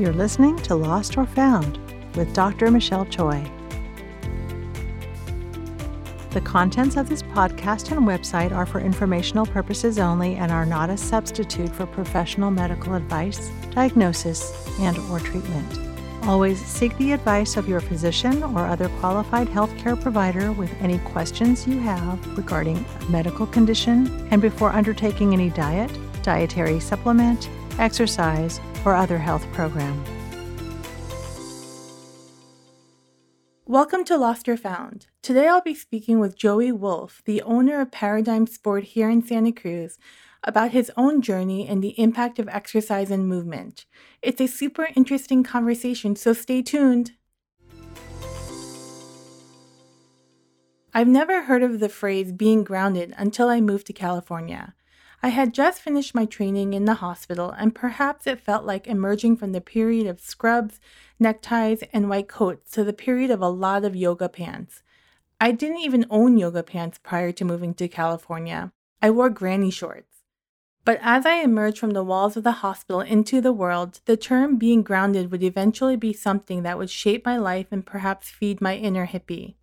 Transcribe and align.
You're 0.00 0.14
listening 0.14 0.56
to 0.62 0.74
Lost 0.74 1.18
or 1.18 1.26
Found 1.26 1.78
with 2.16 2.32
Dr. 2.32 2.70
Michelle 2.70 3.04
Choi. 3.04 3.44
The 6.30 6.40
contents 6.40 6.96
of 6.96 7.10
this 7.10 7.20
podcast 7.22 7.94
and 7.94 8.08
website 8.08 8.50
are 8.50 8.64
for 8.64 8.80
informational 8.80 9.44
purposes 9.44 9.98
only 9.98 10.36
and 10.36 10.50
are 10.50 10.64
not 10.64 10.88
a 10.88 10.96
substitute 10.96 11.68
for 11.68 11.84
professional 11.84 12.50
medical 12.50 12.94
advice, 12.94 13.50
diagnosis, 13.72 14.50
and 14.80 14.96
or 15.10 15.20
treatment. 15.20 15.78
Always 16.22 16.64
seek 16.64 16.96
the 16.96 17.12
advice 17.12 17.58
of 17.58 17.68
your 17.68 17.80
physician 17.80 18.42
or 18.42 18.64
other 18.64 18.88
qualified 19.00 19.48
healthcare 19.48 20.00
provider 20.00 20.50
with 20.52 20.72
any 20.80 20.96
questions 21.00 21.66
you 21.66 21.78
have 21.78 22.38
regarding 22.38 22.82
a 23.02 23.04
medical 23.10 23.46
condition 23.46 24.26
and 24.30 24.40
before 24.40 24.72
undertaking 24.72 25.34
any 25.34 25.50
diet, 25.50 25.94
dietary 26.22 26.80
supplement, 26.80 27.50
exercise, 27.78 28.60
or 28.84 28.94
other 28.94 29.18
health 29.18 29.46
program. 29.52 30.02
Welcome 33.66 34.04
to 34.06 34.16
Lost 34.16 34.48
or 34.48 34.56
Found. 34.56 35.06
Today 35.22 35.46
I'll 35.46 35.60
be 35.60 35.74
speaking 35.74 36.18
with 36.18 36.36
Joey 36.36 36.72
Wolf, 36.72 37.22
the 37.24 37.40
owner 37.42 37.80
of 37.80 37.92
Paradigm 37.92 38.46
Sport 38.46 38.82
here 38.82 39.08
in 39.08 39.24
Santa 39.24 39.52
Cruz, 39.52 39.96
about 40.42 40.72
his 40.72 40.90
own 40.96 41.22
journey 41.22 41.68
and 41.68 41.82
the 41.82 41.98
impact 42.00 42.38
of 42.38 42.48
exercise 42.48 43.10
and 43.10 43.28
movement. 43.28 43.86
It's 44.22 44.40
a 44.40 44.48
super 44.48 44.88
interesting 44.96 45.44
conversation, 45.44 46.16
so 46.16 46.32
stay 46.32 46.62
tuned. 46.62 47.12
I've 50.92 51.06
never 51.06 51.42
heard 51.42 51.62
of 51.62 51.78
the 51.78 51.88
phrase 51.88 52.32
being 52.32 52.64
grounded 52.64 53.14
until 53.16 53.48
I 53.48 53.60
moved 53.60 53.86
to 53.86 53.92
California. 53.92 54.74
I 55.22 55.28
had 55.28 55.52
just 55.52 55.82
finished 55.82 56.14
my 56.14 56.24
training 56.24 56.72
in 56.72 56.86
the 56.86 56.94
hospital, 56.94 57.50
and 57.50 57.74
perhaps 57.74 58.26
it 58.26 58.40
felt 58.40 58.64
like 58.64 58.86
emerging 58.86 59.36
from 59.36 59.52
the 59.52 59.60
period 59.60 60.06
of 60.06 60.18
scrubs, 60.18 60.80
neckties, 61.18 61.82
and 61.92 62.08
white 62.08 62.28
coats 62.28 62.70
to 62.72 62.84
the 62.84 62.94
period 62.94 63.30
of 63.30 63.42
a 63.42 63.48
lot 63.48 63.84
of 63.84 63.94
yoga 63.94 64.30
pants. 64.30 64.82
I 65.38 65.52
didn't 65.52 65.80
even 65.80 66.06
own 66.08 66.38
yoga 66.38 66.62
pants 66.62 66.98
prior 67.02 67.32
to 67.32 67.44
moving 67.44 67.74
to 67.74 67.88
California. 67.88 68.72
I 69.02 69.10
wore 69.10 69.28
granny 69.28 69.70
shorts. 69.70 70.10
But 70.86 70.98
as 71.02 71.26
I 71.26 71.36
emerged 71.36 71.78
from 71.78 71.90
the 71.90 72.02
walls 72.02 72.38
of 72.38 72.44
the 72.44 72.60
hospital 72.64 73.02
into 73.02 73.42
the 73.42 73.52
world, 73.52 74.00
the 74.06 74.16
term 74.16 74.56
being 74.56 74.82
grounded 74.82 75.30
would 75.30 75.42
eventually 75.42 75.96
be 75.96 76.14
something 76.14 76.62
that 76.62 76.78
would 76.78 76.90
shape 76.90 77.26
my 77.26 77.36
life 77.36 77.66
and 77.70 77.84
perhaps 77.84 78.30
feed 78.30 78.62
my 78.62 78.76
inner 78.76 79.06
hippie. 79.06 79.56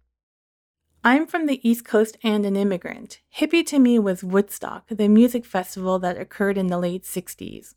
I'm 1.07 1.25
from 1.25 1.45
the 1.45 1.65
East 1.65 1.85
Coast 1.85 2.17
and 2.21 2.45
an 2.45 2.57
immigrant. 2.57 3.21
Hippie 3.33 3.65
to 3.67 3.79
me 3.79 3.97
was 3.97 4.25
Woodstock, 4.25 4.89
the 4.89 5.07
music 5.07 5.45
festival 5.45 5.99
that 5.99 6.17
occurred 6.17 6.57
in 6.57 6.67
the 6.67 6.77
late 6.77 7.03
60s. 7.03 7.75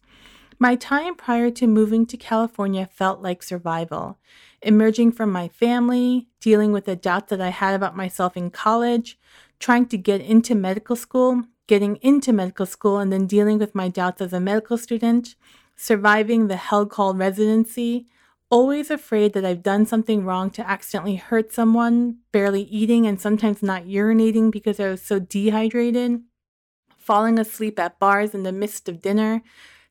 My 0.59 0.75
time 0.75 1.15
prior 1.15 1.53
to 1.53 1.69
moving 1.69 2.07
to 2.07 2.17
California 2.17 2.89
felt 2.93 3.23
like 3.23 3.45
survival. 3.45 4.19
Emerging 4.63 5.13
from 5.13 5.31
my 5.31 5.47
family, 5.47 6.27
dealing 6.41 6.73
with 6.73 6.87
the 6.87 6.97
doubts 6.97 7.31
that 7.31 7.41
I 7.41 7.51
had 7.51 7.77
about 7.77 7.97
myself 7.97 8.37
in 8.37 8.51
college, 8.51 9.17
trying 9.61 9.87
to 9.87 9.97
get 9.97 10.21
into 10.21 10.57
medical 10.57 10.97
school, 10.97 11.45
getting 11.69 12.01
into 12.03 12.33
medical 12.33 12.67
school, 12.67 12.99
and 12.99 13.13
then 13.13 13.29
dealing 13.29 13.61
with 13.61 13.77
my 13.77 13.89
doubts 13.89 14.21
as 14.21 14.33
a 14.33 14.41
medical 14.41 14.77
student, 14.77 15.37
surviving 15.77 16.49
the 16.49 16.57
hell 16.57 16.85
called 16.85 17.17
residency, 17.17 18.09
always 18.51 18.91
afraid 18.91 19.33
that 19.33 19.45
I've 19.45 19.63
done 19.63 19.87
something 19.87 20.25
wrong 20.25 20.51
to 20.51 20.69
accidentally 20.69 21.17
hurt 21.17 21.53
someone, 21.53 22.19
barely 22.33 22.63
eating 22.63 23.07
and 23.07 23.21
sometimes 23.21 23.63
not 23.63 23.85
urinating 23.85 24.51
because 24.51 24.81
I 24.81 24.89
was 24.89 25.03
so 25.03 25.21
dehydrated, 25.21 26.23
falling 26.99 27.39
asleep 27.39 27.79
at 27.79 27.99
bars 27.99 28.35
in 28.35 28.43
the 28.43 28.53
midst 28.53 28.89
of 28.89 29.01
dinner, 29.01 29.43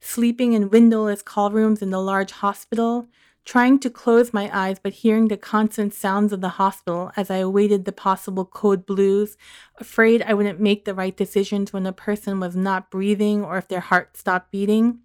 sleeping 0.02 0.54
in 0.54 0.70
windowless 0.70 1.22
call 1.22 1.52
rooms 1.52 1.82
in 1.82 1.90
the 1.90 2.02
large 2.02 2.32
hospital, 2.32 3.08
trying 3.46 3.80
to 3.80 3.90
close 3.90 4.34
my 4.34 4.50
eyes 4.54 4.78
but 4.78 4.94
hearing 4.94 5.30
the 5.30 5.38
constant 5.38 5.94
sounds 5.94 6.34
of 6.34 6.42
the 6.42 6.50
hospital 6.50 7.12
as 7.16 7.32
I 7.32 7.38
awaited 7.38 7.86
the 7.86 7.92
possible 7.92 8.46
code 8.46 8.86
blues, 8.86 9.38
afraid 9.78 10.22
I 10.22 10.34
wouldn't 10.34 10.59
make 10.59 10.86
the 10.86 10.94
right 10.94 11.16
decisions 11.16 11.72
when 11.72 11.86
a 11.86 11.94
person 11.94 12.40
was 12.40 12.56
not 12.56 12.92
breathing 12.92 13.44
or 13.44 13.58
if 13.58 13.68
their 13.69 13.80
heart 13.80 14.18
stopped 14.18 14.52
beating. 14.52 15.00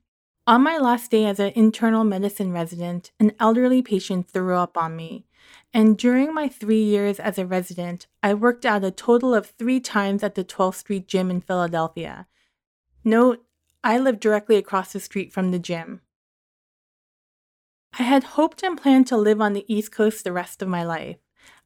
On 0.46 0.62
my 0.62 0.76
last 0.76 1.10
day 1.10 1.24
as 1.24 1.40
an 1.40 1.52
internal 1.54 2.04
medicine 2.04 2.52
resident, 2.52 3.12
an 3.18 3.32
elderly 3.40 3.80
patient 3.80 4.28
threw 4.28 4.56
up 4.56 4.76
on 4.76 4.94
me. 4.94 5.24
And 5.72 5.96
during 5.96 6.34
my 6.34 6.48
three 6.48 6.82
years 6.82 7.18
as 7.18 7.38
a 7.38 7.46
resident, 7.46 8.06
I 8.22 8.34
worked 8.34 8.66
out 8.66 8.84
a 8.84 8.90
total 8.90 9.34
of 9.34 9.46
three 9.46 9.80
times 9.80 10.22
at 10.22 10.34
the 10.34 10.44
12th 10.44 10.74
Street 10.74 11.08
Gym 11.08 11.30
in 11.30 11.40
Philadelphia. 11.40 12.26
Note, 13.02 13.42
I 13.82 13.98
lived 13.98 14.20
directly 14.20 14.56
across 14.56 14.92
the 14.92 15.00
street 15.00 15.32
from 15.32 15.50
the 15.50 15.58
gym. 15.58 16.02
I 17.98 18.02
had 18.02 18.24
hoped 18.24 18.62
and 18.62 18.80
planned 18.80 19.06
to 19.06 19.16
live 19.16 19.40
on 19.40 19.54
the 19.54 19.64
East 19.72 19.92
Coast 19.92 20.24
the 20.24 20.32
rest 20.32 20.60
of 20.60 20.68
my 20.68 20.84
life. 20.84 21.16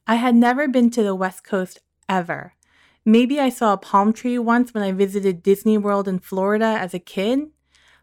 I 0.07 0.15
had 0.15 0.35
never 0.35 0.69
been 0.69 0.89
to 0.91 1.03
the 1.03 1.15
West 1.15 1.43
Coast 1.43 1.81
ever. 2.07 2.53
Maybe 3.03 3.41
I 3.41 3.49
saw 3.49 3.73
a 3.73 3.77
palm 3.77 4.13
tree 4.13 4.39
once 4.39 4.73
when 4.73 4.83
I 4.83 4.93
visited 4.93 5.43
Disney 5.43 5.77
World 5.77 6.07
in 6.07 6.19
Florida 6.19 6.77
as 6.79 6.93
a 6.93 6.99
kid, 6.99 7.49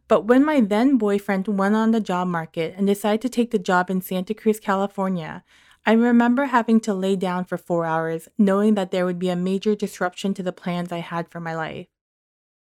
but 0.09 0.25
when 0.25 0.45
my 0.45 0.61
then 0.61 0.99
boyfriend 0.99 1.49
went 1.49 1.75
on 1.75 1.91
the 1.91 2.01
job 2.01 2.29
market 2.29 2.75
and 2.77 2.87
decided 2.87 3.23
to 3.23 3.29
take 3.29 3.51
the 3.51 3.59
job 3.59 3.91
in 3.91 4.01
Santa 4.01 4.35
Cruz, 4.35 4.61
California, 4.61 5.43
I 5.85 5.93
remember 5.93 6.47
having 6.47 6.81
to 6.81 6.95
lay 6.95 7.17
down 7.17 7.45
for 7.45 7.57
four 7.57 7.85
hours, 7.87 8.29
knowing 8.37 8.75
that 8.75 8.91
there 8.91 9.05
would 9.05 9.19
be 9.19 9.29
a 9.29 9.37
major 9.37 9.75
disruption 9.75 10.35
to 10.35 10.43
the 10.43 10.53
plans 10.53 10.91
I 10.91 10.99
had 10.99 11.29
for 11.29 11.41
my 11.41 11.55
life. 11.55 11.87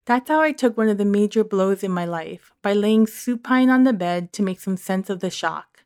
That's 0.07 0.29
how 0.29 0.41
I 0.41 0.53
took 0.53 0.77
one 0.77 0.89
of 0.89 0.99
the 0.99 1.05
major 1.05 1.45
blows 1.45 1.83
in 1.83 1.91
my 1.91 2.07
life, 2.07 2.53
by 2.63 2.73
laying 2.73 3.07
supine 3.07 3.69
on 3.69 3.85
the 3.85 3.93
bed 3.93 4.33
to 4.35 4.43
make 4.43 4.61
some 4.61 4.77
sense 4.77 5.11
of 5.11 5.21
the 5.21 5.31
shock. 5.31 5.85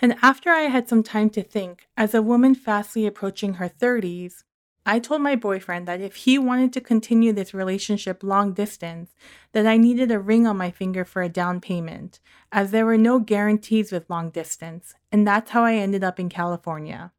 And 0.00 0.16
after 0.22 0.50
I 0.50 0.62
had 0.62 0.88
some 0.88 1.02
time 1.02 1.30
to 1.30 1.42
think, 1.42 1.88
as 1.96 2.14
a 2.14 2.22
woman 2.22 2.54
fastly 2.54 3.06
approaching 3.06 3.54
her 3.54 3.68
30s, 3.68 4.44
I 4.84 4.98
told 4.98 5.22
my 5.22 5.36
boyfriend 5.36 5.86
that 5.86 6.00
if 6.00 6.16
he 6.16 6.38
wanted 6.38 6.72
to 6.72 6.80
continue 6.80 7.32
this 7.32 7.54
relationship 7.54 8.24
long 8.24 8.52
distance, 8.52 9.14
that 9.52 9.66
I 9.66 9.76
needed 9.76 10.10
a 10.10 10.18
ring 10.18 10.44
on 10.44 10.56
my 10.56 10.72
finger 10.72 11.04
for 11.04 11.22
a 11.22 11.28
down 11.28 11.60
payment, 11.60 12.18
as 12.50 12.72
there 12.72 12.84
were 12.84 12.98
no 12.98 13.20
guarantees 13.20 13.92
with 13.92 14.10
long 14.10 14.30
distance, 14.30 14.94
and 15.12 15.26
that's 15.26 15.52
how 15.52 15.62
I 15.64 15.74
ended 15.74 16.02
up 16.02 16.18
in 16.18 16.28
California. 16.28 17.12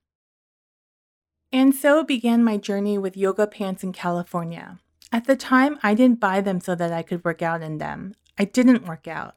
And 1.54 1.74
so 1.74 2.04
began 2.04 2.44
my 2.44 2.58
journey 2.58 2.98
with 2.98 3.16
yoga 3.16 3.48
pants 3.48 3.84
in 3.84 3.94
California. 3.94 4.80
At 5.12 5.26
the 5.26 5.38
time, 5.38 5.80
I 5.84 5.94
didn't 5.94 6.20
buy 6.20 6.42
them 6.42 6.60
so 6.60 6.76
that 6.76 6.92
I 6.92 7.02
could 7.02 7.24
work 7.24 7.42
out 7.42 7.62
in 7.62 7.78
them. 7.78 8.16
I 8.38 8.46
didn't 8.46 8.88
work 8.88 9.08
out. 9.08 9.36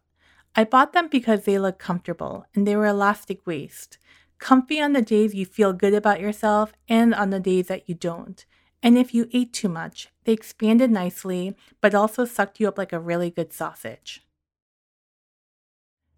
I 0.57 0.65
bought 0.65 0.95
them 0.95 1.09
because 1.09 1.45
they 1.45 1.59
looked 1.59 1.79
comfortable 1.79 2.47
and 2.55 2.67
they 2.67 2.75
were 2.75 2.87
elastic 2.87 3.47
waist 3.47 3.99
comfy 4.39 4.81
on 4.81 4.93
the 4.93 5.03
days 5.03 5.35
you 5.35 5.47
feel 5.47 5.73
good 5.73 5.95
about 5.95 6.21
yourself 6.21 6.73
and 6.89 7.15
on 7.15 7.31
the 7.31 7.41
days 7.41 7.69
that 7.69 7.89
you 7.89 7.95
don't. 7.95 8.45
And 8.83 8.99
if 8.99 9.15
you 9.15 9.29
ate 9.33 9.53
too 9.53 9.69
much, 9.69 10.09
they 10.25 10.33
expanded 10.33 10.91
nicely, 10.91 11.57
but 11.81 11.95
also 11.95 12.25
sucked 12.25 12.61
you 12.61 12.69
up 12.69 12.79
like 12.79 12.93
a 12.93 13.01
really 13.01 13.31
good 13.31 13.53
sausage. 13.53 14.23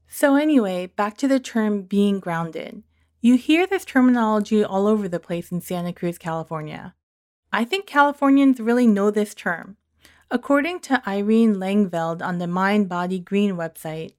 So, 0.08 0.36
anyway, 0.36 0.86
back 0.86 1.16
to 1.18 1.28
the 1.28 1.38
term 1.38 1.82
being 1.82 2.18
grounded. 2.18 2.82
You 3.20 3.36
hear 3.36 3.66
this 3.66 3.84
terminology 3.84 4.64
all 4.64 4.86
over 4.86 5.08
the 5.08 5.20
place 5.20 5.52
in 5.52 5.60
Santa 5.60 5.92
Cruz, 5.92 6.18
California. 6.18 6.94
I 7.52 7.64
think 7.64 7.86
Californians 7.86 8.60
really 8.60 8.86
know 8.86 9.10
this 9.10 9.34
term. 9.34 9.76
According 10.30 10.80
to 10.80 11.02
Irene 11.08 11.56
Langveld 11.56 12.22
on 12.22 12.38
the 12.38 12.46
Mind 12.46 12.88
Body 12.88 13.18
Green 13.18 13.52
website, 13.52 14.14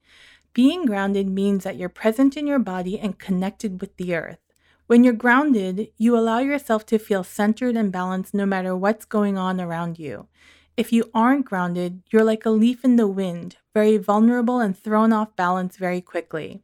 being 0.54 0.86
grounded 0.86 1.28
means 1.30 1.64
that 1.64 1.78
you're 1.78 1.90
present 1.90 2.36
in 2.36 2.48
your 2.48 2.60
body 2.60 3.00
and 3.00 3.20
connected 3.20 3.80
with 3.82 3.96
the 3.98 4.16
earth. 4.16 4.40
When 4.88 5.04
you're 5.04 5.14
grounded, 5.14 5.90
you 5.98 6.18
allow 6.18 6.40
yourself 6.40 6.86
to 6.88 6.98
feel 6.98 7.24
centered 7.24 7.76
and 7.76 7.92
balanced 7.92 8.34
no 8.34 8.46
matter 8.46 8.76
what's 8.76 9.06
going 9.06 9.38
on 9.38 9.62
around 9.62 10.00
you. 10.00 10.28
If 10.76 10.92
you 10.92 11.12
aren't 11.14 11.46
grounded, 11.46 12.02
you're 12.12 12.24
like 12.24 12.46
a 12.46 12.50
leaf 12.50 12.84
in 12.84 12.96
the 12.96 13.06
wind, 13.08 13.58
very 13.74 13.98
vulnerable 13.98 14.60
and 14.60 14.76
thrown 14.76 15.14
off 15.14 15.36
balance 15.36 15.78
very 15.78 16.02
quickly. 16.02 16.64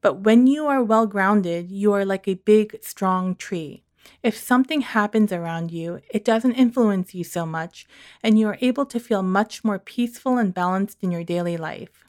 But 0.00 0.20
when 0.20 0.46
you 0.46 0.66
are 0.66 0.82
well 0.82 1.06
grounded, 1.06 1.70
you 1.70 1.92
are 1.92 2.04
like 2.04 2.26
a 2.26 2.34
big, 2.34 2.78
strong 2.80 3.34
tree. 3.34 3.82
If 4.22 4.38
something 4.38 4.80
happens 4.82 5.32
around 5.32 5.70
you, 5.70 6.00
it 6.08 6.24
doesn't 6.24 6.52
influence 6.52 7.14
you 7.14 7.24
so 7.24 7.44
much, 7.44 7.86
and 8.22 8.38
you 8.38 8.46
are 8.46 8.58
able 8.60 8.86
to 8.86 9.00
feel 9.00 9.22
much 9.22 9.64
more 9.64 9.78
peaceful 9.78 10.38
and 10.38 10.54
balanced 10.54 11.02
in 11.02 11.10
your 11.10 11.24
daily 11.24 11.56
life. 11.56 12.05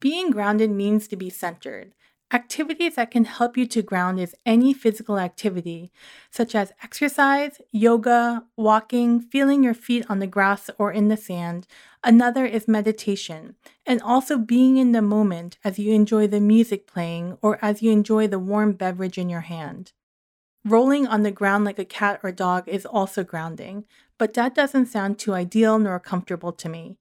Being 0.00 0.30
grounded 0.30 0.70
means 0.70 1.06
to 1.08 1.16
be 1.16 1.28
centered. 1.28 1.94
Activities 2.32 2.94
that 2.94 3.10
can 3.10 3.24
help 3.24 3.56
you 3.56 3.66
to 3.66 3.82
ground 3.82 4.18
is 4.18 4.36
any 4.46 4.72
physical 4.72 5.18
activity, 5.18 5.92
such 6.30 6.54
as 6.54 6.72
exercise, 6.82 7.60
yoga, 7.70 8.44
walking, 8.56 9.20
feeling 9.20 9.62
your 9.62 9.74
feet 9.74 10.06
on 10.08 10.20
the 10.20 10.26
grass 10.26 10.70
or 10.78 10.90
in 10.90 11.08
the 11.08 11.16
sand. 11.16 11.66
Another 12.02 12.46
is 12.46 12.68
meditation, 12.68 13.56
and 13.84 14.00
also 14.00 14.38
being 14.38 14.78
in 14.78 14.92
the 14.92 15.02
moment 15.02 15.58
as 15.64 15.78
you 15.78 15.92
enjoy 15.92 16.26
the 16.28 16.40
music 16.40 16.86
playing 16.86 17.36
or 17.42 17.58
as 17.60 17.82
you 17.82 17.90
enjoy 17.90 18.26
the 18.26 18.38
warm 18.38 18.72
beverage 18.72 19.18
in 19.18 19.28
your 19.28 19.42
hand. 19.42 19.92
Rolling 20.64 21.06
on 21.06 21.24
the 21.24 21.32
ground 21.32 21.64
like 21.64 21.80
a 21.80 21.84
cat 21.84 22.20
or 22.22 22.30
dog 22.30 22.68
is 22.68 22.86
also 22.86 23.24
grounding, 23.24 23.86
but 24.18 24.34
that 24.34 24.54
doesn't 24.54 24.86
sound 24.86 25.18
too 25.18 25.34
ideal 25.34 25.78
nor 25.78 25.98
comfortable 25.98 26.52
to 26.52 26.68
me. 26.68 26.99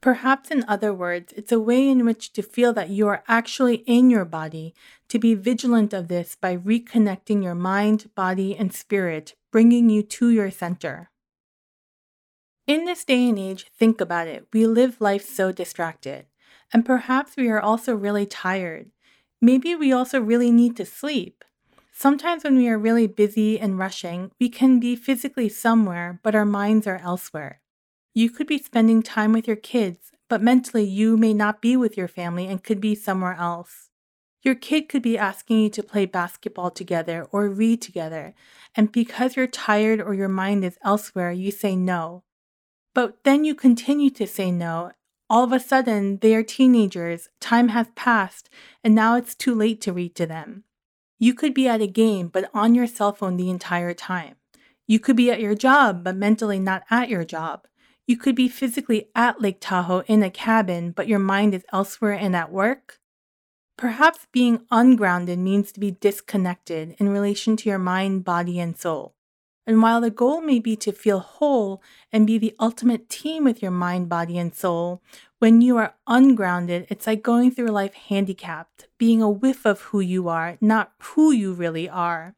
Perhaps, 0.00 0.50
in 0.50 0.64
other 0.68 0.94
words, 0.94 1.32
it's 1.36 1.50
a 1.50 1.58
way 1.58 1.88
in 1.88 2.04
which 2.04 2.32
to 2.32 2.42
feel 2.42 2.72
that 2.72 2.90
you 2.90 3.08
are 3.08 3.24
actually 3.26 3.76
in 3.86 4.10
your 4.10 4.24
body, 4.24 4.74
to 5.08 5.18
be 5.18 5.34
vigilant 5.34 5.92
of 5.92 6.06
this 6.06 6.36
by 6.36 6.56
reconnecting 6.56 7.42
your 7.42 7.56
mind, 7.56 8.10
body, 8.14 8.56
and 8.56 8.72
spirit, 8.72 9.34
bringing 9.50 9.90
you 9.90 10.02
to 10.02 10.30
your 10.30 10.50
center. 10.50 11.10
In 12.66 12.84
this 12.84 13.04
day 13.04 13.28
and 13.28 13.38
age, 13.38 13.66
think 13.74 14.00
about 14.00 14.28
it. 14.28 14.46
We 14.52 14.66
live 14.66 15.00
life 15.00 15.24
so 15.24 15.50
distracted. 15.50 16.26
And 16.72 16.84
perhaps 16.84 17.36
we 17.36 17.48
are 17.48 17.60
also 17.60 17.94
really 17.94 18.26
tired. 18.26 18.90
Maybe 19.40 19.74
we 19.74 19.90
also 19.90 20.20
really 20.20 20.50
need 20.50 20.76
to 20.76 20.84
sleep. 20.84 21.44
Sometimes 21.90 22.44
when 22.44 22.56
we 22.56 22.68
are 22.68 22.78
really 22.78 23.06
busy 23.06 23.58
and 23.58 23.78
rushing, 23.78 24.30
we 24.38 24.48
can 24.48 24.78
be 24.78 24.94
physically 24.94 25.48
somewhere, 25.48 26.20
but 26.22 26.34
our 26.34 26.44
minds 26.44 26.86
are 26.86 27.00
elsewhere. 27.02 27.60
You 28.18 28.30
could 28.30 28.48
be 28.48 28.58
spending 28.58 29.04
time 29.04 29.32
with 29.32 29.46
your 29.46 29.54
kids, 29.56 30.10
but 30.28 30.42
mentally 30.42 30.82
you 30.82 31.16
may 31.16 31.32
not 31.32 31.62
be 31.62 31.76
with 31.76 31.96
your 31.96 32.08
family 32.08 32.48
and 32.48 32.64
could 32.64 32.80
be 32.80 32.96
somewhere 32.96 33.34
else. 33.34 33.90
Your 34.42 34.56
kid 34.56 34.88
could 34.88 35.02
be 35.02 35.16
asking 35.16 35.60
you 35.60 35.70
to 35.70 35.84
play 35.84 36.04
basketball 36.04 36.72
together 36.72 37.28
or 37.30 37.48
read 37.48 37.80
together, 37.80 38.34
and 38.74 38.90
because 38.90 39.36
you're 39.36 39.46
tired 39.46 40.00
or 40.00 40.14
your 40.14 40.28
mind 40.28 40.64
is 40.64 40.80
elsewhere, 40.82 41.30
you 41.30 41.52
say 41.52 41.76
no. 41.76 42.24
But 42.92 43.22
then 43.22 43.44
you 43.44 43.54
continue 43.54 44.10
to 44.10 44.26
say 44.26 44.50
no. 44.50 44.90
All 45.30 45.44
of 45.44 45.52
a 45.52 45.60
sudden, 45.60 46.18
they 46.18 46.34
are 46.34 46.42
teenagers, 46.42 47.28
time 47.38 47.68
has 47.68 47.86
passed, 47.94 48.50
and 48.82 48.96
now 48.96 49.14
it's 49.14 49.36
too 49.36 49.54
late 49.54 49.80
to 49.82 49.92
read 49.92 50.16
to 50.16 50.26
them. 50.26 50.64
You 51.20 51.34
could 51.34 51.54
be 51.54 51.68
at 51.68 51.82
a 51.82 51.86
game, 51.86 52.26
but 52.26 52.50
on 52.52 52.74
your 52.74 52.88
cell 52.88 53.12
phone 53.12 53.36
the 53.36 53.48
entire 53.48 53.94
time. 53.94 54.34
You 54.88 54.98
could 54.98 55.14
be 55.14 55.30
at 55.30 55.40
your 55.40 55.54
job, 55.54 56.02
but 56.02 56.16
mentally 56.16 56.58
not 56.58 56.82
at 56.90 57.08
your 57.08 57.24
job. 57.24 57.68
You 58.08 58.16
could 58.16 58.34
be 58.34 58.48
physically 58.48 59.10
at 59.14 59.42
Lake 59.42 59.58
Tahoe 59.60 60.02
in 60.06 60.22
a 60.22 60.30
cabin, 60.30 60.92
but 60.92 61.08
your 61.08 61.18
mind 61.18 61.52
is 61.52 61.66
elsewhere 61.74 62.14
and 62.14 62.34
at 62.34 62.50
work. 62.50 63.00
Perhaps 63.76 64.26
being 64.32 64.64
ungrounded 64.70 65.38
means 65.38 65.70
to 65.72 65.78
be 65.78 65.90
disconnected 65.90 66.96
in 66.98 67.10
relation 67.10 67.54
to 67.58 67.68
your 67.68 67.78
mind, 67.78 68.24
body, 68.24 68.58
and 68.58 68.78
soul. 68.78 69.14
And 69.66 69.82
while 69.82 70.00
the 70.00 70.10
goal 70.10 70.40
may 70.40 70.58
be 70.58 70.74
to 70.76 70.90
feel 70.90 71.18
whole 71.18 71.82
and 72.10 72.26
be 72.26 72.38
the 72.38 72.56
ultimate 72.58 73.10
team 73.10 73.44
with 73.44 73.60
your 73.60 73.70
mind, 73.70 74.08
body, 74.08 74.38
and 74.38 74.54
soul, 74.54 75.02
when 75.38 75.60
you 75.60 75.76
are 75.76 75.92
ungrounded, 76.06 76.86
it's 76.88 77.06
like 77.06 77.22
going 77.22 77.50
through 77.50 77.68
life 77.68 77.92
handicapped, 77.92 78.88
being 78.96 79.20
a 79.20 79.28
whiff 79.28 79.66
of 79.66 79.82
who 79.82 80.00
you 80.00 80.30
are, 80.30 80.56
not 80.62 80.92
who 81.02 81.30
you 81.30 81.52
really 81.52 81.90
are. 81.90 82.34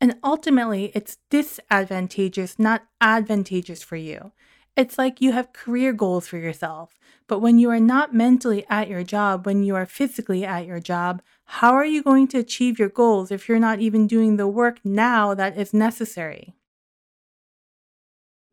And 0.00 0.16
ultimately, 0.24 0.90
it's 0.94 1.18
disadvantageous, 1.28 2.58
not 2.58 2.84
advantageous 2.98 3.82
for 3.82 3.96
you. 3.96 4.32
It's 4.74 4.96
like 4.96 5.20
you 5.20 5.32
have 5.32 5.52
career 5.52 5.92
goals 5.92 6.26
for 6.26 6.38
yourself, 6.38 6.98
but 7.26 7.40
when 7.40 7.58
you 7.58 7.68
are 7.68 7.80
not 7.80 8.14
mentally 8.14 8.64
at 8.70 8.88
your 8.88 9.04
job, 9.04 9.44
when 9.44 9.62
you 9.62 9.76
are 9.76 9.84
physically 9.84 10.46
at 10.46 10.66
your 10.66 10.80
job, 10.80 11.20
how 11.44 11.74
are 11.74 11.84
you 11.84 12.02
going 12.02 12.26
to 12.28 12.38
achieve 12.38 12.78
your 12.78 12.88
goals 12.88 13.30
if 13.30 13.48
you're 13.48 13.58
not 13.58 13.80
even 13.80 14.06
doing 14.06 14.36
the 14.36 14.48
work 14.48 14.78
now 14.82 15.34
that 15.34 15.58
is 15.58 15.74
necessary? 15.74 16.54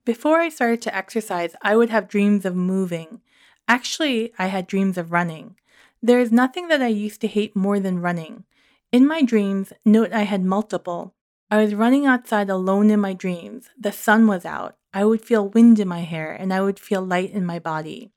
Before 0.05 0.41
I 0.41 0.49
started 0.49 0.81
to 0.81 0.95
exercise, 0.95 1.55
I 1.61 1.77
would 1.77 1.89
have 1.89 2.09
dreams 2.09 2.43
of 2.43 2.55
moving. 2.55 3.21
Actually, 3.67 4.33
I 4.37 4.47
had 4.47 4.67
dreams 4.67 4.97
of 4.97 5.13
running. 5.13 5.55
There 6.01 6.19
is 6.19 6.31
nothing 6.31 6.67
that 6.67 6.81
I 6.81 6.87
used 6.87 7.21
to 7.21 7.27
hate 7.27 7.55
more 7.55 7.79
than 7.79 8.01
running. 8.01 8.43
In 8.91 9.07
my 9.07 9.21
dreams, 9.21 9.71
note 9.85 10.11
I 10.11 10.23
had 10.23 10.43
multiple. 10.43 11.13
I 11.51 11.61
was 11.61 11.75
running 11.75 12.05
outside 12.05 12.49
alone 12.49 12.89
in 12.89 12.99
my 12.99 13.13
dreams. 13.13 13.69
The 13.79 13.91
sun 13.91 14.27
was 14.27 14.45
out. 14.45 14.78
I 14.93 15.05
would 15.05 15.23
feel 15.23 15.49
wind 15.49 15.79
in 15.79 15.87
my 15.87 16.01
hair 16.01 16.31
and 16.31 16.53
I 16.53 16.61
would 16.61 16.79
feel 16.79 17.01
light 17.01 17.31
in 17.31 17.45
my 17.45 17.59
body. 17.59 18.11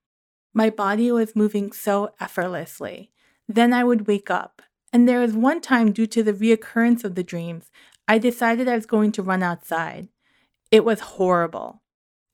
My 0.55 0.71
body 0.71 1.11
was 1.13 1.37
moving 1.37 1.73
so 1.73 2.13
effortlessly. 2.21 3.11
Then 3.49 3.73
I 3.73 3.85
would 3.85 4.07
wake 4.07 4.31
up. 4.31 4.63
And 4.93 5.09
there 5.09 5.21
was 5.21 5.33
one 5.33 5.61
time, 5.61 5.93
due 5.93 6.07
to 6.07 6.23
the 6.23 6.35
reoccurrence 6.35 7.05
of 7.05 7.15
the 7.15 7.23
dreams, 7.23 7.71
I 8.07 8.19
decided 8.19 8.69
I 8.69 8.75
was 8.75 8.87
going 8.87 9.13
to 9.13 9.23
run 9.23 9.43
outside. 9.43 10.09
It 10.71 10.85
was 10.85 11.01
horrible. 11.01 11.83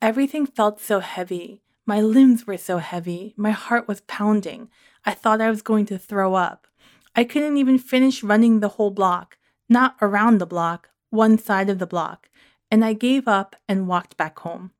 Everything 0.02 0.46
felt 0.46 0.80
so 0.80 1.00
heavy. 1.00 1.62
My 1.86 2.00
limbs 2.00 2.46
were 2.46 2.56
so 2.56 2.78
heavy. 2.78 3.34
My 3.36 3.50
heart 3.52 3.86
was 3.86 4.00
pounding. 4.02 4.70
I 5.04 5.14
thought 5.14 5.40
I 5.40 5.50
was 5.50 5.62
going 5.62 5.86
to 5.86 5.98
throw 5.98 6.34
up. 6.34 6.66
I 7.14 7.24
couldn't 7.24 7.56
even 7.56 7.78
finish 7.78 8.22
running 8.22 8.60
the 8.60 8.68
whole 8.70 8.90
block, 8.90 9.38
not 9.68 9.96
around 10.02 10.38
the 10.38 10.46
block, 10.46 10.90
one 11.10 11.38
side 11.38 11.70
of 11.70 11.78
the 11.78 11.86
block, 11.86 12.28
and 12.70 12.84
I 12.84 12.92
gave 12.92 13.26
up 13.26 13.56
and 13.68 13.88
walked 13.88 14.16
back 14.16 14.38
home. 14.40 14.72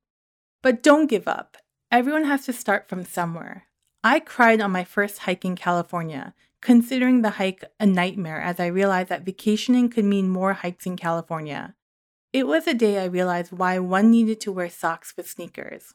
But 0.63 0.83
don't 0.83 1.07
give 1.07 1.29
up. 1.29 1.57
Everyone 1.91 2.25
has 2.25 2.45
to 2.47 2.53
start 2.53 2.89
from 2.89 3.05
somewhere. 3.05 3.65
I 4.05 4.21
cried 4.21 4.61
on 4.61 4.71
my 4.71 4.85
first 4.85 5.19
hike 5.21 5.45
in 5.45 5.57
California, 5.57 6.35
considering 6.61 7.23
the 7.23 7.31
hike 7.31 7.65
a 7.81 7.87
nightmare 7.87 8.41
as 8.41 8.61
I 8.61 8.67
realized 8.67 9.09
that 9.09 9.25
vacationing 9.25 9.89
could 9.89 10.05
mean 10.05 10.29
more 10.29 10.53
hikes 10.55 10.87
in 10.87 10.97
California. 10.97 11.75
It 12.33 12.47
was 12.47 12.67
a 12.67 12.75
day 12.75 12.99
I 12.99 13.07
realized 13.07 13.53
why 13.53 13.79
one 13.79 14.11
needed 14.11 14.41
to 14.43 14.53
wear 14.53 14.69
socks 14.69 15.15
with 15.17 15.29
sneakers. 15.29 15.95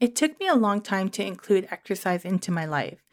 It 0.00 0.16
took 0.16 0.38
me 0.40 0.48
a 0.48 0.54
long 0.54 0.80
time 0.80 1.08
to 1.10 1.24
include 1.24 1.68
exercise 1.70 2.24
into 2.24 2.50
my 2.50 2.66
life, 2.66 3.04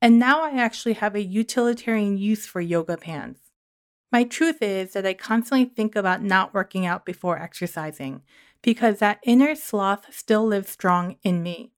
and 0.00 0.18
now 0.18 0.42
I 0.42 0.56
actually 0.56 0.94
have 0.94 1.14
a 1.14 1.22
utilitarian 1.22 2.16
use 2.16 2.46
for 2.46 2.60
yoga 2.60 2.96
pants. 2.96 3.41
My 4.12 4.24
truth 4.24 4.60
is 4.60 4.92
that 4.92 5.06
I 5.06 5.14
constantly 5.14 5.64
think 5.64 5.96
about 5.96 6.22
not 6.22 6.52
working 6.52 6.84
out 6.84 7.06
before 7.06 7.38
exercising 7.38 8.22
because 8.60 8.98
that 8.98 9.20
inner 9.22 9.54
sloth 9.54 10.14
still 10.14 10.46
lives 10.46 10.70
strong 10.70 11.16
in 11.22 11.42
me. 11.42 11.72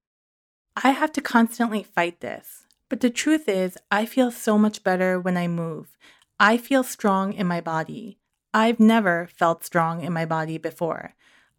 I 0.76 0.90
have 0.90 1.12
to 1.12 1.20
constantly 1.20 1.84
fight 1.84 2.20
this, 2.20 2.66
but 2.88 3.00
the 3.00 3.08
truth 3.08 3.48
is, 3.48 3.78
I 3.88 4.04
feel 4.04 4.32
so 4.32 4.58
much 4.58 4.82
better 4.82 5.20
when 5.20 5.36
I 5.36 5.46
move. 5.46 5.96
I 6.40 6.56
feel 6.56 6.82
strong 6.82 7.32
in 7.32 7.46
my 7.46 7.60
body. 7.60 8.18
I've 8.52 8.80
never 8.80 9.28
felt 9.32 9.64
strong 9.64 10.02
in 10.02 10.12
my 10.12 10.26
body 10.26 10.58
before. 10.58 11.14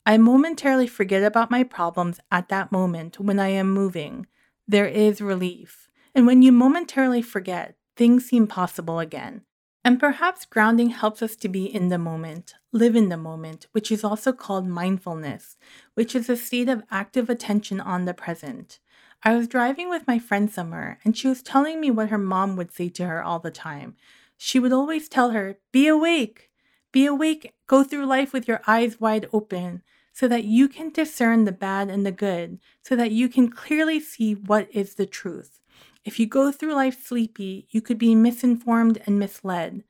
I 0.06 0.18
momentarily 0.18 0.88
forget 0.88 1.24
about 1.24 1.50
my 1.50 1.64
problems 1.64 2.20
at 2.30 2.50
that 2.50 2.74
moment 2.74 3.18
when 3.18 3.40
I 3.40 3.48
am 3.48 3.72
moving. 3.72 4.28
There 4.68 4.88
is 4.88 5.22
relief. 5.22 5.90
And 6.14 6.28
when 6.28 6.42
you 6.42 6.52
momentarily 6.52 7.22
forget, 7.22 7.76
things 7.96 8.26
seem 8.26 8.46
possible 8.46 9.00
again. 9.00 9.44
And 9.86 10.00
perhaps 10.00 10.46
grounding 10.46 10.90
helps 10.90 11.22
us 11.22 11.36
to 11.36 11.48
be 11.48 11.66
in 11.66 11.90
the 11.90 12.00
moment, 12.00 12.56
live 12.72 12.96
in 12.96 13.10
the 13.10 13.18
moment, 13.18 13.68
which 13.72 13.92
is 13.92 14.04
also 14.04 14.34
called 14.34 14.66
mindfulness, 14.66 15.58
which 15.94 16.16
is 16.16 16.28
a 16.28 16.36
state 16.36 16.70
of 16.70 16.82
active 16.90 17.30
attention 17.30 17.80
on 17.80 18.06
the 18.06 18.14
present. 18.16 18.80
I 19.22 19.36
was 19.36 19.48
driving 19.48 19.88
with 19.88 20.08
my 20.08 20.18
friend 20.18 20.52
somewhere, 20.52 20.98
and 21.06 21.16
she 21.16 21.28
was 21.28 21.44
telling 21.44 21.80
me 21.80 21.92
what 21.92 22.10
her 22.10 22.18
mom 22.18 22.56
would 22.56 22.74
say 22.74 22.90
to 22.90 23.06
her 23.06 23.24
all 23.24 23.38
the 23.38 23.52
time. 23.52 23.96
She 24.38 24.58
would 24.58 24.74
always 24.74 25.08
tell 25.08 25.30
her, 25.30 25.60
Be 25.72 25.88
awake, 25.88 26.50
be 26.92 27.06
awake, 27.06 27.54
go 27.68 27.84
through 27.84 28.08
life 28.08 28.34
with 28.34 28.48
your 28.48 28.62
eyes 28.66 29.00
wide 29.00 29.30
open 29.32 29.84
so 30.12 30.28
that 30.28 30.46
you 30.46 30.68
can 30.68 30.90
discern 30.90 31.46
the 31.46 31.52
bad 31.52 31.92
and 31.92 32.04
the 32.04 32.12
good, 32.12 32.58
so 32.82 32.96
that 32.96 33.12
you 33.12 33.30
can 33.30 33.52
clearly 33.52 34.00
see 34.00 34.34
what 34.34 34.68
is 34.74 34.96
the 34.96 35.06
truth. 35.06 35.60
If 36.06 36.20
you 36.20 36.28
go 36.28 36.52
through 36.52 36.76
life 36.76 37.04
sleepy, 37.04 37.68
you 37.72 37.82
could 37.82 37.98
be 37.98 38.14
misinformed 38.14 39.02
and 39.08 39.18
misled. 39.18 39.84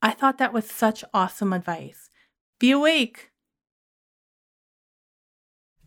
I 0.00 0.12
thought 0.12 0.38
that 0.38 0.54
was 0.54 0.68
such 0.68 1.04
awesome 1.12 1.52
advice. 1.52 2.08
Be 2.58 2.70
awake! 2.70 3.30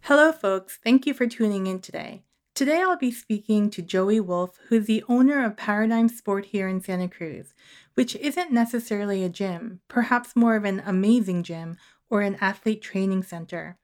Hello, 0.01 0.31
folks. 0.31 0.79
Thank 0.83 1.07
you 1.07 1.15
for 1.15 1.25
tuning 1.25 1.65
in 1.65 1.79
today. 1.79 2.21
Today 2.53 2.81
I'll 2.81 2.97
be 2.97 3.11
speaking 3.11 3.71
to 3.71 3.81
Joey 3.81 4.19
Wolf, 4.19 4.59
who 4.67 4.75
is 4.75 4.85
the 4.85 5.03
owner 5.09 5.43
of 5.43 5.57
Paradigm 5.57 6.09
Sport 6.09 6.45
here 6.45 6.67
in 6.67 6.81
Santa 6.81 7.07
Cruz, 7.07 7.55
which 7.95 8.15
isn't 8.17 8.51
necessarily 8.51 9.23
a 9.23 9.29
gym, 9.29 9.79
perhaps 9.87 10.35
more 10.35 10.55
of 10.55 10.65
an 10.65 10.83
amazing 10.85 11.41
gym 11.41 11.77
or 12.09 12.21
an 12.21 12.37
athlete 12.39 12.83
training 12.83 13.23
center. 13.23 13.77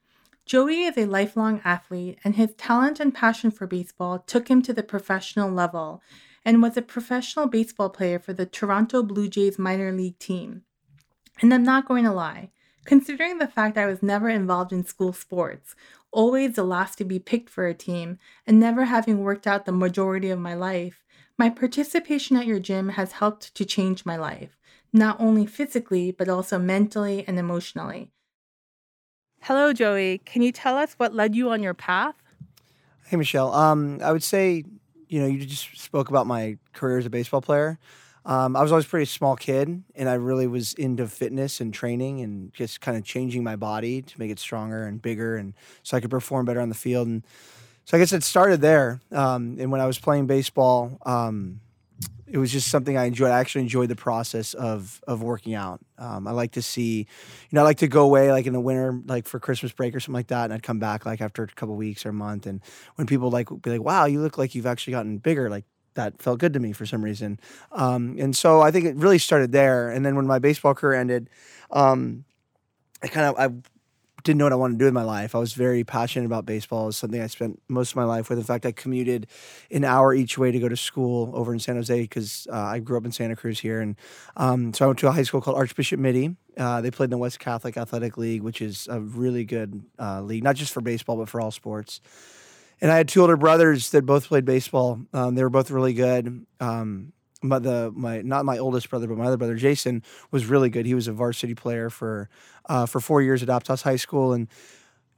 Joey 0.48 0.84
is 0.84 0.98
a 0.98 1.06
lifelong 1.06 1.60
athlete, 1.66 2.20
and 2.24 2.38
his 2.38 2.54
talent 2.54 3.02
and 3.02 3.14
passion 3.14 3.52
for 3.52 3.68
baseball 3.68 4.20
took 4.20 4.48
him 4.48 4.62
to 4.62 4.72
the 4.72 4.82
professional 4.82 5.52
level 5.52 6.02
and 6.46 6.62
was 6.62 6.78
a 6.78 6.82
professional 6.82 7.48
baseball 7.48 7.90
player 7.90 8.18
for 8.18 8.32
the 8.32 8.46
Toronto 8.46 9.04
Blue 9.04 9.28
Jays 9.28 9.60
minor 9.60 9.92
league 9.92 10.18
team. 10.20 10.62
And 11.42 11.54
I'm 11.54 11.64
not 11.64 11.86
going 11.86 12.06
to 12.06 12.14
lie, 12.14 12.52
considering 12.86 13.40
the 13.40 13.48
fact 13.50 13.78
I 13.78 13.88
was 13.88 14.02
never 14.02 14.30
involved 14.30 14.72
in 14.72 14.86
school 14.86 15.12
sports 15.12 15.76
always 16.12 16.56
the 16.56 16.64
last 16.64 16.98
to 17.00 17.04
be 17.04 17.20
picked 17.20 17.50
for 17.50 17.68
a 17.68 17.74
team, 17.74 18.18
and 18.46 18.58
never 18.58 18.86
having 18.86 19.20
worked 19.20 19.48
out 19.48 19.66
the 19.66 19.74
majority 19.74 20.30
of 20.30 20.40
my 20.40 20.54
life, 20.54 21.04
my 21.38 21.50
participation 21.50 22.38
at 22.38 22.48
your 22.48 22.60
gym 22.60 22.88
has 22.88 23.12
helped 23.12 23.54
to 23.54 23.66
change 23.66 24.06
my 24.06 24.16
life, 24.16 24.58
not 24.94 25.20
only 25.20 25.46
physically, 25.46 26.10
but 26.10 26.30
also 26.30 26.58
mentally 26.58 27.26
and 27.28 27.38
emotionally. 27.38 28.14
Hello, 29.42 29.72
Joey. 29.72 30.20
Can 30.26 30.42
you 30.42 30.52
tell 30.52 30.78
us 30.78 30.94
what 30.98 31.14
led 31.14 31.36
you 31.36 31.50
on 31.52 31.64
your 31.64 31.74
path? 31.74 32.16
Hey, 33.06 33.16
Michelle. 33.16 33.54
Um, 33.54 34.00
I 34.04 34.12
would 34.12 34.24
say, 34.24 34.66
you 35.08 35.22
know, 35.22 35.28
you 35.28 35.46
just 35.46 35.80
spoke 35.80 36.10
about 36.10 36.28
my 36.28 36.58
career 36.74 36.98
as 36.98 37.06
a 37.06 37.10
baseball 37.10 37.42
player. 37.42 37.80
Um, 38.26 38.58
I 38.58 38.62
was 38.62 38.74
always 38.74 38.86
a 38.86 38.90
pretty 38.90 39.06
small 39.06 39.38
kid, 39.38 39.84
and 39.96 40.10
I 40.10 40.16
really 40.16 40.48
was 40.48 40.74
into 40.74 41.08
fitness 41.08 41.62
and 41.62 41.74
training 41.74 42.20
and 42.20 42.54
just 42.54 42.82
kind 42.82 42.98
of 42.98 43.06
changing 43.06 43.42
my 43.42 43.56
body 43.56 44.02
to 44.02 44.20
make 44.20 44.30
it 44.30 44.38
stronger 44.38 44.84
and 44.84 45.02
bigger, 45.02 45.38
and 45.38 45.54
so 45.82 45.96
I 45.96 46.02
could 46.02 46.12
perform 46.12 46.46
better 46.46 46.60
on 46.60 46.68
the 46.68 46.76
field. 46.76 47.08
And 47.08 47.24
so 47.86 47.96
I 47.96 48.02
guess 48.02 48.12
it 48.12 48.24
started 48.24 48.60
there. 48.60 49.00
Um, 49.14 49.56
and 49.62 49.72
when 49.72 49.80
I 49.80 49.88
was 49.88 49.98
playing 49.98 50.28
baseball, 50.28 50.98
um, 51.06 51.62
it 52.28 52.38
was 52.38 52.52
just 52.52 52.68
something 52.68 52.98
I 52.98 53.06
enjoyed. 53.06 53.32
I 53.32 53.40
actually 53.40 53.62
enjoyed 53.62 53.90
the 53.90 53.96
process 53.96 54.54
of 54.54 55.02
of 55.08 55.24
working 55.24 55.54
out. 55.54 55.80
Um, 55.98 56.28
I 56.28 56.32
like 56.32 56.52
to 56.54 56.62
see, 56.62 57.00
you 57.00 57.06
know, 57.54 57.62
I 57.62 57.64
like 57.64 57.78
to 57.78 57.88
go 57.88 58.04
away 58.04 58.32
like 58.32 58.46
in 58.46 58.54
the 58.54 58.60
winter, 58.60 59.00
like 59.06 59.26
for 59.28 59.40
Christmas 59.40 59.72
break 59.72 59.96
or 59.96 60.00
something 60.00 60.14
like 60.14 60.28
that, 60.28 60.46
and 60.46 60.54
I'd 60.54 60.64
come 60.64 60.80
back 60.80 61.06
like 61.06 61.22
after 61.22 61.44
a 61.44 61.48
couple 61.48 61.76
weeks 61.76 62.06
or 62.06 62.10
a 62.10 62.14
month. 62.14 62.46
And 62.46 62.62
when 62.96 63.08
people 63.08 63.30
like 63.32 63.48
be 63.62 63.72
like, 63.72 63.82
"Wow, 63.82 64.06
you 64.06 64.22
look 64.22 64.38
like 64.38 64.56
you've 64.56 64.66
actually 64.66 64.92
gotten 64.92 65.18
bigger," 65.20 65.50
like 65.50 65.66
that 65.94 66.22
felt 66.22 66.40
good 66.40 66.54
to 66.54 66.60
me 66.60 66.74
for 66.74 66.86
some 66.86 67.04
reason. 67.04 67.40
Um, 67.72 68.18
and 68.20 68.36
so 68.36 68.62
I 68.62 68.72
think 68.72 68.86
it 68.86 68.96
really 68.98 69.18
started 69.18 69.52
there. 69.52 69.90
And 69.90 70.06
then 70.06 70.16
when 70.16 70.28
my 70.28 70.40
baseball 70.40 70.74
career 70.76 71.00
ended, 71.00 71.30
um, 71.72 72.26
I 73.04 73.08
kind 73.08 73.28
of 73.28 73.40
I 73.40 73.77
didn't 74.24 74.40
know 74.40 74.46
what 74.46 74.54
I 74.54 74.58
wanted 74.58 74.74
to 74.74 74.80
do 74.80 74.86
with 74.86 74.94
my 74.94 75.04
life. 75.04 75.36
I 75.36 75.40
was 75.40 75.54
very 75.54 75.84
passionate 75.84 76.26
about 76.26 76.46
baseball. 76.46 76.84
It 76.84 76.88
was 76.88 76.98
something 76.98 77.22
I 77.22 77.28
spent 77.28 77.62
most 77.68 77.92
of 77.92 77.96
my 77.96 78.04
life 78.04 78.30
with. 78.30 78.38
In 78.40 78.44
fact, 78.44 78.66
I 78.66 78.72
commuted 78.72 79.28
an 79.72 79.84
hour 79.84 80.14
each 80.14 80.38
way 80.38 80.52
to 80.52 80.60
go 80.60 80.68
to 80.68 80.76
school 80.78 81.32
over 81.34 81.54
in 81.54 81.60
San 81.60 81.76
Jose 81.76 82.02
because 82.02 82.48
uh, 82.52 82.56
I 82.56 82.80
grew 82.80 82.98
up 82.98 83.06
in 83.06 83.12
Santa 83.12 83.36
Cruz 83.36 83.60
here. 83.60 83.80
And 83.80 83.96
um, 84.36 84.74
so 84.74 84.86
I 84.86 84.88
went 84.88 85.00
to 85.00 85.08
a 85.08 85.12
high 85.12 85.24
school 85.24 85.42
called 85.42 85.58
Archbishop 85.58 86.00
Mitty. 86.00 86.36
Uh, 86.58 86.82
they 86.82 86.92
played 86.92 87.06
in 87.06 87.12
the 87.12 87.18
West 87.18 87.40
Catholic 87.40 87.78
Athletic 87.78 88.18
League, 88.18 88.42
which 88.42 88.62
is 88.62 88.88
a 88.90 89.00
really 89.00 89.46
good 89.46 89.84
uh, 90.00 90.22
league, 90.22 90.44
not 90.44 90.56
just 90.56 90.74
for 90.74 90.82
baseball, 90.82 91.18
but 91.18 91.30
for 91.30 91.40
all 91.40 91.52
sports. 91.52 92.02
And 92.82 92.92
I 92.92 92.98
had 92.98 93.08
two 93.08 93.22
older 93.22 93.38
brothers 93.38 93.92
that 93.92 94.06
both 94.06 94.28
played 94.28 94.46
baseball. 94.46 95.00
Um, 95.14 95.36
they 95.36 95.44
were 95.44 95.50
both 95.50 95.72
really 95.72 95.94
good. 95.94 96.46
Um, 96.60 97.14
my 97.42 97.60
the 97.60 97.92
my 97.96 98.22
not 98.22 98.46
my 98.46 98.58
oldest 98.58 98.90
brother, 98.90 99.08
but 99.08 99.18
my 99.18 99.26
other 99.26 99.38
brother 99.38 99.56
Jason 99.56 100.04
was 100.32 100.46
really 100.46 100.70
good. 100.70 100.86
He 100.86 100.94
was 100.94 101.08
a 101.08 101.14
varsity 101.14 101.56
player 101.56 101.90
for 101.90 102.30
uh, 102.68 102.86
for 102.86 103.00
four 103.00 103.22
years 103.22 103.44
at 103.44 103.50
Aptos 103.50 103.84
High 103.84 103.96
School, 103.96 104.34
and 104.34 104.48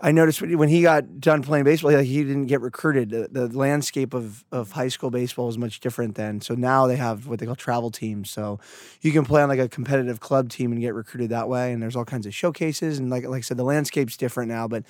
I 0.01 0.13
noticed 0.13 0.41
when 0.41 0.69
he 0.69 0.81
got 0.81 1.19
done 1.19 1.43
playing 1.43 1.65
baseball, 1.65 1.91
like 1.91 2.05
he 2.05 2.23
didn't 2.23 2.45
get 2.45 2.61
recruited. 2.61 3.09
The, 3.09 3.27
the, 3.27 3.57
landscape 3.57 4.13
of, 4.13 4.45
of 4.49 4.71
high 4.71 4.87
school 4.87 5.09
baseball 5.09 5.47
was 5.47 5.57
much 5.57 5.81
different 5.81 6.15
then. 6.15 6.39
So 6.39 6.55
now 6.55 6.87
they 6.87 6.95
have 6.95 7.27
what 7.27 7.39
they 7.39 7.45
call 7.45 7.57
travel 7.57 7.91
teams. 7.91 8.29
So 8.29 8.61
you 9.01 9.11
can 9.11 9.25
play 9.25 9.41
on 9.41 9.49
like 9.49 9.59
a 9.59 9.67
competitive 9.67 10.21
club 10.21 10.49
team 10.49 10.71
and 10.71 10.79
get 10.79 10.93
recruited 10.93 11.31
that 11.31 11.49
way. 11.49 11.73
And 11.73 11.83
there's 11.83 11.97
all 11.97 12.05
kinds 12.05 12.25
of 12.25 12.33
showcases. 12.33 12.97
And 12.97 13.09
like 13.09 13.25
like 13.25 13.39
I 13.39 13.41
said, 13.41 13.57
the 13.57 13.65
landscape's 13.65 14.15
different 14.15 14.49
now. 14.49 14.69
But 14.69 14.85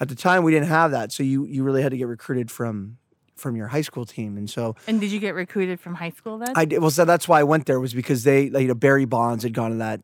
at 0.00 0.08
the 0.08 0.14
time, 0.14 0.42
we 0.42 0.52
didn't 0.52 0.68
have 0.68 0.90
that. 0.90 1.12
So 1.12 1.22
you 1.22 1.44
you 1.44 1.62
really 1.62 1.82
had 1.82 1.90
to 1.90 1.98
get 1.98 2.06
recruited 2.06 2.50
from 2.50 2.96
from 3.36 3.56
your 3.56 3.68
high 3.68 3.82
school 3.82 4.04
team. 4.04 4.36
And 4.36 4.48
so 4.48 4.74
And 4.86 5.00
did 5.00 5.12
you 5.12 5.20
get 5.20 5.34
recruited 5.34 5.78
from 5.78 5.94
high 5.94 6.10
school 6.10 6.38
then? 6.38 6.52
I 6.54 6.64
did 6.64 6.80
well 6.80 6.90
so 6.90 7.04
that's 7.04 7.28
why 7.28 7.40
I 7.40 7.42
went 7.44 7.66
there 7.66 7.78
was 7.78 7.94
because 7.94 8.24
they 8.24 8.50
like, 8.50 8.62
you 8.62 8.68
know 8.68 8.74
Barry 8.74 9.04
Bonds 9.04 9.44
had 9.44 9.54
gone 9.54 9.70
to 9.70 9.76
that 9.76 10.00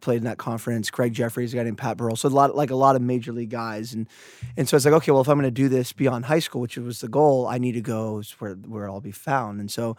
played 0.00 0.18
in 0.18 0.24
that 0.24 0.38
conference, 0.38 0.90
Craig 0.90 1.12
Jefferies, 1.12 1.52
a 1.52 1.56
guy 1.56 1.64
named 1.64 1.78
Pat 1.78 1.98
Burrell. 1.98 2.16
So 2.16 2.28
a 2.28 2.30
lot 2.30 2.54
like 2.56 2.70
a 2.70 2.76
lot 2.76 2.96
of 2.96 3.02
major 3.02 3.32
league 3.32 3.50
guys 3.50 3.92
and 3.92 4.08
and 4.56 4.68
so 4.68 4.76
it's 4.76 4.86
like, 4.86 4.94
okay, 4.94 5.12
well 5.12 5.20
if 5.20 5.28
I'm 5.28 5.36
gonna 5.36 5.50
do 5.50 5.68
this 5.68 5.92
beyond 5.92 6.26
high 6.26 6.38
school, 6.38 6.60
which 6.60 6.76
was 6.78 7.00
the 7.00 7.08
goal, 7.08 7.46
I 7.46 7.58
need 7.58 7.72
to 7.72 7.80
go 7.80 8.22
where 8.38 8.54
where 8.54 8.88
I'll 8.88 9.00
be 9.00 9.12
found. 9.12 9.60
And 9.60 9.70
so 9.70 9.96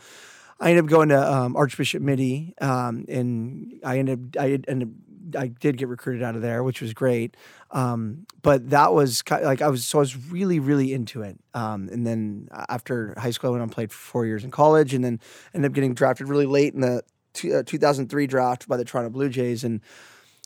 I 0.59 0.69
ended 0.69 0.85
up 0.85 0.89
going 0.89 1.09
to 1.09 1.33
um, 1.33 1.55
Archbishop 1.55 2.01
Mitty, 2.01 2.55
um, 2.59 3.05
and 3.07 3.79
I 3.83 3.99
ended 3.99 4.35
up 4.35 4.41
I 4.41 4.59
ended 4.67 4.95
I 5.35 5.47
did 5.47 5.77
get 5.77 5.87
recruited 5.87 6.23
out 6.23 6.35
of 6.35 6.41
there, 6.41 6.63
which 6.63 6.81
was 6.81 6.93
great. 6.93 7.35
Um, 7.71 8.25
but 8.41 8.69
that 8.69 8.93
was 8.93 9.21
kind 9.21 9.41
of 9.41 9.47
like 9.47 9.61
I 9.61 9.69
was 9.69 9.85
so 9.85 9.99
I 9.99 10.01
was 10.01 10.15
really 10.31 10.59
really 10.59 10.93
into 10.93 11.21
it. 11.21 11.37
Um, 11.53 11.89
and 11.91 12.05
then 12.05 12.47
after 12.69 13.13
high 13.17 13.31
school, 13.31 13.49
I 13.49 13.51
went 13.51 13.63
on 13.63 13.69
played 13.69 13.91
for 13.91 13.97
four 13.97 14.25
years 14.25 14.43
in 14.43 14.51
college, 14.51 14.93
and 14.93 15.03
then 15.03 15.19
ended 15.53 15.71
up 15.71 15.75
getting 15.75 15.93
drafted 15.93 16.27
really 16.27 16.45
late 16.45 16.73
in 16.73 16.81
the 16.81 17.03
t- 17.33 17.53
uh, 17.53 17.63
2003 17.63 18.27
draft 18.27 18.67
by 18.67 18.77
the 18.77 18.85
Toronto 18.85 19.09
Blue 19.09 19.29
Jays, 19.29 19.63
and 19.63 19.81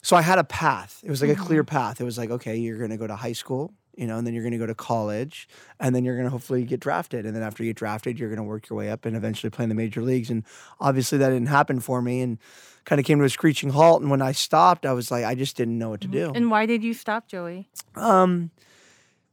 so 0.02 0.16
I 0.16 0.22
had 0.22 0.40
a 0.40 0.44
path. 0.44 1.02
It 1.04 1.10
was 1.10 1.22
like 1.22 1.32
mm-hmm. 1.32 1.42
a 1.42 1.46
clear 1.46 1.64
path. 1.64 2.02
It 2.02 2.06
was 2.06 2.18
like 2.18 2.32
okay, 2.32 2.56
you're 2.58 2.78
going 2.78 2.90
to 2.92 2.98
go 2.98 3.08
to 3.08 3.16
high 3.16 3.34
school, 3.34 3.74
you 3.96 4.08
know, 4.08 4.18
and 4.18 4.26
then 4.26 4.34
you're 4.34 4.44
going 4.44 4.54
to 4.54 4.58
go 4.58 4.66
to 4.66 4.76
college, 4.76 5.48
and 5.80 5.96
then 5.96 6.04
you're 6.04 6.16
going 6.16 6.26
to 6.26 6.32
hopefully 6.32 6.64
get 6.64 6.80
drafted, 6.80 7.26
and 7.26 7.36
then 7.36 7.44
after 7.44 7.64
you 7.64 7.70
get 7.70 7.78
drafted, 7.78 8.20
you're 8.20 8.30
going 8.30 8.38
to 8.38 8.44
work 8.44 8.70
your 8.70 8.78
way 8.78 8.90
up 8.90 9.06
and 9.06 9.16
eventually 9.16 9.50
play 9.50 9.64
in 9.64 9.70
the 9.70 9.76
major 9.76 10.02
leagues. 10.02 10.30
And 10.30 10.44
obviously, 10.80 11.18
that 11.20 11.30
didn't 11.30 11.50
happen 11.50 11.80
for 11.80 12.02
me, 12.02 12.22
and 12.22 12.40
kind 12.86 13.00
of 13.00 13.06
came 13.06 13.20
to 13.20 13.26
a 13.26 13.30
screeching 13.30 13.70
halt. 13.70 14.02
And 14.02 14.10
when 14.10 14.22
I 14.22 14.32
stopped, 14.32 14.86
I 14.86 14.94
was 14.94 15.12
like, 15.12 15.26
I 15.26 15.36
just 15.36 15.56
didn't 15.56 15.78
know 15.78 15.90
what 15.90 16.02
to 16.02 16.08
mm-hmm. 16.08 16.32
do. 16.32 16.32
And 16.36 16.52
why 16.52 16.66
did 16.66 16.84
you 16.84 16.94
stop, 16.94 17.28
Joey? 17.28 17.70
Um, 17.96 18.52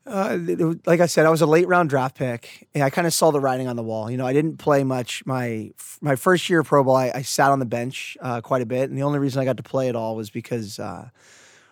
uh, 0.06 0.38
like 0.86 1.00
I 1.00 1.06
said, 1.06 1.26
I 1.26 1.30
was 1.30 1.42
a 1.42 1.46
late 1.46 1.68
round 1.68 1.90
draft 1.90 2.16
pick. 2.16 2.68
And 2.74 2.82
I 2.82 2.90
kind 2.90 3.06
of 3.06 3.14
saw 3.14 3.30
the 3.30 3.40
writing 3.40 3.68
on 3.68 3.76
the 3.76 3.82
wall. 3.82 4.10
You 4.10 4.16
know, 4.16 4.26
I 4.26 4.32
didn't 4.32 4.58
play 4.58 4.84
much. 4.84 5.24
My 5.26 5.70
my 6.00 6.16
first 6.16 6.48
year 6.48 6.60
of 6.60 6.66
pro 6.66 6.84
ball. 6.84 6.96
I, 6.96 7.12
I 7.14 7.22
sat 7.22 7.50
on 7.50 7.58
the 7.58 7.66
bench 7.66 8.16
uh, 8.20 8.40
quite 8.40 8.62
a 8.62 8.66
bit, 8.66 8.88
and 8.90 8.98
the 8.98 9.02
only 9.02 9.18
reason 9.18 9.40
I 9.40 9.44
got 9.44 9.56
to 9.58 9.62
play 9.62 9.88
at 9.88 9.96
all 9.96 10.16
was 10.16 10.30
because 10.30 10.78
uh, 10.78 11.08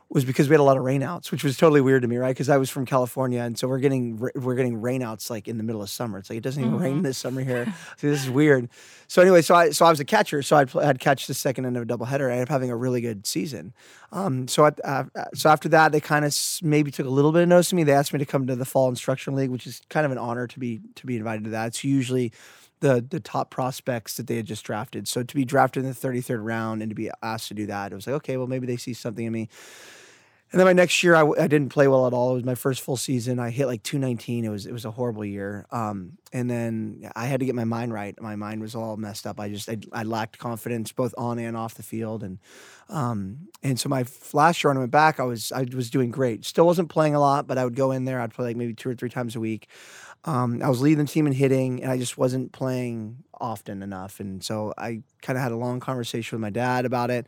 was 0.08 0.24
because 0.24 0.48
we 0.48 0.52
had 0.52 0.60
a 0.60 0.64
lot 0.64 0.76
of 0.76 0.84
rainouts, 0.84 1.32
which 1.32 1.42
was 1.42 1.56
totally 1.56 1.80
weird 1.80 2.02
to 2.02 2.08
me, 2.08 2.16
right? 2.16 2.30
Because 2.30 2.48
I 2.48 2.58
was 2.58 2.70
from 2.70 2.86
California, 2.86 3.40
and 3.40 3.58
so 3.58 3.66
we're 3.66 3.80
getting 3.80 4.16
we're 4.36 4.54
getting 4.54 4.80
rainouts 4.80 5.30
like 5.30 5.48
in 5.48 5.56
the 5.56 5.64
middle 5.64 5.82
of 5.82 5.90
summer. 5.90 6.18
It's 6.18 6.30
like 6.30 6.36
it 6.36 6.42
doesn't 6.42 6.62
even 6.62 6.74
mm-hmm. 6.74 6.82
rain 6.82 7.02
this 7.02 7.18
summer 7.18 7.42
here. 7.42 7.64
so 7.96 8.06
this 8.06 8.22
is 8.22 8.30
weird. 8.30 8.68
So 9.08 9.20
anyway, 9.20 9.42
so 9.42 9.56
I 9.56 9.70
so 9.70 9.84
I 9.84 9.90
was 9.90 9.98
a 9.98 10.04
catcher, 10.04 10.42
so 10.42 10.56
I'd, 10.56 10.74
I'd 10.76 11.00
catch 11.00 11.26
the 11.26 11.34
second 11.34 11.66
end 11.66 11.76
of 11.76 11.82
a 11.82 11.86
doubleheader. 11.86 12.28
I 12.28 12.34
ended 12.34 12.42
up 12.42 12.48
having 12.50 12.70
a 12.70 12.76
really 12.76 13.00
good 13.00 13.26
season. 13.26 13.74
Um, 14.12 14.46
so 14.46 14.66
at, 14.66 14.80
uh, 14.84 15.04
so 15.34 15.50
after 15.50 15.68
that, 15.70 15.90
they 15.90 16.00
kind 16.00 16.24
of 16.24 16.36
maybe 16.62 16.92
took 16.92 17.06
a 17.06 17.10
little 17.10 17.32
bit 17.32 17.42
of 17.42 17.48
notice 17.48 17.72
of 17.72 17.76
me. 17.76 17.82
They 17.82 17.92
asked 17.92 18.12
me 18.12 18.20
to 18.20 18.26
come 18.26 18.46
to 18.46 18.54
the 18.54 18.64
fall 18.64 18.88
instructional 18.88 19.38
league, 19.38 19.50
which 19.50 19.66
is 19.66 19.82
kind 19.88 20.06
of 20.06 20.12
an 20.12 20.18
honor 20.18 20.46
to 20.46 20.58
be 20.60 20.80
to 20.94 21.06
be 21.06 21.16
invited 21.16 21.44
to 21.44 21.50
that. 21.50 21.66
It's 21.66 21.82
usually 21.82 22.32
the 22.80 23.04
the 23.08 23.20
top 23.20 23.50
prospects 23.50 24.16
that 24.16 24.26
they 24.26 24.36
had 24.36 24.46
just 24.46 24.64
drafted. 24.64 25.08
So 25.08 25.22
to 25.22 25.34
be 25.34 25.44
drafted 25.44 25.84
in 25.84 25.90
the 25.90 25.96
33rd 25.96 26.44
round 26.44 26.82
and 26.82 26.90
to 26.90 26.94
be 26.94 27.10
asked 27.22 27.48
to 27.48 27.54
do 27.54 27.66
that, 27.66 27.92
it 27.92 27.94
was 27.94 28.06
like, 28.06 28.16
okay, 28.16 28.36
well 28.36 28.46
maybe 28.46 28.66
they 28.66 28.76
see 28.76 28.92
something 28.92 29.24
in 29.24 29.32
me. 29.32 29.48
And 30.52 30.60
then 30.60 30.66
my 30.66 30.72
next 30.72 31.02
year, 31.02 31.16
I, 31.16 31.22
I 31.22 31.48
didn't 31.48 31.70
play 31.70 31.88
well 31.88 32.06
at 32.06 32.12
all. 32.12 32.30
It 32.30 32.34
was 32.34 32.44
my 32.44 32.54
first 32.54 32.80
full 32.80 32.96
season. 32.96 33.40
I 33.40 33.50
hit 33.50 33.66
like 33.66 33.82
219. 33.82 34.44
It 34.44 34.48
was 34.48 34.64
it 34.64 34.72
was 34.72 34.84
a 34.84 34.92
horrible 34.92 35.24
year. 35.24 35.66
Um, 35.72 36.18
and 36.32 36.48
then 36.48 37.10
I 37.16 37.26
had 37.26 37.40
to 37.40 37.46
get 37.46 37.56
my 37.56 37.64
mind 37.64 37.92
right. 37.92 38.18
My 38.22 38.36
mind 38.36 38.62
was 38.62 38.76
all 38.76 38.96
messed 38.96 39.26
up. 39.26 39.40
I 39.40 39.48
just 39.48 39.68
I, 39.68 39.78
I 39.92 40.04
lacked 40.04 40.38
confidence 40.38 40.92
both 40.92 41.14
on 41.18 41.40
and 41.40 41.56
off 41.56 41.74
the 41.74 41.82
field. 41.82 42.22
And 42.22 42.38
um, 42.88 43.48
and 43.64 43.78
so 43.78 43.88
my 43.88 44.04
last 44.32 44.62
year 44.62 44.70
when 44.70 44.76
I 44.76 44.80
went 44.80 44.92
back, 44.92 45.18
I 45.18 45.24
was 45.24 45.50
I 45.50 45.66
was 45.74 45.90
doing 45.90 46.12
great. 46.12 46.44
Still 46.44 46.66
wasn't 46.66 46.90
playing 46.90 47.16
a 47.16 47.20
lot, 47.20 47.48
but 47.48 47.58
I 47.58 47.64
would 47.64 47.74
go 47.74 47.90
in 47.90 48.04
there. 48.04 48.20
I'd 48.20 48.32
play 48.32 48.46
like 48.46 48.56
maybe 48.56 48.72
two 48.72 48.88
or 48.88 48.94
three 48.94 49.10
times 49.10 49.34
a 49.34 49.40
week. 49.40 49.68
Um, 50.26 50.60
I 50.62 50.68
was 50.68 50.80
leading 50.80 51.04
the 51.04 51.10
team 51.10 51.26
in 51.26 51.32
hitting, 51.32 51.82
and 51.82 51.90
I 51.90 51.98
just 51.98 52.18
wasn't 52.18 52.52
playing 52.52 53.24
often 53.32 53.82
enough. 53.82 54.20
And 54.20 54.42
so 54.42 54.74
I 54.76 55.02
kind 55.22 55.36
of 55.36 55.42
had 55.42 55.52
a 55.52 55.56
long 55.56 55.80
conversation 55.80 56.36
with 56.36 56.42
my 56.42 56.50
dad 56.50 56.84
about 56.84 57.10
it. 57.10 57.26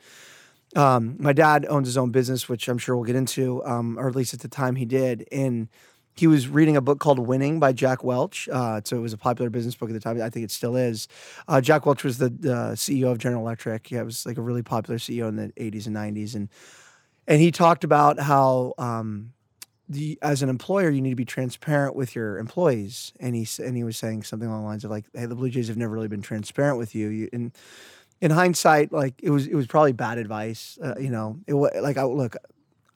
Um, 0.76 1.16
my 1.18 1.32
dad 1.32 1.64
owns 1.68 1.88
his 1.88 1.96
own 1.96 2.10
business, 2.10 2.48
which 2.48 2.68
I'm 2.68 2.78
sure 2.78 2.96
we'll 2.96 3.06
get 3.06 3.16
into, 3.16 3.64
um, 3.64 3.98
or 3.98 4.08
at 4.08 4.16
least 4.16 4.34
at 4.34 4.40
the 4.40 4.48
time 4.48 4.76
he 4.76 4.84
did. 4.84 5.26
And 5.32 5.68
he 6.14 6.26
was 6.26 6.48
reading 6.48 6.76
a 6.76 6.80
book 6.80 6.98
called 6.98 7.20
Winning 7.20 7.60
by 7.60 7.72
Jack 7.72 8.02
Welch. 8.02 8.48
Uh, 8.50 8.80
so 8.84 8.96
it 8.96 9.00
was 9.00 9.12
a 9.12 9.16
popular 9.18 9.50
business 9.50 9.76
book 9.76 9.88
at 9.88 9.92
the 9.92 10.00
time. 10.00 10.20
I 10.20 10.28
think 10.28 10.44
it 10.44 10.50
still 10.50 10.76
is. 10.76 11.06
Uh, 11.46 11.60
Jack 11.60 11.86
Welch 11.86 12.02
was 12.02 12.18
the 12.18 12.30
CEO 12.74 13.12
of 13.12 13.18
General 13.18 13.42
Electric. 13.42 13.90
Yeah, 13.90 14.00
it 14.00 14.04
was 14.04 14.26
like 14.26 14.36
a 14.36 14.42
really 14.42 14.62
popular 14.62 14.98
CEO 14.98 15.28
in 15.28 15.36
the 15.36 15.52
80s 15.52 15.86
and 15.86 15.96
90s. 15.96 16.34
And 16.34 16.48
and 17.28 17.42
he 17.42 17.52
talked 17.52 17.84
about 17.84 18.18
how 18.18 18.72
um, 18.78 19.32
the 19.88 20.18
as 20.22 20.42
an 20.42 20.48
employer 20.48 20.90
you 20.90 21.00
need 21.00 21.10
to 21.10 21.16
be 21.16 21.24
transparent 21.24 21.94
with 21.96 22.14
your 22.14 22.38
employees. 22.38 23.12
And 23.20 23.34
he 23.34 23.46
and 23.62 23.76
he 23.76 23.84
was 23.84 23.96
saying 23.96 24.24
something 24.24 24.48
along 24.48 24.62
the 24.62 24.68
lines 24.68 24.84
of 24.84 24.90
like, 24.90 25.04
"Hey, 25.14 25.26
the 25.26 25.34
Blue 25.34 25.50
Jays 25.50 25.68
have 25.68 25.76
never 25.76 25.94
really 25.94 26.08
been 26.08 26.22
transparent 26.22 26.78
with 26.78 26.94
you." 26.94 27.08
you 27.08 27.28
and 27.32 27.52
in 28.20 28.30
hindsight, 28.30 28.92
like 28.92 29.14
it 29.22 29.30
was 29.30 29.46
it 29.46 29.54
was 29.54 29.66
probably 29.66 29.92
bad 29.92 30.18
advice. 30.18 30.78
Uh, 30.82 30.94
you 30.98 31.10
know, 31.10 31.38
it 31.46 31.54
was 31.54 31.70
like 31.80 31.96
I 31.96 32.04
look. 32.04 32.36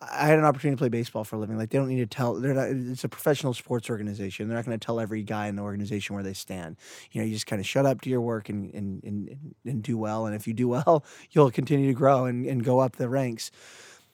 I 0.00 0.26
had 0.26 0.36
an 0.36 0.44
opportunity 0.44 0.74
to 0.74 0.80
play 0.80 0.88
baseball 0.88 1.22
for 1.22 1.36
a 1.36 1.38
living. 1.38 1.56
Like 1.56 1.70
they 1.70 1.78
don't 1.78 1.88
need 1.88 1.98
to 2.00 2.06
tell. 2.06 2.34
They're 2.34 2.54
not. 2.54 2.68
It's 2.68 3.04
a 3.04 3.08
professional 3.08 3.54
sports 3.54 3.88
organization. 3.88 4.48
They're 4.48 4.56
not 4.56 4.64
going 4.64 4.78
to 4.78 4.84
tell 4.84 4.98
every 4.98 5.22
guy 5.22 5.46
in 5.46 5.54
the 5.54 5.62
organization 5.62 6.14
where 6.14 6.24
they 6.24 6.32
stand. 6.32 6.76
You 7.12 7.20
know, 7.20 7.26
you 7.26 7.34
just 7.34 7.46
kind 7.46 7.60
of 7.60 7.66
shut 7.66 7.86
up 7.86 8.00
to 8.00 8.10
your 8.10 8.20
work 8.20 8.48
and 8.48 8.74
and 8.74 9.04
and, 9.04 9.54
and 9.64 9.82
do 9.82 9.96
well. 9.96 10.26
And 10.26 10.34
if 10.34 10.48
you 10.48 10.54
do 10.54 10.66
well, 10.66 11.04
you'll 11.30 11.52
continue 11.52 11.86
to 11.86 11.94
grow 11.94 12.24
and, 12.24 12.44
and 12.46 12.64
go 12.64 12.80
up 12.80 12.96
the 12.96 13.08
ranks. 13.08 13.52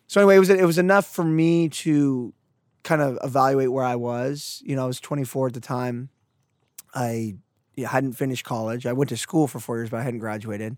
So 0.09 0.21
anyway, 0.21 0.37
it 0.37 0.41
was 0.41 0.51
it 0.51 0.67
was 0.67 0.79
enough 0.79 1.07
for 1.07 1.25
me 1.25 1.71
to 1.71 2.35
kind 2.83 3.03
of 3.03 3.19
evaluate 3.23 3.73
where 3.73 3.85
I 3.85 3.97
was. 3.97 4.63
You 4.65 4.77
know, 4.77 4.85
I 4.85 4.87
was 4.87 5.01
24 5.01 5.49
at 5.49 5.55
the 5.55 5.61
time. 5.61 6.11
I 6.95 7.37
hadn't 7.77 8.15
finished 8.15 8.45
college. 8.45 8.87
I 8.87 8.93
went 8.93 9.11
to 9.11 9.17
school 9.17 9.47
for 9.47 9.61
four 9.61 9.79
years, 9.79 9.91
but 9.91 9.99
I 10.01 10.03
hadn't 10.03 10.21
graduated, 10.21 10.77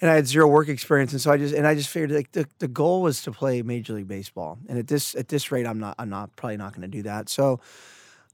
and 0.00 0.10
I 0.10 0.14
had 0.14 0.26
zero 0.26 0.46
work 0.46 0.68
experience. 0.68 1.12
And 1.12 1.20
so 1.20 1.32
I 1.32 1.36
just 1.36 1.54
and 1.54 1.66
I 1.66 1.74
just 1.74 1.88
figured 1.88 2.12
like 2.12 2.32
the, 2.32 2.46
the 2.58 2.68
goal 2.68 3.02
was 3.02 3.22
to 3.22 3.32
play 3.32 3.62
Major 3.62 3.94
League 3.94 4.08
Baseball. 4.08 4.58
And 4.68 4.78
at 4.78 4.88
this 4.88 5.14
at 5.14 5.28
this 5.28 5.50
rate, 5.50 5.66
I'm 5.66 5.78
not 5.78 5.96
I'm 5.98 6.10
not 6.10 6.36
probably 6.36 6.56
not 6.56 6.72
going 6.72 6.82
to 6.82 6.88
do 6.88 7.02
that. 7.02 7.28
So 7.28 7.60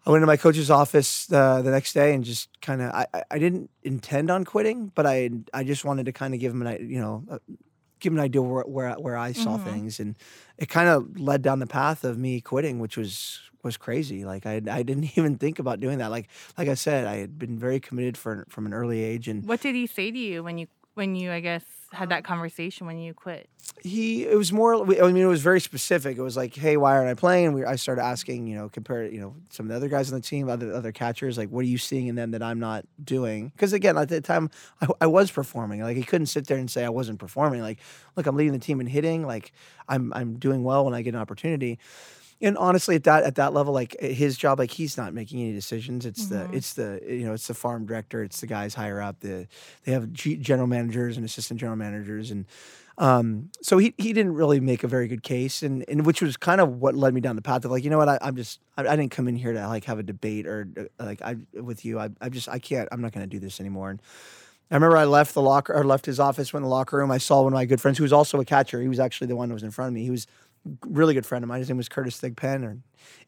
I 0.06 0.10
went 0.10 0.22
to 0.22 0.26
my 0.26 0.36
coach's 0.36 0.70
office 0.70 1.30
uh, 1.32 1.62
the 1.62 1.70
next 1.70 1.92
day 1.92 2.14
and 2.14 2.24
just 2.24 2.48
kind 2.60 2.82
of 2.82 2.92
I, 2.92 3.06
I 3.30 3.38
didn't 3.38 3.70
intend 3.82 4.30
on 4.30 4.44
quitting, 4.44 4.90
but 4.94 5.06
I 5.06 5.30
I 5.52 5.64
just 5.64 5.84
wanted 5.84 6.06
to 6.06 6.12
kind 6.12 6.34
of 6.34 6.40
give 6.40 6.52
him 6.52 6.66
an 6.66 6.88
you 6.90 7.00
know. 7.00 7.24
Give 8.00 8.12
an 8.12 8.20
idea 8.20 8.42
where 8.42 8.64
where, 8.64 8.94
where 8.94 9.16
I 9.16 9.32
saw 9.32 9.56
mm-hmm. 9.56 9.70
things, 9.70 10.00
and 10.00 10.14
it 10.56 10.68
kind 10.68 10.88
of 10.88 11.18
led 11.18 11.42
down 11.42 11.58
the 11.58 11.66
path 11.66 12.04
of 12.04 12.18
me 12.18 12.40
quitting, 12.40 12.78
which 12.78 12.96
was 12.96 13.40
was 13.62 13.76
crazy. 13.76 14.24
Like 14.24 14.46
I, 14.46 14.60
I 14.70 14.82
didn't 14.82 15.04
even 15.18 15.36
think 15.36 15.58
about 15.58 15.80
doing 15.80 15.98
that. 15.98 16.10
Like, 16.10 16.28
like 16.56 16.68
I 16.68 16.74
said, 16.74 17.06
I 17.06 17.16
had 17.16 17.38
been 17.38 17.58
very 17.58 17.80
committed 17.80 18.16
for 18.16 18.46
from 18.48 18.66
an 18.66 18.74
early 18.74 19.02
age. 19.02 19.28
And 19.28 19.46
what 19.46 19.60
did 19.60 19.74
he 19.74 19.86
say 19.86 20.10
to 20.10 20.18
you 20.18 20.42
when 20.42 20.58
you 20.58 20.66
when 20.94 21.14
you, 21.14 21.30
I 21.30 21.40
guess, 21.40 21.64
had 21.92 22.10
that 22.10 22.24
conversation 22.24 22.86
when 22.86 22.98
you 22.98 23.14
quit? 23.14 23.48
He 23.80 24.24
it 24.24 24.36
was 24.36 24.52
more. 24.52 24.74
I 24.74 25.12
mean, 25.12 25.22
it 25.22 25.26
was 25.26 25.42
very 25.42 25.60
specific. 25.60 26.18
It 26.18 26.22
was 26.22 26.36
like, 26.36 26.54
hey, 26.54 26.76
why 26.76 26.96
aren't 26.96 27.08
I 27.08 27.14
playing? 27.14 27.46
And 27.46 27.54
we, 27.54 27.64
I 27.64 27.76
started 27.76 28.02
asking, 28.02 28.46
you 28.46 28.56
know, 28.56 28.68
compare, 28.68 29.04
you 29.04 29.20
know, 29.20 29.34
some 29.50 29.66
of 29.66 29.70
the 29.70 29.76
other 29.76 29.88
guys 29.88 30.12
on 30.12 30.18
the 30.18 30.26
team, 30.26 30.48
other 30.48 30.72
other 30.72 30.92
catchers, 30.92 31.38
like, 31.38 31.50
what 31.50 31.60
are 31.60 31.68
you 31.68 31.78
seeing 31.78 32.06
in 32.06 32.14
them 32.14 32.32
that 32.32 32.42
I'm 32.42 32.58
not 32.58 32.84
doing? 33.02 33.48
Because 33.48 33.72
again, 33.72 33.96
at 33.96 34.08
the 34.08 34.20
time, 34.20 34.50
I, 34.80 34.88
I 35.02 35.06
was 35.06 35.30
performing. 35.30 35.82
Like, 35.82 35.96
he 35.96 36.02
couldn't 36.02 36.26
sit 36.26 36.46
there 36.46 36.58
and 36.58 36.70
say 36.70 36.84
I 36.84 36.90
wasn't 36.90 37.18
performing. 37.18 37.62
Like, 37.62 37.78
look, 38.16 38.26
I'm 38.26 38.36
leading 38.36 38.52
the 38.52 38.58
team 38.58 38.80
in 38.80 38.86
hitting. 38.86 39.26
Like, 39.26 39.52
I'm 39.88 40.12
I'm 40.12 40.38
doing 40.38 40.64
well 40.64 40.84
when 40.84 40.94
I 40.94 41.02
get 41.02 41.14
an 41.14 41.20
opportunity 41.20 41.78
and 42.40 42.56
honestly 42.56 42.94
at 42.96 43.04
that 43.04 43.24
at 43.24 43.34
that 43.36 43.52
level 43.52 43.72
like 43.74 43.96
his 44.00 44.36
job 44.36 44.58
like 44.58 44.70
he's 44.70 44.96
not 44.96 45.12
making 45.14 45.40
any 45.40 45.52
decisions. 45.52 46.06
It's 46.06 46.26
mm-hmm. 46.26 46.50
the 46.50 46.56
it's 46.56 46.74
the 46.74 47.00
you 47.06 47.24
know 47.24 47.32
it's 47.32 47.46
the 47.46 47.54
farm 47.54 47.86
director 47.86 48.22
it's 48.22 48.40
the 48.40 48.46
guys 48.46 48.74
higher 48.74 49.00
up 49.00 49.20
the 49.20 49.46
they 49.84 49.92
have 49.92 50.12
G- 50.12 50.36
general 50.36 50.66
managers 50.68 51.16
and 51.16 51.24
assistant 51.24 51.60
general 51.60 51.76
managers 51.76 52.30
and 52.30 52.46
um, 52.98 53.50
so 53.62 53.78
he 53.78 53.94
he 53.96 54.12
didn't 54.12 54.34
really 54.34 54.58
make 54.58 54.82
a 54.82 54.88
very 54.88 55.06
good 55.06 55.22
case 55.22 55.62
and 55.62 55.84
and 55.88 56.04
which 56.04 56.20
was 56.20 56.36
kind 56.36 56.60
of 56.60 56.80
what 56.80 56.96
led 56.96 57.14
me 57.14 57.20
down 57.20 57.36
the 57.36 57.42
path 57.42 57.64
of 57.64 57.70
like 57.70 57.84
you 57.84 57.90
know 57.90 57.98
what 57.98 58.08
I, 58.08 58.18
am 58.20 58.34
just 58.34 58.60
I, 58.76 58.82
I, 58.88 58.96
didn't 58.96 59.12
come 59.12 59.28
in 59.28 59.36
here 59.36 59.52
to 59.52 59.68
like 59.68 59.84
have 59.84 60.00
a 60.00 60.02
debate 60.02 60.48
or 60.48 60.68
uh, 60.76 61.04
like 61.04 61.22
I 61.22 61.36
with 61.52 61.84
you. 61.84 62.00
I 62.00 62.10
I 62.20 62.28
just 62.28 62.48
I 62.48 62.58
can't 62.58 62.88
I'm 62.90 63.00
not 63.00 63.12
going 63.12 63.24
to 63.24 63.30
do 63.30 63.38
this 63.38 63.60
anymore. 63.60 63.90
And 63.90 64.00
I 64.70 64.74
remember 64.74 64.96
I 64.96 65.04
left 65.04 65.34
the 65.34 65.42
locker 65.42 65.72
or 65.72 65.84
left 65.84 66.06
his 66.06 66.18
office 66.18 66.52
went 66.52 66.62
in 66.62 66.68
the 66.68 66.74
locker 66.74 66.96
room. 66.96 67.12
I 67.12 67.18
saw 67.18 67.42
one 67.42 67.52
of 67.52 67.56
my 67.56 67.66
good 67.66 67.80
friends 67.80 67.98
who 67.98 68.04
was 68.04 68.12
also 68.12 68.40
a 68.40 68.44
catcher. 68.44 68.82
He 68.82 68.88
was 68.88 68.98
actually 68.98 69.28
the 69.28 69.36
one 69.36 69.48
who 69.48 69.54
was 69.54 69.62
in 69.62 69.70
front 69.70 69.88
of 69.88 69.94
me. 69.94 70.02
He 70.02 70.10
was 70.10 70.26
really 70.86 71.14
good 71.14 71.26
friend 71.26 71.44
of 71.44 71.48
mine. 71.48 71.60
His 71.60 71.68
name 71.68 71.76
was 71.76 71.88
Curtis 71.88 72.20
Thigpen, 72.20 72.64
or, 72.64 72.78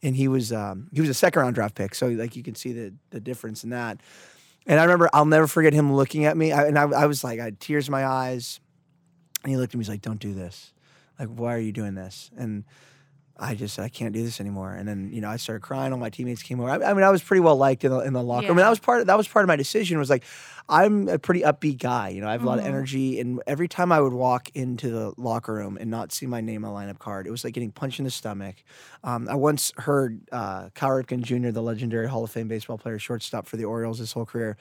and 0.03 0.17
he 0.17 0.29
was 0.29 0.53
um, 0.53 0.89
he 0.93 1.01
was 1.01 1.11
a 1.11 1.15
second 1.15 1.43
round 1.43 1.55
draft 1.55 1.75
pick. 1.75 1.95
So 1.95 2.09
like 2.09 2.37
you 2.37 2.43
can 2.43 2.55
see 2.55 2.73
the 2.73 2.93
the 3.11 3.21
difference 3.21 3.65
in 3.65 3.71
that. 3.71 4.01
And 4.67 4.79
I 4.79 4.85
remember 4.85 5.09
I'll 5.13 5.25
never 5.25 5.47
forget 5.47 5.73
him 5.73 5.95
looking 5.95 6.25
at 6.27 6.37
me, 6.37 6.53
I, 6.53 6.67
and 6.67 6.79
I, 6.79 6.83
I 6.83 7.07
was 7.07 7.25
like 7.25 7.41
I 7.41 7.45
had 7.45 7.61
tears 7.61 7.89
in 7.89 7.93
my 7.93 8.07
eyes, 8.07 8.61
and 9.43 9.51
he 9.51 9.57
looked 9.57 9.75
at 9.75 9.79
me. 9.79 9.83
He's 9.83 9.89
like, 9.89 10.03
"Don't 10.03 10.21
do 10.21 10.35
this. 10.35 10.73
Like, 11.19 11.29
why 11.29 11.55
are 11.55 11.59
you 11.61 11.73
doing 11.73 11.95
this?" 11.95 12.31
And 12.37 12.65
I 13.41 13.55
just 13.55 13.79
I 13.79 13.89
can't 13.89 14.13
do 14.13 14.23
this 14.23 14.39
anymore. 14.39 14.73
And 14.73 14.87
then 14.87 15.11
you 15.13 15.23
know 15.23 15.31
I 15.31 15.37
started 15.37 15.63
crying. 15.63 15.93
All 15.93 15.99
my 15.99 16.11
teammates 16.11 16.43
came 16.43 16.61
over. 16.61 16.71
I, 16.71 16.91
I 16.91 16.95
mean 16.95 17.05
I 17.05 17.11
was 17.11 17.23
pretty 17.23 17.41
well 17.41 17.57
liked 17.57 17.85
in 17.85 17.91
the, 17.91 18.01
in 18.01 18.13
the 18.13 18.23
locker. 18.23 18.45
Yeah. 18.45 18.51
I 18.51 18.55
mean 18.55 18.63
that 18.63 18.71
was 18.71 18.79
part 18.79 19.01
of, 19.01 19.07
that 19.07 19.17
was 19.17 19.27
part 19.27 19.45
of 19.45 19.49
my 19.49 19.57
decision. 19.57 19.99
Was 19.99 20.11
like 20.11 20.25
I'm 20.69 21.09
a 21.09 21.19
pretty 21.19 21.41
upbeat 21.41 21.79
guy. 21.79 22.11
You 22.11 22.21
know 22.21 22.29
I 22.29 22.33
have 22.33 22.43
a 22.43 22.47
lot 22.47 22.59
mm-hmm. 22.59 22.69
of 22.69 22.75
energy. 22.75 23.19
And 23.19 23.43
every 23.47 23.67
time 23.67 23.93
I 23.93 24.01
would 24.01 24.13
walk 24.13 24.51
into 24.55 24.91
the 24.91 25.15
locker 25.17 25.55
room 25.55 25.79
and 25.81 25.91
not 25.91 26.13
see 26.13 26.27
my 26.27 26.43
name 26.43 26.65
on 26.67 26.71
a 26.71 26.75
lineup 26.75 26.99
card, 26.99 27.27
it 27.27 27.31
was 27.31 27.43
like 27.43 27.55
getting 27.55 27.73
punched 27.73 27.99
in 27.99 28.05
the 28.05 28.11
stomach. 28.11 28.57
Um, 29.03 29.27
I 29.29 29.35
once 29.35 29.73
heard 29.79 30.21
uh, 30.31 30.69
Cal 30.75 30.91
Ripken 30.91 31.23
Jr., 31.23 31.51
the 31.51 31.63
legendary 31.63 32.09
Hall 32.09 32.23
of 32.23 32.31
Fame 32.31 32.49
baseball 32.49 32.77
player, 32.77 32.99
shortstop 32.99 33.47
for 33.47 33.57
the 33.57 33.65
Orioles 33.65 33.99
his 33.99 34.13
whole 34.13 34.27
career. 34.27 34.59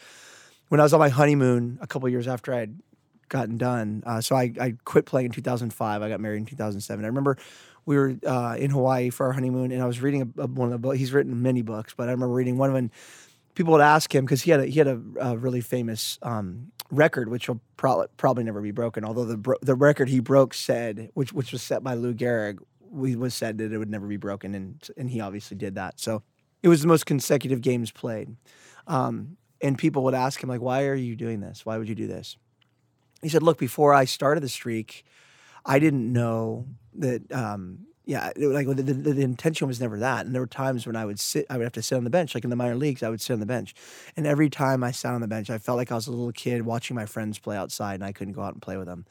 When 0.70 0.80
I 0.80 0.84
was 0.84 0.94
on 0.94 1.00
my 1.00 1.10
honeymoon 1.10 1.80
a 1.82 1.88
couple 1.88 2.08
years 2.08 2.28
after 2.28 2.54
I 2.54 2.60
had 2.60 2.80
gotten 3.28 3.58
done, 3.58 4.04
uh, 4.06 4.22
so 4.22 4.36
I, 4.36 4.54
I 4.60 4.76
quit 4.86 5.06
playing 5.06 5.26
in 5.26 5.32
2005. 5.32 6.02
I 6.02 6.10
got 6.10 6.20
married 6.20 6.38
in 6.38 6.46
2007. 6.46 7.04
I 7.04 7.08
remember 7.08 7.38
we 7.86 7.98
were 7.98 8.16
uh, 8.26 8.56
in 8.58 8.72
Hawaii 8.72 9.10
for 9.10 9.28
our 9.28 9.32
honeymoon, 9.34 9.72
and 9.72 9.82
I 9.82 9.86
was 9.86 10.02
reading 10.02 10.34
a, 10.38 10.44
a, 10.44 10.48
one 10.48 10.68
of 10.68 10.72
the 10.72 10.78
books. 10.78 10.98
He's 10.98 11.12
written 11.12 11.42
many 11.42 11.62
books, 11.62 11.94
but 11.96 12.08
I 12.08 12.12
remember 12.12 12.34
reading 12.34 12.58
one 12.58 12.70
of 12.70 12.76
them. 12.76 12.92
People 13.56 13.74
would 13.74 13.82
ask 13.82 14.14
him 14.14 14.26
because 14.26 14.42
he 14.42 14.52
had 14.52 14.62
a, 14.62 14.66
he 14.66 14.80
had 14.80 14.88
a, 14.88 15.02
a 15.20 15.38
really 15.38 15.62
famous 15.62 16.18
um, 16.22 16.72
record, 16.92 17.30
which 17.30 17.48
will 17.48 17.60
pro- 17.78 18.08
probably 18.18 18.44
never 18.44 18.62
be 18.62 18.72
broken. 18.72 19.04
Although 19.04 19.26
the 19.26 19.38
bro- 19.38 19.58
the 19.62 19.76
record 19.76 20.10
he 20.10 20.20
broke 20.20 20.54
said, 20.54 21.10
which 21.14 21.34
which 21.34 21.52
was 21.52 21.62
set 21.62 21.84
by 21.84 21.96
Lou 21.96 22.14
Gehrig, 22.14 22.60
we 22.92 23.16
was 23.16 23.34
said 23.34 23.58
that 23.58 23.72
it 23.72 23.78
would 23.78 23.90
never 23.90 24.08
be 24.08 24.18
broken, 24.18 24.56
and 24.56 24.90
and 24.98 25.10
he 25.10 25.20
obviously 25.20 25.58
did 25.58 25.76
that. 25.76 26.00
So 26.00 26.24
it 26.64 26.70
was 26.70 26.82
the 26.82 26.88
most 26.88 27.06
consecutive 27.06 27.62
games 27.62 27.92
played. 27.92 28.36
Um, 28.88 29.38
and 29.62 29.78
people 29.78 30.04
would 30.04 30.14
ask 30.14 30.42
him 30.42 30.50
like, 30.50 30.62
"Why 30.62 30.86
are 30.86 30.96
you 30.96 31.16
doing 31.16 31.42
this? 31.42 31.66
Why 31.66 31.78
would 31.78 31.90
you 31.90 31.96
do 31.96 32.08
this?" 32.08 32.38
He 33.22 33.30
said, 33.30 33.44
"Look, 33.44 33.58
before 33.58 33.94
I 33.94 34.06
started 34.06 34.42
the 34.42 34.50
streak, 34.50 35.04
I 35.66 35.80
didn't 35.80 36.12
know 36.12 36.68
that 36.96 37.32
um, 37.32 37.88
yeah, 38.10 38.32
like 38.38 38.66
the, 38.66 38.82
the, 38.82 38.94
the, 39.14 39.22
intention 39.22 39.68
was 39.68 39.80
never 39.80 40.00
that. 40.00 40.26
And 40.26 40.34
there 40.34 40.42
were 40.42 40.48
times 40.48 40.88
when 40.88 40.96
I 40.96 41.06
would 41.06 41.20
sit, 41.20 41.46
I 41.48 41.58
would 41.58 41.64
have 41.64 41.74
to 41.74 41.82
sit 41.84 41.96
on 41.96 42.06
the 42.06 42.10
bench, 42.10 42.34
like 42.34 42.44
in 42.44 42.50
the 42.50 42.56
minor 42.56 42.76
leagues, 42.76 43.04
I 43.04 43.10
would 43.10 43.22
sit 43.22 43.34
on 43.34 43.40
the 43.40 43.46
bench. 43.46 43.76
And 44.18 44.26
every 44.26 44.50
time 44.50 44.84
I 44.84 44.90
sat 44.90 45.14
on 45.14 45.22
the 45.22 45.28
bench, 45.28 45.52
I 45.52 45.60
felt 45.60 45.78
like 45.78 45.92
I 45.92 45.96
was 45.96 46.08
a 46.08 46.12
little 46.12 46.32
kid 46.32 46.64
watching 46.64 46.96
my 46.96 47.06
friends 47.06 47.38
play 47.38 47.56
outside, 47.56 47.94
and 47.94 48.04
I 48.04 48.12
couldn't 48.12 48.34
go 48.34 48.42
out 48.42 48.54
and 48.54 48.64
play 48.64 48.78
with 48.78 48.88
them. 48.88 49.06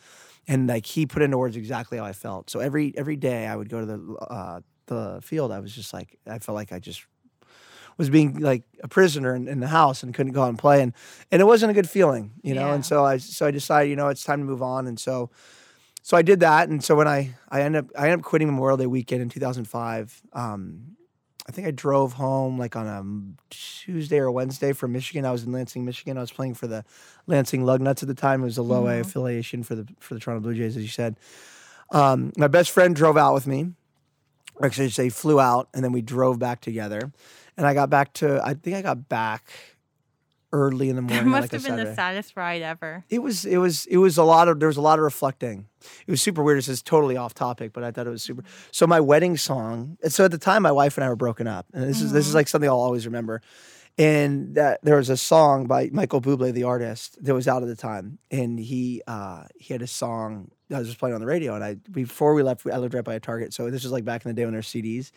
And 0.49 0.67
like 0.67 0.85
he 0.85 1.07
put 1.07 1.23
into 1.23 1.39
words 1.39 1.55
exactly 1.55 1.99
how 1.99 2.07
I 2.07 2.13
felt. 2.13 2.51
So 2.51 2.59
every 2.59 2.93
every 2.97 3.15
day 3.15 3.47
I 3.47 3.55
would 3.55 3.69
go 3.69 3.79
to 3.81 3.87
the 3.87 4.15
uh, 4.17 4.61
the 4.87 5.21
field, 5.23 5.53
I 5.53 5.61
was 5.61 5.73
just 5.73 5.93
like 5.93 6.19
I 6.27 6.41
felt 6.41 6.57
like 6.57 6.73
I 6.73 6.81
just 6.81 7.07
was 7.99 8.11
being 8.11 8.39
like 8.39 8.65
a 8.83 8.89
prisoner 8.89 9.35
in, 9.35 9.47
in, 9.47 9.61
the 9.61 9.69
house 9.69 10.03
and 10.03 10.15
couldn't 10.15 10.33
go 10.33 10.43
out 10.43 10.49
and 10.49 10.59
play 10.59 10.81
and 10.81 10.93
and 11.33 11.43
it 11.43 11.45
wasn't 11.45 11.69
a 11.69 11.75
good 11.75 11.91
feeling 11.91 12.31
you 12.45 12.55
know 12.55 12.69
yeah. 12.69 12.75
and 12.75 12.87
so 12.87 13.05
i 13.05 13.17
so 13.17 13.45
i 13.45 13.51
decided 13.51 13.91
you 13.91 13.97
know 13.97 14.07
it's 14.07 14.23
time 14.23 14.39
to 14.39 14.45
move 14.45 14.63
on 14.63 14.87
and 14.87 15.01
so 15.01 15.29
so 16.09 16.17
I 16.17 16.23
did 16.23 16.41
that, 16.41 16.71
and 16.71 16.83
so 16.83 16.95
when 16.95 17.07
I 17.07 17.35
I 17.51 17.61
ended 17.61 17.85
up 17.85 17.91
I 17.95 18.05
ended 18.05 18.21
up 18.21 18.25
quitting 18.25 18.49
Memorial 18.49 18.79
Day 18.79 18.87
weekend 18.87 19.21
in 19.21 19.29
2005. 19.29 20.23
Um, 20.33 20.97
I 21.47 21.53
think 21.53 21.69
I 21.69 21.71
drove 21.71 22.15
home 22.15 22.59
like 22.59 22.77
on 22.77 22.87
a 22.87 23.05
Tuesday 23.51 24.17
or 24.17 24.31
Wednesday 24.31 24.73
from 24.73 24.93
Michigan. 24.93 25.27
I 25.27 25.33
was 25.33 25.45
in 25.45 25.53
Lansing, 25.53 25.85
Michigan. 25.85 26.17
I 26.17 26.23
was 26.23 26.33
playing 26.33 26.55
for 26.55 26.67
the 26.67 26.83
Lansing 27.27 27.63
Lugnuts 27.63 28.01
at 28.03 28.09
the 28.09 28.15
time. 28.15 28.41
It 28.41 28.47
was 28.47 28.57
a 28.57 28.63
low 28.63 28.85
mm-hmm. 28.85 28.97
A 28.97 29.01
affiliation 29.01 29.63
for 29.63 29.75
the 29.75 29.87
for 30.01 30.15
the 30.15 30.21
Toronto 30.21 30.41
Blue 30.41 30.55
Jays, 30.55 30.79
as 30.79 30.83
you 30.83 30.89
said. 30.89 31.17
Um, 31.91 32.33
my 32.39 32.49
best 32.49 32.71
friend 32.71 32.97
drove 32.97 33.19
out 33.19 33.35
with 33.35 33.47
me. 33.47 33.75
Actually, 34.63 34.87
I 34.87 34.89
say 34.89 35.09
flew 35.11 35.39
out, 35.39 35.69
and 35.75 35.85
then 35.85 35.93
we 35.93 36.01
drove 36.01 36.39
back 36.39 36.63
together. 36.63 37.13
And 37.59 37.67
I 37.67 37.75
got 37.75 37.91
back 37.91 38.15
to 38.15 38.41
I 38.43 38.55
think 38.55 38.77
I 38.77 38.81
got 38.81 39.11
back 39.11 39.53
early 40.53 40.89
in 40.89 40.97
the 40.97 41.03
morning. 41.03 41.25
That 41.25 41.31
must 41.31 41.43
like 41.43 41.53
have 41.53 41.63
been 41.63 41.73
Saturday. 41.73 41.91
the 41.91 41.95
saddest 41.95 42.37
ride 42.37 42.63
ever. 42.63 43.05
It 43.09 43.21
was. 43.21 43.45
It 43.45 43.59
was. 43.59 43.87
It 43.87 43.99
was 43.99 44.19
a 44.19 44.25
lot 44.25 44.49
of. 44.49 44.61
There 44.61 44.69
was 44.69 44.77
a 44.77 44.83
lot 44.83 44.99
of 44.99 45.05
reflecting. 45.05 45.67
It 46.07 46.11
was 46.11 46.23
super 46.23 46.43
weird. 46.43 46.59
This 46.59 46.69
is 46.69 46.83
totally 46.83 47.17
off 47.17 47.35
topic, 47.35 47.73
but 47.73 47.85
I 47.85 47.91
thought 47.91 48.07
it 48.07 48.11
was 48.11 48.23
super. 48.23 48.43
So 48.71 48.87
my 48.87 49.01
wedding 49.01 49.37
song. 49.37 49.99
So 50.09 50.25
at 50.25 50.31
the 50.31 50.39
time, 50.39 50.63
my 50.63 50.73
wife 50.73 50.97
and 50.97 51.05
I 51.05 51.09
were 51.09 51.17
broken 51.17 51.47
up, 51.47 51.67
and 51.73 51.85
this 51.85 51.99
mm-hmm. 51.99 52.07
is 52.07 52.13
this 52.13 52.25
is 52.25 52.31
mm-hmm. 52.31 52.37
like 52.37 52.49
something 52.49 52.69
I'll 52.69 52.81
always 52.81 53.07
remember. 53.07 53.43
And 53.97 54.55
that 54.55 54.79
there 54.85 54.97
was 54.97 55.11
a 55.11 55.17
song 55.17 55.67
by 55.67 55.91
Michael 55.93 56.21
Bublé, 56.21 56.53
the 56.53 56.63
artist, 56.63 57.23
that 57.25 57.35
was 57.35 57.49
out 57.49 57.63
at 57.63 57.69
the 57.69 57.75
time, 57.75 58.19
and 58.31 58.59
he 58.59 59.03
uh, 59.07 59.45
he 59.57 59.75
had 59.75 59.83
a 59.83 59.89
song 59.89 60.53
that 60.69 60.79
was 60.79 60.87
just 60.87 61.01
playing 61.01 61.15
on 61.15 61.21
the 61.21 61.27
radio. 61.27 61.55
And 61.55 61.65
I 61.65 61.75
before 61.91 62.35
we 62.35 62.43
left, 62.43 62.65
I 62.67 62.79
lived 62.79 62.95
right 62.95 63.05
by 63.05 63.15
a 63.15 63.21
Target, 63.21 63.53
so 63.53 63.71
this 63.71 63.83
was 63.83 63.93
like 63.93 64.05
back 64.05 64.25
in 64.25 64.29
the 64.29 64.35
day 64.35 64.45
when 64.45 64.53
there 64.53 64.59
were 64.59 64.63
CDs. 64.63 65.11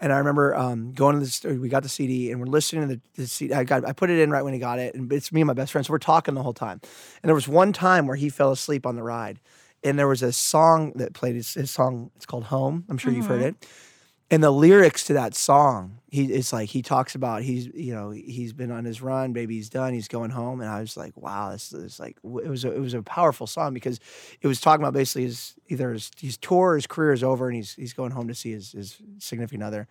And 0.00 0.12
I 0.12 0.18
remember 0.18 0.54
um, 0.54 0.92
going 0.92 1.14
to 1.14 1.20
the 1.20 1.30
store. 1.30 1.54
We 1.54 1.68
got 1.68 1.82
the 1.82 1.88
CD 1.88 2.30
and 2.30 2.40
we're 2.40 2.46
listening 2.46 2.88
to 2.88 2.94
the, 2.96 3.00
the, 3.14 3.26
CD. 3.26 3.54
I 3.54 3.64
got 3.64 3.84
I 3.84 3.92
put 3.92 4.10
it 4.10 4.18
in 4.18 4.30
right 4.30 4.42
when 4.42 4.52
he 4.52 4.58
got 4.58 4.78
it, 4.78 4.94
and 4.94 5.12
it's 5.12 5.32
me 5.32 5.40
and 5.40 5.46
my 5.46 5.54
best 5.54 5.72
friend. 5.72 5.86
So 5.86 5.92
we're 5.92 5.98
talking 5.98 6.34
the 6.34 6.42
whole 6.42 6.54
time. 6.54 6.80
And 7.22 7.28
there 7.28 7.34
was 7.34 7.48
one 7.48 7.72
time 7.72 8.06
where 8.06 8.16
he 8.16 8.28
fell 8.28 8.50
asleep 8.52 8.86
on 8.86 8.96
the 8.96 9.02
ride, 9.02 9.40
and 9.84 9.98
there 9.98 10.08
was 10.08 10.22
a 10.22 10.32
song 10.32 10.92
that 10.96 11.12
played. 11.12 11.36
His, 11.36 11.54
his 11.54 11.70
song. 11.70 12.10
It's 12.16 12.26
called 12.26 12.44
Home. 12.44 12.84
I'm 12.88 12.98
sure 12.98 13.10
mm-hmm. 13.10 13.20
you've 13.20 13.28
heard 13.28 13.40
mm-hmm. 13.40 13.62
it 13.62 13.68
and 14.32 14.42
the 14.42 14.50
lyrics 14.50 15.04
to 15.04 15.12
that 15.12 15.34
song 15.34 15.98
he 16.10 16.24
it's 16.24 16.52
like 16.52 16.68
he 16.70 16.82
talks 16.82 17.14
about 17.14 17.42
he's 17.42 17.66
you 17.74 17.94
know 17.94 18.10
he's 18.10 18.52
been 18.52 18.72
on 18.72 18.84
his 18.84 19.00
run 19.00 19.32
baby 19.32 19.56
he's 19.56 19.68
done 19.68 19.92
he's 19.92 20.08
going 20.08 20.30
home 20.30 20.60
and 20.60 20.68
i 20.68 20.80
was 20.80 20.96
like 20.96 21.16
wow 21.16 21.52
this 21.52 21.72
is 21.72 22.00
like 22.00 22.16
it 22.24 22.48
was 22.48 22.64
a, 22.64 22.72
it 22.72 22.80
was 22.80 22.94
a 22.94 23.02
powerful 23.02 23.46
song 23.46 23.72
because 23.74 24.00
it 24.40 24.48
was 24.48 24.60
talking 24.60 24.82
about 24.82 24.94
basically 24.94 25.24
his 25.24 25.54
either 25.68 25.92
his, 25.92 26.10
his 26.18 26.36
tour 26.38 26.74
his 26.74 26.86
career 26.86 27.12
is 27.12 27.22
over 27.22 27.46
and 27.46 27.56
he's 27.56 27.74
he's 27.74 27.92
going 27.92 28.10
home 28.10 28.26
to 28.26 28.34
see 28.34 28.50
his, 28.50 28.72
his 28.72 28.96
significant 29.18 29.62
other 29.62 29.86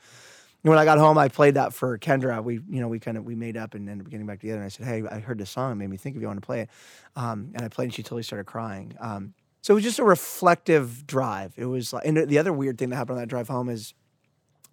and 0.63 0.69
when 0.69 0.77
I 0.77 0.85
got 0.85 0.99
home, 0.99 1.17
I 1.17 1.27
played 1.27 1.55
that 1.55 1.73
for 1.73 1.97
Kendra. 1.97 2.43
We, 2.43 2.59
you 2.69 2.81
know, 2.81 2.87
we 2.87 2.99
kind 2.99 3.17
of 3.17 3.25
we 3.25 3.33
made 3.33 3.57
up 3.57 3.73
and 3.73 3.89
ended 3.89 4.05
up 4.05 4.11
getting 4.11 4.27
back 4.27 4.41
together. 4.41 4.59
And 4.59 4.65
I 4.65 4.69
said, 4.69 4.85
"Hey, 4.85 5.01
I 5.09 5.17
heard 5.17 5.39
this 5.39 5.49
song. 5.49 5.71
It 5.71 5.75
made 5.75 5.89
me 5.89 5.97
think 5.97 6.15
of 6.15 6.21
you. 6.21 6.27
Want 6.27 6.39
to 6.39 6.45
play 6.45 6.61
it." 6.61 6.69
Um, 7.15 7.49
and 7.55 7.65
I 7.65 7.67
played, 7.67 7.85
and 7.85 7.93
she 7.95 8.03
totally 8.03 8.21
started 8.21 8.45
crying. 8.45 8.93
Um, 8.99 9.33
so 9.61 9.73
it 9.73 9.75
was 9.75 9.83
just 9.83 9.97
a 9.97 10.03
reflective 10.03 11.07
drive. 11.07 11.53
It 11.57 11.65
was, 11.65 11.93
like, 11.93 12.05
and 12.05 12.15
the 12.15 12.37
other 12.37 12.53
weird 12.53 12.77
thing 12.77 12.89
that 12.89 12.95
happened 12.95 13.17
on 13.17 13.23
that 13.23 13.27
drive 13.27 13.47
home 13.47 13.69
is 13.69 13.95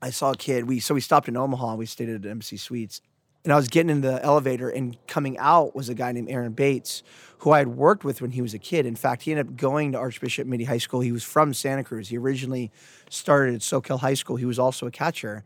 I 0.01 0.11
saw 0.11 0.33
a 0.33 0.37
kid. 0.37 0.67
We 0.67 0.81
so 0.81 0.95
we 0.95 1.01
stopped 1.01 1.29
in 1.29 1.37
Omaha. 1.37 1.75
We 1.75 1.87
stayed 1.87 2.09
at 2.09 2.25
Embassy 2.25 2.57
Suites, 2.57 3.01
and 3.45 3.53
I 3.53 3.57
was 3.57 3.69
getting 3.69 3.91
in 3.91 4.01
the 4.01 4.23
elevator, 4.23 4.69
and 4.69 4.97
coming 5.07 5.37
out 5.39 5.75
was 5.75 5.89
a 5.89 5.95
guy 5.95 6.13
named 6.13 6.31
Aaron 6.31 6.53
Bates, 6.53 7.03
who 7.39 7.51
I 7.51 7.59
had 7.59 7.69
worked 7.69 8.05
with 8.05 8.21
when 8.21 8.31
he 8.31 8.43
was 8.43 8.55
a 8.55 8.59
kid. 8.59 8.87
In 8.87 8.97
fact, 8.97 9.23
he 9.23 9.33
ended 9.33 9.49
up 9.49 9.57
going 9.57 9.93
to 9.93 9.99
Archbishop 9.99 10.47
Mitty 10.47 10.65
High 10.65 10.79
School. 10.79 11.01
He 11.01 11.13
was 11.13 11.25
from 11.25 11.53
Santa 11.53 11.83
Cruz. 11.83 12.09
He 12.09 12.19
originally 12.19 12.71
started 13.11 13.57
at 13.57 13.61
Soquel 13.61 14.01
High 14.01 14.15
School. 14.15 14.37
He 14.37 14.45
was 14.45 14.59
also 14.59 14.87
a 14.87 14.91
catcher, 14.91 15.45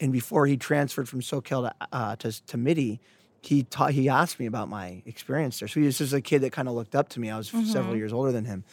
and 0.00 0.12
before 0.12 0.46
he 0.46 0.56
transferred 0.56 1.08
from 1.08 1.20
Soquel 1.20 1.68
to 1.68 1.74
uh, 1.92 2.16
to, 2.16 2.46
to 2.46 2.56
Mitty, 2.56 3.00
he 3.40 3.62
taught. 3.62 3.92
He 3.92 4.08
asked 4.08 4.40
me 4.40 4.46
about 4.46 4.68
my 4.68 5.02
experience 5.06 5.60
there. 5.60 5.68
So 5.68 5.78
he 5.78 5.86
was 5.86 5.98
just 5.98 6.12
a 6.12 6.20
kid 6.20 6.40
that 6.40 6.50
kind 6.52 6.68
of 6.68 6.74
looked 6.74 6.96
up 6.96 7.08
to 7.10 7.20
me. 7.20 7.30
I 7.30 7.36
was 7.36 7.50
mm-hmm. 7.50 7.66
several 7.66 7.94
years 7.94 8.12
older 8.12 8.32
than 8.32 8.46
him 8.46 8.64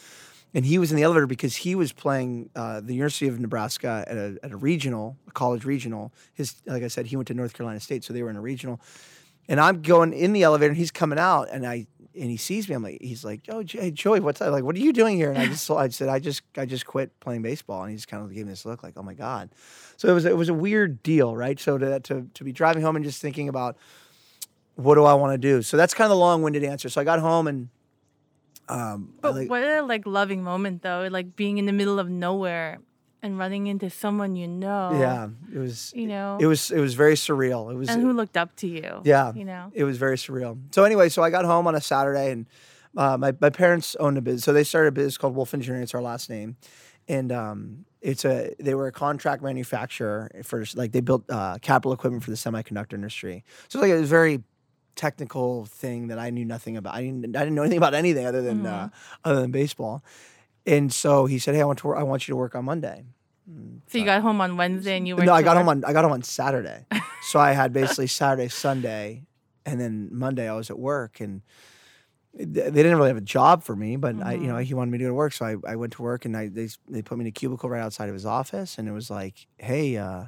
and 0.54 0.66
he 0.66 0.78
was 0.78 0.92
in 0.92 0.98
the 0.98 1.04
elevator 1.04 1.28
because 1.28 1.56
he 1.58 1.76
was 1.76 1.92
playing 1.92 2.50
uh, 2.56 2.82
the 2.82 2.94
University 2.94 3.28
of 3.28 3.40
Nebraska 3.40 4.04
at 4.08 4.18
a, 4.18 4.38
at 4.44 4.52
a 4.52 4.58
regional, 4.58 5.18
a 5.28 5.32
college 5.32 5.66
regional. 5.66 6.12
His, 6.34 6.56
like 6.66 6.84
I 6.84 6.88
said, 6.88 7.08
he 7.08 7.16
went 7.16 7.28
to 7.28 7.34
North 7.34 7.54
Carolina 7.54 7.80
State, 7.80 8.04
so 8.04 8.14
they 8.14 8.24
were 8.24 8.30
in 8.30 8.36
a 8.36 8.42
regional. 8.42 8.82
And 9.48 9.60
I'm 9.60 9.82
going 9.82 10.14
in 10.14 10.34
the 10.34 10.44
elevator, 10.44 10.70
and 10.70 10.78
he's 10.78 10.92
coming 10.92 11.20
out, 11.20 11.50
and 11.52 11.66
I 11.66 11.88
and 12.20 12.30
he 12.30 12.38
sees 12.38 12.68
me. 12.68 12.76
I'm 12.76 12.84
like, 12.84 13.02
he's 13.02 13.24
like, 13.24 13.42
"Oh, 13.50 13.64
hey, 13.68 13.92
Joey, 13.92 14.20
what's? 14.20 14.42
Like, 14.42 14.64
what 14.64 14.76
are 14.76 14.80
you 14.80 14.94
doing 14.94 15.16
here?" 15.18 15.32
And 15.32 15.40
I 15.40 15.48
just, 15.48 15.70
I 15.72 15.88
said, 15.90 16.10
"I 16.10 16.20
just, 16.20 16.42
I 16.58 16.66
just 16.66 16.86
quit 16.86 17.18
playing 17.20 17.42
baseball." 17.42 17.82
And 17.84 17.92
he 17.92 17.96
just 17.96 18.08
kind 18.08 18.24
of 18.24 18.34
gave 18.34 18.46
me 18.46 18.52
this 18.52 18.66
look, 18.66 18.84
like, 18.84 18.94
"Oh 18.98 19.04
my 19.04 19.14
god." 19.14 19.50
So 19.98 20.08
it 20.10 20.14
was, 20.14 20.26
it 20.26 20.38
was 20.38 20.50
a 20.50 20.54
weird 20.54 21.02
deal, 21.04 21.36
right? 21.36 21.60
So 21.60 21.78
to 21.78 22.00
to 22.02 22.28
to 22.34 22.44
be 22.44 22.52
driving 22.52 22.84
home 22.84 22.96
and 22.96 23.06
just 23.06 23.22
thinking 23.22 23.50
about 23.50 23.78
what 24.76 24.96
do 24.96 25.04
I 25.04 25.14
want 25.14 25.34
to 25.34 25.38
do. 25.38 25.62
So 25.62 25.78
that's 25.78 25.94
kind 25.94 26.06
of 26.06 26.12
the 26.12 26.18
long-winded 26.18 26.64
answer. 26.64 26.90
So 26.90 27.02
I 27.02 27.04
got 27.04 27.20
home 27.20 27.48
and 27.48 27.70
Um, 28.70 29.14
But 29.22 29.36
like- 29.36 29.50
what 29.50 29.64
a 29.64 29.82
like 29.82 30.06
loving 30.06 30.44
moment 30.44 30.82
though, 30.82 31.08
like 31.12 31.36
being 31.36 31.58
in 31.58 31.66
the 31.66 31.74
middle 31.74 32.00
of 32.00 32.10
nowhere 32.10 32.80
and 33.22 33.38
running 33.38 33.68
into 33.68 33.90
someone 33.90 34.36
you 34.36 34.48
know. 34.48 34.92
yeah, 34.94 35.28
it 35.54 35.60
was. 35.60 35.92
You 35.96 36.08
know. 36.08 36.38
It 36.40 36.46
was. 36.46 36.72
It 36.72 36.80
was 36.80 36.94
very 36.94 37.16
surreal. 37.16 37.72
It 37.72 37.76
was. 37.76 37.90
and 37.90 38.02
who 38.02 38.14
looked 38.14 38.38
up 38.38 38.56
to 38.58 38.68
you. 38.68 39.02
Yeah. 39.04 39.34
You 39.34 39.44
know. 39.46 39.72
It 39.74 39.84
was 39.84 39.98
very 39.98 40.16
surreal. 40.16 40.58
So 40.74 40.84
anyway, 40.84 41.10
so 41.10 41.22
I 41.24 41.30
got 41.30 41.44
home 41.46 41.68
on 41.68 41.76
a 41.76 41.82
Saturday, 41.82 42.32
and 42.32 42.46
uh, 42.96 43.18
my 43.18 43.34
my 43.42 43.50
parents 43.50 43.96
owned 44.00 44.18
a 44.18 44.22
business. 44.22 44.44
So 44.44 44.54
they 44.54 44.64
started 44.64 44.90
a 44.90 44.92
business 44.94 45.18
called 45.18 45.36
Wolf 45.36 45.54
Engineering. 45.54 45.84
It's 45.84 45.94
our 45.94 46.02
last 46.02 46.30
name, 46.30 46.56
and 47.08 47.32
um, 47.32 47.86
it's 48.02 48.24
a 48.24 48.56
they 48.60 48.74
were 48.76 48.88
a 48.88 48.92
contract 48.94 49.44
manufacturer 49.44 50.32
for 50.44 50.64
like 50.76 50.92
they 50.94 51.02
built 51.02 51.24
uh, 51.30 51.58
capital 51.62 51.92
equipment 51.92 52.24
for 52.24 52.30
the 52.32 52.38
semiconductor 52.38 52.94
industry. 52.94 53.44
So 53.68 53.80
like 53.82 53.92
it 53.92 54.00
was 54.00 54.10
very 54.10 54.44
technical 55.00 55.66
thing 55.66 56.08
that 56.10 56.20
I 56.20 56.30
knew 56.30 56.46
nothing 56.46 56.76
about. 56.78 56.94
I 56.96 57.02
didn't 57.04 57.36
I 57.36 57.40
didn't 57.40 57.56
know 57.56 57.62
anything 57.64 57.78
about 57.78 57.94
anything 57.94 58.26
other 58.26 58.42
than 58.42 58.66
uh, 58.66 58.90
other 59.24 59.42
than 59.42 59.52
baseball. 59.52 60.04
And 60.66 60.92
so 60.94 61.26
he 61.26 61.40
said, 61.40 61.56
"Hey, 61.56 61.62
I 61.62 61.66
want 61.66 61.80
to 61.80 61.88
wor- 61.88 61.98
I 61.98 62.04
want 62.04 62.28
you 62.28 62.34
to 62.34 62.36
work 62.36 62.54
on 62.56 62.66
Monday." 62.66 63.06
So 63.88 63.98
you 63.98 64.06
got 64.06 64.22
home 64.22 64.42
on 64.42 64.58
Wednesday 64.58 64.96
and 64.98 65.08
you 65.08 65.16
went 65.16 65.26
No, 65.26 65.34
I 65.34 65.42
got 65.42 65.56
work- 65.56 65.66
home 65.66 65.70
on 65.70 65.86
I 65.86 65.94
got 65.94 66.04
home 66.04 66.12
on 66.14 66.22
Saturday. 66.24 66.86
so 67.30 67.40
I 67.40 67.54
had 67.54 67.72
basically 67.74 68.08
Saturday, 68.08 68.50
Sunday, 68.50 69.24
and 69.66 69.80
then 69.82 70.10
Monday 70.12 70.48
I 70.50 70.54
was 70.54 70.70
at 70.70 70.78
work 70.78 71.20
and 71.22 71.42
they 72.34 72.70
didn't 72.70 72.96
really 72.98 73.10
have 73.10 73.18
a 73.18 73.22
job 73.38 73.64
for 73.64 73.76
me, 73.76 73.96
but 73.96 74.16
I, 74.22 74.34
you 74.34 74.48
know, 74.48 74.58
he 74.58 74.74
wanted 74.76 74.92
me 74.92 75.00
to 75.00 75.06
go 75.06 75.10
to 75.10 75.14
work, 75.16 75.34
so 75.34 75.46
I, 75.46 75.56
I 75.68 75.76
went 75.76 75.94
to 75.94 76.02
work 76.04 76.26
and 76.26 76.38
I 76.38 76.48
they 76.48 76.68
they 76.88 77.02
put 77.02 77.18
me 77.18 77.24
in 77.24 77.28
a 77.28 77.32
cubicle 77.32 77.70
right 77.70 77.82
outside 77.82 78.08
of 78.08 78.14
his 78.14 78.26
office, 78.26 78.78
and 78.78 78.88
it 78.88 78.92
was 78.92 79.10
like, 79.10 79.48
hey, 79.58 79.98
uh, 79.98 80.26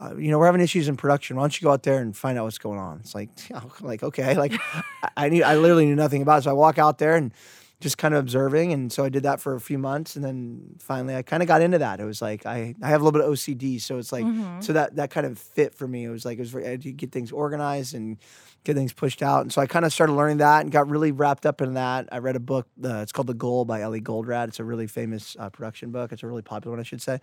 uh, 0.00 0.16
you 0.16 0.30
know, 0.30 0.38
we're 0.38 0.46
having 0.46 0.60
issues 0.60 0.88
in 0.88 0.96
production. 0.96 1.36
Why 1.36 1.42
don't 1.42 1.60
you 1.60 1.66
go 1.66 1.72
out 1.72 1.82
there 1.82 2.00
and 2.00 2.16
find 2.16 2.38
out 2.38 2.44
what's 2.44 2.58
going 2.58 2.78
on? 2.78 3.00
It's 3.00 3.14
like, 3.14 3.28
like 3.80 4.02
okay, 4.02 4.34
like 4.34 4.54
I, 5.16 5.28
knew 5.28 5.44
I 5.44 5.56
literally 5.56 5.86
knew 5.86 5.96
nothing 5.96 6.22
about 6.22 6.40
it, 6.40 6.42
so 6.44 6.50
I 6.50 6.54
walk 6.54 6.78
out 6.78 6.98
there 6.98 7.16
and 7.16 7.32
just 7.80 7.96
kind 7.96 8.14
of 8.14 8.20
observing, 8.20 8.72
and 8.72 8.92
so 8.92 9.04
I 9.04 9.08
did 9.08 9.22
that 9.22 9.40
for 9.40 9.54
a 9.54 9.60
few 9.60 9.78
months, 9.78 10.16
and 10.16 10.24
then 10.24 10.76
finally 10.78 11.16
I 11.16 11.22
kind 11.22 11.42
of 11.42 11.46
got 11.46 11.62
into 11.62 11.78
that. 11.78 11.98
It 12.00 12.04
was 12.04 12.20
like 12.20 12.44
I 12.46 12.74
I 12.82 12.88
have 12.88 13.00
a 13.00 13.04
little 13.04 13.18
bit 13.18 13.26
of 13.26 13.34
OCD, 13.34 13.80
so 13.80 13.98
it's 13.98 14.12
like 14.12 14.24
so 14.60 14.74
that 14.74 14.96
that 14.96 15.10
kind 15.10 15.26
of 15.26 15.38
fit 15.38 15.74
for 15.74 15.88
me. 15.88 16.04
It 16.04 16.10
was 16.10 16.24
like 16.24 16.38
it 16.38 16.42
was 16.42 16.50
very, 16.50 16.66
I 16.66 16.70
had 16.70 16.82
to 16.82 16.92
get 16.92 17.10
things 17.10 17.32
organized 17.32 17.94
and 17.94 18.18
get 18.64 18.76
things 18.76 18.92
pushed 18.92 19.22
out, 19.22 19.42
and 19.42 19.52
so 19.52 19.62
I 19.62 19.66
kind 19.66 19.86
of 19.86 19.92
started 19.92 20.12
learning 20.12 20.38
that 20.38 20.60
and 20.62 20.70
got 20.70 20.90
really 20.90 21.10
wrapped 21.10 21.46
up 21.46 21.62
in 21.62 21.74
that. 21.74 22.08
I 22.12 22.18
read 22.18 22.36
a 22.36 22.40
book, 22.40 22.66
uh, 22.84 22.96
it's 22.96 23.12
called 23.12 23.28
The 23.28 23.34
Goal 23.34 23.64
by 23.64 23.80
Eli 23.80 24.00
Goldratt. 24.00 24.48
It's 24.48 24.60
a 24.60 24.64
really 24.64 24.86
famous 24.86 25.34
uh, 25.38 25.48
production 25.48 25.90
book. 25.90 26.12
It's 26.12 26.22
a 26.22 26.26
really 26.26 26.42
popular 26.42 26.76
one, 26.76 26.80
I 26.80 26.84
should 26.84 27.02
say 27.02 27.20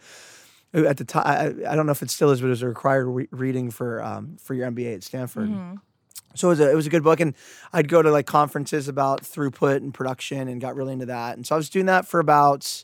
at 0.85 0.97
the 0.97 1.05
time 1.05 1.23
I, 1.25 1.71
I 1.71 1.75
don't 1.75 1.85
know 1.85 1.91
if 1.91 2.01
it 2.01 2.09
still 2.11 2.31
is 2.31 2.41
but 2.41 2.47
it 2.47 2.51
was 2.51 2.61
a 2.61 2.67
required 2.67 3.05
re- 3.07 3.27
reading 3.31 3.71
for 3.71 4.03
um, 4.03 4.37
for 4.39 4.53
your 4.53 4.69
MBA 4.69 4.95
at 4.95 5.03
Stanford. 5.03 5.49
So 6.35 6.49
it 6.49 6.51
was, 6.51 6.59
a, 6.59 6.71
it 6.71 6.75
was 6.75 6.85
a 6.85 6.91
good 6.91 7.03
book, 7.03 7.19
and 7.19 7.33
I'd 7.73 7.87
go 7.87 8.03
to 8.03 8.11
like 8.11 8.27
conferences 8.27 8.87
about 8.87 9.23
throughput 9.23 9.77
and 9.77 9.91
production, 9.91 10.47
and 10.47 10.61
got 10.61 10.75
really 10.75 10.93
into 10.93 11.07
that. 11.07 11.35
And 11.35 11.47
so 11.47 11.55
I 11.55 11.57
was 11.57 11.69
doing 11.69 11.87
that 11.87 12.07
for 12.07 12.19
about 12.19 12.83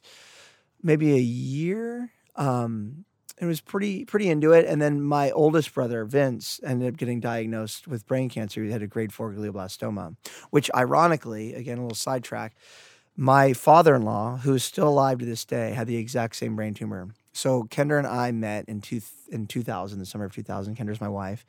maybe 0.81 1.13
a 1.13 1.21
year. 1.21 2.09
Um, 2.35 3.05
it 3.39 3.45
was 3.45 3.61
pretty 3.61 4.05
pretty 4.05 4.29
into 4.29 4.53
it. 4.53 4.65
And 4.65 4.81
then 4.81 5.01
my 5.01 5.31
oldest 5.31 5.73
brother 5.73 6.05
Vince 6.05 6.59
ended 6.63 6.93
up 6.93 6.97
getting 6.97 7.19
diagnosed 7.19 7.87
with 7.87 8.07
brain 8.07 8.29
cancer. 8.29 8.63
He 8.63 8.71
had 8.71 8.81
a 8.81 8.87
grade 8.87 9.13
four 9.13 9.31
glioblastoma, 9.33 10.15
which 10.49 10.71
ironically, 10.75 11.53
again 11.53 11.77
a 11.77 11.81
little 11.81 11.95
sidetrack, 11.95 12.55
my 13.15 13.53
father-in-law, 13.53 14.37
who 14.37 14.53
is 14.53 14.63
still 14.63 14.87
alive 14.87 15.19
to 15.19 15.25
this 15.25 15.45
day, 15.45 15.71
had 15.71 15.87
the 15.87 15.97
exact 15.97 16.35
same 16.35 16.55
brain 16.55 16.73
tumor. 16.73 17.09
So 17.33 17.63
Kendra 17.63 17.97
and 17.97 18.07
I 18.07 18.31
met 18.31 18.65
in 18.69 18.81
two 18.81 19.01
in 19.29 19.47
2000, 19.47 19.99
the 19.99 20.05
summer 20.05 20.25
of 20.25 20.33
2000. 20.33 20.77
Kendra's 20.77 21.01
my 21.01 21.09
wife. 21.09 21.45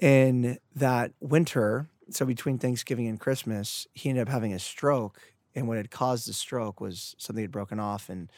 In 0.00 0.58
that 0.74 1.12
winter, 1.20 1.86
so 2.10 2.24
between 2.24 2.58
Thanksgiving 2.58 3.06
and 3.08 3.20
Christmas, 3.20 3.86
he 3.92 4.08
ended 4.08 4.22
up 4.22 4.32
having 4.32 4.54
a 4.54 4.58
stroke, 4.58 5.20
and 5.54 5.68
what 5.68 5.76
had 5.76 5.90
caused 5.90 6.28
the 6.28 6.32
stroke 6.32 6.80
was 6.80 7.14
something 7.18 7.42
had 7.42 7.50
broken 7.50 7.78
off 7.78 8.08
and 8.08 8.30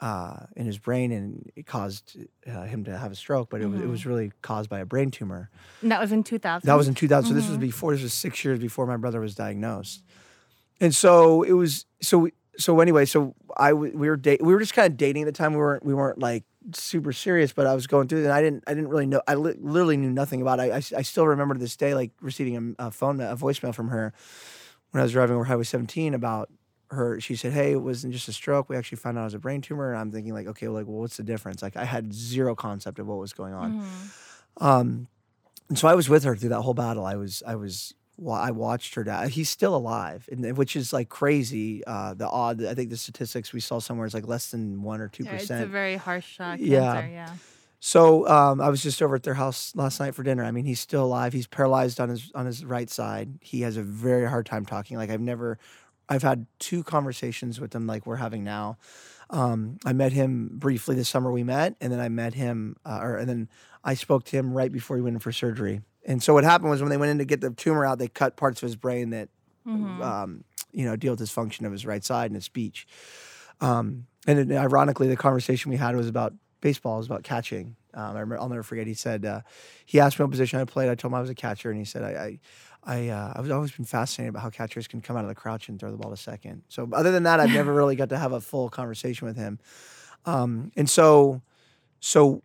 uh, 0.00 0.36
in 0.56 0.66
his 0.66 0.78
brain, 0.78 1.10
and 1.10 1.50
it 1.56 1.66
caused 1.66 2.16
uh, 2.46 2.64
him 2.64 2.84
to 2.84 2.96
have 2.96 3.12
a 3.12 3.14
stroke. 3.14 3.48
But 3.50 3.62
it 3.62 3.66
was 3.66 3.80
it 3.80 3.88
was 3.88 4.06
really 4.06 4.32
caused 4.42 4.68
by 4.68 4.80
a 4.80 4.84
brain 4.84 5.10
tumor. 5.10 5.50
And 5.82 5.90
that 5.90 6.00
was 6.00 6.12
in 6.12 6.22
2000. 6.22 6.66
That 6.66 6.76
was 6.76 6.88
in 6.88 6.94
2000. 6.94 7.28
So 7.28 7.34
this 7.34 7.48
was 7.48 7.58
before. 7.58 7.92
This 7.92 8.02
was 8.02 8.12
six 8.12 8.44
years 8.44 8.58
before 8.58 8.86
my 8.86 8.96
brother 8.96 9.20
was 9.20 9.34
diagnosed. 9.34 10.02
And 10.80 10.94
so 10.94 11.42
it 11.42 11.52
was. 11.52 11.86
So 12.02 12.18
we, 12.18 12.32
so 12.58 12.80
anyway. 12.80 13.04
So 13.04 13.34
I 13.56 13.72
we 13.72 13.90
were 14.08 14.16
date, 14.16 14.42
we 14.42 14.52
were 14.52 14.60
just 14.60 14.74
kind 14.74 14.90
of 14.90 14.96
dating 14.96 15.22
at 15.22 15.26
the 15.26 15.32
time. 15.32 15.52
We 15.52 15.58
weren't 15.58 15.84
we 15.84 15.94
weren't 15.94 16.18
like 16.18 16.44
super 16.74 17.12
serious. 17.12 17.52
But 17.52 17.66
I 17.66 17.74
was 17.74 17.86
going 17.86 18.08
through 18.08 18.20
it, 18.20 18.24
and 18.24 18.32
I 18.32 18.42
didn't 18.42 18.64
I 18.66 18.74
didn't 18.74 18.88
really 18.88 19.06
know. 19.06 19.22
I 19.26 19.34
li- 19.34 19.56
literally 19.58 19.96
knew 19.96 20.10
nothing 20.10 20.42
about 20.42 20.60
it. 20.60 20.72
I, 20.72 20.76
I 20.76 20.98
I 20.98 21.02
still 21.02 21.26
remember 21.26 21.54
to 21.54 21.60
this 21.60 21.76
day 21.76 21.94
like 21.94 22.12
receiving 22.20 22.76
a, 22.78 22.86
a 22.86 22.90
phone 22.90 23.20
a 23.20 23.36
voicemail 23.36 23.74
from 23.74 23.88
her 23.88 24.12
when 24.90 25.00
I 25.00 25.04
was 25.04 25.12
driving 25.12 25.36
over 25.36 25.44
Highway 25.44 25.64
17 25.64 26.14
about 26.14 26.50
her. 26.90 27.20
She 27.20 27.36
said, 27.36 27.52
"Hey, 27.52 27.72
it 27.72 27.82
wasn't 27.82 28.12
just 28.12 28.28
a 28.28 28.32
stroke. 28.32 28.68
We 28.68 28.76
actually 28.76 28.98
found 28.98 29.18
out 29.18 29.22
it 29.22 29.24
was 29.24 29.34
a 29.34 29.38
brain 29.38 29.60
tumor." 29.60 29.90
And 29.92 30.00
I'm 30.00 30.10
thinking 30.10 30.32
like, 30.32 30.46
okay, 30.48 30.68
well, 30.68 30.76
like, 30.76 30.86
well, 30.86 31.00
what's 31.00 31.16
the 31.16 31.22
difference? 31.22 31.62
Like, 31.62 31.76
I 31.76 31.84
had 31.84 32.12
zero 32.12 32.54
concept 32.54 32.98
of 32.98 33.06
what 33.06 33.18
was 33.18 33.32
going 33.32 33.54
on. 33.54 33.84
Um, 34.58 35.08
and 35.68 35.78
so 35.78 35.88
I 35.88 35.94
was 35.94 36.08
with 36.08 36.24
her 36.24 36.36
through 36.36 36.50
that 36.50 36.62
whole 36.62 36.74
battle. 36.74 37.04
I 37.04 37.16
was, 37.16 37.42
I 37.46 37.56
was, 37.56 37.92
I 38.28 38.50
watched 38.50 38.94
her 38.94 39.04
die. 39.04 39.28
He's 39.28 39.50
still 39.50 39.74
alive, 39.76 40.28
and 40.30 40.56
which 40.56 40.74
is 40.76 40.92
like 40.92 41.08
crazy. 41.08 41.84
Uh, 41.86 42.14
the 42.14 42.28
odd, 42.28 42.64
I 42.64 42.74
think 42.74 42.90
the 42.90 42.96
statistics 42.96 43.52
we 43.52 43.60
saw 43.60 43.78
somewhere 43.78 44.06
is 44.06 44.14
like 44.14 44.26
less 44.26 44.50
than 44.50 44.82
one 44.82 45.00
or 45.00 45.08
two 45.08 45.24
Yeah, 45.24 45.34
it's 45.34 45.50
a 45.50 45.66
very 45.66 45.96
harsh 45.96 46.40
uh, 46.40 46.56
cancer. 46.56 46.64
Yeah. 46.64 47.06
Yeah. 47.06 47.34
So 47.78 48.26
um, 48.26 48.60
I 48.60 48.68
was 48.68 48.82
just 48.82 49.02
over 49.02 49.14
at 49.14 49.22
their 49.22 49.34
house 49.34 49.72
last 49.76 50.00
night 50.00 50.14
for 50.14 50.22
dinner. 50.22 50.44
I 50.44 50.50
mean, 50.50 50.64
he's 50.64 50.80
still 50.80 51.04
alive. 51.04 51.32
He's 51.32 51.46
paralyzed 51.46 52.00
on 52.00 52.08
his 52.08 52.32
on 52.34 52.46
his 52.46 52.64
right 52.64 52.88
side. 52.88 53.38
He 53.40 53.60
has 53.62 53.76
a 53.76 53.82
very 53.82 54.28
hard 54.28 54.46
time 54.46 54.64
talking. 54.64 54.96
Like 54.96 55.10
I've 55.10 55.20
never, 55.20 55.58
I've 56.08 56.22
had 56.22 56.46
two 56.58 56.82
conversations 56.82 57.60
with 57.60 57.74
him 57.74 57.86
like 57.86 58.06
we're 58.06 58.16
having 58.16 58.44
now. 58.44 58.78
Um, 59.28 59.78
I 59.84 59.92
met 59.92 60.12
him 60.12 60.50
briefly 60.54 60.94
this 60.94 61.08
summer. 61.08 61.30
We 61.30 61.42
met, 61.42 61.76
and 61.80 61.92
then 61.92 62.00
I 62.00 62.08
met 62.08 62.34
him, 62.34 62.76
uh, 62.84 63.00
or 63.02 63.16
and 63.16 63.28
then 63.28 63.48
I 63.84 63.94
spoke 63.94 64.24
to 64.24 64.36
him 64.36 64.52
right 64.52 64.72
before 64.72 64.96
he 64.96 65.02
went 65.02 65.14
in 65.14 65.20
for 65.20 65.32
surgery. 65.32 65.82
And 66.06 66.22
so 66.22 66.32
what 66.32 66.44
happened 66.44 66.70
was 66.70 66.80
when 66.80 66.88
they 66.88 66.96
went 66.96 67.10
in 67.10 67.18
to 67.18 67.24
get 67.24 67.40
the 67.40 67.50
tumor 67.50 67.84
out, 67.84 67.98
they 67.98 68.08
cut 68.08 68.36
parts 68.36 68.62
of 68.62 68.66
his 68.66 68.76
brain 68.76 69.10
that, 69.10 69.28
um, 70.02 70.44
you 70.72 70.84
know, 70.86 70.96
deal 70.96 71.12
with 71.12 71.20
dysfunction 71.20 71.66
of 71.66 71.72
his 71.72 71.84
right 71.84 72.02
side 72.04 72.26
and 72.26 72.36
his 72.36 72.44
speech. 72.44 72.86
Um, 73.60 74.06
and 74.26 74.38
then 74.38 74.56
ironically, 74.56 75.08
the 75.08 75.16
conversation 75.16 75.70
we 75.70 75.76
had 75.76 75.96
was 75.96 76.08
about 76.08 76.32
baseball, 76.60 76.94
it 76.94 76.98
was 76.98 77.06
about 77.06 77.24
catching. 77.24 77.76
Um, 77.92 78.16
I 78.16 78.20
remember, 78.20 78.38
I'll 78.38 78.48
never 78.48 78.62
forget. 78.62 78.86
He 78.86 78.94
said 78.94 79.24
uh, 79.24 79.40
he 79.84 79.98
asked 80.00 80.18
me 80.18 80.24
what 80.24 80.30
position 80.30 80.60
I 80.60 80.64
played. 80.64 80.88
I 80.88 80.94
told 80.94 81.12
him 81.12 81.16
I 81.16 81.20
was 81.20 81.30
a 81.30 81.34
catcher, 81.34 81.70
and 81.70 81.78
he 81.78 81.84
said 81.84 82.02
I. 82.02 82.08
I 82.08 82.38
I, 82.88 83.08
uh, 83.08 83.32
I've 83.34 83.50
always 83.50 83.72
been 83.72 83.84
fascinated 83.84 84.30
about 84.30 84.42
how 84.42 84.50
catchers 84.50 84.86
can 84.86 85.00
come 85.00 85.16
out 85.16 85.24
of 85.24 85.28
the 85.28 85.34
crouch 85.34 85.68
and 85.68 85.76
throw 85.76 85.90
the 85.90 85.96
ball 85.96 86.12
to 86.12 86.16
second. 86.16 86.62
So 86.68 86.88
other 86.92 87.10
than 87.10 87.24
that, 87.24 87.40
I've 87.40 87.50
never 87.50 87.74
really 87.74 87.96
got 87.96 88.10
to 88.10 88.18
have 88.18 88.30
a 88.30 88.40
full 88.40 88.68
conversation 88.68 89.26
with 89.26 89.36
him. 89.36 89.58
Um, 90.24 90.70
and 90.76 90.88
so, 90.88 91.42
so 91.98 92.44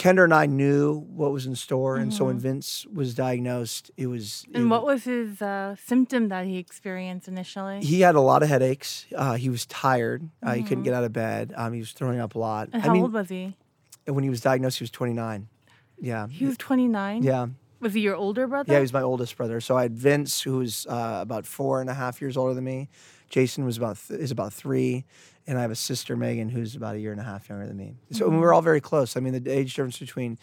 Kendra 0.00 0.24
and 0.24 0.32
I 0.32 0.46
knew 0.46 0.94
what 1.14 1.30
was 1.30 1.44
in 1.44 1.54
store, 1.54 1.96
and 1.96 2.12
so 2.14 2.24
when 2.24 2.38
Vince 2.38 2.86
was 2.90 3.14
diagnosed, 3.14 3.90
it 3.98 4.06
was. 4.06 4.46
it 4.48 4.56
And 4.56 4.70
what 4.70 4.86
was 4.86 5.04
his 5.04 5.42
uh, 5.42 5.76
symptom 5.84 6.28
that 6.28 6.46
he 6.46 6.56
experienced 6.56 7.28
initially? 7.28 7.80
he 7.80 8.00
had 8.00 8.14
a 8.14 8.20
lot 8.22 8.42
of 8.42 8.48
headaches. 8.48 9.04
Uh, 9.14 9.34
he 9.34 9.50
was 9.50 9.66
tired. 9.66 10.30
Uh, 10.42 10.54
He 10.54 10.62
couldn't 10.62 10.84
get 10.84 10.94
out 10.94 11.04
of 11.04 11.12
bed. 11.12 11.52
Um, 11.54 11.74
he 11.74 11.80
was 11.80 11.92
throwing 11.92 12.18
up 12.18 12.34
a 12.34 12.38
lot. 12.38 12.70
and 12.72 12.82
I 12.82 12.86
how 12.86 12.92
mean, 12.94 13.02
old 13.02 13.12
was 13.12 13.28
he? 13.28 13.56
when 14.06 14.24
he 14.24 14.30
was 14.30 14.40
diagnosed, 14.40 14.78
he 14.78 14.84
was 14.84 14.90
29. 14.90 15.48
Yeah. 16.00 16.28
He 16.28 16.46
was 16.46 16.56
29. 16.56 17.22
yeah. 17.22 17.48
Was 17.80 17.92
he 17.94 18.00
your 18.00 18.16
older 18.16 18.46
brother? 18.46 18.72
Yeah, 18.72 18.78
he 18.78 18.82
was 18.82 18.92
my 18.92 19.02
oldest 19.02 19.36
brother. 19.36 19.60
So 19.60 19.76
I 19.76 19.82
had 19.82 19.96
Vince, 19.96 20.40
who 20.42 20.58
was 20.58 20.86
uh, 20.86 21.18
about 21.20 21.46
four 21.46 21.80
and 21.82 21.88
a 21.90 21.94
half 21.94 22.20
years 22.20 22.36
older 22.36 22.54
than 22.54 22.64
me. 22.64 22.88
Jason 23.30 23.64
was 23.64 23.78
about 23.78 23.96
th- 24.06 24.20
is 24.20 24.30
about 24.30 24.52
three, 24.52 25.04
and 25.46 25.56
I 25.56 25.62
have 25.62 25.70
a 25.70 25.76
sister 25.76 26.16
Megan, 26.16 26.48
who's 26.48 26.76
about 26.76 26.96
a 26.96 26.98
year 26.98 27.12
and 27.12 27.20
a 27.20 27.24
half 27.24 27.48
younger 27.48 27.66
than 27.66 27.76
me. 27.76 27.94
So 28.10 28.28
we 28.28 28.36
were 28.36 28.52
all 28.52 28.60
very 28.62 28.80
close. 28.80 29.16
I 29.16 29.20
mean, 29.20 29.42
the 29.42 29.50
age 29.50 29.74
difference 29.74 29.98
between 29.98 30.38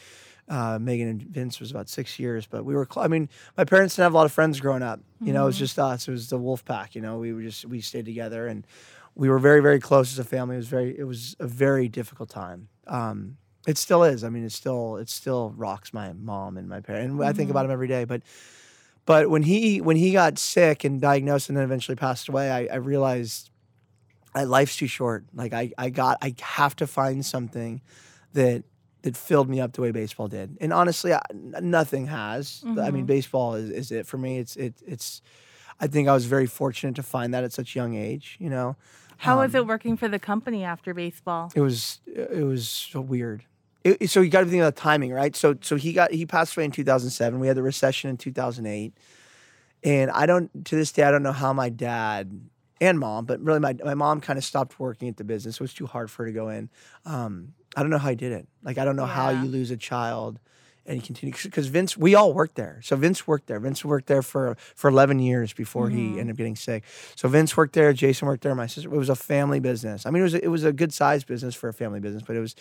uh, 0.50 0.80
Megan 0.80 1.10
and 1.10 1.21
Vince 1.21 1.60
was 1.60 1.69
about 1.69 1.89
six 1.89 2.17
years, 2.17 2.47
but 2.47 2.65
we 2.65 2.73
were. 2.73 2.88
Cl- 2.91 3.04
I 3.04 3.08
mean, 3.10 3.30
my 3.58 3.65
parents 3.65 3.95
didn't 3.95 4.06
have 4.06 4.13
a 4.13 4.17
lot 4.17 4.26
of 4.26 4.32
friends 4.32 4.60
growing 4.60 4.82
up. 4.82 5.02
You 5.21 5.34
know, 5.34 5.43
it 5.43 5.47
was 5.47 5.60
just 5.60 5.78
us. 5.78 6.08
It 6.08 6.12
was 6.12 6.30
the 6.30 6.38
wolf 6.38 6.63
pack. 6.63 6.95
You 6.95 7.02
know, 7.02 7.17
we 7.19 7.34
were 7.34 7.41
just 7.41 7.65
we 7.65 7.82
stayed 7.82 8.06
together, 8.06 8.47
and 8.47 8.65
we 9.15 9.30
were 9.30 9.39
very 9.39 9.60
very 9.60 9.80
close 9.80 10.13
as 10.13 10.19
a 10.19 10.23
family. 10.23 10.56
It 10.56 10.60
was 10.60 10.67
very 10.67 10.97
it 10.97 11.04
was 11.04 11.36
a 11.39 11.47
very 11.47 11.89
difficult 11.89 12.30
time. 12.30 12.69
Um, 12.88 13.38
it 13.67 13.78
still 13.78 14.04
is. 14.04 14.23
I 14.23 14.30
mean, 14.30 14.45
it 14.45 14.54
still 14.54 14.95
it 14.95 15.10
still 15.10 15.54
rocks 15.58 15.93
my 15.93 16.13
mom 16.13 16.56
and 16.58 16.69
my 16.69 16.80
parents. 16.80 17.12
And 17.12 17.23
I 17.23 17.34
think 17.34 17.52
about 17.52 17.63
them 17.63 17.71
every 17.71 17.89
day. 17.89 18.06
But 18.06 18.21
but 19.07 19.31
when 19.31 19.41
he 19.41 19.81
when 19.81 19.95
he 19.97 20.11
got 20.11 20.37
sick 20.37 20.83
and 20.83 21.01
diagnosed 21.01 21.49
and 21.49 21.57
then 21.57 21.63
eventually 21.63 21.95
passed 21.95 22.29
away, 22.29 22.51
I, 22.51 22.65
I 22.71 22.75
realized 22.75 23.49
I, 24.35 24.43
life's 24.43 24.75
too 24.77 24.85
short. 24.87 25.25
Like 25.33 25.53
I 25.53 25.71
I 25.79 25.89
got 25.89 26.17
I 26.21 26.35
have 26.41 26.75
to 26.75 26.85
find 26.85 27.25
something 27.25 27.81
that 28.33 28.63
that 29.01 29.15
filled 29.15 29.49
me 29.49 29.59
up 29.61 29.73
the 29.73 29.81
way 29.81 29.91
baseball 29.91 30.27
did. 30.27 30.57
And 30.59 30.73
honestly, 30.73 31.13
I, 31.13 31.21
nothing 31.33 32.07
has. 32.07 32.63
I 32.79 32.91
mean, 32.91 33.05
baseball 33.05 33.55
is, 33.55 33.69
is 33.69 33.91
it 33.91 34.05
for 34.05 34.17
me. 34.17 34.37
It's 34.37 34.55
it 34.55 34.75
it's. 34.85 35.21
I 35.79 35.87
think 35.87 36.07
I 36.07 36.13
was 36.13 36.25
very 36.25 36.47
fortunate 36.47 36.95
to 36.95 37.03
find 37.03 37.33
that 37.33 37.43
at 37.43 37.53
such 37.53 37.75
a 37.75 37.79
young 37.79 37.95
age. 37.95 38.35
You 38.39 38.49
know, 38.49 38.75
How 39.17 39.37
was 39.37 39.53
Um, 39.53 39.61
it 39.61 39.67
working 39.67 39.95
for 39.95 40.07
the 40.09 40.19
company 40.19 40.63
after 40.63 40.93
baseball? 40.93 41.51
it 41.55 41.61
was 41.61 41.99
it 42.07 42.43
was 42.45 42.89
weird. 42.93 43.45
It, 43.88 44.10
so 44.10 44.21
you 44.21 44.30
got 44.30 44.41
to 44.41 44.47
think 44.47 44.62
about 44.62 44.76
timing, 44.76 45.12
right? 45.12 45.36
So 45.36 45.56
so 45.62 45.76
he 45.76 45.93
got 45.93 46.12
he 46.12 46.26
passed 46.26 46.56
away 46.58 46.65
in 46.65 46.71
2007. 46.71 47.39
We 47.39 47.47
had 47.47 47.58
the 47.58 47.63
recession 47.63 48.10
in 48.10 48.17
2008, 48.17 48.93
and 49.84 50.12
I 50.12 50.26
don't 50.26 50.65
to 50.65 50.76
this 50.76 50.91
day 50.91 51.04
I 51.04 51.12
don't 51.12 51.23
know 51.23 51.32
how 51.32 51.54
my 51.54 51.69
dad 51.69 52.39
and 52.82 53.00
mom, 53.00 53.26
but 53.26 53.39
really 53.41 53.60
my 53.60 53.76
my 53.84 53.93
mom 53.93 54.21
kind 54.21 54.38
of 54.38 54.43
stopped 54.43 54.80
working 54.80 55.08
at 55.08 55.17
the 55.17 55.23
business. 55.23 55.56
It 55.56 55.62
was 55.62 55.73
too 55.73 55.86
hard 55.86 56.12
for 56.12 56.23
her 56.23 56.30
to 56.30 56.34
go 56.34 56.50
in. 56.50 56.69
Um, 57.06 57.54
I 57.76 57.82
don't 57.82 57.89
know 57.89 57.97
how 57.97 58.10
he 58.10 58.15
did 58.15 58.32
it. 58.32 58.47
Like 58.63 58.78
I 58.78 58.86
don't 58.86 58.95
know 58.95 59.06
how 59.06 59.30
you 59.30 59.50
lose 59.50 59.71
a 59.71 59.78
child 59.78 60.39
and 60.88 60.95
you 60.95 61.02
continue 61.02 61.34
because 61.43 61.67
Vince, 61.67 61.97
we 61.97 62.15
all 62.15 62.34
worked 62.34 62.56
there. 62.56 62.80
So 62.82 62.95
Vince 62.95 63.28
worked 63.28 63.47
there. 63.47 63.60
Vince 63.60 63.84
worked 63.84 64.08
there 64.08 64.21
for 64.21 64.56
for 64.76 64.89
11 64.89 65.19
years 65.19 65.54
before 65.54 65.89
he 65.89 66.19
ended 66.19 66.32
up 66.32 66.38
getting 66.38 66.56
sick. 66.56 66.84
So 67.15 67.28
Vince 67.28 67.58
worked 67.58 67.73
there. 67.73 67.91
Jason 67.93 68.28
worked 68.28 68.43
there. 68.43 68.56
My 68.56 68.67
sister. 68.67 68.93
It 68.93 68.97
was 68.97 69.10
a 69.10 69.15
family 69.15 69.60
business. 69.60 70.06
I 70.06 70.12
mean, 70.12 70.21
it 70.21 70.23
was 70.23 70.34
a, 70.34 70.43
it 70.43 70.47
was 70.47 70.63
a 70.63 70.71
good 70.71 70.93
sized 70.93 71.28
business 71.28 71.56
for 71.56 71.67
a 71.67 71.73
family 71.73 72.00
business, 72.00 72.23
but 72.26 72.36
it 72.36 72.39
was, 72.39 72.56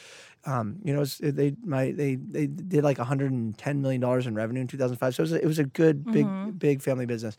um, 0.45 0.77
you 0.83 0.93
know, 0.93 1.01
was, 1.01 1.19
they 1.19 1.55
my 1.65 1.93
they 1.93 2.17
they 2.17 2.47
did 2.47 2.83
like 2.83 2.99
110 2.99 3.83
million 3.83 4.01
dollars 4.01 4.27
in 4.27 4.35
revenue 4.35 4.61
in 4.61 4.67
2005. 4.67 5.15
So 5.15 5.21
it 5.21 5.25
was 5.25 5.33
a, 5.33 5.43
it 5.43 5.47
was 5.47 5.59
a 5.59 5.65
good 5.65 6.05
big 6.05 6.59
big 6.59 6.83
family 6.83 7.07
business 7.07 7.37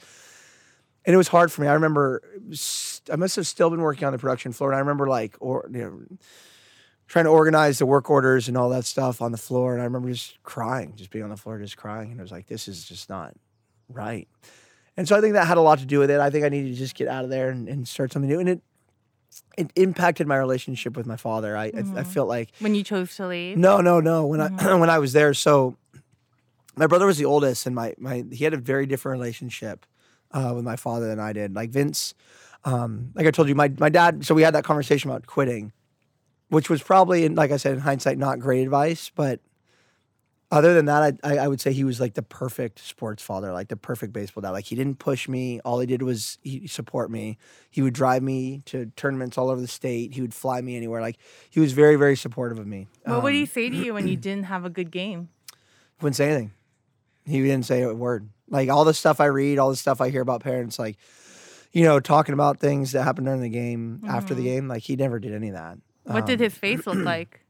and 1.06 1.14
it 1.14 1.18
was 1.18 1.30
hard 1.30 1.52
for 1.52 1.62
me. 1.62 1.68
I 1.68 1.74
remember 1.74 2.22
I 3.12 3.16
must 3.16 3.38
have 3.38 3.48
still 3.48 3.70
been 3.70 3.82
working 3.82 4.06
on 4.06 4.12
the 4.12 4.20
production 4.20 4.52
floor, 4.52 4.72
and 4.72 4.76
I 4.76 4.80
remember 4.80 5.08
like 5.08 5.36
or 5.40 5.70
you 5.72 5.80
know 5.80 6.18
trying 7.08 7.26
to 7.26 7.32
organize 7.32 7.80
the 7.80 7.86
work 7.86 8.10
orders 8.10 8.48
and 8.48 8.58
all 8.58 8.70
that 8.70 8.86
stuff 8.86 9.22
on 9.22 9.32
the 9.32 9.38
floor, 9.38 9.74
and 9.74 9.82
I 9.82 9.86
remember 9.86 10.10
just 10.10 10.42
crying, 10.44 10.94
just 10.96 11.10
being 11.10 11.24
on 11.24 11.30
the 11.30 11.38
floor, 11.38 11.58
just 11.60 11.78
crying, 11.78 12.12
and 12.12 12.20
I 12.20 12.24
was 12.24 12.32
like, 12.32 12.48
this 12.48 12.68
is 12.68 12.84
just 12.88 13.10
not 13.10 13.34
right. 13.90 14.28
And 14.98 15.08
so 15.08 15.16
I 15.16 15.22
think 15.22 15.34
that 15.34 15.48
had 15.48 15.58
a 15.58 15.62
lot 15.62 15.80
to 15.80 15.86
do 15.86 16.00
with 16.00 16.10
it. 16.10 16.20
I 16.20 16.30
think 16.30 16.44
I 16.44 16.50
needed 16.50 16.70
to 16.74 16.76
just 16.76 16.96
get 16.96 17.08
out 17.08 17.24
of 17.24 17.30
there 17.30 17.50
and, 17.50 17.70
and 17.70 17.88
start 17.88 18.12
something 18.12 18.30
new, 18.30 18.40
and 18.40 18.50
it 18.50 18.62
it 19.58 19.72
impacted 19.76 20.26
my 20.26 20.38
relationship 20.38 20.98
with 20.98 21.06
my 21.06 21.18
father. 21.18 21.56
I 21.56 21.66
I, 21.66 21.84
I 21.98 22.04
felt 22.04 22.28
like 22.28 22.50
When 22.60 22.74
you 22.76 22.84
chose 22.84 23.16
to 23.18 23.28
leave? 23.28 23.58
no, 23.58 23.82
no, 23.82 24.00
no. 24.00 24.26
When 24.26 24.42
I 24.42 24.48
when 24.78 24.90
I 24.90 25.00
was 25.00 25.14
there, 25.14 25.34
so 25.34 25.78
my 26.76 26.88
brother 26.88 27.06
was 27.06 27.18
the 27.18 27.26
oldest, 27.26 27.66
and 27.66 27.76
my 27.76 27.94
my 27.98 28.26
he 28.32 28.44
had 28.44 28.54
a 28.54 28.58
very 28.58 28.86
different 28.86 29.20
relationship 29.20 29.86
uh, 30.32 30.54
with 30.56 30.64
my 30.66 30.76
father 30.76 31.08
than 31.08 31.20
I 31.20 31.32
did. 31.34 31.54
Like 31.56 31.70
Vince, 31.70 32.14
um, 32.66 33.12
like 33.16 33.28
I 33.28 33.32
told 33.32 33.48
you, 33.50 33.56
my 33.56 33.72
my 33.78 33.90
dad. 33.90 34.26
So 34.26 34.34
we 34.34 34.42
had 34.42 34.56
that 34.56 34.64
conversation 34.64 35.10
about 35.10 35.28
quitting, 35.28 35.72
which 36.50 36.70
was 36.70 36.82
probably, 36.82 37.26
in, 37.26 37.36
like 37.36 37.52
I 37.52 37.58
said, 37.58 37.74
in 37.74 37.80
hindsight, 37.80 38.18
not 38.18 38.40
great 38.40 38.64
advice. 38.64 39.12
But 39.14 39.40
other 40.50 40.74
than 40.74 40.86
that, 40.86 41.20
I, 41.24 41.34
I 41.34 41.38
I 41.40 41.48
would 41.50 41.60
say 41.60 41.74
he 41.74 41.84
was 41.84 42.00
like 42.00 42.14
the 42.14 42.22
perfect 42.24 42.80
sports 42.80 43.22
father, 43.22 43.52
like 43.52 43.68
the 43.68 43.76
perfect 43.76 44.14
baseball 44.14 44.42
dad. 44.42 44.52
Like 44.52 44.64
he 44.66 44.76
didn't 44.76 44.98
push 44.98 45.28
me. 45.28 45.60
All 45.66 45.80
he 45.80 45.86
did 45.86 46.02
was 46.02 46.38
he 46.42 46.68
support 46.68 47.12
me. 47.12 47.38
He 47.70 47.82
would 47.82 47.94
drive 47.94 48.24
me 48.24 48.62
to 48.68 48.86
tournaments 48.96 49.38
all 49.38 49.50
over 49.50 49.60
the 49.60 49.68
state. 49.68 50.14
He 50.14 50.22
would 50.22 50.34
fly 50.34 50.62
me 50.62 50.78
anywhere. 50.78 51.02
Like 51.02 51.18
he 51.50 51.60
was 51.60 51.74
very 51.74 51.98
very 51.98 52.16
supportive 52.16 52.60
of 52.60 52.66
me. 52.66 52.88
What 53.04 53.24
would 53.24 53.34
Um, 53.34 53.40
he 53.40 53.46
say 53.46 53.70
to 53.70 53.76
you 53.76 53.94
when 53.94 54.08
you 54.08 54.16
didn't 54.28 54.46
have 54.46 54.64
a 54.64 54.70
good 54.70 54.90
game? 54.90 55.28
wouldn't 56.00 56.16
say 56.16 56.28
anything. 56.30 56.52
He 57.26 57.42
didn't 57.42 57.66
say 57.66 57.82
a 57.82 57.94
word. 57.94 58.30
Like 58.50 58.70
all 58.70 58.86
the 58.86 58.94
stuff 58.94 59.20
I 59.20 59.26
read, 59.26 59.60
all 59.60 59.70
the 59.70 59.76
stuff 59.76 60.00
I 60.00 60.10
hear 60.12 60.22
about 60.22 60.42
parents, 60.42 60.80
like, 60.80 60.96
you 61.74 61.84
know, 61.84 62.00
talking 62.00 62.32
about 62.32 62.60
things 62.62 62.94
that 62.94 63.04
happened 63.04 63.26
during 63.26 63.42
the 63.42 63.50
game, 63.50 64.02
after 64.08 64.34
the 64.34 64.44
game, 64.44 64.70
like 64.70 64.84
he 64.84 64.96
never 64.96 65.20
did 65.20 65.34
any 65.34 65.50
of 65.50 65.56
that. 65.56 65.78
What 66.14 66.26
did 66.26 66.40
Um, 66.40 66.44
his 66.46 66.54
face 66.56 66.86
look 66.88 66.98
like? 67.06 67.42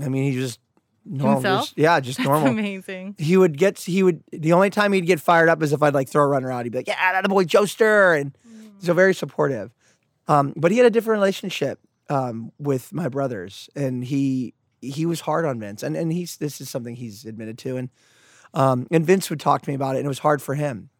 I 0.00 0.08
mean, 0.08 0.30
he 0.30 0.38
just 0.38 0.60
normal. 1.04 1.36
Himself? 1.36 1.64
just- 1.66 1.78
yeah, 1.78 2.00
just 2.00 2.18
That's 2.18 2.28
normal. 2.28 2.48
amazing. 2.50 3.16
he 3.18 3.36
would 3.36 3.56
get, 3.58 3.78
he 3.78 4.02
would, 4.02 4.22
the 4.32 4.52
only 4.52 4.70
time 4.70 4.92
he'd 4.92 5.06
get 5.06 5.20
fired 5.20 5.48
up 5.48 5.62
is 5.62 5.72
if 5.72 5.82
I'd 5.82 5.94
like 5.94 6.08
throw 6.08 6.22
a 6.22 6.26
runner 6.28 6.50
out. 6.52 6.64
He'd 6.64 6.70
be 6.72 6.78
like, 6.78 6.88
yeah, 6.88 7.20
that 7.20 7.28
boy 7.28 7.44
Joester. 7.44 8.20
And 8.20 8.36
so 8.78 8.94
very 8.94 9.14
supportive. 9.14 9.72
Um, 10.28 10.52
but 10.56 10.70
he 10.70 10.76
had 10.76 10.86
a 10.86 10.90
different 10.90 11.18
relationship 11.18 11.80
um, 12.08 12.52
with 12.58 12.92
my 12.92 13.08
brothers. 13.08 13.68
And 13.74 14.04
he, 14.04 14.54
he 14.80 15.06
was 15.06 15.20
hard 15.20 15.44
on 15.44 15.58
Vince. 15.58 15.82
And, 15.82 15.96
and 15.96 16.12
he's, 16.12 16.36
this 16.36 16.60
is 16.60 16.68
something 16.70 16.94
he's 16.96 17.24
admitted 17.24 17.58
to. 17.58 17.76
And, 17.76 17.88
um, 18.54 18.86
and 18.90 19.04
Vince 19.04 19.30
would 19.30 19.40
talk 19.40 19.62
to 19.62 19.70
me 19.70 19.74
about 19.74 19.96
it 19.96 19.98
and 19.98 20.04
it 20.06 20.08
was 20.08 20.20
hard 20.20 20.40
for 20.42 20.54
him. 20.54 20.90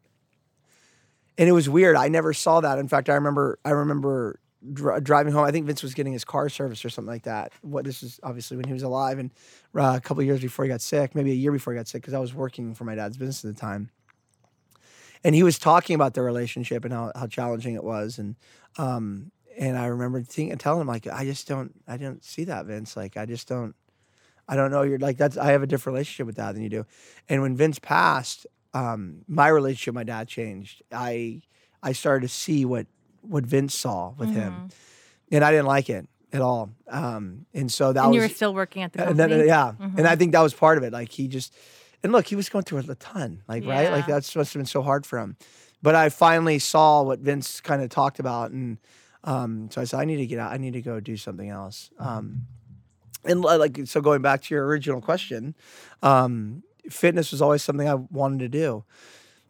And 1.37 1.49
it 1.49 1.53
was 1.53 1.69
weird. 1.69 1.95
I 1.95 2.09
never 2.09 2.33
saw 2.33 2.61
that. 2.61 2.79
In 2.79 2.89
fact, 2.89 3.09
I 3.09 3.15
remember, 3.15 3.59
I 3.65 3.71
remember 3.71 4.41
dri 4.73 5.01
driving 5.01 5.33
home. 5.33 5.45
I 5.45 5.51
think 5.51 5.67
Vince 5.67 5.83
was 5.83 5.95
getting 5.95 6.13
his 6.13 6.25
car 6.25 6.49
serviced 6.49 6.85
or 6.85 6.91
something 6.91 7.13
like 7.13 7.25
that. 7.25 7.53
What 7.63 7.85
this 7.85 8.03
is 8.03 8.21
obviously 8.23 8.57
when 8.57 8.67
he 8.67 8.73
was 8.73 8.83
alive 8.83 9.19
and 9.19 9.31
uh, 9.75 9.95
a 9.97 10.01
couple 10.01 10.23
years 10.23 10.41
before 10.41 10.65
he 10.65 10.69
got 10.69 10.81
sick, 10.81 11.15
maybe 11.15 11.31
a 11.31 11.35
year 11.35 11.53
before 11.53 11.73
he 11.73 11.79
got 11.79 11.89
sick, 11.89 12.03
because 12.03 12.15
I 12.15 12.19
was 12.19 12.35
working 12.35 12.75
for 12.75 12.85
my 12.85 12.95
dad's 12.95 13.17
business 13.17 13.45
at 13.45 13.55
the 13.55 13.61
time. 13.61 13.91
And 15.25 15.35
he 15.35 15.43
was 15.43 15.59
talking 15.59 15.95
about 15.95 16.15
their 16.15 16.25
relationship 16.25 16.85
and 16.85 16.93
how, 16.95 17.13
how 17.15 17.27
challenging 17.27 17.75
it 17.75 17.83
was. 17.85 18.19
And 18.19 18.37
um, 18.77 19.33
and 19.59 19.77
I 19.77 19.87
remember 19.87 20.23
thinking, 20.23 20.57
telling 20.59 20.81
him 20.81 20.87
like, 20.87 21.07
I 21.09 21.25
just 21.25 21.49
don't, 21.49 21.75
I 21.89 21.97
don't 21.97 22.25
see 22.25 22.45
that, 22.45 22.67
Vince. 22.67 22.97
Like, 22.97 23.17
I 23.17 23.27
just 23.27 23.49
don't, 23.49 23.75
I 24.49 24.55
don't 24.55 24.71
know. 24.71 24.83
You're 24.83 24.99
like 24.99 25.19
that's. 25.19 25.37
I 25.37 25.53
have 25.53 25.63
a 25.63 25.67
different 25.67 25.95
relationship 25.95 26.27
with 26.27 26.37
that 26.37 26.53
than 26.53 26.63
you 26.63 26.71
do. 26.71 26.87
And 27.29 27.43
when 27.43 27.57
Vince 27.57 27.79
passed, 27.79 28.47
um, 28.73 29.25
my 29.27 29.49
relationship 29.49 29.93
with 29.93 29.97
my 29.97 30.05
dad 30.05 30.27
changed. 30.27 30.83
I 30.91 31.43
I 31.83 31.93
started 31.93 32.27
to 32.29 32.33
see 32.33 32.65
what 32.65 32.87
what 33.23 33.45
Vince 33.45 33.75
saw 33.75 34.15
with 34.19 34.31
him, 34.31 34.69
and 35.31 35.45
I 35.45 35.51
didn't 35.51 35.67
like 35.67 35.89
it 35.91 36.09
at 36.33 36.41
all. 36.41 36.71
Um, 36.89 37.47
and 37.55 37.71
so 37.73 37.93
that 37.93 38.01
And 38.03 38.11
was 38.11 38.17
you 38.17 38.23
were 38.23 38.29
still 38.29 38.55
working 38.55 38.83
at 38.83 38.93
the 38.93 39.01
and 39.09 39.17
company? 39.19 39.39
then, 39.39 39.47
yeah, 39.47 39.73
and 39.97 40.07
I 40.07 40.17
think 40.17 40.33
that 40.33 40.41
was 40.43 40.55
part 40.55 40.79
of 40.79 40.85
it. 40.85 40.93
Like 40.93 41.11
he 41.11 41.29
just, 41.29 41.55
and 42.03 42.13
look, 42.13 42.27
he 42.27 42.37
was 42.37 42.49
going 42.49 42.65
through 42.65 42.79
a 42.81 42.95
ton. 42.97 43.43
Like 43.49 43.65
right, 43.67 43.91
like 43.91 44.07
Yeah. 44.07 44.15
that's 44.15 44.35
must 44.37 44.53
have 44.53 44.61
been 44.61 44.67
so 44.67 44.83
hard 44.83 45.07
for 45.07 45.19
him. 45.19 45.37
But 45.83 45.95
I 45.95 46.09
finally 46.09 46.59
saw 46.59 47.03
what 47.03 47.21
Vince 47.21 47.61
kind 47.61 47.83
of 47.83 47.89
talked 47.91 48.19
about, 48.19 48.51
and 48.51 48.79
um, 49.25 49.69
so 49.71 49.81
I 49.81 49.85
said, 49.85 50.01
I 50.01 50.05
need 50.05 50.17
to 50.19 50.27
get 50.27 50.39
out. 50.39 50.53
I 50.53 50.57
need 50.57 50.73
to 50.75 50.83
go 50.83 51.01
do 51.01 51.17
something 51.17 51.49
else. 51.49 51.91
Um, 51.99 52.47
and 53.25 53.41
like 53.43 53.81
so, 53.87 54.01
going 54.01 54.23
back 54.23 54.43
to 54.43 54.55
your 54.55 54.67
original 54.67 55.01
question, 55.01 55.55
um, 56.03 56.63
fitness 56.91 57.31
was 57.33 57.43
always 57.43 57.63
something 57.63 57.89
I 57.89 57.95
wanted 57.95 58.39
to 58.41 58.49
do. 58.49 58.85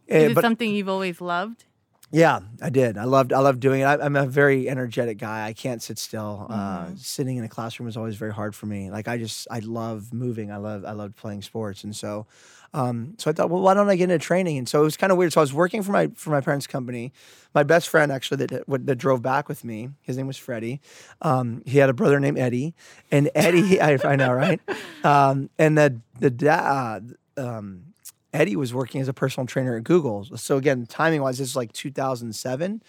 Eh, 0.09 0.19
Is 0.21 0.31
it 0.33 0.35
but 0.35 0.43
something 0.43 0.71
you've 0.75 0.89
always 0.89 1.21
loved? 1.21 1.65
Yeah, 2.11 2.41
I 2.63 2.71
did. 2.71 2.97
I 2.97 3.05
loved. 3.05 3.35
I 3.35 3.41
loved 3.41 3.61
doing 3.61 3.83
it. 3.83 3.85
I, 3.85 3.99
I'm 3.99 4.17
a 4.17 4.27
very 4.27 4.69
energetic 4.69 5.19
guy. 5.19 5.47
I 5.47 5.53
can't 5.53 5.83
sit 5.83 5.99
still. 5.99 6.47
Uh, 6.49 6.87
sitting 6.97 7.37
in 7.37 7.45
a 7.45 7.49
classroom 7.49 7.85
was 7.85 7.99
always 7.99 8.17
very 8.17 8.33
hard 8.33 8.55
for 8.55 8.65
me. 8.65 8.91
Like 8.91 9.09
I 9.09 9.19
just, 9.19 9.47
I 9.51 9.59
love 9.59 10.13
moving. 10.15 10.51
I 10.51 10.57
love, 10.57 10.87
I 10.87 10.93
loved 10.93 11.17
playing 11.17 11.43
sports, 11.43 11.85
and 11.85 11.95
so, 11.95 12.27
um, 12.73 13.15
so 13.19 13.31
I 13.31 13.35
thought, 13.35 13.51
well, 13.51 13.61
why 13.61 13.75
don't 13.75 13.91
I 13.91 13.97
get 13.97 14.05
into 14.11 14.25
training? 14.25 14.57
And 14.57 14.67
so 14.67 14.81
it 14.81 14.85
was 14.85 14.97
kind 14.97 15.13
of 15.13 15.19
weird. 15.19 15.35
So 15.35 15.41
I 15.41 15.43
was 15.43 15.53
working 15.53 15.83
for 15.83 15.93
my 15.93 16.09
for 16.15 16.31
my 16.31 16.41
parents' 16.41 16.67
company. 16.67 17.13
My 17.55 17.63
best 17.63 17.91
friend 17.91 18.11
actually 18.11 18.47
that 18.47 18.65
that 18.87 18.97
drove 18.97 19.21
back 19.21 19.47
with 19.47 19.63
me. 19.63 19.91
His 20.01 20.17
name 20.17 20.27
was 20.27 20.39
Freddie. 20.39 20.81
Um, 21.21 21.63
he 21.67 21.77
had 21.77 21.91
a 21.91 21.95
brother 21.95 22.19
named 22.21 22.39
Eddie, 22.39 22.75
and 23.11 23.31
Eddie, 23.35 23.81
I, 23.83 23.99
I 24.03 24.17
know, 24.17 24.33
right? 24.33 24.61
Um, 25.05 25.51
and 25.59 25.77
the 25.77 26.01
the 26.19 26.31
dad. 26.31 27.15
Um, 27.37 27.88
Eddie 28.33 28.57
was 28.57 28.75
working 28.75 29.01
as 29.01 29.09
a 29.09 29.15
personal 29.15 29.47
trainer 29.47 29.77
at 29.77 29.85
Google. 29.85 30.25
So 30.37 30.59
again, 30.59 30.85
timing 30.87 31.23
wise, 31.23 31.39
this 31.39 31.49
is 31.49 31.57
like 31.57 31.73
2007. 31.73 32.83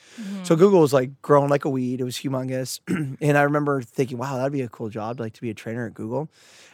So 0.43 0.55
Google 0.55 0.81
was 0.81 0.91
like 0.91 1.21
growing 1.21 1.49
like 1.49 1.63
a 1.63 1.69
weed. 1.69 2.01
It 2.01 2.03
was 2.03 2.17
humongous. 2.17 2.79
and 3.21 3.37
I 3.37 3.43
remember 3.43 3.81
thinking, 3.81 4.17
wow, 4.17 4.35
that'd 4.35 4.51
be 4.51 4.61
a 4.61 4.69
cool 4.69 4.89
job, 4.89 5.19
like 5.19 5.33
to 5.33 5.41
be 5.41 5.49
a 5.49 5.53
trainer 5.53 5.85
at 5.85 5.93
Google. 5.93 6.29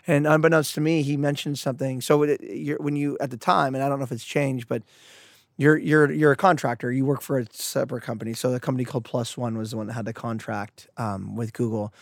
And 0.08 0.26
unbeknownst 0.26 0.74
to 0.76 0.82
me, 0.82 1.04
he 1.04 1.16
mentioned 1.16 1.60
something. 1.60 2.02
So 2.02 2.24
it, 2.24 2.82
when 2.82 2.96
you 2.96 3.18
at 3.20 3.30
the 3.30 3.38
time, 3.38 3.76
and 3.76 3.84
I 3.84 3.90
don't 3.90 4.00
know 4.00 4.06
if 4.06 4.12
it's 4.12 4.26
changed, 4.26 4.68
but 4.68 4.82
you're 5.58 5.78
you're 5.78 6.12
you're 6.12 6.32
a 6.32 6.36
contractor. 6.36 6.92
You 6.92 7.06
work 7.06 7.22
for 7.22 7.40
a 7.40 7.46
separate 7.52 8.04
company. 8.04 8.34
So 8.34 8.52
the 8.52 8.60
company 8.60 8.84
called 8.84 9.06
Plus 9.06 9.38
One 9.38 9.58
was 9.58 9.72
the 9.72 9.78
one 9.78 9.88
that 9.88 9.94
had 9.94 10.06
the 10.06 10.14
contract 10.14 10.88
um, 10.98 11.36
with 11.36 11.54
Google. 11.54 11.94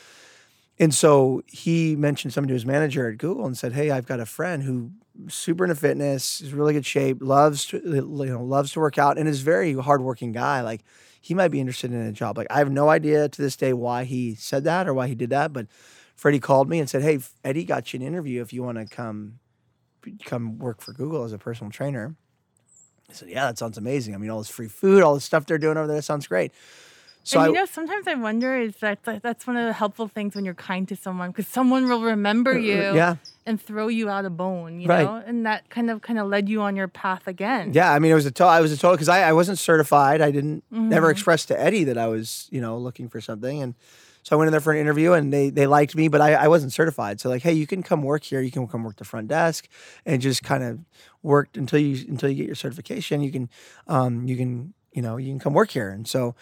And 0.79 0.93
so 0.93 1.43
he 1.47 1.95
mentioned 1.95 2.33
something 2.33 2.47
to 2.47 2.53
his 2.53 2.65
manager 2.65 3.09
at 3.09 3.17
Google 3.17 3.45
and 3.45 3.57
said, 3.57 3.73
"Hey, 3.73 3.91
I've 3.91 4.07
got 4.07 4.19
a 4.19 4.25
friend 4.25 4.63
who 4.63 4.91
super 5.27 5.63
into 5.65 5.75
fitness, 5.75 6.41
is 6.41 6.53
really 6.53 6.73
good 6.73 6.86
shape, 6.86 7.17
loves 7.21 7.65
to, 7.67 7.77
you 7.86 8.01
know 8.01 8.43
loves 8.43 8.71
to 8.73 8.79
work 8.79 8.97
out, 8.97 9.17
and 9.17 9.27
is 9.29 9.41
very 9.41 9.73
hardworking 9.73 10.31
guy. 10.31 10.62
Like 10.62 10.83
he 11.21 11.33
might 11.36 11.49
be 11.49 11.59
interested 11.59 11.91
in 11.93 12.01
a 12.01 12.12
job. 12.12 12.38
Like 12.38 12.47
I 12.49 12.57
have 12.57 12.71
no 12.71 12.89
idea 12.89 13.29
to 13.29 13.41
this 13.41 13.55
day 13.55 13.73
why 13.73 14.03
he 14.05 14.33
said 14.36 14.63
that 14.63 14.88
or 14.88 14.93
why 14.93 15.07
he 15.07 15.15
did 15.15 15.29
that, 15.29 15.53
but 15.53 15.67
Freddie 16.15 16.39
called 16.39 16.69
me 16.69 16.79
and 16.79 16.89
said, 16.89 17.03
"Hey, 17.03 17.19
Eddie 17.43 17.65
got 17.65 17.93
you 17.93 17.99
an 17.99 18.05
interview 18.05 18.41
if 18.41 18.51
you 18.51 18.63
want 18.63 18.77
to 18.79 18.86
come 18.86 19.39
come 20.25 20.57
work 20.59 20.81
for 20.81 20.93
Google 20.93 21.23
as 21.23 21.33
a 21.33 21.38
personal 21.38 21.71
trainer." 21.71 22.15
I 23.09 23.13
said, 23.13 23.29
"Yeah, 23.29 23.45
that 23.47 23.57
sounds 23.57 23.77
amazing. 23.77 24.15
I 24.15 24.17
mean, 24.17 24.29
all 24.31 24.39
this 24.39 24.49
free 24.49 24.67
food, 24.69 25.03
all 25.03 25.15
the 25.15 25.21
stuff 25.21 25.45
they're 25.45 25.57
doing 25.59 25.77
over 25.77 25.88
there, 25.88 26.01
sounds 26.01 26.27
great." 26.27 26.51
So 27.23 27.38
and 27.39 27.45
I, 27.45 27.47
you 27.47 27.53
know, 27.53 27.65
sometimes 27.65 28.07
I 28.07 28.15
wonder 28.15 28.57
is 28.57 28.75
that 28.77 29.03
that- 29.03 29.23
that's 29.23 29.47
one 29.47 29.55
of 29.57 29.65
the 29.65 29.73
helpful 29.73 30.07
things 30.07 30.36
when 30.36 30.45
you're 30.45 30.53
kind 30.53 30.88
to 30.89 30.95
someone 30.95 31.31
because 31.31 31.47
someone 31.47 31.88
will 31.88 32.01
remember 32.03 32.57
you 32.57 32.79
Uh, 32.81 32.93
yeah. 32.93 33.15
and 33.45 33.62
throw 33.62 33.88
you 33.88 34.09
out 34.09 34.25
a 34.25 34.29
bone, 34.29 34.79
you 34.79 34.88
Right. 34.89 35.05
know, 35.05 35.21
and 35.25 35.45
that 35.45 35.69
kind 35.69 35.89
of 35.89 36.01
kind 36.01 36.19
of 36.19 36.27
led 36.27 36.49
you 36.49 36.62
on 36.62 36.75
your 36.75 36.88
path 36.88 37.27
again. 37.27 37.71
Yeah, 37.73 37.91
I 37.93 37.99
mean, 37.99 38.12
it 38.12 38.15
was 38.15 38.25
a 38.25 38.31
total. 38.31 38.49
I 38.51 38.59
was 38.62 38.71
a 38.73 38.77
total 38.77 38.95
because 38.95 39.09
I, 39.09 39.21
I 39.29 39.33
wasn't 39.33 39.57
certified. 39.59 40.21
I 40.21 40.31
didn't 40.31 40.63
never 40.69 41.07
Mm-hmm. 41.07 41.12
express 41.12 41.45
to 41.45 41.59
Eddie 41.59 41.86
that 41.86 41.97
I 41.97 42.07
was, 42.07 42.47
you 42.51 42.59
know, 42.62 42.77
looking 42.77 43.07
for 43.09 43.21
something, 43.21 43.62
and 43.62 43.75
so 44.23 44.36
I 44.36 44.38
went 44.38 44.47
in 44.47 44.51
there 44.51 44.62
for 44.62 44.71
an 44.73 44.79
interview, 44.79 45.12
and 45.13 45.31
they 45.33 45.49
they 45.49 45.67
liked 45.67 45.95
me, 45.95 46.07
but 46.09 46.19
I, 46.21 46.33
I 46.33 46.47
wasn't 46.49 46.71
certified. 46.73 47.19
So 47.21 47.29
like, 47.29 47.41
hey, 47.41 47.53
you 47.53 47.67
can 47.67 47.83
come 47.83 48.01
work 48.03 48.23
here. 48.23 48.39
You 48.41 48.51
can 48.51 48.67
come 48.67 48.83
work 48.83 48.97
the 48.97 49.03
front 49.05 49.27
desk, 49.29 49.67
and 50.05 50.21
just 50.21 50.43
kind 50.43 50.63
of 50.63 50.79
work 51.21 51.49
until 51.55 51.79
you 51.79 52.05
until 52.09 52.29
you 52.29 52.36
get 52.36 52.45
your 52.47 52.55
certification. 52.55 53.21
You 53.21 53.31
can, 53.31 53.49
um, 53.88 54.27
you 54.27 54.36
can, 54.38 54.73
you 54.93 55.01
know, 55.01 55.15
you 55.17 55.29
can 55.31 55.39
come 55.39 55.53
work 55.53 55.71
here, 55.71 55.89
and 55.89 56.05
so. 56.05 56.36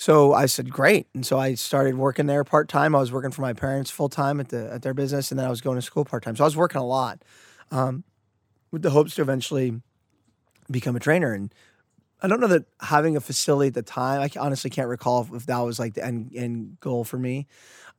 So 0.00 0.32
I 0.32 0.46
said, 0.46 0.70
great. 0.70 1.08
And 1.12 1.26
so 1.26 1.40
I 1.40 1.54
started 1.54 1.96
working 1.98 2.26
there 2.26 2.44
part 2.44 2.68
time. 2.68 2.94
I 2.94 3.00
was 3.00 3.10
working 3.10 3.32
for 3.32 3.42
my 3.42 3.52
parents 3.52 3.90
full 3.90 4.08
time 4.08 4.38
at 4.38 4.48
the 4.48 4.72
at 4.72 4.82
their 4.82 4.94
business, 4.94 5.32
and 5.32 5.38
then 5.38 5.44
I 5.44 5.50
was 5.50 5.60
going 5.60 5.74
to 5.74 5.82
school 5.82 6.04
part 6.04 6.22
time. 6.22 6.36
So 6.36 6.44
I 6.44 6.46
was 6.46 6.56
working 6.56 6.80
a 6.80 6.86
lot, 6.86 7.24
um, 7.72 8.04
with 8.70 8.82
the 8.82 8.90
hopes 8.90 9.16
to 9.16 9.22
eventually 9.22 9.82
become 10.70 10.94
a 10.94 11.00
trainer. 11.00 11.32
And 11.32 11.52
I 12.22 12.28
don't 12.28 12.40
know 12.40 12.46
that 12.46 12.66
having 12.80 13.16
a 13.16 13.20
facility 13.20 13.68
at 13.68 13.74
the 13.74 13.82
time. 13.82 14.20
I 14.20 14.30
honestly 14.40 14.70
can't 14.70 14.88
recall 14.88 15.28
if, 15.34 15.46
that 15.46 15.58
was 15.58 15.80
like 15.80 15.94
the 15.94 16.04
end 16.04 16.30
end 16.32 16.78
goal 16.78 17.02
for 17.02 17.18
me. 17.18 17.48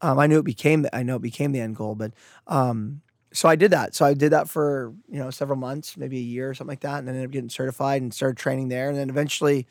Um, 0.02 0.20
I 0.20 0.28
knew 0.28 0.40
it 0.40 0.46
became 0.46 0.84
the, 0.84 0.96
I 0.96 1.04
know 1.04 1.18
it 1.18 1.22
became 1.22 1.52
the 1.52 1.60
end 1.60 1.76
goal, 1.76 1.96
but 1.96 2.14
um, 2.48 3.02
so 3.34 3.50
I 3.50 3.58
did 3.58 3.72
that. 3.72 3.94
So 3.94 4.06
I 4.06 4.14
did 4.14 4.32
that 4.32 4.48
for 4.48 4.94
you 5.10 5.20
know 5.20 5.32
several 5.32 5.60
months, 5.60 5.98
maybe 5.98 6.18
a 6.18 6.22
year 6.22 6.52
or 6.52 6.54
something 6.54 6.72
like 6.72 6.82
that, 6.82 7.00
and 7.00 7.10
then 7.10 7.16
ended 7.16 7.30
up 7.30 7.34
getting 7.34 7.50
certified 7.50 8.02
and 8.02 8.14
started 8.14 8.38
training 8.38 8.70
there. 8.70 8.88
And 8.88 8.98
then 8.98 9.10
eventually, 9.10 9.68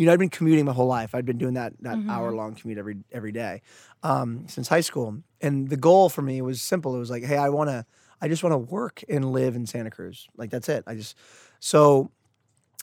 you 0.00 0.06
know, 0.06 0.14
I'd 0.14 0.18
been 0.18 0.30
commuting 0.30 0.64
my 0.64 0.72
whole 0.72 0.86
life. 0.86 1.14
I'd 1.14 1.26
been 1.26 1.38
doing 1.38 1.54
that 1.54 1.74
that 1.82 1.98
Mhm. 1.98 2.10
hour 2.10 2.34
long 2.34 2.54
commute 2.54 2.78
every 2.78 2.98
every 3.12 3.32
day 3.32 3.60
um, 4.02 4.48
since 4.48 4.68
high 4.68 4.80
school. 4.80 5.22
And 5.42 5.68
the 5.68 5.76
goal 5.76 6.08
for 6.08 6.22
me 6.22 6.40
was 6.42 6.62
simple. 6.62 6.96
It 6.96 6.98
was 6.98 7.10
like, 7.10 7.24
hey, 7.24 7.36
I 7.36 7.50
want 7.50 7.68
to, 7.70 7.84
I 8.22 8.28
just 8.28 8.42
want 8.42 8.54
to 8.54 8.58
work 8.58 9.04
and 9.08 9.32
live 9.32 9.56
in 9.56 9.66
Santa 9.66 9.90
Cruz. 9.90 10.28
Like 10.36 10.50
that's 10.50 10.68
it. 10.70 10.84
I 10.86 10.94
just 10.94 11.16
so 11.60 12.10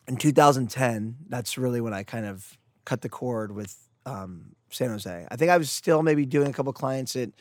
in 0.08 0.18
2010, 0.18 1.18
that's 1.30 1.58
really 1.58 1.82
when 1.82 1.94
I 1.94 2.04
kind 2.04 2.26
of 2.26 2.58
cut 2.86 3.02
the 3.02 3.10
cord 3.10 3.52
with 3.54 3.76
um, 4.06 4.56
San 4.70 4.90
Jose. 4.90 5.28
I 5.30 5.36
think 5.36 5.52
I 5.52 5.58
was 5.58 5.72
still 5.72 6.04
maybe 6.04 6.26
doing 6.26 6.50
a 6.50 6.54
couple 6.54 6.72
clients 6.74 7.16
at 7.16 7.32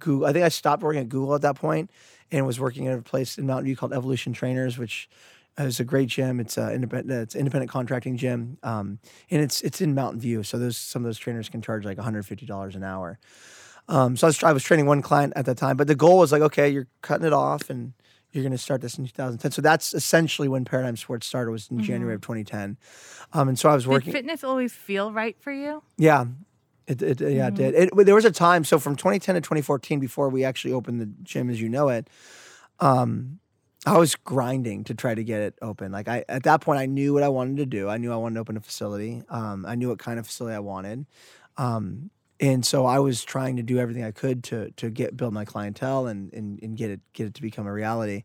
Google. 0.00 0.26
I 0.26 0.32
think 0.32 0.44
I 0.44 0.48
stopped 0.48 0.82
working 0.82 1.02
at 1.02 1.08
Google 1.08 1.34
at 1.34 1.42
that 1.42 1.56
point 1.56 1.90
and 2.30 2.46
was 2.46 2.60
working 2.60 2.86
at 2.88 2.98
a 2.98 3.02
place 3.02 3.38
in 3.38 3.46
Mountain 3.46 3.66
View 3.66 3.76
called 3.76 3.92
Evolution 3.92 4.32
Trainers, 4.32 4.78
which 4.78 5.08
is 5.58 5.80
a 5.80 5.84
great 5.84 6.08
gym. 6.08 6.40
It's 6.40 6.58
a 6.58 6.72
independent, 6.72 7.22
it's 7.22 7.34
independent 7.34 7.70
contracting 7.70 8.16
gym, 8.16 8.58
um, 8.62 8.98
and 9.30 9.42
it's 9.42 9.62
it's 9.62 9.80
in 9.80 9.94
Mountain 9.94 10.20
View. 10.20 10.42
So 10.42 10.58
those 10.58 10.76
some 10.76 11.02
of 11.02 11.06
those 11.06 11.18
trainers 11.18 11.48
can 11.48 11.62
charge 11.62 11.84
like 11.84 11.96
150 11.96 12.44
dollars 12.46 12.76
an 12.76 12.84
hour. 12.84 13.18
Um, 13.88 14.16
so 14.16 14.26
I 14.26 14.28
was, 14.28 14.42
I 14.42 14.52
was 14.52 14.64
training 14.64 14.86
one 14.86 15.00
client 15.00 15.32
at 15.36 15.46
that 15.46 15.56
time, 15.56 15.76
but 15.76 15.86
the 15.86 15.94
goal 15.94 16.18
was 16.18 16.32
like, 16.32 16.42
okay, 16.42 16.68
you're 16.68 16.88
cutting 17.02 17.24
it 17.24 17.32
off 17.32 17.70
and 17.70 17.92
you're 18.32 18.42
going 18.42 18.50
to 18.52 18.58
start 18.58 18.80
this 18.80 18.98
in 18.98 19.06
2010. 19.06 19.52
So 19.52 19.62
that's 19.62 19.94
essentially 19.94 20.48
when 20.48 20.64
Paradigm 20.64 20.96
Sports 20.96 21.26
started 21.26 21.52
was 21.52 21.70
in 21.70 21.80
January 21.80 22.14
of 22.16 22.20
2010. 22.20 22.76
Um, 23.32 23.48
and 23.48 23.56
so 23.56 23.68
I 23.68 23.74
was 23.74 23.84
Did 23.84 23.90
working. 23.90 24.12
fitness 24.12 24.42
always 24.42 24.72
feel 24.72 25.12
right 25.12 25.36
for 25.40 25.52
you? 25.52 25.84
Yeah. 25.96 26.24
It, 26.88 27.00
it 27.00 27.20
yeah, 27.20 27.46
it 27.48 27.54
did. 27.54 27.74
It, 27.74 27.90
there 27.96 28.14
was 28.14 28.24
a 28.24 28.30
time, 28.32 28.64
so 28.64 28.78
from 28.78 28.96
2010 28.96 29.36
to 29.36 29.40
2014, 29.40 30.00
before 30.00 30.28
we 30.28 30.44
actually 30.44 30.72
opened 30.72 31.00
the 31.00 31.10
gym 31.22 31.48
as 31.48 31.60
you 31.60 31.68
know 31.68 31.88
it, 31.88 32.10
um, 32.80 33.38
I 33.86 33.98
was 33.98 34.16
grinding 34.16 34.84
to 34.84 34.94
try 34.94 35.14
to 35.14 35.22
get 35.22 35.40
it 35.40 35.54
open. 35.62 35.92
Like 35.92 36.08
I, 36.08 36.24
at 36.28 36.42
that 36.42 36.60
point, 36.60 36.80
I 36.80 36.86
knew 36.86 37.14
what 37.14 37.22
I 37.22 37.28
wanted 37.28 37.58
to 37.58 37.66
do. 37.66 37.88
I 37.88 37.98
knew 37.98 38.12
I 38.12 38.16
wanted 38.16 38.34
to 38.34 38.40
open 38.40 38.56
a 38.56 38.60
facility. 38.60 39.22
Um, 39.28 39.64
I 39.66 39.76
knew 39.76 39.88
what 39.88 39.98
kind 40.00 40.18
of 40.18 40.26
facility 40.26 40.56
I 40.56 40.60
wanted, 40.60 41.06
um, 41.56 42.10
and 42.40 42.66
so 42.66 42.84
I 42.84 42.98
was 42.98 43.24
trying 43.24 43.56
to 43.56 43.62
do 43.62 43.78
everything 43.78 44.04
I 44.04 44.10
could 44.10 44.44
to 44.44 44.70
to 44.72 44.90
get 44.90 45.16
build 45.16 45.32
my 45.32 45.44
clientele 45.44 46.06
and 46.08 46.32
and, 46.34 46.60
and 46.62 46.76
get 46.76 46.90
it 46.90 47.00
get 47.12 47.28
it 47.28 47.34
to 47.34 47.42
become 47.42 47.66
a 47.66 47.72
reality. 47.72 48.24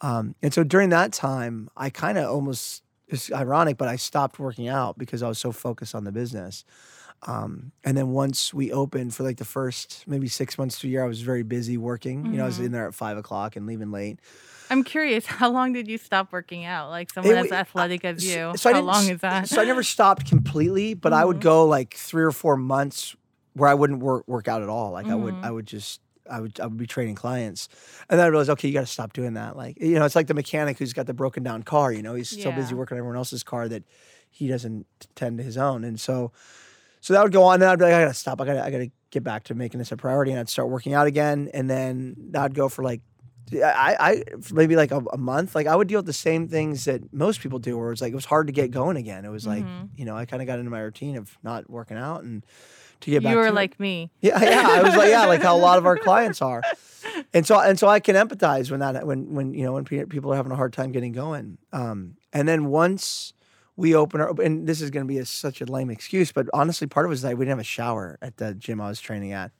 Um, 0.00 0.34
and 0.42 0.52
so 0.52 0.64
during 0.64 0.88
that 0.90 1.12
time, 1.12 1.68
I 1.76 1.90
kind 1.90 2.18
of 2.18 2.30
almost 2.30 2.82
it's 3.08 3.30
ironic, 3.30 3.76
but 3.76 3.88
I 3.88 3.96
stopped 3.96 4.38
working 4.38 4.68
out 4.68 4.98
because 4.98 5.22
I 5.22 5.28
was 5.28 5.38
so 5.38 5.52
focused 5.52 5.94
on 5.94 6.04
the 6.04 6.12
business. 6.12 6.64
Um, 7.26 7.72
and 7.84 7.96
then 7.96 8.08
once 8.08 8.52
we 8.52 8.72
opened 8.72 9.14
for 9.14 9.22
like 9.22 9.36
the 9.36 9.44
first 9.44 10.04
maybe 10.06 10.26
six 10.28 10.58
months 10.58 10.80
to 10.80 10.88
a 10.88 10.90
year, 10.90 11.04
I 11.04 11.06
was 11.06 11.20
very 11.20 11.42
busy 11.44 11.76
working. 11.76 12.26
You 12.32 12.38
know, 12.38 12.44
I 12.44 12.46
was 12.46 12.58
in 12.58 12.72
there 12.72 12.86
at 12.88 12.94
five 12.94 13.16
o'clock 13.16 13.54
and 13.54 13.66
leaving 13.66 13.92
late. 13.92 14.18
I'm 14.70 14.82
curious, 14.82 15.26
how 15.40 15.50
long 15.50 15.72
did 15.72 15.86
you 15.86 15.98
stop 15.98 16.32
working 16.32 16.64
out? 16.64 16.90
Like 16.90 17.12
someone 17.12 17.36
It 17.36 17.46
as 17.46 17.52
athletic 17.52 18.04
as 18.04 18.24
you. 18.24 18.52
so 18.56 18.70
I 18.70 18.72
how 18.72 18.80
long 18.80 19.08
is 19.08 19.20
that? 19.20 19.48
So 19.48 19.60
I 19.60 19.64
never 19.64 19.82
stopped 19.82 20.26
completely, 20.28 20.94
but 20.94 21.12
I 21.12 21.24
would 21.24 21.36
Mhm. 21.36 21.40
go 21.42 21.64
like 21.66 21.94
three 21.94 22.24
or 22.24 22.32
four 22.32 22.56
months 22.56 23.14
where 23.54 23.68
I 23.68 23.74
wouldn't 23.74 24.00
work 24.00 24.26
work 24.26 24.48
out 24.48 24.62
at 24.62 24.68
all. 24.68 24.92
Like 24.92 25.08
I 25.10 25.14
would. 25.14 25.36
I 25.42 25.50
would 25.50 25.66
just 25.66 26.00
I 26.30 26.40
would 26.40 26.58
I 26.60 26.66
would 26.66 26.76
be 26.76 26.86
training 26.86 27.16
clients, 27.16 27.68
and 28.08 28.18
then 28.18 28.24
I 28.24 28.28
realized 28.28 28.48
okay, 28.50 28.66
you 28.68 28.74
got 28.74 28.80
to 28.80 28.86
stop 28.86 29.12
doing 29.12 29.34
that. 29.34 29.56
Like 29.56 29.78
you 29.80 29.98
know, 29.98 30.04
it's 30.04 30.14
like 30.16 30.28
the 30.28 30.34
mechanic 30.34 30.78
who's 30.78 30.92
got 30.92 31.06
the 31.06 31.14
broken 31.14 31.42
down 31.42 31.62
car. 31.64 31.92
You 31.92 32.02
know, 32.02 32.14
he's 32.14 32.30
so 32.30 32.50
busy 32.52 32.74
working 32.74 32.94
on 32.96 32.98
everyone 33.00 33.16
else's 33.16 33.42
car 33.42 33.68
that 33.68 33.82
he 34.30 34.46
doesn't 34.48 34.86
tend 35.14 35.38
to 35.38 35.44
his 35.44 35.56
own, 35.56 35.84
and 35.84 36.00
so. 36.00 36.32
So 37.02 37.12
that 37.14 37.22
would 37.22 37.32
go 37.32 37.42
on, 37.42 37.54
and 37.60 37.64
I'd 37.64 37.78
be 37.78 37.84
like, 37.84 37.94
I 37.94 38.02
gotta 38.02 38.14
stop. 38.14 38.40
I 38.40 38.46
gotta, 38.46 38.64
I 38.64 38.70
gotta 38.70 38.90
get 39.10 39.22
back 39.24 39.42
to 39.44 39.54
making 39.54 39.78
this 39.78 39.92
a 39.92 39.96
priority, 39.96 40.30
and 40.30 40.40
I'd 40.40 40.48
start 40.48 40.70
working 40.70 40.94
out 40.94 41.06
again, 41.06 41.50
and 41.52 41.68
then 41.68 42.14
that'd 42.30 42.54
go 42.54 42.68
for 42.70 42.82
like, 42.84 43.00
I, 43.52 43.96
I 44.00 44.22
maybe 44.52 44.76
like 44.76 44.92
a, 44.92 44.98
a 45.12 45.18
month. 45.18 45.54
Like 45.54 45.66
I 45.66 45.76
would 45.76 45.88
deal 45.88 45.98
with 45.98 46.06
the 46.06 46.12
same 46.14 46.48
things 46.48 46.84
that 46.86 47.12
most 47.12 47.40
people 47.40 47.58
do, 47.58 47.76
where 47.76 47.92
it's 47.92 48.00
like 48.00 48.12
it 48.12 48.14
was 48.14 48.24
hard 48.24 48.46
to 48.46 48.52
get 48.52 48.70
going 48.70 48.96
again. 48.96 49.24
It 49.26 49.30
was 49.30 49.46
like, 49.46 49.64
Mhm. 49.64 49.90
you 49.96 50.04
know, 50.06 50.16
I 50.16 50.24
kind 50.26 50.40
of 50.40 50.46
got 50.46 50.58
into 50.58 50.70
my 50.70 50.80
routine 50.80 51.16
of 51.16 51.36
not 51.42 51.68
working 51.68 51.98
out 51.98 52.22
and 52.22 52.46
to 53.00 53.10
get 53.10 53.22
back. 53.24 53.32
you 53.32 53.36
were 53.36 53.42
to 53.44 53.48
it. 53.50 53.54
like 53.54 53.78
me. 53.80 54.10
Yeah, 54.20 54.40
yeah. 54.42 54.68
I 54.70 54.82
was 54.82 54.96
like, 54.96 55.10
yeah, 55.10 55.26
like 55.26 55.42
how 55.42 55.56
a 55.56 55.58
lot 55.58 55.76
of 55.78 55.84
our 55.86 55.98
clients 55.98 56.40
are, 56.40 56.62
and 57.34 57.44
so 57.44 57.58
and 57.58 57.76
so 57.78 57.88
I 57.88 57.98
can 57.98 58.14
empathize 58.14 58.70
when 58.70 58.78
that 58.80 59.04
when 59.06 59.34
when 59.34 59.52
you 59.54 59.64
know 59.64 59.72
when 59.72 59.84
pe- 59.84 60.04
people 60.04 60.32
are 60.32 60.36
having 60.36 60.52
a 60.52 60.56
hard 60.56 60.72
time 60.72 60.92
getting 60.92 61.12
going. 61.12 61.58
Um, 61.72 62.14
and 62.32 62.46
then 62.48 62.66
once 62.66 63.34
we 63.76 63.94
open 63.94 64.20
our 64.20 64.40
and 64.40 64.66
this 64.66 64.80
is 64.80 64.90
going 64.90 65.06
to 65.06 65.08
be 65.08 65.18
a, 65.18 65.24
such 65.24 65.60
a 65.60 65.64
lame 65.64 65.90
excuse, 65.90 66.32
but 66.32 66.46
honestly, 66.52 66.86
part 66.86 67.06
of 67.06 67.10
it 67.10 67.14
was 67.14 67.22
that 67.22 67.36
we 67.36 67.44
didn't 67.44 67.58
have 67.58 67.60
a 67.60 67.64
shower 67.64 68.18
at 68.20 68.36
the 68.36 68.54
gym 68.54 68.80
I 68.80 68.88
was 68.88 69.00
training 69.00 69.32
at. 69.32 69.50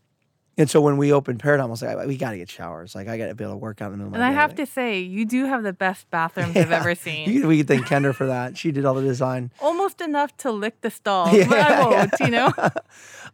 And 0.58 0.68
so 0.68 0.82
when 0.82 0.98
we 0.98 1.14
opened 1.14 1.40
Paradigm, 1.40 1.68
I 1.68 1.70
was 1.70 1.80
like, 1.82 2.06
we 2.06 2.18
got 2.18 2.32
to 2.32 2.36
get 2.36 2.50
showers. 2.50 2.94
Like 2.94 3.08
I 3.08 3.16
got 3.16 3.28
to 3.28 3.34
be 3.34 3.42
able 3.42 3.54
to 3.54 3.58
work 3.58 3.80
out 3.80 3.86
in 3.86 3.92
the 3.92 3.96
middle 4.04 4.08
of 4.10 4.14
And 4.16 4.22
I 4.22 4.32
have 4.32 4.54
to 4.56 4.66
say, 4.66 5.00
you 5.00 5.24
do 5.24 5.46
have 5.46 5.62
the 5.62 5.72
best 5.72 6.10
bathrooms 6.10 6.54
I've 6.54 6.70
ever 6.80 6.94
seen. 7.06 7.30
You, 7.30 7.46
we 7.48 7.58
could 7.58 7.68
thank 7.68 7.86
Kendra 7.86 8.14
for 8.14 8.26
that. 8.26 8.58
She 8.58 8.70
did 8.70 8.84
all 8.84 8.92
the 8.92 9.00
design. 9.02 9.50
Almost 9.62 10.02
enough 10.02 10.36
to 10.38 10.52
lick 10.52 10.80
the 10.82 10.90
stalls. 10.90 11.32
Yeah, 11.32 11.48
but 11.48 11.58
I 11.58 11.86
won't, 11.86 12.12
you 12.20 12.28
know? 12.28 12.52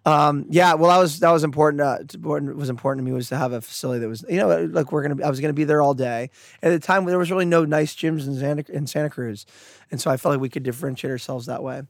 Um, 0.07 0.46
yeah, 0.48 0.74
well, 0.74 0.90
that 0.90 0.98
was 0.98 1.18
that 1.18 1.33
was 1.33 1.42
important. 1.42 1.81
Uh, 1.81 1.98
to- 2.07 2.16
important 2.16 2.57
was 2.57 2.70
important 2.70 3.04
to 3.04 3.11
me 3.11 3.14
was 3.14 3.28
to 3.31 3.37
have 3.37 3.52
a 3.52 3.61
facility 3.61 4.00
that 4.00 4.09
was, 4.09 4.24
you 4.28 4.37
know, 4.37 4.64
like 4.66 4.92
we're 4.92 5.02
gonna. 5.02 5.24
I 5.24 5.28
was 5.28 5.40
gonna 5.40 5.52
be 5.52 5.64
there 5.64 5.83
all 5.83 5.94
day. 5.94 6.31
At 6.62 6.70
the 6.70 6.78
time, 6.78 7.04
there 7.04 7.18
was 7.18 7.31
really 7.33 7.44
no 7.44 7.64
nice 7.64 7.94
gyms 7.96 8.26
in 8.26 8.37
Santa 8.38 8.64
in 8.72 8.87
Santa 8.87 9.11
Cruz, 9.11 9.44
and 9.90 10.00
so 10.00 10.11
I 10.11 10.16
felt 10.16 10.35
like 10.35 10.40
we 10.40 10.48
could 10.48 10.62
differentiate 10.62 11.11
ourselves 11.11 11.46
that 11.46 11.62
way. 11.64 11.83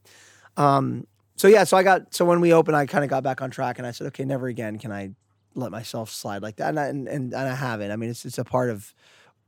Um, 0.56 1.06
so 1.38 1.48
yeah, 1.48 1.64
so 1.64 1.76
I 1.76 1.82
got 1.82 2.12
so 2.12 2.24
when 2.24 2.40
we 2.40 2.52
opened, 2.52 2.76
I 2.76 2.84
kind 2.86 3.04
of 3.04 3.10
got 3.10 3.22
back 3.22 3.40
on 3.40 3.50
track, 3.50 3.78
and 3.78 3.86
I 3.86 3.92
said, 3.92 4.08
okay, 4.08 4.24
never 4.24 4.48
again 4.48 4.78
can 4.78 4.92
I 4.92 5.12
let 5.54 5.70
myself 5.70 6.10
slide 6.10 6.42
like 6.42 6.56
that, 6.56 6.68
and 6.70 6.80
I, 6.80 6.86
and, 6.86 7.08
and, 7.08 7.34
I 7.34 7.54
haven't. 7.54 7.90
I 7.90 7.96
mean, 7.96 8.10
it's 8.10 8.24
it's 8.24 8.38
a 8.38 8.44
part 8.44 8.70
of 8.70 8.92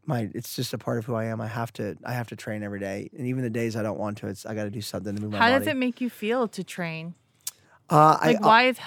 my. 0.07 0.31
It's 0.35 0.55
just 0.55 0.73
a 0.73 0.79
part 0.79 0.99
of 0.99 1.05
who 1.05 1.15
I 1.15 1.25
am. 1.27 1.41
I 1.41 1.49
have 1.49 1.73
to 1.75 1.97
I 2.05 2.13
have 2.13 2.29
to 2.29 2.37
train 2.37 2.63
every 2.63 2.81
day, 2.81 3.11
and 3.17 3.27
even 3.27 3.43
the 3.43 3.51
days 3.51 3.77
I 3.77 3.83
don't 3.83 3.99
want 3.99 4.19
to, 4.19 4.29
it's 4.29 4.47
I 4.47 4.55
got 4.55 4.65
to 4.65 4.71
do 4.71 4.81
something 4.81 5.15
to 5.15 5.21
move 5.21 5.33
my 5.33 5.39
How 5.39 5.45
body. 5.45 5.53
How 5.53 5.59
does 5.59 5.69
it 5.69 5.77
make 5.77 6.01
you 6.01 6.09
feel 6.09 6.49
to 6.49 6.65
train? 6.65 7.15
Uh, 7.91 8.17
I, 8.21 8.33
Like, 8.33 8.45
why 8.45 8.63
is 8.69 8.79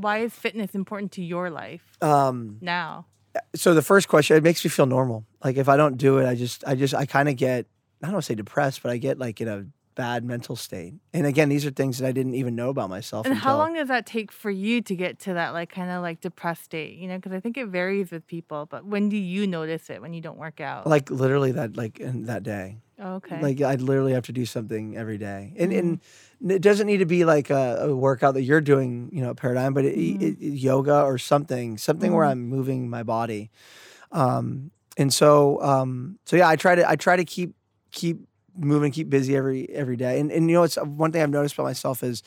why 0.00 0.18
is 0.18 0.32
fitness 0.32 0.74
important 0.74 1.10
to 1.12 1.22
your 1.22 1.50
life 1.50 1.98
um, 2.00 2.58
now? 2.60 3.06
so 3.54 3.74
the 3.74 3.82
first 3.82 4.08
question 4.08 4.36
it 4.36 4.42
makes 4.42 4.64
me 4.64 4.68
feel 4.68 4.86
normal 4.86 5.24
like 5.42 5.56
if 5.56 5.68
i 5.68 5.76
don't 5.76 5.96
do 5.96 6.18
it 6.18 6.26
i 6.26 6.34
just 6.34 6.62
i 6.66 6.74
just 6.74 6.94
i 6.94 7.06
kind 7.06 7.28
of 7.28 7.36
get 7.36 7.66
i 8.02 8.10
don't 8.10 8.22
say 8.22 8.34
depressed 8.34 8.82
but 8.82 8.90
i 8.90 8.96
get 8.96 9.18
like 9.18 9.40
in 9.40 9.48
a 9.48 9.64
bad 9.94 10.24
mental 10.24 10.56
state 10.56 10.94
and 11.12 11.26
again 11.26 11.48
these 11.48 11.66
are 11.66 11.70
things 11.70 11.98
that 11.98 12.06
i 12.06 12.12
didn't 12.12 12.34
even 12.34 12.54
know 12.54 12.68
about 12.70 12.88
myself 12.88 13.26
And 13.26 13.34
how 13.34 13.56
long 13.56 13.74
does 13.74 13.88
that 13.88 14.06
take 14.06 14.30
for 14.30 14.50
you 14.50 14.82
to 14.82 14.94
get 14.94 15.18
to 15.20 15.34
that 15.34 15.52
like 15.52 15.70
kind 15.70 15.90
of 15.90 16.02
like 16.02 16.20
depressed 16.20 16.64
state? 16.64 16.98
You 16.98 17.08
know, 17.08 17.16
because 17.16 17.32
I 17.32 17.40
think 17.40 17.56
it 17.56 17.66
varies 17.66 18.10
with 18.10 18.26
people. 18.26 18.66
But 18.66 18.84
when 18.84 19.08
do 19.08 19.16
you 19.16 19.46
notice 19.46 19.90
it 19.90 20.00
when 20.00 20.12
you 20.12 20.20
don't 20.20 20.38
work 20.38 20.60
out? 20.60 20.86
like 20.86 21.10
literally 21.10 21.52
that 21.52 21.76
like 21.76 22.00
in 22.00 22.26
that 22.26 22.42
day 22.42 22.76
okay. 23.00 23.40
like 23.40 23.60
i 23.60 23.74
literally 23.76 24.12
have 24.12 24.24
to 24.24 24.32
do 24.32 24.44
something 24.44 24.96
every 24.96 25.18
day 25.18 25.52
and 25.56 25.72
and 25.72 26.00
it 26.48 26.60
doesn't 26.60 26.86
need 26.86 26.98
to 26.98 27.06
be 27.06 27.24
like 27.24 27.50
a, 27.50 27.86
a 27.88 27.96
workout 27.96 28.34
that 28.34 28.42
you're 28.42 28.60
doing 28.60 29.08
you 29.12 29.22
know 29.22 29.34
paradigm 29.34 29.72
but 29.72 29.84
it, 29.84 29.96
it, 29.96 30.38
yoga 30.40 31.02
or 31.02 31.18
something 31.18 31.78
something 31.78 32.12
where 32.12 32.24
i'm 32.24 32.46
moving 32.48 32.90
my 32.90 33.02
body 33.02 33.50
um 34.10 34.70
and 34.96 35.12
so 35.12 35.60
um 35.62 36.18
so 36.26 36.36
yeah 36.36 36.48
i 36.48 36.56
try 36.56 36.74
to 36.74 36.88
i 36.88 36.96
try 36.96 37.16
to 37.16 37.24
keep 37.24 37.54
keep 37.92 38.18
moving 38.56 38.86
and 38.86 38.94
keep 38.94 39.10
busy 39.10 39.36
every 39.36 39.68
every 39.70 39.96
day. 39.96 40.20
And 40.20 40.30
and 40.30 40.48
you 40.48 40.56
know 40.56 40.62
it's 40.62 40.76
one 40.76 41.12
thing 41.12 41.22
i've 41.22 41.30
noticed 41.30 41.54
about 41.54 41.64
myself 41.64 42.02
is 42.02 42.22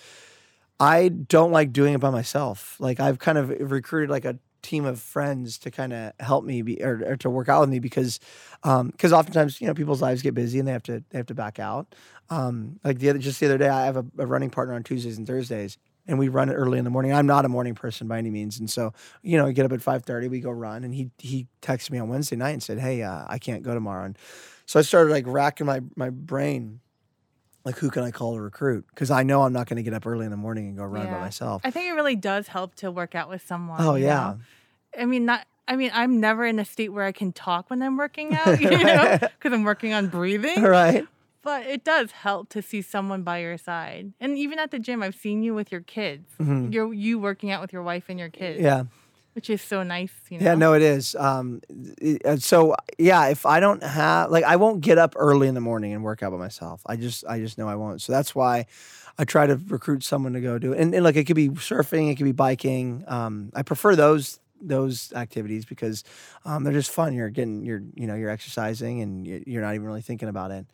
i 0.79 1.09
don't 1.09 1.51
like 1.51 1.71
doing 1.73 1.93
it 1.93 1.99
by 1.99 2.09
myself. 2.09 2.75
Like 2.79 2.99
i've 2.99 3.19
kind 3.19 3.37
of 3.37 3.49
recruited 3.49 4.09
like 4.09 4.25
a 4.25 4.37
team 4.61 4.85
of 4.85 4.99
friends 4.99 5.59
to 5.59 5.69
kind 5.69 5.93
of 5.93 6.11
help 6.19 6.43
me 6.43 6.63
be 6.63 6.83
or, 6.83 7.03
or 7.05 7.15
to 7.17 7.29
work 7.29 7.47
out 7.49 7.61
with 7.61 7.69
me 7.69 7.79
because 7.79 8.19
um 8.63 8.87
because 8.87 9.13
oftentimes 9.13 9.61
you 9.61 9.67
know 9.67 9.75
people's 9.75 10.01
lives 10.01 10.23
get 10.23 10.33
busy 10.33 10.57
and 10.57 10.67
they 10.67 10.71
have 10.71 10.83
to 10.83 11.03
they 11.09 11.19
have 11.19 11.27
to 11.27 11.35
back 11.35 11.59
out. 11.59 11.93
Um 12.29 12.79
like 12.83 12.97
the 12.97 13.09
other 13.09 13.19
just 13.19 13.39
the 13.39 13.45
other 13.45 13.59
day 13.59 13.69
i 13.69 13.85
have 13.85 13.97
a, 13.97 14.05
a 14.17 14.25
running 14.25 14.49
partner 14.49 14.73
on 14.73 14.83
tuesdays 14.83 15.17
and 15.17 15.27
thursdays 15.27 15.77
and 16.07 16.19
we 16.19 16.27
run 16.29 16.51
early 16.51 16.77
in 16.77 16.83
the 16.83 16.91
morning. 16.91 17.11
I'm 17.13 17.25
not 17.25 17.45
a 17.45 17.49
morning 17.49 17.73
person 17.73 18.07
by 18.07 18.17
any 18.17 18.29
means 18.31 18.59
and 18.59 18.69
so 18.69 18.93
you 19.21 19.37
know 19.37 19.45
we 19.45 19.53
get 19.53 19.65
up 19.65 19.71
at 19.71 19.79
5.30 19.81 20.29
we 20.29 20.39
go 20.39 20.51
run 20.51 20.83
and 20.83 20.93
he 20.95 21.11
he 21.19 21.47
texted 21.61 21.91
me 21.91 21.99
on 21.99 22.09
wednesday 22.09 22.35
night 22.35 22.51
and 22.51 22.63
said 22.63 22.79
hey 22.79 23.03
uh, 23.03 23.25
i 23.27 23.37
can't 23.37 23.61
go 23.63 23.73
tomorrow. 23.73 24.05
And 24.05 24.17
so 24.65 24.79
i 24.79 24.81
started 24.81 25.11
like 25.11 25.25
racking 25.27 25.65
my 25.67 25.81
my 25.95 26.09
brain 26.09 26.79
like 27.63 27.77
who 27.77 27.89
can 27.89 28.03
i 28.03 28.11
call 28.11 28.33
to 28.35 28.41
recruit 28.41 28.85
because 28.89 29.09
i 29.11 29.23
know 29.23 29.41
i'm 29.43 29.53
not 29.53 29.67
going 29.67 29.77
to 29.77 29.83
get 29.83 29.93
up 29.93 30.05
early 30.05 30.25
in 30.25 30.31
the 30.31 30.37
morning 30.37 30.67
and 30.67 30.77
go 30.77 30.83
run 30.83 31.05
by 31.07 31.19
myself 31.19 31.61
I 31.63 31.71
think 31.71 31.87
it 31.89 31.93
really 31.93 32.15
does 32.15 32.47
help 32.47 32.75
to 32.75 32.91
work 32.91 33.15
out 33.15 33.29
with 33.29 33.45
someone. 33.45 33.81
oh 33.81 33.95
yeah 33.95 34.33
know? 34.33 34.39
I 35.01 35.05
mean, 35.05 35.25
not. 35.25 35.45
I 35.67 35.75
mean, 35.75 35.89
I'm 35.93 36.19
never 36.21 36.45
in 36.45 36.57
a 36.59 36.63
state 36.63 36.89
where 36.93 37.03
I 37.03 37.11
can 37.11 37.33
talk 37.33 37.69
when 37.69 37.81
I'm 37.81 37.97
working 37.97 38.33
out, 38.45 38.61
you 38.61 38.69
know, 38.69 39.17
because 39.19 39.51
I'm 39.51 39.63
working 39.63 39.93
on 39.93 40.07
breathing. 40.07 40.61
right 40.61 41.05
But 41.41 41.65
it 41.65 41.83
does 41.83 42.11
help 42.11 42.49
to 42.49 42.61
see 42.61 42.81
someone 42.83 43.23
by 43.23 43.39
your 43.39 43.57
side, 43.57 44.13
and 44.21 44.37
even 44.37 44.57
at 44.59 44.69
the 44.71 44.79
gym, 44.79 45.01
I've 45.03 45.15
seen 45.15 45.41
you 45.43 45.53
with 45.55 45.71
your 45.71 45.81
kids. 45.81 46.29
Mhm. 46.39 46.71
You're 46.73 46.93
you 46.93 47.19
working 47.19 47.51
out 47.51 47.61
with 47.61 47.73
your 47.73 47.81
wife 47.83 48.05
and 48.09 48.17
your 48.19 48.29
kids. 48.29 48.61
yeah 48.61 48.83
which 49.35 49.49
is 49.49 49.61
so 49.61 49.83
nice. 49.83 50.11
You 50.29 50.39
know? 50.39 50.45
Yeah, 50.45 50.55
no, 50.55 50.73
it 50.73 50.81
is. 50.81 51.13
Um, 51.15 51.61
it- 52.01 52.41
so 52.41 52.75
yeah, 52.97 53.27
if 53.27 53.45
I 53.45 53.59
don't 53.59 53.83
have 53.83 54.31
like, 54.31 54.43
I 54.45 54.55
won't 54.55 54.81
get 54.81 54.97
up 54.97 55.13
early 55.17 55.47
in 55.47 55.53
the 55.55 55.61
morning 55.61 55.93
and 55.93 56.03
work 56.03 56.23
out 56.23 56.31
by 56.31 56.37
myself. 56.37 56.81
I 56.85 56.95
just, 56.95 57.25
I 57.27 57.39
just 57.39 57.57
know 57.57 57.67
I 57.67 57.75
won't. 57.75 58.01
So 58.01 58.11
that's 58.13 58.33
why 58.33 58.65
I 59.17 59.25
try 59.25 59.45
to 59.45 59.55
recruit 59.67 60.03
someone 60.03 60.33
to 60.33 60.41
go 60.41 60.57
do 60.57 60.73
it. 60.73 60.79
And, 60.79 60.95
and 60.95 61.03
like, 61.03 61.15
it 61.17 61.25
could 61.25 61.35
be 61.35 61.49
surfing, 61.49 62.11
it 62.11 62.15
could 62.15 62.23
be 62.23 62.31
biking. 62.31 63.03
Um, 63.07 63.51
I 63.53 63.61
prefer 63.61 63.95
those 63.95 64.39
those 64.61 65.11
activities 65.13 65.65
because 65.65 66.03
um, 66.45 66.63
they're 66.63 66.73
just 66.73 66.89
fun. 66.89 67.13
You're 67.13 67.29
getting, 67.29 67.65
you're, 67.65 67.83
you 67.93 68.07
know, 68.07 68.15
you're 68.15 68.29
exercising 68.31 69.01
and 69.01 69.27
you- 69.27 69.43
you're 69.45 69.61
not 69.61 69.75
even 69.75 69.85
really 69.85 70.01
thinking 70.01 70.29
about 70.29 70.51
it. 70.51 70.65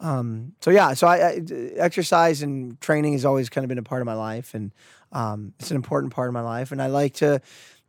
Um, 0.00 0.52
so 0.60 0.70
yeah, 0.70 0.94
so 0.94 1.06
I, 1.06 1.16
I 1.28 1.40
exercise 1.76 2.42
and 2.42 2.80
training 2.80 3.12
has 3.12 3.24
always 3.24 3.48
kind 3.48 3.64
of 3.64 3.68
been 3.68 3.78
a 3.78 3.82
part 3.82 4.02
of 4.02 4.06
my 4.06 4.14
life, 4.14 4.54
and 4.54 4.72
um, 5.12 5.52
it's 5.60 5.70
an 5.70 5.76
important 5.76 6.12
part 6.12 6.28
of 6.28 6.34
my 6.34 6.40
life. 6.40 6.72
And 6.72 6.82
I 6.82 6.86
like 6.88 7.14
to 7.14 7.40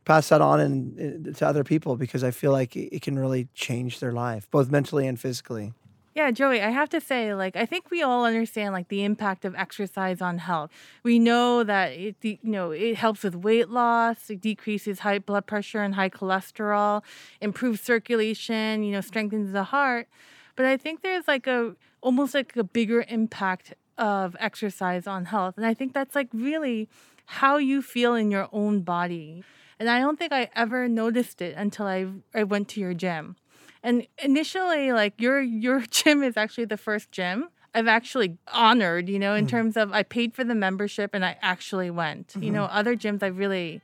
pass 0.06 0.30
that 0.30 0.40
on 0.40 0.60
and, 0.60 1.28
uh, 1.28 1.32
to 1.32 1.46
other 1.46 1.64
people 1.64 1.96
because 1.96 2.24
I 2.24 2.30
feel 2.30 2.52
like 2.52 2.74
it, 2.74 2.94
it 2.94 3.02
can 3.02 3.18
really 3.18 3.48
change 3.52 3.98
their 3.98 4.12
life, 4.12 4.48
both 4.50 4.70
mentally 4.70 5.06
and 5.06 5.20
physically. 5.20 5.74
Yeah, 6.14 6.30
Joey, 6.30 6.62
I 6.62 6.70
have 6.70 6.88
to 6.90 7.00
say, 7.00 7.34
like, 7.34 7.56
I 7.56 7.66
think 7.66 7.90
we 7.90 8.02
all 8.02 8.24
understand 8.24 8.72
like 8.72 8.88
the 8.88 9.04
impact 9.04 9.44
of 9.44 9.54
exercise 9.54 10.22
on 10.22 10.38
health. 10.38 10.70
We 11.02 11.18
know 11.18 11.62
that 11.62 11.88
it, 11.92 12.16
you 12.22 12.38
know, 12.42 12.70
it 12.70 12.96
helps 12.96 13.22
with 13.22 13.34
weight 13.34 13.68
loss, 13.68 14.30
it 14.30 14.40
decreases 14.40 15.00
high 15.00 15.18
blood 15.18 15.44
pressure 15.44 15.82
and 15.82 15.94
high 15.94 16.08
cholesterol, 16.08 17.02
improves 17.42 17.82
circulation, 17.82 18.82
you 18.82 18.92
know, 18.92 19.02
strengthens 19.02 19.52
the 19.52 19.64
heart. 19.64 20.08
But 20.54 20.64
I 20.64 20.78
think 20.78 21.02
there's 21.02 21.28
like 21.28 21.46
a 21.46 21.76
almost 22.00 22.32
like 22.32 22.56
a 22.56 22.64
bigger 22.64 23.04
impact 23.08 23.74
of 23.98 24.34
exercise 24.40 25.06
on 25.06 25.26
health, 25.26 25.58
and 25.58 25.66
I 25.66 25.74
think 25.74 25.92
that's 25.92 26.14
like 26.14 26.28
really 26.32 26.88
how 27.26 27.58
you 27.58 27.82
feel 27.82 28.14
in 28.14 28.30
your 28.30 28.48
own 28.52 28.80
body. 28.80 29.44
And 29.78 29.90
I 29.90 29.98
don't 29.98 30.18
think 30.18 30.32
I 30.32 30.48
ever 30.54 30.88
noticed 30.88 31.42
it 31.42 31.54
until 31.56 31.86
I 31.86 32.06
I 32.34 32.44
went 32.44 32.68
to 32.70 32.80
your 32.80 32.94
gym. 32.94 33.36
And 33.82 34.06
initially, 34.22 34.92
like 34.92 35.20
your 35.20 35.40
your 35.40 35.80
gym 35.90 36.22
is 36.22 36.36
actually 36.36 36.66
the 36.66 36.76
first 36.76 37.10
gym 37.12 37.50
I've 37.76 37.88
actually 37.88 38.38
honored, 38.54 39.10
you 39.10 39.18
know, 39.18 39.34
in 39.34 39.44
mm-hmm. 39.44 39.50
terms 39.50 39.76
of 39.76 39.92
I 39.92 40.02
paid 40.02 40.34
for 40.34 40.44
the 40.44 40.54
membership 40.54 41.10
and 41.12 41.22
I 41.22 41.36
actually 41.42 41.90
went. 41.90 42.34
You 42.40 42.50
know, 42.50 42.62
mm-hmm. 42.62 42.76
other 42.76 42.96
gyms 42.96 43.22
I 43.22 43.26
really 43.26 43.82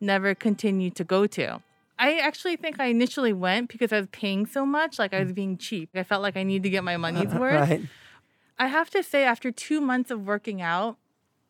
never 0.00 0.34
continued 0.34 0.96
to 0.96 1.04
go 1.04 1.26
to. 1.26 1.60
I 1.98 2.18
actually 2.18 2.56
think 2.56 2.80
I 2.80 2.86
initially 2.86 3.34
went 3.34 3.68
because 3.68 3.92
I 3.92 3.98
was 3.98 4.08
paying 4.12 4.46
so 4.46 4.64
much, 4.64 4.98
like 4.98 5.12
I 5.12 5.20
was 5.20 5.32
mm. 5.32 5.34
being 5.34 5.58
cheap. 5.58 5.90
I 5.94 6.02
felt 6.04 6.22
like 6.22 6.38
I 6.38 6.42
needed 6.42 6.62
to 6.64 6.70
get 6.70 6.84
my 6.84 6.96
money's 6.96 7.32
worth. 7.34 7.68
right? 7.68 7.82
I 8.58 8.68
have 8.68 8.88
to 8.90 9.02
say, 9.02 9.24
after 9.24 9.52
two 9.52 9.80
months 9.80 10.10
of 10.10 10.26
working 10.26 10.62
out, 10.62 10.96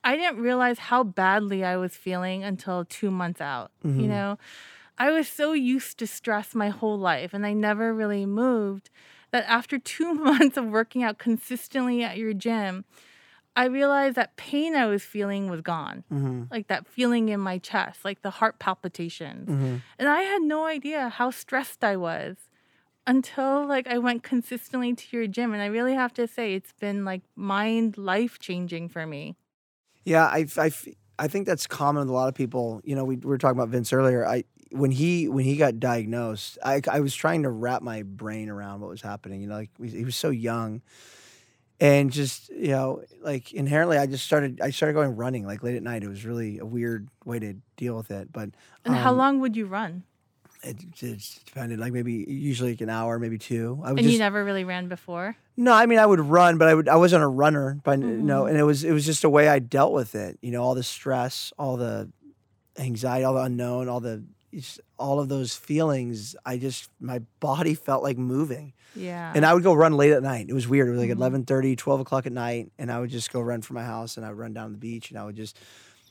I 0.05 0.17
didn't 0.17 0.39
realize 0.41 0.79
how 0.79 1.03
badly 1.03 1.65
I 1.65 1.77
was 1.77 1.97
feeling 1.97 2.45
until 2.45 2.85
two 2.85 3.11
months 3.11 3.41
out. 3.41 3.73
You 3.83 3.91
mm-hmm. 3.91 4.09
know, 4.09 4.39
I 4.99 5.11
was 5.11 5.27
so 5.29 5.55
used 5.55 5.99
to 5.99 6.07
stress 6.07 6.55
my 6.55 6.69
whole 6.69 6.99
life 6.99 7.33
and 7.33 7.47
I 7.47 7.55
never 7.55 7.93
really 7.93 8.27
moved 8.27 8.91
that 9.33 9.45
after 9.49 9.79
two 9.79 10.15
months 10.15 10.57
of 10.57 10.67
working 10.67 11.03
out 11.03 11.19
consistently 11.19 12.05
at 12.05 12.19
your 12.19 12.35
gym, 12.35 12.85
I 13.57 13.67
realized 13.67 14.17
that 14.17 14.37
pain 14.37 14.75
I 14.75 14.87
was 14.87 15.03
feeling 15.03 15.49
was 15.49 15.61
gone. 15.61 16.05
Mm-hmm. 16.13 16.45
Like 16.51 16.67
that 16.69 16.87
feeling 16.87 17.31
in 17.31 17.41
my 17.41 17.59
chest, 17.59 18.05
like 18.05 18.23
the 18.23 18.31
heart 18.31 18.59
palpitations. 18.59 19.49
Mm-hmm. 19.49 19.77
And 19.99 20.09
I 20.09 20.23
had 20.23 20.43
no 20.43 20.67
idea 20.67 21.09
how 21.09 21.31
stressed 21.31 21.83
I 21.83 21.97
was 21.97 22.37
until 23.07 23.67
like 23.67 23.87
I 23.87 23.99
went 23.99 24.23
consistently 24.23 24.95
to 24.95 25.17
your 25.17 25.27
gym 25.27 25.53
and 25.53 25.63
I 25.63 25.67
really 25.67 25.95
have 25.95 26.13
to 26.15 26.27
say 26.27 26.55
it's 26.55 26.73
been 26.73 27.05
like 27.05 27.23
mind 27.37 27.97
life 27.97 28.39
changing 28.39 28.89
for 28.89 29.07
me. 29.07 29.37
Yeah, 30.05 30.25
I, 30.25 30.47
I, 30.57 30.71
I 31.19 31.29
think 31.29 31.47
that's 31.47 31.67
common 31.67 32.01
with 32.01 32.11
a 32.11 32.13
lot 32.13 32.29
of 32.29 32.35
people. 32.35 32.81
You 32.85 32.95
know, 32.97 33.05
we, 33.05 33.17
we 33.17 33.27
were 33.27 33.39
talking 33.39 33.59
about 33.59 33.71
Vince 33.71 33.93
earlier. 33.93 34.27
I 34.27 34.45
when 34.71 34.91
he 34.91 35.29
when 35.29 35.45
he 35.45 35.57
got 35.57 35.79
diagnosed, 35.79 36.59
I, 36.65 36.81
I 36.91 37.01
was 37.01 37.15
trying 37.15 37.45
to 37.45 37.51
wrap 37.51 37.81
my 37.81 38.03
brain 38.03 38.49
around 38.49 38.81
what 38.81 38.91
was 38.91 39.03
happening. 39.03 39.41
You 39.41 39.47
know, 39.47 39.55
like 39.55 39.71
he 39.81 40.05
was 40.05 40.17
so 40.17 40.31
young, 40.31 40.83
and 41.81 42.11
just 42.11 42.51
you 42.51 42.69
know, 42.69 43.03
like 43.23 43.53
inherently, 43.53 43.99
I 43.99 44.07
just 44.07 44.25
started. 44.25 44.61
I 44.61 44.71
started 44.71 44.95
going 44.95 45.17
running 45.17 45.47
like 45.47 45.63
late 45.63 45.77
at 45.77 45.83
night. 45.83 46.03
It 46.03 46.09
was 46.09 46.25
really 46.25 46.59
a 46.59 46.67
weird 46.67 47.09
way 47.25 47.39
to 47.39 47.55
deal 47.77 47.97
with 47.97 48.11
it, 48.11 48.33
but 48.33 48.51
And 48.85 48.97
how 48.97 49.11
um, 49.11 49.19
long 49.19 49.41
would 49.41 49.57
you 49.57 49.67
run? 49.67 50.03
It, 50.65 50.83
it 50.83 50.91
just 50.93 51.45
depended. 51.47 51.79
Like 51.79 51.93
maybe 51.93 52.25
usually 52.29 52.71
like 52.73 52.81
an 52.81 52.89
hour, 52.91 53.19
maybe 53.19 53.39
two. 53.39 53.81
I 53.85 53.91
would 53.91 53.99
And 53.99 54.07
just 54.07 54.13
you 54.15 54.19
never 54.19 54.45
really 54.45 54.65
ran 54.65 54.89
before? 54.89 55.37
no, 55.57 55.73
I 55.73 55.87
mean 55.87 55.99
I 55.99 56.07
would 56.07 56.21
run, 56.21 56.59
but 56.59 56.69
I 56.69 56.75
would 56.75 56.89
I 56.89 56.97
wasn't 56.97 57.23
a 57.23 57.29
runner, 57.29 57.79
but 57.85 57.99
no, 57.99 58.41
Mm-hmm. 58.43 58.49
and 58.49 58.57
it 58.59 58.63
was 58.65 58.83
it 58.85 58.93
was 58.93 59.05
just 59.07 59.25
a 59.25 59.31
way 59.31 59.49
I 59.49 59.59
dealt 59.59 59.93
with 59.93 60.15
it. 60.15 60.39
You 60.43 60.51
know, 60.53 60.63
all 60.63 60.75
the 60.75 60.83
stress, 60.83 61.53
all 61.59 61.77
the 61.77 62.11
anxiety, 62.79 63.25
all 63.25 63.35
the 63.35 63.43
unknown, 63.43 63.89
all 63.89 64.01
the 64.01 64.25
all 64.99 65.19
of 65.21 65.29
those 65.29 65.55
feelings. 65.57 66.37
I 66.47 66.59
just 66.59 66.89
my 67.01 67.21
body 67.41 67.75
felt 67.75 68.03
like 68.05 68.17
moving, 68.17 68.73
Yeah. 68.95 69.33
and 69.35 69.45
I 69.45 69.53
would 69.53 69.65
go 69.65 69.75
run 69.75 69.95
late 69.97 70.13
at 70.13 70.23
night. 70.23 70.47
It 70.49 70.55
was 70.55 70.69
weird. 70.69 70.89
It 70.89 70.93
was 70.93 71.01
like 71.01 71.11
Mhm. 71.11 71.17
11:30, 71.45 71.77
12 71.77 72.01
o'clock 72.01 72.25
at 72.27 72.33
night, 72.33 72.71
and 72.79 72.91
I 72.91 73.01
would 73.01 73.11
just 73.11 73.33
go 73.33 73.41
run 73.41 73.63
from 73.63 73.75
my 73.75 73.85
house, 73.85 74.17
and 74.17 74.25
I 74.25 74.29
would 74.31 74.39
run 74.39 74.55
down 74.55 74.71
the 74.73 74.79
beach, 74.79 75.11
and 75.11 75.19
I 75.19 75.25
would 75.25 75.35
just 75.37 75.59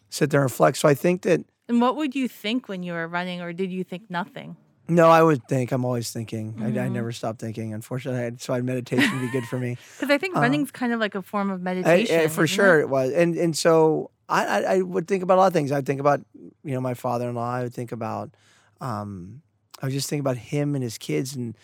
sit 0.09 0.29
there 0.29 0.41
and 0.41 0.45
reflect. 0.51 0.77
So 0.77 0.87
I 0.89 0.93
think 0.93 1.21
that 1.23 1.45
and 1.69 1.81
what 1.81 1.95
would 1.95 2.15
you 2.15 2.27
think 2.27 2.67
when 2.67 2.83
you 2.83 2.93
were 2.93 3.07
running, 3.07 3.41
or 3.41 3.53
did 3.53 3.71
you 3.71 3.83
think 3.83 4.09
nothing? 4.09 4.55
no, 4.89 5.07
I 5.09 5.23
would 5.23 5.47
think. 5.47 5.71
I'm 5.71 5.85
always 5.85 6.11
thinking. 6.11 6.55
I, 6.59 6.65
I 6.67 6.71
Mhm. 6.71 6.91
never 6.91 7.11
stop 7.13 7.39
thinking. 7.39 7.73
Unfortunately, 7.73 8.21
I, 8.21 8.31
so 8.37 8.53
I 8.53 8.59
meditation 8.61 9.09
would 9.13 9.21
be 9.21 9.31
good 9.31 9.45
for 9.47 9.57
me. 9.57 9.77
Because 9.99 10.09
I 10.13 10.17
think 10.17 10.35
Uh, 10.35 10.41
running's 10.41 10.71
kind 10.71 10.91
of 10.91 10.99
like 10.99 11.15
a 11.15 11.21
form 11.21 11.49
of 11.49 11.61
meditation. 11.61 12.19
I- 12.19 12.27
for 12.27 12.45
sure 12.47 12.79
it? 12.79 12.83
it 12.83 12.89
was, 12.89 13.11
and 13.13 13.35
and 13.37 13.57
so 13.57 14.11
I, 14.27 14.45
I 14.45 14.59
I 14.75 14.81
would 14.81 15.07
think 15.07 15.23
about 15.23 15.35
a 15.37 15.41
lot 15.41 15.47
of 15.47 15.53
things. 15.53 15.71
I'd 15.71 15.85
think 15.85 16.01
about 16.01 16.19
you 16.63 16.73
know 16.73 16.81
my 16.81 16.95
father-in-law. 16.95 17.49
I 17.59 17.63
would 17.63 17.73
think 17.73 17.91
about, 17.93 18.35
um, 18.81 19.41
I 19.81 19.85
would 19.85 19.93
just 19.93 20.09
think 20.09 20.19
about 20.19 20.35
him 20.37 20.75
and 20.75 20.83
his 20.83 20.97
kids 20.97 21.33
and 21.35 21.55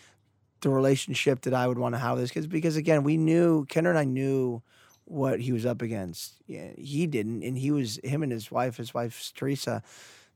the 0.61 0.69
relationship 0.69 1.41
that 1.41 1.53
I 1.53 1.67
would 1.67 1.77
want 1.77 1.95
to 1.95 1.99
have 1.99 2.13
with 2.13 2.21
his 2.21 2.31
kids. 2.31 2.47
Because 2.47 2.75
again, 2.77 3.03
we 3.03 3.17
knew 3.17 3.65
Kendra 3.65 3.89
and 3.89 3.99
I 3.99 4.03
knew 4.05 4.61
what 5.09 5.41
he 5.41 5.51
was 5.51 5.65
up 5.65 5.81
against. 5.81 6.35
Yeah, 6.47 6.69
he 6.77 7.07
didn't, 7.07 7.43
and 7.43 7.57
he 7.57 7.71
was 7.71 7.99
him 8.03 8.23
and 8.23 8.31
his 8.31 8.51
wife. 8.51 8.77
His 8.77 8.93
wife's 8.93 9.31
Teresa. 9.31 9.81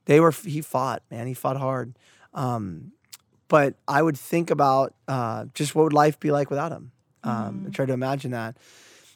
They 0.05 0.19
were 0.19 0.32
he 0.32 0.61
fought 0.61 1.03
man. 1.09 1.28
He 1.28 1.34
fought 1.34 1.57
hard. 1.57 1.97
Um, 2.34 2.91
but 3.47 3.76
I 3.88 4.01
would 4.01 4.17
think 4.17 4.49
about 4.49 4.95
uh, 5.07 5.45
just 5.53 5.76
what 5.76 5.84
would 5.84 5.93
life 5.93 6.19
be 6.19 6.32
like 6.32 6.49
without 6.49 6.71
him. 6.71 6.91
Um, 7.24 7.65
I 7.67 7.69
try 7.69 7.86
to 7.86 7.93
imagine 7.93 8.32
that. 8.32 8.57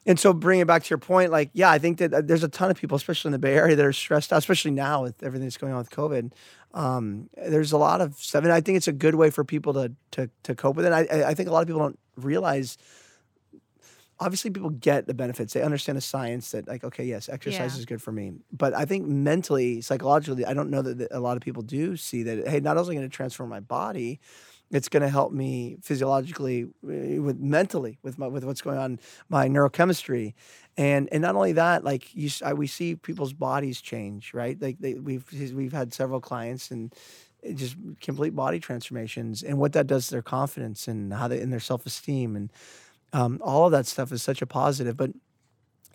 And 0.06 0.18
so, 0.18 0.32
bring 0.32 0.62
it 0.62 0.68
back 0.68 0.84
to 0.84 0.90
your 0.90 1.00
point, 1.00 1.32
like, 1.32 1.50
yeah, 1.52 1.70
I 1.70 1.80
think 1.80 1.98
that 1.98 2.14
uh, 2.14 2.22
there's 2.22 2.44
a 2.44 2.48
ton 2.48 2.72
of 2.72 2.78
people, 2.78 2.96
especially 2.96 3.28
in 3.30 3.34
the 3.34 3.40
Bay 3.40 3.56
Area, 3.56 3.76
that 3.76 3.86
are 3.86 3.92
stressed 3.92 4.32
out, 4.32 4.38
especially 4.38 4.72
now 4.72 5.04
with 5.04 5.22
everything 5.22 5.46
that's 5.46 5.58
going 5.58 5.74
on 5.74 5.80
with 5.80 5.90
COVID. 5.90 6.32
Um, 6.74 7.30
there's 7.36 7.74
a 7.74 7.78
lot 7.78 8.00
of 8.00 8.16
stuff, 8.16 8.44
and 8.46 8.54
I 8.54 8.62
think 8.62 8.78
it's 8.78 8.88
a 8.88 8.94
good 8.94 9.16
way 9.16 9.30
for 9.32 9.44
people 9.44 9.74
to 9.74 9.92
to 10.12 10.30
to 10.44 10.56
cope 10.56 10.78
with 10.78 10.86
it. 10.86 10.94
I- 10.94 11.30
I 11.30 11.34
think 11.34 11.50
a 11.50 11.52
lot 11.52 11.62
of 11.62 11.68
people 11.68 11.82
don't 11.82 12.00
realize. 12.16 12.78
Obviously, 14.20 14.50
people 14.50 14.72
get 14.72 15.06
the 15.06 15.14
benefits. 15.14 15.54
They 15.54 15.62
understand 15.62 15.98
the 15.98 16.02
science 16.02 16.52
that, 16.52 16.68
like, 16.68 16.84
okay, 16.84 17.06
yes, 17.06 17.30
exercise 17.30 17.74
Yeah. 17.74 17.80
is 17.80 17.86
good 17.86 18.02
for 18.02 18.12
me. 18.12 18.34
But 18.52 18.74
I 18.74 18.86
think 18.86 19.06
mentally, 19.08 19.82
psychologically, 19.82 20.44
I 20.46 20.54
don't 20.54 20.70
know 20.72 20.82
that, 20.82 21.08
a 21.12 21.20
lot 21.20 21.38
of 21.38 21.44
people 21.44 21.62
do 21.62 21.96
see 21.98 22.24
that. 22.24 22.48
Hey, 22.48 22.60
not 22.60 22.78
only 22.78 22.96
going 22.96 23.08
to 23.08 23.16
transform 23.16 23.50
my 23.50 23.60
body, 23.60 24.20
it's 24.72 24.90
going 24.90 25.04
to 25.04 25.10
help 25.10 25.32
me 25.32 25.78
physiologically, 25.82 26.64
uh, 26.64 27.22
with 27.22 27.38
mentally, 27.40 28.00
with 28.04 28.18
my 28.18 28.28
with 28.28 28.44
what's 28.44 28.62
going 28.62 28.78
on, 28.78 29.00
my 29.30 29.48
neurochemistry, 29.48 30.34
and 30.78 31.08
and 31.12 31.22
not 31.22 31.36
only 31.36 31.54
that, 31.54 31.84
like 31.86 32.14
you, 32.16 32.30
I, 32.44 32.54
we 32.54 32.68
see 32.68 32.96
people's 32.96 33.34
bodies 33.34 33.80
change, 33.82 34.34
right? 34.34 34.60
Like 34.62 34.80
they, 34.80 34.96
we've 34.96 35.26
we've 35.54 35.72
had 35.72 35.94
several 35.94 36.20
clients 36.20 36.70
and 36.72 36.94
just 37.54 37.78
complete 38.02 38.36
body 38.36 38.60
transformations, 38.60 39.42
and 39.44 39.58
what 39.58 39.72
that 39.74 39.88
does 39.88 40.08
to 40.08 40.12
their 40.12 40.22
confidence 40.22 40.88
and 40.88 41.14
how 41.14 41.28
they 41.30 41.40
in 41.40 41.50
their 41.50 41.60
self 41.62 41.86
esteem 41.86 42.36
and 42.36 42.52
um, 43.14 43.40
all 43.42 43.66
of 43.66 43.72
that 43.72 43.86
stuff 43.86 44.12
is 44.12 44.22
such 44.22 44.42
a 44.42 44.46
positive. 44.46 44.98
But 44.98 45.12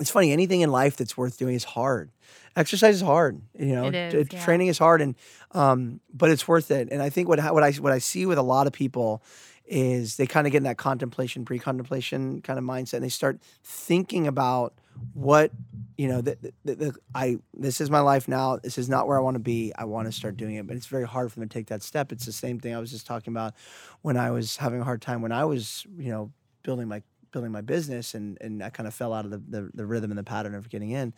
it's 0.01 0.11
funny, 0.11 0.33
anything 0.33 0.63
in 0.63 0.71
life 0.71 0.97
that's 0.97 1.17
worth 1.17 1.39
doing 1.39 1.55
is 1.55 1.65
hard. 1.65 2.11
Exercise 2.57 2.97
is 2.97 3.03
hard, 3.03 3.41
you 3.59 3.75
know. 3.75 3.87
It 3.87 3.95
is, 3.95 4.29
t- 4.29 4.37
yeah. 4.37 4.45
Training 4.45 4.67
is 4.69 4.79
hard, 4.79 5.01
and 5.01 5.15
um, 5.53 6.01
but 6.13 6.31
it's 6.31 6.47
worth 6.47 6.71
it. 6.71 6.89
And 6.91 7.03
I 7.03 7.09
think 7.09 7.29
what 7.29 7.39
what 7.53 7.63
I 7.63 7.73
what 7.73 7.93
I 7.93 7.99
see 7.99 8.27
with 8.27 8.39
a 8.39 8.43
lot 8.43 8.67
of 8.67 8.73
people 8.73 9.23
is 9.65 10.17
they 10.17 10.27
kind 10.27 10.47
of 10.47 10.51
get 10.51 10.59
in 10.59 10.65
that 10.65 10.77
contemplation, 10.77 11.45
pre-contemplation 11.45 12.43
kind 12.43 12.59
of 12.59 12.65
mindset, 12.65 12.95
and 12.95 13.05
they 13.05 13.09
start 13.09 13.41
thinking 13.63 14.27
about 14.27 14.75
what 15.15 15.51
you 15.97 16.09
know. 16.09 16.21
The, 16.21 16.37
the, 16.65 16.75
the, 16.75 16.95
I 17.15 17.39
this 17.55 17.81
is 17.81 17.91
my 17.91 18.01
life 18.01 18.29
now. 18.29 18.57
This 18.57 18.77
is 18.77 18.89
not 18.89 19.07
where 19.07 19.17
I 19.17 19.23
want 19.23 19.37
to 19.37 19.41
be. 19.41 19.73
I 19.79 19.85
want 19.85 20.09
to 20.09 20.13
start 20.13 20.37
doing 20.37 20.57
it, 20.57 20.67
but 20.67 20.77
it's 20.77 20.87
very 20.87 21.07
hard 21.07 21.33
for 21.33 21.41
them 21.41 21.49
to 21.49 21.53
take 21.53 21.69
that 21.69 21.83
step. 21.83 22.13
It's 22.13 22.27
the 22.27 22.33
same 22.33 22.59
thing 22.59 22.75
I 22.75 22.81
was 22.81 22.91
just 22.91 23.07
talking 23.07 23.33
about 23.33 23.55
when 24.03 24.17
I 24.17 24.31
was 24.31 24.57
having 24.57 24.81
a 24.81 24.85
hard 24.85 25.01
time 25.01 25.23
when 25.23 25.33
I 25.33 25.45
was 25.45 25.87
you 25.97 26.11
know 26.11 26.33
building 26.63 26.89
my 26.89 27.03
building 27.33 27.51
my 27.53 27.63
business 27.63 28.15
and 28.15 28.37
and 28.41 28.63
I 28.63 28.71
kind 28.71 28.87
of 28.87 28.93
fell 28.95 29.13
out 29.15 29.25
of 29.25 29.31
the, 29.31 29.39
the, 29.39 29.71
the 29.75 29.87
rhythm 29.87 30.11
and 30.11 30.19
the 30.19 30.25
pattern 30.25 30.55
of 30.55 30.69
getting 30.69 30.91
in. 30.91 31.15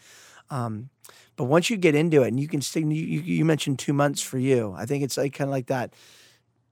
Um, 0.50 0.90
but 1.36 1.44
once 1.44 1.70
you 1.70 1.76
get 1.76 1.94
into 1.94 2.22
it 2.22 2.28
and 2.28 2.38
you 2.38 2.48
can 2.48 2.60
stay, 2.60 2.80
you, 2.80 3.20
you 3.20 3.44
mentioned 3.44 3.78
two 3.78 3.92
months 3.92 4.20
for 4.22 4.38
you. 4.38 4.74
I 4.76 4.84
think 4.86 5.02
it's 5.02 5.16
like 5.16 5.32
kind 5.32 5.48
of 5.48 5.52
like 5.52 5.66
that 5.66 5.94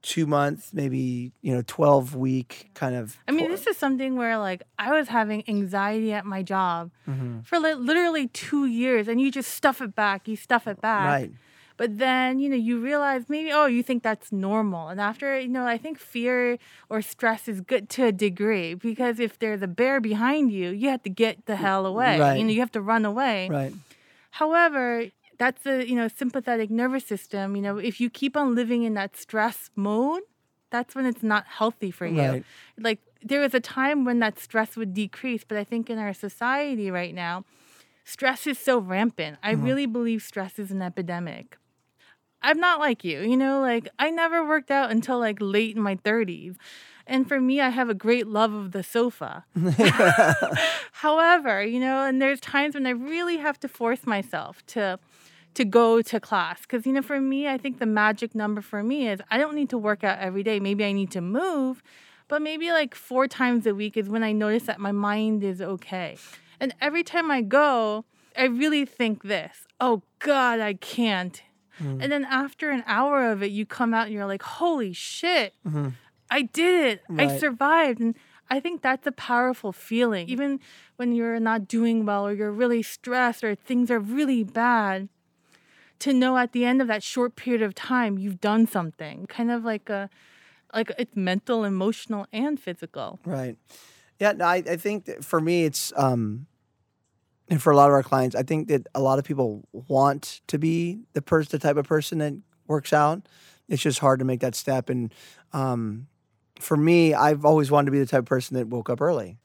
two 0.03 0.27
month, 0.27 0.71
maybe, 0.73 1.31
you 1.41 1.53
know, 1.55 1.63
12 1.65 2.13
week 2.13 2.69
kind 2.73 2.93
of. 2.93 3.17
I 3.27 3.31
mean, 3.31 3.49
this 3.49 3.65
is 3.67 3.77
something 3.77 4.15
where 4.17 4.37
like 4.37 4.61
I 4.77 4.91
was 4.91 5.07
having 5.07 5.43
anxiety 5.47 6.11
at 6.13 6.25
my 6.25 6.43
job 6.43 6.91
Mhm. 7.07 7.45
for 7.45 7.57
li- 7.57 7.73
literally 7.73 8.27
two 8.27 8.65
years, 8.65 9.07
and 9.07 9.19
you 9.21 9.31
just 9.31 9.51
stuff 9.53 9.81
it 9.81 9.95
back, 9.95 10.27
you 10.27 10.35
stuff 10.35 10.67
it 10.67 10.81
back. 10.81 11.05
Right. 11.05 11.31
But 11.75 11.97
then, 11.97 12.39
you 12.39 12.49
know, 12.49 12.55
you 12.55 12.79
realize 12.79 13.23
maybe, 13.29 13.51
oh, 13.51 13.65
you 13.65 13.81
think 13.81 14.03
that's 14.03 14.31
normal. 14.31 14.89
And 14.89 15.01
after, 15.01 15.39
you 15.39 15.47
know, 15.47 15.65
I 15.65 15.77
think 15.77 15.97
fear 15.97 16.59
or 16.89 17.01
stress 17.01 17.47
is 17.47 17.61
good 17.61 17.89
to 17.91 18.05
a 18.05 18.11
degree 18.11 18.75
because 18.75 19.19
if 19.19 19.39
there's 19.39 19.61
a 19.61 19.67
bear 19.67 19.99
behind 19.99 20.51
you, 20.51 20.69
you 20.69 20.89
have 20.89 21.03
to 21.03 21.09
get 21.09 21.45
the 21.45 21.55
hell 21.55 21.85
away. 21.85 22.19
Right. 22.19 22.37
You 22.37 22.43
know, 22.43 22.51
you 22.51 22.59
have 22.59 22.71
to 22.73 22.81
run 22.81 23.05
away. 23.05 23.49
Right. 23.49 23.73
However, 24.31 25.05
that's 25.39 25.65
a, 25.65 25.87
you 25.87 25.95
know, 25.95 26.07
sympathetic 26.07 26.69
nervous 26.69 27.05
system. 27.05 27.55
You 27.55 27.61
know, 27.61 27.77
if 27.77 27.99
you 27.99 28.09
keep 28.09 28.37
on 28.37 28.55
living 28.55 28.83
in 28.83 28.93
that 28.93 29.17
stress 29.17 29.71
mode, 29.75 30.23
that's 30.69 30.95
when 30.95 31.05
it's 31.05 31.23
not 31.23 31.45
healthy 31.47 31.91
for 31.91 32.05
you. 32.05 32.21
Right. 32.21 32.45
Like 32.79 32.99
there 33.23 33.39
was 33.39 33.53
a 33.53 33.59
time 33.59 34.05
when 34.05 34.19
that 34.19 34.37
stress 34.39 34.75
would 34.75 34.93
decrease, 34.93 35.43
but 35.47 35.57
I 35.57 35.63
think 35.63 35.89
in 35.89 35.97
our 35.97 36.13
society 36.13 36.91
right 36.91 37.15
now, 37.15 37.45
stress 38.03 38.45
is 38.45 38.59
so 38.59 38.79
rampant. 38.79 39.37
I 39.41 39.53
mm-hmm. 39.53 39.63
really 39.63 39.85
believe 39.85 40.21
stress 40.21 40.59
is 40.59 40.71
an 40.71 40.81
epidemic. 40.81 41.57
I'm 42.43 42.59
not 42.59 42.79
like 42.79 43.03
you, 43.03 43.21
you 43.21 43.37
know, 43.37 43.61
like 43.61 43.87
I 43.97 44.09
never 44.09 44.45
worked 44.45 44.69
out 44.69 44.91
until 44.91 45.17
like 45.19 45.37
late 45.39 45.75
in 45.75 45.81
my 45.81 45.95
30s. 45.95 46.57
And 47.07 47.27
for 47.27 47.39
me, 47.39 47.59
I 47.59 47.69
have 47.69 47.89
a 47.89 47.93
great 47.93 48.27
love 48.27 48.53
of 48.53 48.71
the 48.71 48.83
sofa. 48.83 49.45
However, 50.93 51.63
you 51.63 51.79
know, 51.79 52.05
and 52.05 52.21
there's 52.21 52.39
times 52.39 52.75
when 52.75 52.85
I 52.85 52.91
really 52.91 53.37
have 53.37 53.59
to 53.61 53.67
force 53.67 54.05
myself 54.05 54.65
to 54.67 54.99
to 55.53 55.65
go 55.65 56.01
to 56.01 56.19
class 56.19 56.61
because 56.61 56.85
you 56.85 56.91
know 56.91 57.01
for 57.01 57.21
me 57.21 57.47
i 57.47 57.59
think 57.59 57.77
the 57.77 57.85
magic 57.85 58.33
number 58.33 58.59
for 58.59 58.81
me 58.81 59.07
is 59.07 59.19
i 59.29 59.37
don't 59.37 59.53
need 59.53 59.69
to 59.69 59.77
work 59.77 60.03
out 60.03 60.17
every 60.17 60.41
day 60.41 60.59
maybe 60.59 60.83
i 60.83 60.91
need 60.91 61.11
to 61.11 61.21
move 61.21 61.83
but 62.27 62.41
maybe 62.41 62.71
like 62.71 62.95
four 62.95 63.27
times 63.27 63.67
a 63.67 63.75
week 63.75 63.95
is 63.95 64.09
when 64.09 64.23
i 64.23 64.31
notice 64.31 64.63
that 64.63 64.79
my 64.79 64.91
mind 64.91 65.43
is 65.43 65.61
okay 65.61 66.17
and 66.59 66.73
every 66.81 67.03
time 67.03 67.29
i 67.29 67.39
go 67.39 68.03
i 68.35 68.45
really 68.45 68.83
think 68.83 69.21
this 69.21 69.67
oh 69.79 70.01
god 70.17 70.59
i 70.59 70.73
can't 70.73 71.43
and 71.79 72.11
then 72.11 72.25
after 72.25 72.69
an 72.69 72.83
hour 72.85 73.31
of 73.31 73.41
it 73.43 73.51
you 73.51 73.65
come 73.65 73.93
out 73.93 74.05
and 74.07 74.13
you're 74.13 74.25
like 74.25 74.43
holy 74.43 74.93
shit 74.93 75.53
i 76.29 76.41
did 76.41 76.85
it. 76.85 77.01
I 77.09 77.37
survived. 77.39 77.99
And 77.99 78.15
i 78.49 78.59
think 78.59 78.81
that's 78.81 79.07
a 79.07 79.11
powerful 79.11 79.71
feeling. 79.71 80.27
Even 80.29 80.59
when 80.97 81.13
you're 81.13 81.39
not 81.39 81.67
doing 81.67 82.05
well 82.05 82.27
or 82.27 82.33
you're 82.33 82.51
really 82.51 82.83
stressed 82.83 83.43
or 83.43 83.55
things 83.55 83.89
are 83.89 83.99
really 83.99 84.43
bad 84.43 85.09
to 85.99 86.13
know 86.13 86.37
at 86.37 86.51
the 86.51 86.65
end 86.65 86.81
of 86.81 86.87
that 86.87 87.01
short 87.01 87.35
period 87.35 87.61
of 87.61 87.73
time 87.73 88.17
you've 88.17 88.41
done 88.41 88.67
something. 88.67 89.25
Kind 89.27 89.49
of 89.51 89.63
like 89.63 89.89
a 89.89 90.09
like 90.73 90.91
it's 90.97 91.15
mental 91.15 91.63
emotional 91.63 92.25
and 92.33 92.59
physical. 92.59 93.19
Right. 93.25 93.57
Yeah, 94.19 94.33
no, 94.33 94.45
I, 94.45 94.57
I 94.57 94.77
think 94.77 95.05
that 95.05 95.25
for 95.25 95.41
me, 95.41 95.65
it's, 95.65 95.91
um, 95.95 96.47
and 97.53 97.61
for 97.61 97.71
a 97.71 97.75
lot 97.75 97.87
of 97.87 97.93
our 97.93 98.01
clients, 98.01 98.35
I 98.35 98.41
think 98.41 98.67
that 98.69 98.87
a 98.95 98.99
lot 98.99 99.19
of 99.19 99.25
people 99.25 99.63
want 99.71 100.41
to 100.47 100.57
be 100.57 101.01
the 101.13 101.21
person, 101.21 101.49
the 101.51 101.59
type 101.59 101.77
of 101.77 101.87
person 101.87 102.17
that 102.17 102.33
works 102.65 102.91
out. 102.91 103.27
It's 103.69 103.83
just 103.83 103.99
hard 103.99 104.17
to 104.19 104.25
make 104.25 104.39
that 104.39 104.55
step. 104.55 104.89
And 104.89 105.13
um, 105.53 106.07
for 106.59 106.75
me, 106.75 107.13
I've 107.13 107.45
always 107.45 107.69
wanted 107.69 107.85
to 107.85 107.91
be 107.91 107.99
the 107.99 108.07
type 108.07 108.21
of 108.21 108.25
person 108.25 108.57
that 108.57 108.69
woke 108.69 108.89
up 108.89 109.01
early. 109.01 109.37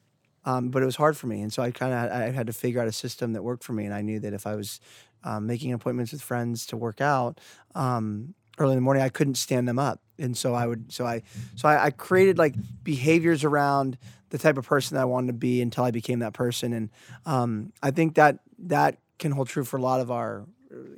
Um, 0.43 0.69
but 0.69 0.81
it 0.81 0.87
was 0.87 0.95
hard 0.95 1.17
for 1.17 1.27
me, 1.27 1.41
and 1.41 1.53
so 1.53 1.61
I 1.61 1.69
kind 1.69 1.93
of 1.93 2.11
I 2.11 2.31
had 2.31 2.47
to 2.47 2.53
figure 2.53 2.81
out 2.81 2.87
a 2.87 2.91
system 2.91 3.33
that 3.33 3.43
worked 3.43 3.63
for 3.63 3.73
me. 3.73 3.85
And 3.85 3.93
I 3.93 4.01
knew 4.01 4.19
that 4.21 4.33
if 4.33 4.47
I 4.47 4.55
was 4.55 4.79
um, 5.23 5.45
making 5.45 5.71
appointments 5.73 6.11
with 6.11 6.21
friends 6.21 6.65
to 6.67 6.77
work 6.77 7.01
out 7.01 7.39
um, 7.75 8.33
early 8.59 8.73
in 8.73 8.77
the 8.77 8.81
morning, 8.81 9.01
I 9.01 9.09
couldn't 9.09 9.35
stand 9.35 9.67
them 9.67 9.79
up, 9.79 10.01
and 10.19 10.37
so 10.37 10.53
I 10.53 10.67
would 10.67 10.91
so 10.91 11.05
I 11.05 11.23
so 11.55 11.67
I, 11.67 11.85
I 11.85 11.89
created 11.91 12.37
like 12.37 12.55
behaviors 12.83 13.43
around 13.43 13.97
the 14.29 14.37
type 14.37 14.57
of 14.57 14.67
person 14.67 14.95
that 14.95 15.01
I 15.01 15.05
wanted 15.05 15.27
to 15.27 15.33
be 15.33 15.61
until 15.61 15.83
I 15.83 15.91
became 15.91 16.19
that 16.19 16.33
person, 16.33 16.73
and 16.73 16.89
um, 17.25 17.73
I 17.81 17.91
think 17.91 18.15
that 18.15 18.39
that 18.59 18.97
can 19.17 19.31
hold 19.31 19.47
true 19.47 19.63
for 19.63 19.77
a 19.77 19.81
lot 19.81 20.01
of 20.01 20.11
our 20.11 20.45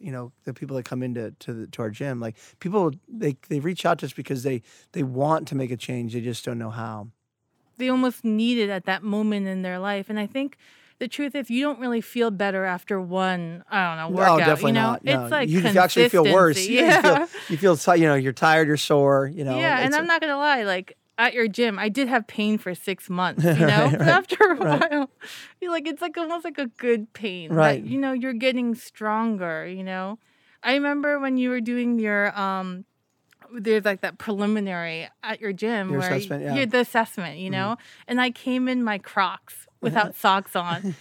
you 0.02 0.12
know 0.12 0.32
the 0.44 0.54
people 0.54 0.76
that 0.76 0.84
come 0.84 1.02
into 1.04 1.32
to, 1.40 1.54
the, 1.54 1.68
to 1.68 1.82
our 1.82 1.90
gym. 1.90 2.20
Like 2.20 2.36
people 2.60 2.92
they 3.08 3.38
they 3.50 3.60
reach 3.60 3.86
out 3.86 4.00
to 4.00 4.06
us 4.06 4.14
because 4.14 4.44
they 4.44 4.64
they 4.92 5.04
want 5.04 5.48
to 5.50 5.56
make 5.56 5.72
a 5.72 5.78
change. 5.78 6.14
They 6.14 6.22
just 6.22 6.44
don't 6.44 6.60
know 6.60 6.72
how. 6.72 7.08
They 7.78 7.90
almost 7.90 8.24
need 8.24 8.58
it 8.58 8.70
at 8.70 8.86
that 8.86 9.02
moment 9.02 9.48
in 9.48 9.62
their 9.64 9.80
life. 9.80 10.10
And 10.10 10.20
i 10.20 10.28
think 10.28 10.58
the 11.02 11.08
truth 11.08 11.34
is 11.34 11.50
you 11.50 11.64
don't 11.64 11.80
really 11.80 12.00
feel 12.00 12.30
better 12.30 12.64
after 12.64 13.02
one 13.02 13.64
i 13.72 13.88
don't 13.88 13.98
know 13.98 14.16
workout 14.16 14.40
no, 14.40 14.46
definitely 14.46 14.70
you 14.70 14.74
know 14.74 14.82
not. 14.92 15.04
No. 15.04 15.24
it's 15.24 15.32
like 15.32 15.50
you 15.50 15.66
actually 15.66 16.08
feel 16.10 16.24
worse. 16.24 16.68
Yeah, 16.68 17.22
You 17.50 17.58
feel, 17.58 17.74
you 17.74 17.76
feel 17.76 17.96
you 17.98 18.08
know, 18.08 18.14
you're 18.14 18.34
tired, 18.34 18.68
you're 18.68 18.78
sore, 18.78 19.26
you 19.34 19.44
know. 19.44 19.58
yeah 19.58 19.80
and 19.80 19.96
i'm 19.96 20.06
not 20.06 20.22
gonna 20.22 20.38
lie 20.38 20.62
like 20.62 20.96
at 21.18 21.34
your 21.34 21.48
gym 21.48 21.80
i 21.80 21.90
did 21.90 22.08
have 22.08 22.28
pain 22.28 22.60
for 22.60 22.76
six 22.76 23.10
months 23.10 23.44
you 23.44 23.54
know 23.72 23.86
Right, 23.86 23.98
but 23.98 24.08
after 24.08 24.36
a 24.52 24.56
right. 24.56 24.92
while 24.92 25.10
you're 25.60 25.72
like 25.78 25.88
it's 25.88 26.04
like 26.04 26.16
almost 26.18 26.46
like 26.46 26.60
a 26.60 26.68
good 26.68 27.12
pain 27.14 27.50
that, 27.50 27.56
Right. 27.56 27.84
you 27.84 27.98
know 27.98 28.12
you're 28.14 28.34
getting 28.34 28.76
stronger 28.76 29.66
you 29.66 29.84
know 29.84 30.20
i 30.62 30.74
remember 30.74 31.20
when 31.20 31.36
you 31.38 31.50
were 31.50 31.62
doing 31.62 31.98
your 32.00 32.38
um 32.40 32.86
there's 33.52 33.86
like 33.86 34.02
that 34.02 34.18
preliminary 34.20 35.10
at 35.24 35.42
your 35.42 35.52
gym 35.52 35.90
Your 35.90 36.00
where 36.00 36.14
assessment, 36.14 36.44
yeah. 36.44 36.48
Mm-hmm. 36.50 36.58
you're 36.58 36.66
the 36.68 36.80
assessment 36.80 37.40
you 37.40 37.50
know 37.50 37.78
and 38.08 38.22
i 38.22 38.30
came 38.30 38.68
in 38.68 38.84
my 38.84 38.98
crocs 39.00 39.68
without 39.82 40.16
socks 40.24 40.56
on 40.56 40.96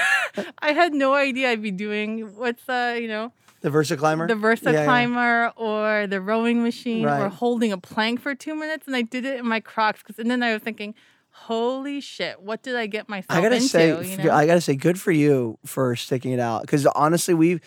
i 0.60 0.72
had 0.72 0.92
no 0.94 1.14
idea 1.14 1.50
i'd 1.50 1.62
be 1.62 1.70
doing 1.70 2.20
what's 2.36 2.64
the 2.64 2.98
you 3.00 3.08
know 3.08 3.32
the 3.60 3.70
Versa 3.70 3.96
climber. 3.96 4.26
the 4.26 4.34
Versa 4.34 4.72
Yeah, 4.72 4.80
yeah. 4.80 4.84
climber 4.86 5.52
or 5.56 6.08
the 6.08 6.20
rowing 6.20 6.64
machine 6.64 7.06
or 7.06 7.28
holding 7.28 7.70
a 7.70 7.78
plank 7.78 8.20
for 8.20 8.34
two 8.34 8.56
minutes, 8.56 8.88
and 8.88 8.96
I 8.96 9.02
did 9.02 9.24
it 9.24 9.38
in 9.38 9.46
my 9.46 9.60
Crocs. 9.60 10.02
Cause, 10.02 10.18
and 10.18 10.28
then 10.28 10.42
I 10.42 10.52
was 10.52 10.62
thinking, 10.62 10.96
"Holy 11.30 12.00
shit, 12.00 12.42
what 12.42 12.64
did 12.64 12.74
I 12.74 12.88
get 12.88 13.08
myself 13.08 13.38
I 13.38 13.40
gotta 13.40 13.54
into?" 13.54 13.68
say, 13.68 13.88
you 14.10 14.16
know? 14.16 14.32
I 14.32 14.46
gotta 14.48 14.60
say, 14.60 14.74
good 14.74 15.00
for 15.00 15.12
you 15.12 15.60
for 15.64 15.94
sticking 15.94 16.32
it 16.32 16.40
out. 16.40 16.62
Because 16.62 16.86
honestly, 16.86 17.34
we've 17.34 17.60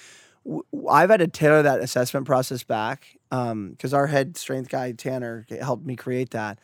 I've 0.92 1.10
had 1.10 1.22
to 1.22 1.28
tailor 1.28 1.62
that 1.62 1.80
assessment 1.80 2.26
process 2.26 2.64
back 2.64 3.18
um, 3.32 3.70
because 3.72 3.94
our 3.94 4.08
head 4.08 4.36
strength 4.36 4.68
guy 4.70 4.92
Tanner 4.92 5.46
helped 5.62 5.86
me 5.86 5.96
create 5.96 6.32
that, 6.32 6.60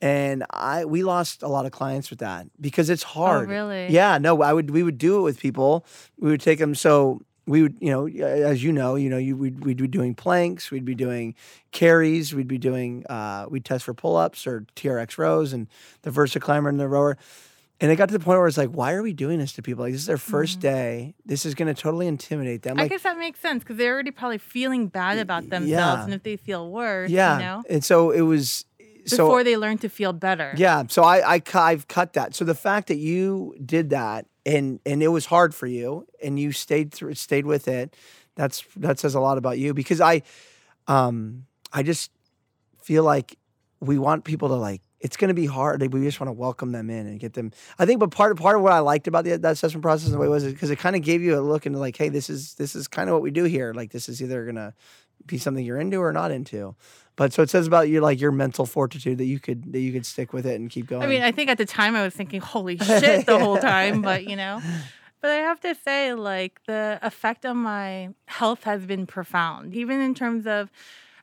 and 0.00 0.44
I 0.50 0.84
we 0.84 1.02
lost 1.02 1.42
a 1.42 1.48
lot 1.48 1.66
of 1.66 1.72
clients 1.72 2.10
with 2.10 2.18
that 2.20 2.46
because 2.60 2.90
it's 2.90 3.02
hard. 3.02 3.48
Oh, 3.48 3.52
really? 3.52 3.88
Yeah, 3.88 4.18
no, 4.18 4.42
I 4.42 4.52
would 4.52 4.70
we 4.70 4.82
would 4.82 4.98
do 4.98 5.18
it 5.18 5.22
with 5.22 5.38
people. 5.40 5.84
We 6.18 6.30
would 6.30 6.40
take 6.40 6.58
them 6.58 6.74
so. 6.74 7.22
We 7.46 7.60
would, 7.60 7.76
you 7.78 7.90
know, 7.90 8.06
as 8.06 8.64
you 8.64 8.72
know, 8.72 8.94
you 8.94 9.10
know, 9.10 9.18
you 9.18 9.36
we'd, 9.36 9.62
we'd 9.66 9.76
be 9.76 9.86
doing 9.86 10.14
planks, 10.14 10.70
we'd 10.70 10.86
be 10.86 10.94
doing 10.94 11.34
carries, 11.72 12.34
we'd 12.34 12.48
be 12.48 12.56
doing, 12.56 13.04
uh, 13.10 13.44
we'd 13.50 13.66
test 13.66 13.84
for 13.84 13.92
pull 13.92 14.16
ups 14.16 14.46
or 14.46 14.64
TRX 14.76 15.18
rows, 15.18 15.52
and 15.52 15.66
the 16.02 16.10
Versa 16.10 16.40
climber 16.40 16.70
and 16.70 16.80
the 16.80 16.88
rower. 16.88 17.18
And 17.82 17.92
it 17.92 17.96
got 17.96 18.08
to 18.08 18.16
the 18.16 18.24
point 18.24 18.38
where 18.38 18.46
it's 18.46 18.56
like, 18.56 18.70
why 18.70 18.94
are 18.94 19.02
we 19.02 19.12
doing 19.12 19.40
this 19.40 19.52
to 19.54 19.62
people? 19.62 19.84
Like, 19.84 19.92
this 19.92 20.00
is 20.02 20.06
their 20.06 20.16
1st 20.16 20.60
day. 20.60 21.14
This 21.26 21.44
is 21.44 21.54
going 21.54 21.66
to 21.68 21.78
totally 21.78 22.06
intimidate 22.06 22.62
them. 22.62 22.74
Mm-hmm. 22.74 22.80
I 22.80 22.82
Like, 22.84 22.92
guess 22.92 23.02
that 23.02 23.18
makes 23.18 23.40
sense 23.40 23.62
because 23.62 23.76
they're 23.76 23.92
already 23.92 24.12
probably 24.12 24.38
feeling 24.38 24.86
bad 24.86 25.18
about 25.18 25.42
themselves, 25.50 25.68
yeah. 25.68 26.04
and 26.04 26.14
if 26.14 26.22
they 26.22 26.36
feel 26.36 26.70
worse, 26.70 27.10
yeah. 27.10 27.34
you 27.36 27.44
know, 27.44 27.62
And 27.68 27.84
so 27.84 28.10
it 28.10 28.22
was. 28.22 28.64
So 29.06 29.18
before 29.18 29.44
they 29.44 29.56
learn 29.56 29.78
to 29.78 29.88
feel 29.88 30.12
better. 30.12 30.54
Yeah, 30.56 30.84
so 30.88 31.02
I, 31.02 31.36
I 31.36 31.42
I've 31.54 31.88
cut 31.88 32.14
that. 32.14 32.34
So 32.34 32.44
the 32.44 32.54
fact 32.54 32.88
that 32.88 32.96
you 32.96 33.54
did 33.64 33.90
that 33.90 34.26
and 34.46 34.80
and 34.86 35.02
it 35.02 35.08
was 35.08 35.26
hard 35.26 35.54
for 35.54 35.66
you 35.66 36.06
and 36.22 36.38
you 36.38 36.52
stayed 36.52 36.92
through 36.92 37.14
stayed 37.14 37.46
with 37.46 37.68
it, 37.68 37.96
that's 38.34 38.64
that 38.76 38.98
says 38.98 39.14
a 39.14 39.20
lot 39.20 39.38
about 39.38 39.58
you 39.58 39.74
because 39.74 40.00
I 40.00 40.22
um 40.86 41.46
I 41.72 41.82
just 41.82 42.10
feel 42.82 43.04
like 43.04 43.36
we 43.80 43.98
want 43.98 44.24
people 44.24 44.48
to 44.48 44.54
like 44.54 44.82
it's 45.04 45.18
going 45.18 45.28
to 45.28 45.34
be 45.34 45.44
hard. 45.44 45.82
Like, 45.82 45.92
we 45.92 46.02
just 46.02 46.18
want 46.18 46.28
to 46.28 46.32
welcome 46.32 46.72
them 46.72 46.88
in 46.88 47.06
and 47.06 47.20
get 47.20 47.34
them. 47.34 47.52
I 47.78 47.84
think, 47.84 48.00
but 48.00 48.10
part 48.10 48.32
of 48.32 48.38
part 48.38 48.56
of 48.56 48.62
what 48.62 48.72
I 48.72 48.78
liked 48.78 49.06
about 49.06 49.24
the, 49.24 49.36
that 49.36 49.52
assessment 49.52 49.82
process 49.82 50.08
in 50.08 50.14
a 50.14 50.18
way 50.18 50.28
was 50.28 50.44
because 50.44 50.70
it 50.70 50.78
kind 50.78 50.96
of 50.96 51.02
gave 51.02 51.20
you 51.20 51.38
a 51.38 51.42
look 51.42 51.66
into 51.66 51.78
like, 51.78 51.96
hey, 51.96 52.08
this 52.08 52.30
is 52.30 52.54
this 52.54 52.74
is 52.74 52.88
kind 52.88 53.10
of 53.10 53.12
what 53.12 53.22
we 53.22 53.30
do 53.30 53.44
here. 53.44 53.74
Like, 53.74 53.92
this 53.92 54.08
is 54.08 54.22
either 54.22 54.44
going 54.44 54.56
to 54.56 54.72
be 55.26 55.36
something 55.36 55.62
you're 55.62 55.78
into 55.78 55.98
or 55.98 56.10
not 56.10 56.30
into. 56.30 56.74
But 57.16 57.34
so 57.34 57.42
it 57.42 57.50
says 57.50 57.66
about 57.66 57.88
your 57.88 58.00
like 58.00 58.18
your 58.18 58.32
mental 58.32 58.64
fortitude 58.64 59.18
that 59.18 59.26
you 59.26 59.38
could 59.38 59.74
that 59.74 59.80
you 59.80 59.92
could 59.92 60.06
stick 60.06 60.32
with 60.32 60.46
it 60.46 60.58
and 60.58 60.70
keep 60.70 60.86
going. 60.86 61.02
I 61.02 61.06
mean, 61.06 61.22
I 61.22 61.32
think 61.32 61.50
at 61.50 61.58
the 61.58 61.66
time 61.66 61.94
I 61.94 62.02
was 62.02 62.14
thinking, 62.14 62.40
holy 62.40 62.76
shit, 62.78 63.26
the 63.26 63.38
whole 63.38 63.58
time, 63.58 64.00
but 64.00 64.26
you 64.26 64.36
know. 64.36 64.62
But 65.20 65.30
I 65.32 65.36
have 65.36 65.60
to 65.60 65.74
say, 65.74 66.12
like, 66.12 66.60
the 66.66 66.98
effect 67.02 67.46
on 67.46 67.58
my 67.58 68.10
health 68.26 68.64
has 68.64 68.84
been 68.84 69.06
profound, 69.06 69.74
even 69.74 70.00
in 70.00 70.14
terms 70.14 70.46
of 70.46 70.70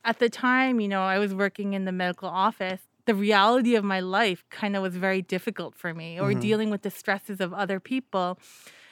at 0.04 0.18
the 0.18 0.28
time, 0.28 0.80
you 0.80 0.88
know, 0.88 1.02
I 1.02 1.18
was 1.18 1.34
working 1.34 1.74
in 1.74 1.84
the 1.84 1.92
medical 1.92 2.28
office. 2.28 2.80
The 3.06 3.14
reality 3.14 3.74
of 3.74 3.84
my 3.84 4.00
life 4.00 4.44
kind 4.50 4.76
of 4.76 4.82
was 4.82 4.96
very 4.96 5.22
difficult 5.22 5.74
for 5.74 5.92
me, 5.92 6.20
or 6.20 6.30
mm-hmm. 6.30 6.40
dealing 6.40 6.70
with 6.70 6.82
the 6.82 6.90
stresses 6.90 7.40
of 7.40 7.52
other 7.52 7.80
people. 7.80 8.38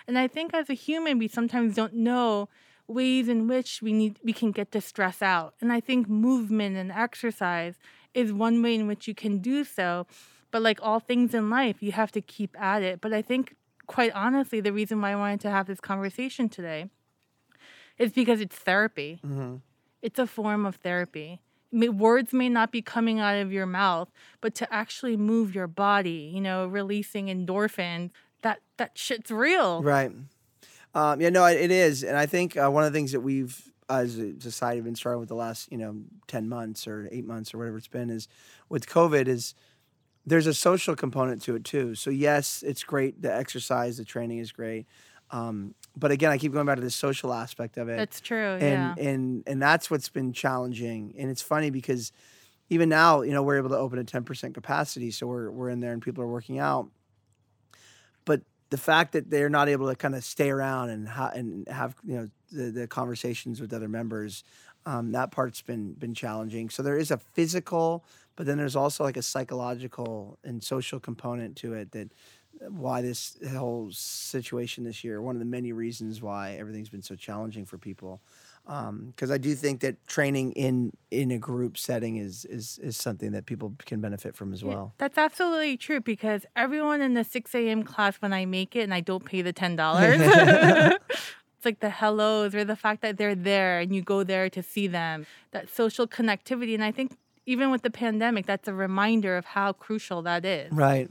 And 0.06 0.18
I 0.18 0.26
think 0.26 0.52
as 0.52 0.68
a 0.68 0.74
human, 0.74 1.18
we 1.18 1.28
sometimes 1.28 1.74
don't 1.74 1.94
know 1.94 2.48
ways 2.88 3.28
in 3.28 3.46
which 3.46 3.80
we 3.80 3.92
need 3.92 4.18
we 4.24 4.32
can 4.32 4.50
get 4.50 4.72
the 4.72 4.80
stress 4.80 5.22
out. 5.22 5.54
And 5.60 5.72
I 5.72 5.80
think 5.80 6.08
movement 6.08 6.76
and 6.76 6.90
exercise 6.90 7.76
is 8.14 8.32
one 8.32 8.60
way 8.62 8.74
in 8.74 8.88
which 8.88 9.06
you 9.06 9.14
can 9.14 9.38
do 9.38 9.62
so. 9.62 10.06
But 10.50 10.62
like 10.62 10.80
all 10.82 10.98
things 10.98 11.32
in 11.32 11.48
life, 11.48 11.80
you 11.80 11.92
have 11.92 12.10
to 12.12 12.20
keep 12.20 12.60
at 12.60 12.82
it. 12.82 13.00
But 13.00 13.12
I 13.12 13.22
think 13.22 13.54
quite 13.86 14.12
honestly, 14.14 14.60
the 14.60 14.72
reason 14.72 15.00
why 15.00 15.12
I 15.12 15.16
wanted 15.16 15.40
to 15.40 15.50
have 15.50 15.66
this 15.66 15.80
conversation 15.80 16.48
today 16.48 16.90
is 17.98 18.12
because 18.12 18.40
it's 18.40 18.56
therapy. 18.56 19.20
Mm-hmm. 19.24 19.56
It's 20.02 20.18
a 20.18 20.26
form 20.26 20.64
of 20.64 20.76
therapy. 20.76 21.40
May, 21.72 21.88
words 21.88 22.32
may 22.32 22.48
not 22.48 22.72
be 22.72 22.82
coming 22.82 23.20
out 23.20 23.36
of 23.36 23.52
your 23.52 23.66
mouth, 23.66 24.10
but 24.40 24.54
to 24.56 24.72
actually 24.72 25.16
move 25.16 25.54
your 25.54 25.66
body, 25.66 26.30
you 26.34 26.40
know, 26.40 26.66
releasing 26.66 27.26
endorphins, 27.26 28.10
that 28.42 28.60
that 28.76 28.96
shit's 28.96 29.30
real. 29.30 29.82
Right. 29.82 30.12
Um, 30.94 31.20
yeah, 31.20 31.28
no, 31.28 31.44
it, 31.44 31.60
it 31.60 31.70
is, 31.70 32.02
and 32.02 32.16
I 32.16 32.26
think 32.26 32.56
uh, 32.56 32.68
one 32.68 32.84
of 32.84 32.92
the 32.92 32.96
things 32.98 33.12
that 33.12 33.20
we've 33.20 33.70
as 33.88 34.18
a 34.18 34.40
society 34.40 34.76
have 34.76 34.84
been 34.84 34.94
struggling 34.94 35.20
with 35.20 35.28
the 35.28 35.34
last 35.34 35.70
you 35.70 35.78
know 35.78 35.96
ten 36.26 36.48
months 36.48 36.86
or 36.86 37.08
eight 37.10 37.26
months 37.26 37.52
or 37.52 37.58
whatever 37.58 37.76
it's 37.76 37.88
been 37.88 38.10
is 38.10 38.28
with 38.68 38.86
COVID 38.88 39.26
is 39.26 39.54
there's 40.26 40.46
a 40.46 40.54
social 40.54 40.94
component 40.94 41.42
to 41.42 41.54
it 41.54 41.64
too. 41.64 41.94
So 41.94 42.10
yes, 42.10 42.62
it's 42.66 42.84
great. 42.84 43.22
The 43.22 43.34
exercise, 43.34 43.96
the 43.96 44.04
training 44.04 44.38
is 44.38 44.52
great. 44.52 44.86
Um, 45.30 45.74
but 46.00 46.10
again, 46.10 46.30
I 46.32 46.38
keep 46.38 46.52
going 46.52 46.66
back 46.66 46.76
to 46.76 46.82
the 46.82 46.90
social 46.90 47.32
aspect 47.32 47.76
of 47.76 47.88
it. 47.88 47.96
That's 47.96 48.20
true. 48.20 48.54
and 48.54 48.60
yeah. 48.60 48.94
and 48.98 49.44
and 49.46 49.62
that's 49.62 49.90
what's 49.90 50.08
been 50.08 50.32
challenging. 50.32 51.14
And 51.18 51.30
it's 51.30 51.42
funny 51.42 51.70
because 51.70 52.12
even 52.70 52.88
now, 52.88 53.22
you 53.22 53.32
know, 53.32 53.42
we're 53.42 53.58
able 53.58 53.68
to 53.70 53.76
open 53.76 53.98
at 53.98 54.06
ten 54.06 54.24
percent 54.24 54.54
capacity, 54.54 55.10
so 55.10 55.26
we're 55.26 55.50
we're 55.50 55.68
in 55.68 55.80
there 55.80 55.92
and 55.92 56.02
people 56.02 56.24
are 56.24 56.28
working 56.28 56.58
out. 56.58 56.88
But 58.24 58.42
the 58.70 58.78
fact 58.78 59.12
that 59.12 59.30
they're 59.30 59.50
not 59.50 59.68
able 59.68 59.88
to 59.88 59.94
kind 59.94 60.14
of 60.14 60.24
stay 60.24 60.50
around 60.50 60.90
and 60.90 61.08
ha- 61.08 61.32
and 61.34 61.68
have 61.68 61.94
you 62.04 62.16
know 62.16 62.28
the, 62.50 62.70
the 62.70 62.86
conversations 62.86 63.60
with 63.60 63.72
other 63.72 63.88
members, 63.88 64.44
um, 64.86 65.12
that 65.12 65.30
part's 65.30 65.60
been 65.60 65.92
been 65.94 66.14
challenging. 66.14 66.70
So 66.70 66.82
there 66.82 66.96
is 66.96 67.10
a 67.10 67.18
physical, 67.18 68.04
but 68.36 68.46
then 68.46 68.56
there's 68.56 68.76
also 68.76 69.04
like 69.04 69.16
a 69.16 69.22
psychological 69.22 70.38
and 70.42 70.62
social 70.62 70.98
component 71.00 71.56
to 71.56 71.74
it 71.74 71.92
that 71.92 72.12
why 72.68 73.00
this 73.00 73.38
whole 73.52 73.88
situation 73.90 74.84
this 74.84 75.02
year 75.02 75.22
one 75.22 75.34
of 75.34 75.40
the 75.40 75.46
many 75.46 75.72
reasons 75.72 76.20
why 76.20 76.52
everything's 76.52 76.90
been 76.90 77.02
so 77.02 77.14
challenging 77.14 77.64
for 77.64 77.78
people 77.78 78.20
um, 78.66 79.06
because 79.06 79.30
I 79.30 79.38
do 79.38 79.54
think 79.54 79.80
that 79.80 80.06
training 80.06 80.52
in 80.52 80.92
in 81.10 81.30
a 81.30 81.38
group 81.38 81.78
setting 81.78 82.16
is 82.16 82.44
is 82.44 82.78
is 82.82 82.96
something 82.96 83.32
that 83.32 83.46
people 83.46 83.74
can 83.78 84.00
benefit 84.00 84.36
from 84.36 84.52
as 84.52 84.62
Yeah, 84.62 84.68
well. 84.68 84.94
that's 84.98 85.18
absolutely 85.18 85.76
true 85.76 86.00
because 86.00 86.46
everyone 86.54 87.00
in 87.00 87.14
the 87.14 87.24
6 87.24 87.54
a.m. 87.54 87.82
class, 87.82 88.16
when 88.16 88.32
I 88.32 88.44
make 88.44 88.76
it 88.76 88.80
and 88.80 88.94
I 88.94 89.00
don't 89.00 89.24
pay 89.24 89.42
the 89.42 89.52
$10, 89.52 89.76
it's 91.56 91.64
like 91.64 91.80
the 91.80 91.90
hellos 91.90 92.54
or 92.54 92.64
the 92.64 92.76
fact 92.76 93.02
that 93.02 93.16
they're 93.16 93.34
there 93.34 93.80
and 93.80 93.94
you 93.94 94.02
go 94.02 94.22
there 94.22 94.48
to 94.50 94.62
see 94.62 94.86
them, 94.86 95.26
that 95.52 95.68
social 95.68 96.06
connectivity. 96.06 96.74
And 96.74 96.84
I 96.84 96.92
think 96.92 97.16
even 97.46 97.70
with 97.70 97.82
the 97.82 97.90
pandemic, 97.90 98.46
that's 98.46 98.68
a 98.68 98.74
reminder 98.74 99.36
of 99.36 99.46
how 99.46 99.72
crucial 99.72 100.22
that 100.22 100.44
is. 100.44 100.72
Right. 100.72 101.10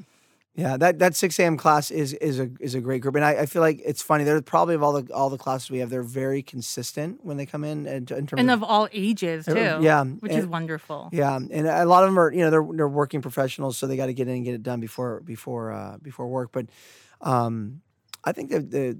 Yeah, 0.56 0.76
that, 0.78 1.00
that 1.00 1.16
six 1.16 1.39
a.m. 1.39 1.56
class 1.56 1.89
is 1.89 2.12
is 2.14 2.38
a 2.39 2.50
is 2.60 2.76
a 2.76 2.82
great 2.82 3.02
group, 3.02 3.16
and 3.16 3.24
I, 3.24 3.32
I 3.41 3.45
feel 3.45 3.62
like 3.62 3.80
it's 3.86 4.02
funny. 4.02 4.26
They're 4.26 4.41
probably 4.41 4.76
of 4.76 4.84
all 4.84 5.02
the 5.02 5.14
all 5.14 5.30
the 5.30 5.38
classes 5.38 5.70
we 5.72 5.78
have, 5.80 5.89
they're 5.89 6.04
very 6.04 6.41
consistent 6.41 7.24
when 7.24 7.38
they 7.38 7.45
come 7.45 7.64
in, 7.64 7.86
and 7.88 8.10
in 8.12 8.28
terms 8.28 8.39
And 8.41 8.52
of 8.52 8.64
of 8.64 8.70
all 8.70 8.89
ages, 8.91 9.45
too. 9.45 9.54
yeah, 9.56 10.04
Which 10.04 10.34
is 10.34 10.45
wonderful. 10.47 11.10
Yeah, 11.14 11.36
and 11.36 11.52
a 11.68 11.86
lot 11.86 12.04
of 12.04 12.10
them 12.10 12.20
are 12.20 12.34
you 12.34 12.41
know 12.41 12.50
they're 12.50 12.68
they're 12.74 12.89
working 12.89 13.22
professionals, 13.22 13.78
so 13.78 13.88
they 13.88 13.95
got 13.95 14.08
to 14.08 14.14
get 14.14 14.28
in 14.28 14.36
and 14.36 14.43
get 14.43 14.54
it 14.56 14.64
done 14.64 14.80
before 14.82 15.22
before 15.22 15.72
uh, 15.72 15.97
before 16.02 16.28
work. 16.28 16.50
But 16.52 16.66
um, 17.22 17.82
I 18.26 18.32
think 18.34 18.50
the 18.50 18.60
the 18.60 19.00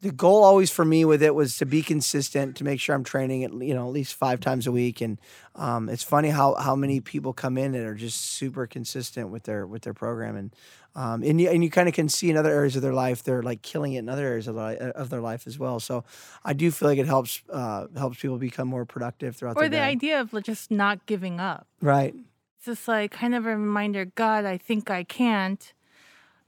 the 0.00 0.12
goal 0.12 0.44
always 0.44 0.70
for 0.70 0.84
me 0.84 1.04
with 1.04 1.22
it 1.22 1.34
was 1.34 1.56
to 1.58 1.66
be 1.66 1.82
consistent, 1.82 2.56
to 2.56 2.64
make 2.64 2.78
sure 2.80 2.94
I'm 2.94 3.04
training 3.04 3.44
at 3.44 3.52
you 3.52 3.74
know 3.74 3.86
at 3.86 3.92
least 3.92 4.14
five 4.14 4.40
times 4.40 4.66
a 4.66 4.72
week. 4.72 5.00
And 5.00 5.18
um, 5.56 5.88
it's 5.88 6.02
funny 6.04 6.28
how 6.30 6.54
how 6.54 6.76
many 6.76 7.00
people 7.00 7.32
come 7.32 7.58
in 7.58 7.74
and 7.74 7.84
are 7.86 7.94
just 7.94 8.20
super 8.20 8.66
consistent 8.66 9.30
with 9.30 9.42
their 9.44 9.66
with 9.66 9.82
their 9.82 9.94
program, 9.94 10.36
and 10.36 10.54
um, 10.94 11.22
and 11.22 11.40
you 11.40 11.48
and 11.50 11.64
you 11.64 11.70
kind 11.70 11.88
of 11.88 11.94
can 11.94 12.08
see 12.08 12.30
in 12.30 12.36
other 12.36 12.50
areas 12.50 12.76
of 12.76 12.82
their 12.82 12.92
life 12.94 13.22
they're 13.22 13.42
like 13.42 13.62
killing 13.62 13.92
it 13.94 13.98
in 14.00 14.08
other 14.08 14.26
areas 14.26 14.46
of, 14.48 14.56
li- 14.56 14.76
of 14.78 15.10
their 15.10 15.20
life 15.20 15.46
as 15.46 15.58
well. 15.58 15.80
So 15.80 16.04
I 16.44 16.52
do 16.52 16.70
feel 16.70 16.88
like 16.88 16.98
it 16.98 17.06
helps 17.06 17.42
uh, 17.52 17.86
helps 17.96 18.20
people 18.20 18.38
become 18.38 18.68
more 18.68 18.84
productive 18.84 19.36
throughout 19.36 19.56
Or 19.56 19.64
the 19.64 19.76
day. 19.76 19.80
idea 19.82 20.20
of 20.20 20.32
just 20.42 20.70
not 20.70 21.06
giving 21.06 21.40
up. 21.40 21.66
right. 21.80 22.14
It's 22.56 22.64
just 22.66 22.88
like 22.88 23.12
kind 23.12 23.34
of 23.36 23.46
a 23.46 23.50
reminder 23.56 24.04
God, 24.04 24.44
I 24.44 24.58
think 24.58 24.90
I 24.90 25.04
can't. 25.04 25.72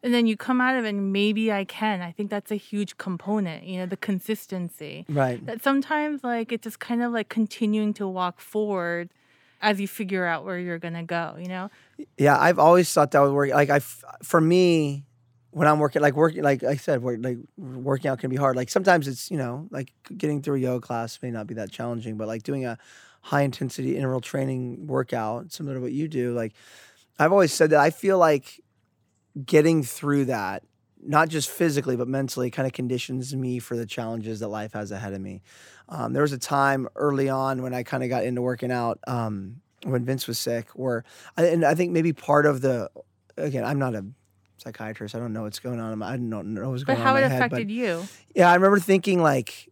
And 0.03 0.15
then 0.15 0.27
you 0.27 0.37
come 0.37 0.61
out 0.61 0.77
of 0.77 0.85
it 0.85 0.91
and 0.91 1.13
maybe 1.13 1.53
I 1.53 1.65
can. 1.65 2.01
I 2.01 2.11
think 2.11 2.31
that's 2.31 2.51
a 2.51 2.57
huge 2.57 2.97
component, 2.97 3.65
you 3.65 3.79
know, 3.79 3.87
the 3.87 3.99
consistency. 3.99 5.05
Right. 5.09 5.45
That 5.45 5.63
sometimes, 5.63 6.25
like, 6.25 6.53
it's 6.53 6.65
just 6.65 6.81
kind 6.81 7.03
of 7.03 7.13
like 7.13 7.29
continuing 7.29 7.93
to 7.95 8.09
walk 8.09 8.41
forward 8.41 9.11
as 9.61 9.81
you 9.81 9.87
figure 9.87 10.25
out 10.25 10.45
where 10.45 10.59
you're 10.59 10.79
going 10.79 10.95
to 10.95 11.03
go, 11.03 11.37
you 11.39 11.49
know? 11.49 11.71
Yeah, 12.17 12.39
I've 12.39 12.59
always 12.59 12.91
thought 12.91 13.11
that 13.11 13.21
would 13.21 13.33
work. 13.33 13.51
Like 13.51 13.71
I 13.71 13.81
for 13.81 14.41
me, 14.41 15.05
when 15.51 15.67
I'm 15.69 15.79
working, 15.79 16.01
like 16.01 16.15
working, 16.15 16.43
like 16.43 16.63
I 16.63 16.77
said, 16.77 17.03
work, 17.03 17.19
like 17.21 17.39
working 17.59 18.11
out 18.11 18.21
can 18.21 18.31
be 18.31 18.37
hard. 18.37 18.57
Like 18.57 18.71
sometimes 18.71 19.09
it's 19.09 19.31
you 19.31 19.37
know, 19.37 19.69
like 19.71 19.93
getting 20.17 20.43
through 20.43 20.57
a 20.57 20.61
yoga 20.61 20.87
class 20.87 21.19
may 21.23 21.31
not 21.31 21.47
be 21.47 21.55
that 21.55 21.71
challenging, 21.71 22.17
but 22.17 22.27
like 22.29 22.43
doing 22.43 22.65
a 22.65 22.79
high 23.23 23.43
intensity 23.43 23.97
interval 23.97 24.21
training 24.21 24.87
workout, 24.87 25.53
similar 25.53 25.75
to 25.75 25.81
what 25.81 25.93
you 25.93 26.09
do, 26.09 26.33
like 26.33 26.55
I've 27.19 27.33
always 27.33 27.53
said 27.53 27.71
that 27.71 27.81
I 27.81 27.91
feel 27.91 28.17
like 28.17 28.61
getting 29.47 29.83
through 29.83 30.27
that, 30.27 30.63
not 31.03 31.29
just 31.29 31.49
physically 31.49 31.97
but 31.97 32.09
mentally, 32.09 32.51
kind 32.51 32.67
of 32.67 32.73
conditions 32.73 33.35
me 33.35 33.59
for 33.59 33.77
the 33.77 33.87
challenges 33.87 34.41
that 34.41 34.49
life 34.49 34.73
has 34.73 34.91
ahead 34.91 35.13
of 35.13 35.21
me. 35.21 35.43
Um, 35.89 36.13
there 36.13 36.23
was 36.23 36.33
a 36.33 36.39
time 36.39 36.89
early 36.97 37.29
on 37.29 37.63
when 37.63 37.75
I 37.75 37.83
kind 37.83 38.03
of 38.03 38.09
got 38.09 38.25
into 38.25 38.43
working 38.43 38.71
out 38.71 38.99
um, 39.07 39.61
when 39.85 40.05
Vince 40.05 40.27
was 40.27 40.39
sick, 40.39 40.69
where 40.75 41.05
I- 41.37 41.47
and 41.47 41.65
I 41.65 41.75
think 41.75 41.91
maybe 41.93 42.13
part 42.13 42.47
of 42.47 42.61
the 42.61 42.91
again, 43.37 43.65
I'm 43.65 43.79
not 43.79 43.95
a 43.95 44.05
psychiatrist. 44.59 45.15
I 45.15 45.19
don't 45.19 45.33
know 45.33 45.43
what's 45.45 45.59
going 45.59 45.81
on. 45.81 45.93
in 45.93 45.99
my- 45.99 46.09
I 46.13 46.17
don't 46.17 46.53
know 46.55 46.71
what's 46.71 46.85
But 46.85 46.95
going 46.95 47.03
how 47.05 47.13
on 47.17 47.23
it 47.23 47.23
my 47.23 47.29
head. 47.29 47.43
affected 47.43 47.69
But 47.69 47.73
you. 47.75 48.07
yeah, 48.35 48.51
I 48.51 48.55
remember 48.55 48.79
thinking 48.79 49.23
like 49.23 49.69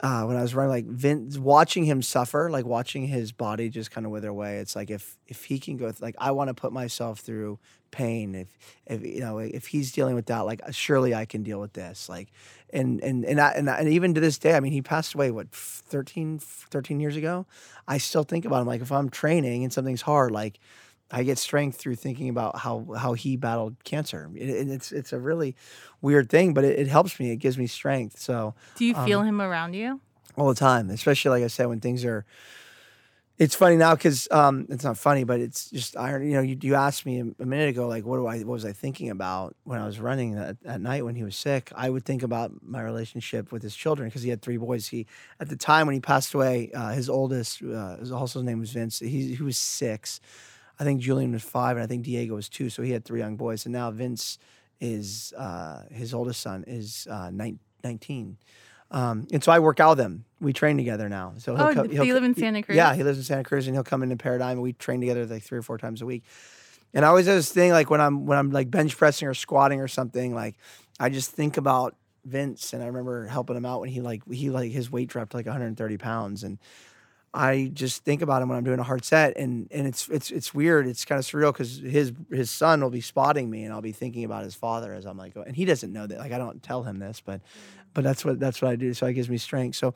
uh, 0.00 0.22
when 0.24 0.36
I 0.36 0.42
was 0.42 0.54
running, 0.54 0.70
like 0.70 0.86
Vince, 0.86 1.38
watching 1.38 1.84
him 1.84 2.02
suffer, 2.02 2.48
like 2.50 2.64
watching 2.64 3.08
his 3.08 3.32
body 3.32 3.68
just 3.68 3.90
kind 3.90 4.06
of 4.06 4.12
wither 4.12 4.28
away. 4.28 4.58
It's 4.58 4.76
like 4.76 4.90
if 4.90 5.16
if 5.26 5.44
he 5.44 5.58
can 5.58 5.76
go, 5.76 5.86
th- 5.86 6.00
like 6.00 6.14
I 6.18 6.30
want 6.30 6.48
to 6.48 6.54
put 6.54 6.72
myself 6.72 7.18
through 7.18 7.58
pain. 7.90 8.34
If 8.34 8.48
if 8.86 9.02
you 9.04 9.20
know 9.20 9.38
if 9.38 9.66
he's 9.66 9.90
dealing 9.90 10.14
with 10.14 10.26
that, 10.26 10.40
like 10.40 10.60
surely 10.70 11.14
I 11.14 11.24
can 11.24 11.42
deal 11.42 11.60
with 11.60 11.72
this. 11.72 12.08
Like 12.08 12.28
and 12.72 13.02
and 13.02 13.24
and 13.24 13.40
I, 13.40 13.50
and, 13.50 13.68
I, 13.68 13.78
and 13.78 13.88
even 13.88 14.14
to 14.14 14.20
this 14.20 14.38
day, 14.38 14.54
I 14.54 14.60
mean, 14.60 14.72
he 14.72 14.82
passed 14.82 15.14
away 15.14 15.32
what 15.32 15.50
13, 15.50 16.38
13 16.38 17.00
years 17.00 17.16
ago. 17.16 17.46
I 17.88 17.98
still 17.98 18.22
think 18.22 18.44
about 18.44 18.60
him. 18.60 18.68
Like 18.68 18.82
if 18.82 18.92
I'm 18.92 19.10
training 19.10 19.64
and 19.64 19.72
something's 19.72 20.02
hard, 20.02 20.30
like. 20.30 20.58
I 21.10 21.22
get 21.22 21.38
strength 21.38 21.78
through 21.78 21.96
thinking 21.96 22.28
about 22.28 22.58
how 22.58 22.86
how 22.96 23.14
he 23.14 23.36
battled 23.36 23.82
cancer. 23.84 24.30
It, 24.34 24.48
it- 24.50 24.68
it's 24.68 24.92
it's 24.92 25.12
a 25.12 25.18
really 25.18 25.56
weird 26.02 26.28
thing, 26.28 26.54
but 26.54 26.64
it, 26.64 26.78
it 26.78 26.88
helps 26.88 27.18
me. 27.18 27.30
It 27.30 27.36
gives 27.36 27.56
me 27.58 27.66
strength. 27.66 28.18
So 28.18 28.54
Do 28.76 28.84
you 28.84 28.94
feel 28.94 29.20
Um, 29.20 29.26
him 29.26 29.40
around 29.40 29.74
you? 29.74 30.00
all 30.36 30.48
the 30.48 30.54
time, 30.54 30.90
especially 30.90 31.30
like 31.40 31.44
I 31.44 31.48
said, 31.48 31.66
when 31.66 31.80
things 31.80 32.04
are. 32.04 32.24
It's 33.38 33.54
funny 33.54 33.76
now 33.76 33.94
because 33.94 34.26
um, 34.32 34.66
it's 34.68 34.82
not 34.82 34.98
funny, 34.98 35.22
but 35.22 35.38
it's 35.38 35.70
just 35.70 35.96
iron. 35.96 36.26
You 36.26 36.34
know, 36.34 36.40
you, 36.40 36.58
you 36.60 36.74
asked 36.74 37.06
me 37.06 37.20
a, 37.20 37.42
a 37.42 37.46
minute 37.46 37.68
ago, 37.68 37.86
like, 37.86 38.04
what 38.04 38.16
do 38.16 38.26
I, 38.26 38.38
what 38.38 38.46
was 38.54 38.64
I 38.64 38.72
thinking 38.72 39.10
about 39.10 39.54
when 39.62 39.78
I 39.80 39.86
was 39.86 40.00
running 40.00 40.34
at, 40.36 40.56
at 40.64 40.80
night 40.80 41.04
when 41.04 41.14
he 41.14 41.22
was 41.22 41.36
sick? 41.36 41.70
I 41.72 41.88
would 41.88 42.04
think 42.04 42.24
about 42.24 42.50
my 42.64 42.82
relationship 42.82 43.52
with 43.52 43.62
his 43.62 43.76
children 43.76 44.08
because 44.08 44.22
he 44.24 44.30
had 44.30 44.42
three 44.42 44.56
boys. 44.56 44.88
He, 44.88 45.06
at 45.38 45.48
the 45.48 45.54
time 45.56 45.86
when 45.86 45.94
he 45.94 46.00
passed 46.00 46.34
away, 46.34 46.72
uh, 46.74 46.90
his 46.90 47.08
oldest, 47.08 47.62
uh, 47.62 47.98
his- 47.98 48.10
also 48.10 48.40
his 48.40 48.46
name 48.46 48.58
was 48.58 48.72
Vince. 48.72 48.98
He, 48.98 49.36
he 49.36 49.42
was 49.42 49.56
six. 49.56 50.20
I 50.80 50.84
think 50.84 51.00
Julian 51.00 51.32
was 51.32 51.42
five, 51.42 51.76
and 51.76 51.82
I 51.84 51.86
think 51.86 52.04
Diego 52.04 52.34
was 52.34 52.48
two. 52.48 52.70
So 52.70 52.82
he 52.82 52.92
had 52.92 53.04
three 53.04 53.20
young 53.20 53.36
boys, 53.36 53.66
and 53.66 53.72
now 53.72 53.90
Vince 53.90 54.38
is 54.80 55.32
uh, 55.36 55.82
his 55.90 56.14
oldest 56.14 56.40
son 56.40 56.64
is 56.66 57.06
uh, 57.10 57.30
nine, 57.30 57.58
19. 57.82 58.36
Um, 58.90 59.26
and 59.32 59.42
so 59.44 59.52
I 59.52 59.58
work 59.58 59.80
out 59.80 59.96
with 59.96 60.00
him. 60.06 60.24
We 60.40 60.52
train 60.52 60.76
together 60.76 61.08
now. 61.08 61.34
So 61.38 61.54
he'll 61.56 61.66
Oh, 61.66 61.74
co- 61.74 61.82
do 61.86 61.90
he'll 61.90 62.04
you 62.04 62.14
live 62.14 62.24
in 62.24 62.34
Santa 62.34 62.62
Cruz? 62.62 62.76
Yeah, 62.76 62.94
he 62.94 63.02
lives 63.02 63.18
in 63.18 63.24
Santa 63.24 63.44
Cruz, 63.44 63.66
and 63.66 63.76
he'll 63.76 63.84
come 63.84 64.02
into 64.02 64.16
Paradigm, 64.16 64.52
and 64.52 64.62
we 64.62 64.72
train 64.72 65.00
together 65.00 65.26
like 65.26 65.42
three 65.42 65.58
or 65.58 65.62
four 65.62 65.78
times 65.78 66.00
a 66.00 66.06
week. 66.06 66.24
And 66.94 67.04
I 67.04 67.08
always 67.08 67.26
have 67.26 67.36
this 67.36 67.52
thing 67.52 67.72
like 67.72 67.90
when 67.90 68.00
I'm 68.00 68.24
when 68.24 68.38
I'm 68.38 68.50
like 68.50 68.70
bench 68.70 68.96
pressing 68.96 69.28
or 69.28 69.34
squatting 69.34 69.80
or 69.80 69.88
something, 69.88 70.34
like 70.34 70.56
I 70.98 71.10
just 71.10 71.32
think 71.32 71.58
about 71.58 71.96
Vince, 72.24 72.72
and 72.72 72.82
I 72.82 72.86
remember 72.86 73.26
helping 73.26 73.56
him 73.56 73.66
out 73.66 73.80
when 73.80 73.90
he 73.90 74.00
like 74.00 74.22
he 74.30 74.48
like 74.48 74.72
his 74.72 74.90
weight 74.90 75.08
dropped 75.08 75.32
to 75.32 75.36
like 75.36 75.46
130 75.46 75.98
pounds, 75.98 76.44
and 76.44 76.58
I 77.38 77.70
just 77.72 78.02
think 78.04 78.20
about 78.20 78.42
him 78.42 78.48
when 78.48 78.58
I'm 78.58 78.64
doing 78.64 78.80
a 78.80 78.82
hard 78.82 79.04
set, 79.04 79.36
and 79.36 79.68
and 79.70 79.86
it's 79.86 80.08
it's 80.08 80.32
it's 80.32 80.52
weird. 80.52 80.88
It's 80.88 81.04
kind 81.04 81.20
of 81.20 81.24
surreal 81.24 81.52
because 81.52 81.78
his 81.78 82.12
his 82.32 82.50
son 82.50 82.82
will 82.82 82.90
be 82.90 83.00
spotting 83.00 83.48
me, 83.48 83.62
and 83.62 83.72
I'll 83.72 83.80
be 83.80 83.92
thinking 83.92 84.24
about 84.24 84.42
his 84.42 84.56
father 84.56 84.92
as 84.92 85.06
I'm 85.06 85.16
like, 85.16 85.36
and 85.36 85.54
he 85.54 85.64
doesn't 85.64 85.92
know 85.92 86.04
that. 86.04 86.18
Like 86.18 86.32
I 86.32 86.38
don't 86.38 86.60
tell 86.64 86.82
him 86.82 86.98
this, 86.98 87.22
but 87.24 87.40
but 87.94 88.02
that's 88.02 88.24
what 88.24 88.40
that's 88.40 88.60
what 88.60 88.72
I 88.72 88.76
do. 88.76 88.92
So 88.92 89.06
it 89.06 89.14
gives 89.14 89.30
me 89.30 89.38
strength. 89.38 89.76
So. 89.76 89.94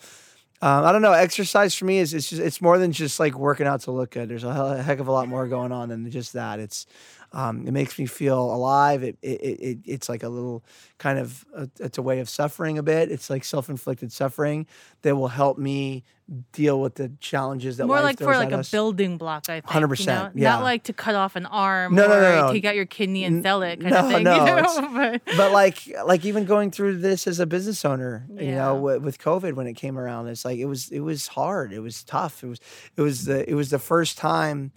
Um, 0.65 0.85
I 0.85 0.93
don't 0.93 1.03
know. 1.03 1.11
Exercise 1.11 1.75
for 1.75 1.87
me 1.87 1.99
is 1.99 2.15
it's 2.15 2.31
just 2.31 2.41
it's 2.41 2.63
more 2.63 2.79
than 2.79 2.93
just 2.93 3.19
like 3.19 3.37
working 3.37 3.67
out 3.67 3.81
to 3.81 3.91
look 3.91 4.13
good. 4.13 4.29
There's 4.29 4.45
a 4.45 4.49
a 4.49 4.81
heck 4.81 5.01
of 5.01 5.09
a 5.09 5.11
lot 5.11 5.27
more 5.27 5.49
going 5.49 5.73
on 5.73 5.89
than 5.89 6.09
just 6.09 6.35
that. 6.35 6.61
It's 6.61 6.87
um, 7.33 7.67
it 7.67 7.73
makes 7.73 7.99
me 7.99 8.07
feel 8.07 8.39
alive. 8.39 9.03
It, 9.03 9.17
it, 9.23 9.41
it, 9.41 9.61
it 9.61 9.79
it's 9.85 10.09
like 10.09 10.23
a 10.23 10.29
little 10.29 10.65
kind 10.99 11.19
of 11.19 11.45
a, 11.55 11.69
it's 11.81 11.99
a 11.99 12.03
way 12.03 12.21
of 12.21 12.29
suffering 12.29 12.79
a 12.79 12.83
bit. 12.83 13.11
It's 13.11 13.31
like 13.31 13.45
self 13.45 13.69
inflicted 13.69 14.13
suffering 14.13 14.67
that 15.03 15.17
will 15.17 15.29
help 15.29 15.59
me 15.59 16.05
deal 16.53 16.81
with 16.81 16.95
the 16.95 17.11
challenges 17.21 17.77
that 17.77 17.87
More 17.87 18.01
like 18.01 18.19
for 18.19 18.37
like 18.37 18.53
a 18.53 18.59
us. 18.59 18.71
building 18.71 19.19
block, 19.19 19.49
I 19.51 19.61
think. 19.61 19.67
100%, 19.67 20.01
You 20.01 20.07
know? 20.07 20.31
yeah. 20.35 20.51
Not 20.51 20.63
like 20.63 20.85
to 20.85 20.93
cut 20.93 21.15
off 21.15 21.37
an 21.37 21.45
arm 21.47 21.95
No, 21.95 22.05
or 22.07 22.09
no, 22.09 22.21
no, 22.21 22.47
no. 22.47 22.53
take 22.53 22.65
out 22.65 22.75
your 22.75 22.87
kidney 22.87 23.25
and 23.25 23.43
sell 23.43 23.63
it 23.63 23.81
kind 23.81 23.93
no, 23.93 23.99
of 24.07 24.09
thing. 24.11 24.25
no, 24.25 24.37
you 24.37 24.63
know? 24.63 24.89
but, 25.27 25.37
but 25.37 25.53
like 25.53 25.79
like 26.07 26.25
even 26.25 26.45
going 26.45 26.71
through 26.71 26.99
this 26.99 27.27
as 27.27 27.39
a 27.39 27.47
business 27.47 27.85
owner 27.85 28.27
you 28.35 28.53
know 28.55 28.77
with, 28.77 29.03
with 29.03 29.19
covid 29.19 29.55
when 29.55 29.67
it 29.67 29.75
came 29.75 29.99
around 29.99 30.29
it's 30.29 30.45
like 30.45 30.59
it 30.59 30.65
was 30.67 30.91
it 30.91 31.01
was 31.01 31.29
hard 31.29 31.73
it 31.73 31.81
was 31.81 32.03
tough 32.05 32.43
it 32.43 32.47
was 32.47 32.61
it 32.97 33.03
was 33.03 33.25
the 33.27 33.49
it 33.49 33.55
was 33.55 33.71
the 33.71 33.79
first 33.79 34.17
time 34.17 34.73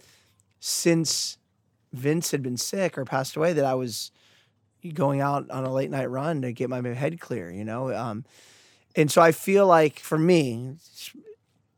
since 0.60 1.38
vince 1.96 2.30
had 2.30 2.42
been 2.42 2.56
sick 2.56 2.96
or 2.96 3.04
passed 3.04 3.36
away 3.36 3.52
that 3.52 3.64
i 3.64 3.74
was 3.74 4.10
going 4.94 5.20
out 5.20 5.50
on 5.50 5.64
a 5.64 5.72
late 5.72 5.90
night 5.90 6.08
run 6.08 6.42
to 6.42 6.52
get 6.52 6.70
my 6.70 6.80
head 6.94 7.18
clear 7.18 7.50
you 7.50 7.64
know 7.64 7.92
um 7.94 8.24
and 8.94 9.10
so 9.10 9.20
i 9.20 9.32
feel 9.32 9.66
like 9.66 9.98
for 9.98 10.18
me 10.18 10.76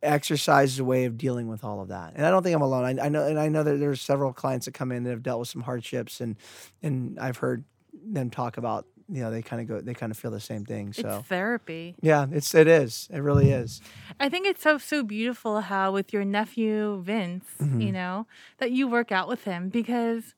exercise 0.03 0.75
is 0.75 0.79
a 0.79 0.85
way 0.85 1.05
of 1.05 1.19
dealing 1.19 1.49
with 1.49 1.65
all 1.65 1.81
of 1.81 1.89
that. 1.89 2.13
And 2.15 2.25
I 2.25 2.31
don't 2.31 2.43
think 2.43 2.55
I'm 2.55 2.63
alone. 2.63 2.85
I, 2.85 3.07
I 3.07 3.09
know, 3.09 3.27
and 3.27 3.39
I 3.39 3.49
know 3.49 3.63
that 3.63 3.79
there's 3.79 4.01
several 4.01 4.33
clients 4.33 4.67
that 4.67 4.75
come 4.75 4.93
in 4.93 5.05
that 5.05 5.11
have 5.11 5.23
dealt 5.23 5.41
with 5.41 5.49
some 5.49 5.63
hardships, 5.63 6.21
and 6.21 6.37
and 6.83 7.19
I've 7.19 7.39
heard 7.39 7.65
them 7.93 8.31
talk 8.31 8.57
about 8.57 8.87
you 9.09 9.23
know 9.23 9.31
they 9.31 9.43
kind 9.43 9.63
of 9.63 9.69
go 9.69 9.81
they 9.81 9.95
kind 9.95 10.13
of 10.13 10.19
feel 10.19 10.31
the 10.31 10.41
same 10.41 10.65
thing. 10.65 10.93
So 10.93 11.19
It's 11.19 11.29
therapy. 11.29 11.95
yeah, 12.03 12.27
it's 12.31 12.55
it 12.55 12.67
is 12.69 13.09
it 13.13 13.21
really 13.21 13.51
is. 13.51 13.81
I 14.21 14.29
think 14.29 14.47
it's 14.47 14.63
so 14.63 14.79
so 14.79 15.03
beautiful 15.03 15.61
how 15.63 15.93
with 15.93 16.13
your 16.13 16.25
nephew 16.25 17.01
Vince, 17.03 17.47
Mm-hmm. 17.61 17.81
you 17.81 17.93
know, 17.93 18.27
that 18.59 18.71
you 18.73 18.87
work 18.89 19.11
out 19.13 19.29
with 19.29 19.45
him 19.45 19.69
because 19.69 20.35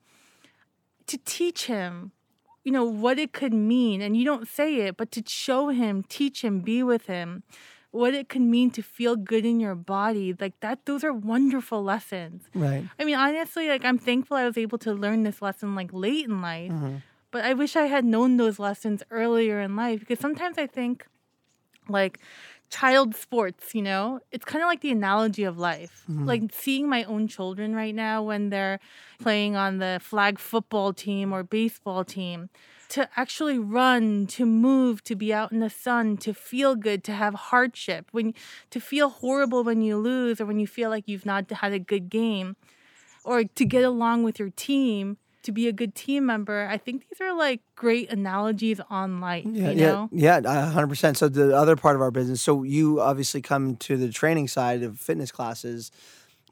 to 1.06 1.18
teach 1.24 1.66
him, 1.66 2.12
you 2.64 2.72
know, 2.72 2.84
what 2.84 3.18
it 3.18 3.32
could 3.32 3.52
mean 3.54 4.00
and 4.02 4.16
you 4.16 4.24
don't 4.24 4.46
say 4.46 4.76
it, 4.86 4.96
but 4.96 5.10
to 5.12 5.22
show 5.26 5.68
him, 5.68 6.04
teach 6.08 6.42
him, 6.42 6.60
be 6.60 6.82
with 6.82 7.06
him, 7.06 7.42
what 7.90 8.14
it 8.14 8.28
could 8.28 8.42
mean 8.42 8.70
to 8.70 8.82
feel 8.82 9.16
good 9.16 9.44
in 9.44 9.58
your 9.58 9.74
body, 9.74 10.32
like 10.38 10.54
that 10.60 10.86
those 10.86 11.02
are 11.02 11.12
wonderful 11.12 11.82
lessons. 11.82 12.44
Right. 12.54 12.84
I 13.00 13.04
mean, 13.04 13.16
honestly, 13.16 13.68
like 13.68 13.84
I'm 13.84 13.98
thankful 13.98 14.36
I 14.36 14.44
was 14.44 14.56
able 14.56 14.78
to 14.78 14.92
learn 14.92 15.24
this 15.24 15.42
lesson 15.42 15.74
like 15.74 15.90
late 15.92 16.26
in 16.26 16.40
life. 16.40 16.70
But 17.30 17.44
I 17.44 17.54
wish 17.54 17.76
I 17.76 17.86
had 17.86 18.04
known 18.04 18.36
those 18.36 18.58
lessons 18.58 19.02
earlier 19.10 19.60
in 19.60 19.76
life 19.76 20.00
because 20.00 20.18
sometimes 20.18 20.58
I 20.58 20.66
think 20.66 21.06
like 21.88 22.18
child 22.70 23.14
sports, 23.14 23.74
you 23.74 23.82
know, 23.82 24.20
it's 24.30 24.44
kind 24.44 24.62
of 24.62 24.68
like 24.68 24.80
the 24.80 24.90
analogy 24.90 25.44
of 25.44 25.58
life. 25.58 26.04
Mm-hmm. 26.10 26.26
Like 26.26 26.42
seeing 26.52 26.88
my 26.88 27.04
own 27.04 27.28
children 27.28 27.74
right 27.74 27.94
now 27.94 28.22
when 28.22 28.50
they're 28.50 28.80
playing 29.20 29.56
on 29.56 29.78
the 29.78 30.00
flag 30.02 30.38
football 30.38 30.92
team 30.92 31.32
or 31.32 31.42
baseball 31.42 32.04
team. 32.04 32.48
To 32.90 33.08
actually 33.16 33.56
run, 33.56 34.26
to 34.28 34.44
move, 34.44 35.04
to 35.04 35.14
be 35.14 35.32
out 35.32 35.52
in 35.52 35.60
the 35.60 35.70
sun, 35.70 36.16
to 36.18 36.34
feel 36.34 36.74
good, 36.74 37.04
to 37.04 37.12
have 37.12 37.34
hardship, 37.34 38.08
when 38.10 38.34
to 38.70 38.80
feel 38.80 39.10
horrible 39.10 39.62
when 39.62 39.80
you 39.80 39.96
lose 39.96 40.40
or 40.40 40.46
when 40.46 40.58
you 40.58 40.66
feel 40.66 40.90
like 40.90 41.04
you've 41.06 41.26
not 41.26 41.48
had 41.48 41.72
a 41.72 41.78
good 41.78 42.10
game, 42.10 42.56
or 43.22 43.44
to 43.44 43.64
get 43.64 43.84
along 43.84 44.24
with 44.24 44.40
your 44.40 44.50
team, 44.50 45.18
to 45.42 45.52
be 45.52 45.68
a 45.68 45.72
good 45.72 45.94
team 45.94 46.26
member. 46.26 46.68
I 46.70 46.76
think 46.76 47.08
these 47.08 47.20
are 47.20 47.36
like 47.36 47.60
great 47.76 48.10
analogies 48.10 48.80
on 48.90 49.20
life. 49.20 49.44
Yeah, 49.46 49.70
you 49.70 49.80
yeah, 49.80 49.86
know? 49.86 50.08
yeah, 50.12 50.40
a 50.44 50.66
hundred 50.66 50.88
percent. 50.88 51.16
So 51.16 51.28
the 51.28 51.56
other 51.56 51.76
part 51.76 51.96
of 51.96 52.02
our 52.02 52.10
business, 52.10 52.42
so 52.42 52.62
you 52.62 53.00
obviously 53.00 53.40
come 53.42 53.76
to 53.76 53.96
the 53.96 54.10
training 54.10 54.48
side 54.48 54.82
of 54.82 54.98
fitness 54.98 55.30
classes, 55.30 55.90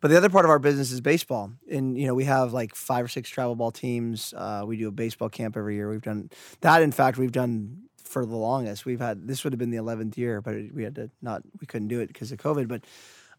but 0.01 0.09
the 0.09 0.17
other 0.17 0.29
part 0.29 0.45
of 0.45 0.51
our 0.51 0.59
business 0.59 0.91
is 0.91 1.01
baseball. 1.01 1.53
And 1.71 1.99
you 1.99 2.07
know, 2.07 2.15
we 2.15 2.25
have 2.25 2.53
like 2.53 2.75
five 2.75 3.05
or 3.05 3.09
six 3.09 3.29
travel 3.29 3.55
ball 3.57 3.71
teams. 3.71 4.33
Uh, 4.37 4.65
we 4.67 4.77
do 4.77 4.89
a 4.89 4.93
baseball 4.93 5.29
camp 5.29 5.57
every 5.57 5.75
year. 5.75 5.91
We've 5.91 6.03
done 6.03 6.31
that. 6.61 6.83
In 6.83 6.93
fact, 6.93 7.19
we've 7.19 7.33
done 7.33 7.89
for 7.97 8.25
the 8.25 8.37
longest. 8.37 8.87
We've 8.87 9.01
had 9.01 9.29
this 9.29 9.45
would 9.45 9.53
have 9.53 9.59
been 9.59 9.71
the 9.71 9.77
eleventh 9.77 10.17
year, 10.17 10.41
but 10.41 10.55
we 10.75 10.83
had 10.83 10.95
to 10.97 11.11
not 11.21 11.43
we 11.61 11.67
couldn't 11.67 11.89
do 11.89 12.01
it 12.01 12.09
because 12.09 12.33
of 12.33 12.39
COVID. 12.39 12.69
But 12.69 12.85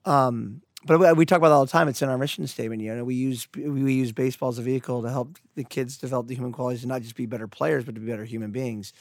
um, 0.06 0.62
but 0.86 1.00
we, 1.00 1.12
we 1.14 1.26
talk 1.26 1.38
about 1.38 1.48
it 1.48 1.54
all 1.54 1.66
the 1.66 1.72
time. 1.72 1.88
It's 1.88 2.02
in 2.02 2.10
our 2.10 2.18
mission 2.18 2.48
statement. 2.48 2.82
You 2.82 2.96
know, 2.96 3.04
we 3.04 3.16
use 3.16 3.48
we 3.56 3.94
use 3.94 4.12
baseball 4.12 4.50
as 4.50 4.60
a 4.60 4.62
vehicle 4.62 5.02
to 5.02 5.10
help 5.10 5.38
the 5.56 5.64
kids 5.64 5.98
develop 5.98 6.28
the 6.28 6.36
human 6.36 6.52
qualities 6.52 6.84
and 6.84 6.90
not 6.90 7.02
just 7.02 7.16
be 7.16 7.26
better 7.26 7.48
players, 7.48 7.84
but 7.84 7.96
to 7.96 8.02
be 8.02 8.08
better 8.08 8.26
human 8.26 8.52
beings. 8.52 8.94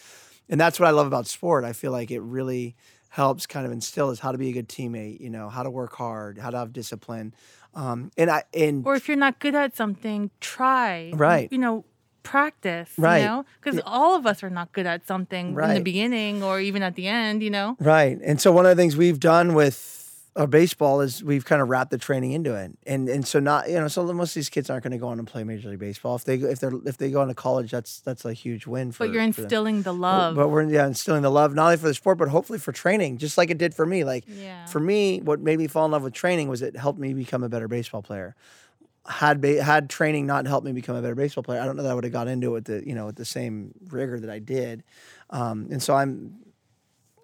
And 0.48 0.60
that's 0.60 0.80
what 0.80 0.86
I 0.86 0.90
love 0.90 1.06
about 1.06 1.26
sport. 1.26 1.64
I 1.64 1.72
feel 1.72 1.92
like 1.92 2.10
it 2.10 2.20
really 2.20 2.74
helps 3.10 3.46
kind 3.46 3.64
of 3.64 3.72
instill 3.72 4.10
is 4.10 4.20
how 4.20 4.32
to 4.32 4.38
be 4.38 4.48
a 4.48 4.52
good 4.52 4.68
teammate. 4.68 5.20
You 5.20 5.30
know, 5.30 5.48
how 5.48 5.62
to 5.62 5.70
work 5.70 5.94
hard, 5.94 6.38
how 6.38 6.50
to 6.50 6.58
have 6.58 6.72
discipline. 6.72 7.34
Um, 7.74 8.10
and 8.16 8.30
I 8.30 8.44
and 8.52 8.84
Or 8.84 8.94
if 8.94 9.08
you're 9.08 9.16
not 9.16 9.38
good 9.38 9.54
at 9.54 9.76
something, 9.76 10.30
try. 10.40 11.12
Right. 11.14 11.48
You 11.52 11.58
know, 11.58 11.84
practice. 12.22 12.90
Right. 12.98 13.18
You 13.18 13.24
know, 13.24 13.44
because 13.62 13.80
all 13.86 14.16
of 14.16 14.26
us 14.26 14.42
are 14.42 14.50
not 14.50 14.72
good 14.72 14.86
at 14.86 15.06
something 15.06 15.56
in 15.58 15.74
the 15.74 15.80
beginning 15.80 16.42
or 16.42 16.60
even 16.60 16.82
at 16.82 16.96
the 16.96 17.06
end. 17.06 17.42
You 17.42 17.50
know. 17.50 17.76
Right. 17.78 18.18
And 18.22 18.40
so 18.40 18.50
one 18.50 18.66
of 18.66 18.76
the 18.76 18.80
things 18.80 18.96
we've 18.96 19.20
done 19.20 19.54
with 19.54 19.97
our 20.38 20.46
baseball 20.46 21.00
is 21.00 21.22
we've 21.22 21.44
kind 21.44 21.60
of 21.60 21.68
wrapped 21.68 21.90
the 21.90 21.98
training 21.98 22.30
into 22.30 22.54
it. 22.54 22.70
And 22.86 23.08
and 23.08 23.26
so 23.26 23.40
not 23.40 23.68
you 23.68 23.74
know, 23.74 23.88
so 23.88 24.04
most 24.12 24.30
of 24.30 24.34
these 24.34 24.48
kids 24.48 24.70
aren't 24.70 24.84
going 24.84 24.92
to 24.92 24.96
go 24.98 25.08
on 25.08 25.18
and 25.18 25.26
play 25.26 25.42
Major 25.42 25.68
League 25.68 25.80
Baseball. 25.80 26.14
If 26.14 26.24
they 26.24 26.34
if 26.36 26.60
they're 26.60 26.72
if 26.86 26.96
they 26.96 27.10
go 27.10 27.22
into 27.22 27.34
college, 27.34 27.72
that's 27.72 27.98
that's 28.00 28.24
a 28.24 28.32
huge 28.32 28.64
win 28.64 28.92
for 28.92 29.04
But 29.04 29.12
you're 29.12 29.22
instilling 29.22 29.82
the 29.82 29.92
love. 29.92 30.36
But 30.36 30.48
we're 30.48 30.62
yeah, 30.62 30.86
instilling 30.86 31.22
the 31.22 31.30
love 31.30 31.54
not 31.54 31.64
only 31.66 31.76
for 31.76 31.88
the 31.88 31.94
sport, 31.94 32.18
but 32.18 32.28
hopefully 32.28 32.60
for 32.60 32.70
training, 32.70 33.18
just 33.18 33.36
like 33.36 33.50
it 33.50 33.58
did 33.58 33.74
for 33.74 33.84
me. 33.84 34.04
Like 34.04 34.24
Yeah. 34.28 34.64
for 34.66 34.78
me, 34.78 35.20
what 35.20 35.40
made 35.40 35.58
me 35.58 35.66
fall 35.66 35.84
in 35.84 35.90
love 35.90 36.04
with 36.04 36.14
training 36.14 36.48
was 36.48 36.62
it 36.62 36.76
helped 36.76 37.00
me 37.00 37.12
become 37.14 37.42
a 37.42 37.48
better 37.48 37.66
baseball 37.66 38.02
player. 38.02 38.36
Had 39.08 39.40
ba- 39.40 39.62
had 39.62 39.90
training 39.90 40.26
not 40.26 40.46
helped 40.46 40.64
me 40.66 40.72
become 40.72 40.94
a 40.94 41.02
better 41.02 41.16
baseball 41.16 41.42
player, 41.42 41.60
I 41.60 41.64
don't 41.66 41.74
know 41.76 41.82
that 41.82 41.90
I 41.90 41.94
would 41.94 42.04
have 42.04 42.12
got 42.12 42.28
into 42.28 42.48
it 42.48 42.52
with 42.52 42.64
the 42.66 42.86
you 42.86 42.94
know 42.94 43.06
with 43.06 43.16
the 43.16 43.24
same 43.24 43.72
rigor 43.88 44.20
that 44.20 44.30
I 44.30 44.38
did. 44.38 44.84
Um, 45.30 45.66
and 45.72 45.82
so 45.82 45.94
I'm 45.94 46.34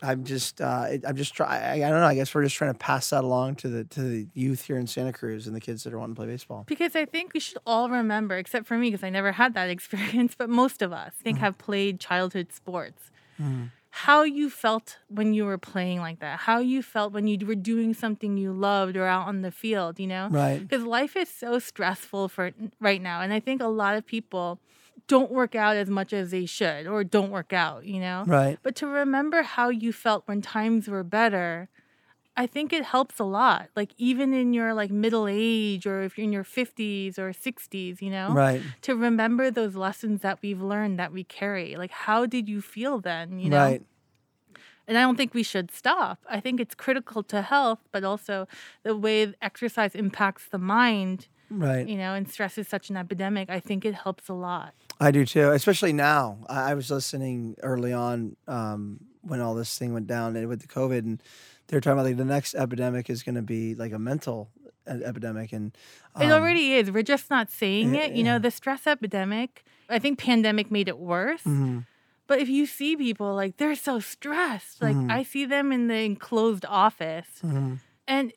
I'm 0.05 0.25
just 0.25 0.61
uh, 0.61 0.89
I'm 1.07 1.17
just 1.17 1.35
try 1.35 1.73
I, 1.73 1.79
don't 1.79 2.01
know. 2.01 2.07
I 2.07 2.15
guess 2.15 2.35
we're 2.35 2.43
just 2.45 2.57
trying 2.57 2.73
to 2.73 2.79
pass 2.79 3.11
that 3.11 3.25
along 3.25 3.57
to 3.57 3.69
the 3.69 3.85
to 3.85 4.01
the 4.03 4.27
youth 4.35 4.65
here 4.67 4.77
in 4.77 4.87
Santa 4.87 5.13
Cruz 5.13 5.47
and 5.47 5.57
the 5.57 5.61
kids 5.61 5.85
that 5.85 5.93
are 5.95 5.99
wanting 5.99 6.15
to 6.15 6.19
play 6.21 6.27
baseball. 6.29 6.65
Because 6.67 6.95
I 6.95 7.05
think 7.07 7.33
we 7.35 7.41
should 7.41 7.59
all 7.67 7.89
remember, 7.91 8.37
except 8.37 8.67
for 8.67 8.77
me, 8.77 8.91
because 8.91 9.03
I 9.05 9.11
never 9.11 9.33
had 9.33 9.55
that 9.55 9.71
experience, 9.77 10.35
but 10.37 10.49
most 10.51 10.83
of 10.83 10.93
us, 10.93 11.13
I 11.21 11.23
think, 11.23 11.37
Mm-hmm. 11.37 11.45
have 11.45 11.59
played 11.59 11.99
childhood 12.01 12.53
sports. 12.53 13.11
How 13.91 14.25
you 14.25 14.51
felt 14.51 14.99
when 15.09 15.35
you 15.35 15.45
were 15.45 15.57
playing 15.59 16.01
like 16.01 16.19
that, 16.19 16.41
how 16.41 16.59
you 16.59 16.83
felt 16.83 17.13
when 17.13 17.29
you 17.29 17.39
were 17.47 17.55
doing 17.55 17.95
something 17.95 18.37
you 18.37 18.53
loved 18.53 18.97
or 18.97 19.07
out 19.07 19.29
on 19.29 19.43
the 19.43 19.53
field, 19.53 20.01
you 20.01 20.09
know? 20.09 20.27
Right. 20.31 20.59
Because 20.61 20.85
life 20.85 21.15
is 21.17 21.29
so 21.29 21.61
stressful 21.61 22.29
for 22.29 22.51
right 22.81 23.01
now. 23.01 23.21
And 23.21 23.33
I 23.33 23.39
think 23.39 23.63
a 23.63 23.69
lot 23.69 23.95
of 23.97 24.05
people 24.05 24.59
don't 25.07 25.31
work 25.31 25.55
out 25.55 25.77
as 25.77 25.91
much 25.91 26.13
as 26.13 26.31
they 26.31 26.47
should 26.47 26.87
or 26.87 27.05
don't 27.05 27.31
work 27.31 27.53
out, 27.53 27.85
you 27.85 28.01
know? 28.01 28.25
Right. 28.27 28.59
But 28.63 28.75
to 28.77 28.87
remember 28.87 29.43
how 29.43 29.69
you 29.69 29.93
felt 29.93 30.27
when 30.27 30.41
times 30.41 30.89
were 30.89 31.05
better, 31.05 31.69
I 32.37 32.47
think 32.47 32.73
it 32.73 32.85
helps 32.85 33.19
a 33.19 33.25
lot. 33.25 33.69
Like 33.77 33.93
even 33.99 34.33
in 34.33 34.55
your 34.55 34.75
like 34.75 34.91
middle 34.91 35.29
age 35.31 35.87
or 35.87 36.03
if 36.03 36.17
you're 36.17 36.25
in 36.25 36.33
your 36.33 36.45
50s 36.45 37.19
or 37.19 37.31
60s, 37.33 38.01
you 38.01 38.11
know? 38.11 38.31
Right. 38.33 38.63
To 38.83 38.97
remember 38.97 39.51
those 39.51 39.77
lessons 39.77 40.23
that 40.23 40.41
we've 40.43 40.63
learned 40.63 40.99
that 40.99 41.13
we 41.13 41.23
carry. 41.25 41.77
Like 41.77 41.91
how 41.91 42.27
did 42.27 42.49
you 42.49 42.61
feel 42.63 43.01
then, 43.01 43.39
you 43.39 43.51
know? 43.51 43.59
Right. 43.59 43.83
And 44.87 44.99
I 44.99 45.03
don't 45.03 45.17
think 45.17 45.33
we 45.33 45.43
should 45.43 45.71
stop. 45.71 46.19
I 46.29 46.41
think 46.41 46.61
it's 46.61 46.75
critical 46.75 47.23
to 47.25 47.41
health, 47.43 47.79
but 47.91 48.05
also 48.05 48.47
the 48.83 48.97
way 48.97 49.33
exercise 49.41 49.95
impacts 49.95 50.49
the 50.49 50.59
mind, 50.59 51.29
Right. 51.51 51.89
you 51.89 51.97
know, 51.97 52.15
and 52.15 52.29
stress 52.29 52.59
is 52.59 52.69
such 52.69 52.91
an 52.91 52.97
epidemic. 52.97 53.49
I 53.49 53.61
think 53.61 53.85
it 53.85 53.95
helps 53.95 54.29
a 54.29 54.35
lot. 54.35 54.75
I 55.01 55.11
do 55.11 55.25
too, 55.27 55.51
especially 55.51 55.93
now. 55.93 56.39
I, 56.49 56.71
I 56.71 56.75
was 56.75 56.91
listening 56.91 57.57
early 57.63 57.93
on 57.93 58.37
um, 58.47 59.01
when 59.23 59.41
all 59.41 59.55
this 59.55 59.77
thing 59.79 59.93
went 59.93 60.07
down 60.07 60.37
and 60.37 60.49
with 60.49 60.61
the 60.61 60.69
COVID, 60.69 60.99
and 60.99 61.23
they 61.67 61.77
were 61.77 61.81
talking 61.81 61.95
about 61.99 62.07
like 62.07 62.17
the 62.17 62.25
next 62.25 62.55
epidemic 62.55 63.11
is 63.11 63.23
going 63.23 63.35
to 63.35 63.43
be 63.43 63.75
like 63.75 63.93
a 63.93 63.99
mental 63.99 64.51
e- 64.89 65.03
epidemic, 65.05 65.53
and 65.53 65.77
It 66.21 66.25
um, 66.27 66.33
already 66.33 66.75
is. 66.75 66.91
We're 66.91 67.03
just 67.03 67.31
not 67.31 67.51
saying 67.51 67.95
yeah, 67.95 68.03
it. 68.07 68.13
You 68.15 68.23
know, 68.25 68.39
the 68.39 68.51
stress 68.51 68.87
epidemic, 68.87 69.65
I 69.89 69.99
think 69.99 70.19
pandemic 70.19 70.71
made 70.71 70.89
it 70.89 70.99
worse. 70.99 71.43
mhm, 71.45 71.87
But 72.27 72.39
if 72.39 72.49
you 72.49 72.65
see 72.67 72.97
people 72.97 73.35
like 73.35 73.57
they're 73.57 73.75
so 73.75 73.99
stressed, 74.01 74.81
like 74.81 74.97
Mhm. 74.97 75.11
I 75.11 75.23
see 75.25 75.45
them 75.45 75.73
in 75.73 75.89
the 75.89 75.99
enclosed 76.05 76.65
office, 76.67 77.41
mhm. 77.43 77.79
and 78.07 78.33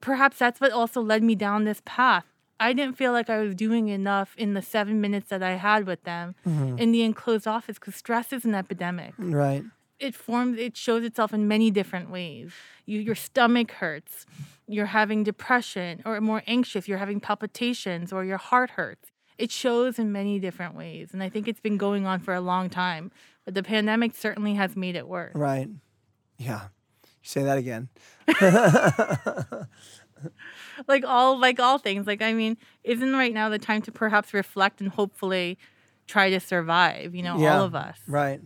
perhaps 0.00 0.38
that's 0.38 0.60
what 0.60 0.72
also 0.72 1.00
led 1.02 1.22
me 1.22 1.34
down 1.34 1.64
this 1.64 1.82
path. 1.84 2.24
I 2.60 2.72
didn't 2.74 2.96
feel 2.96 3.12
like 3.12 3.28
I 3.30 3.38
was 3.40 3.54
doing 3.54 3.88
enough 3.88 4.34
in 4.36 4.54
the 4.54 4.62
seven 4.62 5.00
minutes 5.00 5.30
that 5.30 5.42
I 5.42 5.52
had 5.52 5.86
with 5.86 6.02
them 6.04 6.34
Mm-hmm. 6.46 6.78
in 6.78 6.92
the 6.92 7.02
enclosed 7.02 7.48
office 7.48 7.76
because 7.78 7.96
stress 7.96 8.32
is 8.32 8.44
an 8.44 8.54
epidemic. 8.54 9.14
right, 9.18 9.64
It 9.98 10.14
forms, 10.14 10.58
it 10.58 10.76
shows 10.76 11.02
itself 11.04 11.32
in 11.32 11.48
many 11.48 11.70
different 11.70 12.10
ways. 12.10 12.52
You, 12.86 13.00
your 13.00 13.14
stomach 13.14 13.70
hurts, 13.72 14.26
you're 14.68 14.86
having 15.00 15.24
depression 15.24 16.02
or 16.04 16.20
more 16.20 16.42
anxious, 16.46 16.86
you're 16.86 16.98
having 16.98 17.18
palpitations, 17.20 18.12
or 18.12 18.24
your 18.24 18.38
heart 18.38 18.70
hurts. 18.78 19.10
It 19.38 19.50
shows 19.50 19.98
in 19.98 20.12
many 20.12 20.38
different 20.38 20.74
ways. 20.76 21.10
And 21.14 21.22
I 21.22 21.28
think 21.30 21.48
it's 21.48 21.60
been 21.60 21.78
going 21.78 22.04
on 22.06 22.20
for 22.20 22.34
a 22.34 22.40
long 22.42 22.68
time. 22.68 23.10
But 23.46 23.54
the 23.54 23.62
pandemic 23.62 24.14
certainly 24.14 24.54
has 24.54 24.76
made 24.76 24.96
it 24.96 25.08
worse. 25.08 25.34
right, 25.34 25.68
yeah. 26.36 26.68
Say 27.22 27.42
that 27.42 27.58
again. 27.58 27.88
like 30.88 31.04
all 31.04 31.38
like 31.38 31.58
all 31.60 31.78
things 31.78 32.06
like 32.06 32.22
i 32.22 32.32
mean 32.32 32.56
isn't 32.84 33.12
right 33.14 33.32
now 33.34 33.48
the 33.48 33.58
time 33.58 33.82
to 33.82 33.92
perhaps 33.92 34.32
reflect 34.34 34.80
and 34.80 34.90
hopefully 34.90 35.58
try 36.06 36.30
to 36.30 36.40
survive 36.40 37.14
you 37.14 37.22
know 37.22 37.38
Yeah, 37.38 37.58
all 37.58 37.64
of 37.64 37.74
us 37.74 37.98
Right. 38.06 38.40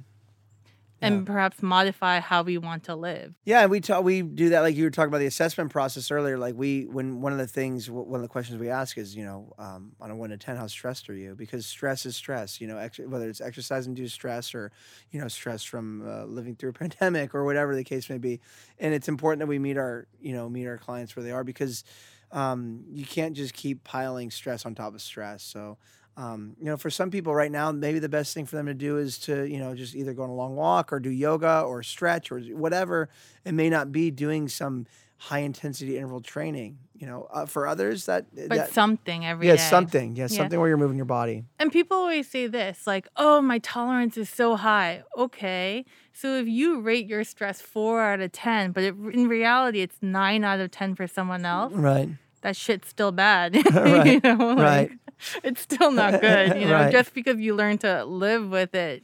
And 1.05 1.27
perhaps 1.27 1.63
modify 1.63 2.21
how 2.21 2.43
we 2.43 2.59
want 2.59 2.85
to 2.85 2.95
live 2.95 3.35
Yeah, 3.45 3.63
and 3.63 3.71
we 3.71 3.81
talk, 3.81 4.05
we 4.05 4.23
do 4.23 4.51
that 4.51 4.61
like 4.61 4.77
you 4.77 4.85
were 4.85 4.91
talking 4.91 5.09
about 5.09 5.19
the 5.19 5.27
assessment 5.27 5.71
process 5.71 6.11
earlier. 6.11 6.39
Like 6.39 6.55
we, 6.55 6.87
when 6.87 7.21
one 7.21 7.33
of 7.33 7.39
the 7.39 7.47
things, 7.47 7.91
one 7.91 8.15
of 8.15 8.23
the 8.23 8.29
questions 8.29 8.59
we 8.59 8.71
ask 8.71 8.97
is, 8.97 9.15
you 9.15 9.25
know, 9.25 9.53
um, 9.59 9.93
on 10.01 10.11
a 10.11 10.17
one 10.17 10.31
to 10.31 10.37
ten, 10.37 10.57
how 10.57 10.67
stressed 10.67 11.09
are 11.11 11.15
you? 11.15 11.35
Because 11.35 11.67
stress 11.67 12.07
is 12.07 12.17
stress. 12.17 12.61
You 12.61 12.67
know, 12.67 12.79
ex- 12.79 12.99
whether 12.99 13.29
it's 13.29 13.41
exercise 13.41 13.87
induced 13.87 14.15
stress 14.15 14.55
or, 14.55 14.73
you 15.11 15.21
know, 15.21 15.29
stress 15.29 15.63
from 15.63 16.07
uh, 16.09 16.25
living 16.25 16.57
through 16.57 16.71
a 16.71 16.73
pandemic 16.85 17.35
or 17.35 17.45
whatever 17.45 17.75
the 17.75 17.85
case 17.85 18.09
may 18.09 18.19
be. 18.19 18.41
And 18.79 18.95
it's 18.95 19.09
important 19.09 19.41
that 19.41 19.47
we 19.47 19.59
meet 19.59 19.77
our, 19.77 20.07
you 20.21 20.33
know, 20.33 20.49
meet 20.49 20.67
our 20.67 20.79
clients 20.79 21.15
where 21.17 21.25
they 21.25 21.33
are 21.33 21.45
because 21.45 21.85
um, 22.33 22.85
you 22.91 23.05
can't 23.05 23.37
just 23.37 23.55
keep 23.55 23.85
piling 23.85 24.31
stress 24.31 24.67
on 24.67 24.75
top 24.75 24.95
of 24.95 25.03
stress. 25.03 25.43
So. 25.43 25.79
Um, 26.17 26.55
you 26.61 26.67
know, 26.67 26.77
for 26.77 26.91
some 26.91 27.11
people 27.11 27.35
right 27.35 27.51
now, 27.51 27.73
maybe 27.73 27.99
the 27.99 28.09
best 28.09 28.35
thing 28.35 28.47
for 28.47 28.55
them 28.57 28.67
to 28.67 28.75
do 28.75 28.99
is 28.99 29.19
to, 29.21 29.45
you 29.51 29.59
know, 29.59 29.75
just 29.75 29.95
either 29.97 30.13
go 30.13 30.23
on 30.23 30.31
a 30.31 30.35
long 30.35 30.55
walk 30.55 30.93
or 30.93 31.01
do 31.01 31.11
yoga 31.11 31.63
or 31.63 31.83
stretch 31.83 32.31
or 32.31 32.39
whatever. 32.41 33.09
It 33.45 33.53
may 33.53 33.69
not 33.69 33.91
be 33.91 34.11
doing 34.13 34.49
some 34.49 34.87
high 35.17 35.41
intensity 35.41 35.97
interval 35.97 36.21
training. 36.21 36.79
You 36.97 37.09
know, 37.09 37.27
uh, 37.33 37.45
for 37.47 37.67
others 37.67 38.07
that 38.07 38.27
But 38.35 38.49
that, 38.51 38.73
something 38.73 39.27
every 39.27 39.49
day. 39.49 39.55
yeah, 39.55 39.69
something, 39.69 40.15
yeah, 40.15 40.23
Yeah. 40.23 40.29
something 40.29 40.59
where 40.61 40.69
you're 40.69 40.79
moving 40.79 40.97
your 40.97 41.05
body. 41.05 41.45
And 41.59 41.73
people 41.73 41.97
always 41.97 42.31
say 42.31 42.47
this, 42.47 42.87
like, 42.87 43.09
oh, 43.17 43.43
my 43.43 43.59
tolerance 43.59 44.17
is 44.17 44.31
so 44.31 44.55
high. 44.55 45.03
Okay. 45.19 45.85
So 46.13 46.37
if 46.37 46.47
you 46.47 46.81
rate 46.81 47.07
your 47.07 47.25
stress 47.25 47.61
four 47.61 48.01
out 48.01 48.21
of 48.21 48.31
10, 48.31 48.71
but 48.71 48.85
it, 48.85 48.95
in 49.13 49.27
reality, 49.29 49.81
it's 49.81 49.97
nine 50.01 50.45
out 50.45 50.61
of 50.61 50.71
10 50.71 50.95
for 50.95 51.09
someone 51.09 51.45
else, 51.45 51.73
Right. 51.75 52.09
that 52.43 52.55
shit's 52.57 52.89
still 52.89 53.11
bad. 53.13 53.55
Right, 53.75 54.07
you 54.07 54.21
know, 54.23 54.37
like, 54.55 54.59
right. 54.59 54.91
It's 55.45 55.61
still 55.63 55.91
not 55.91 56.21
good. 56.21 56.55
You 56.55 56.67
know, 56.67 56.73
Right. 56.85 56.93
just 56.93 57.15
because 57.15 57.39
you 57.41 57.55
learn 57.55 57.79
to 57.79 58.05
live 58.05 58.49
with 58.51 58.75
it. 58.75 59.03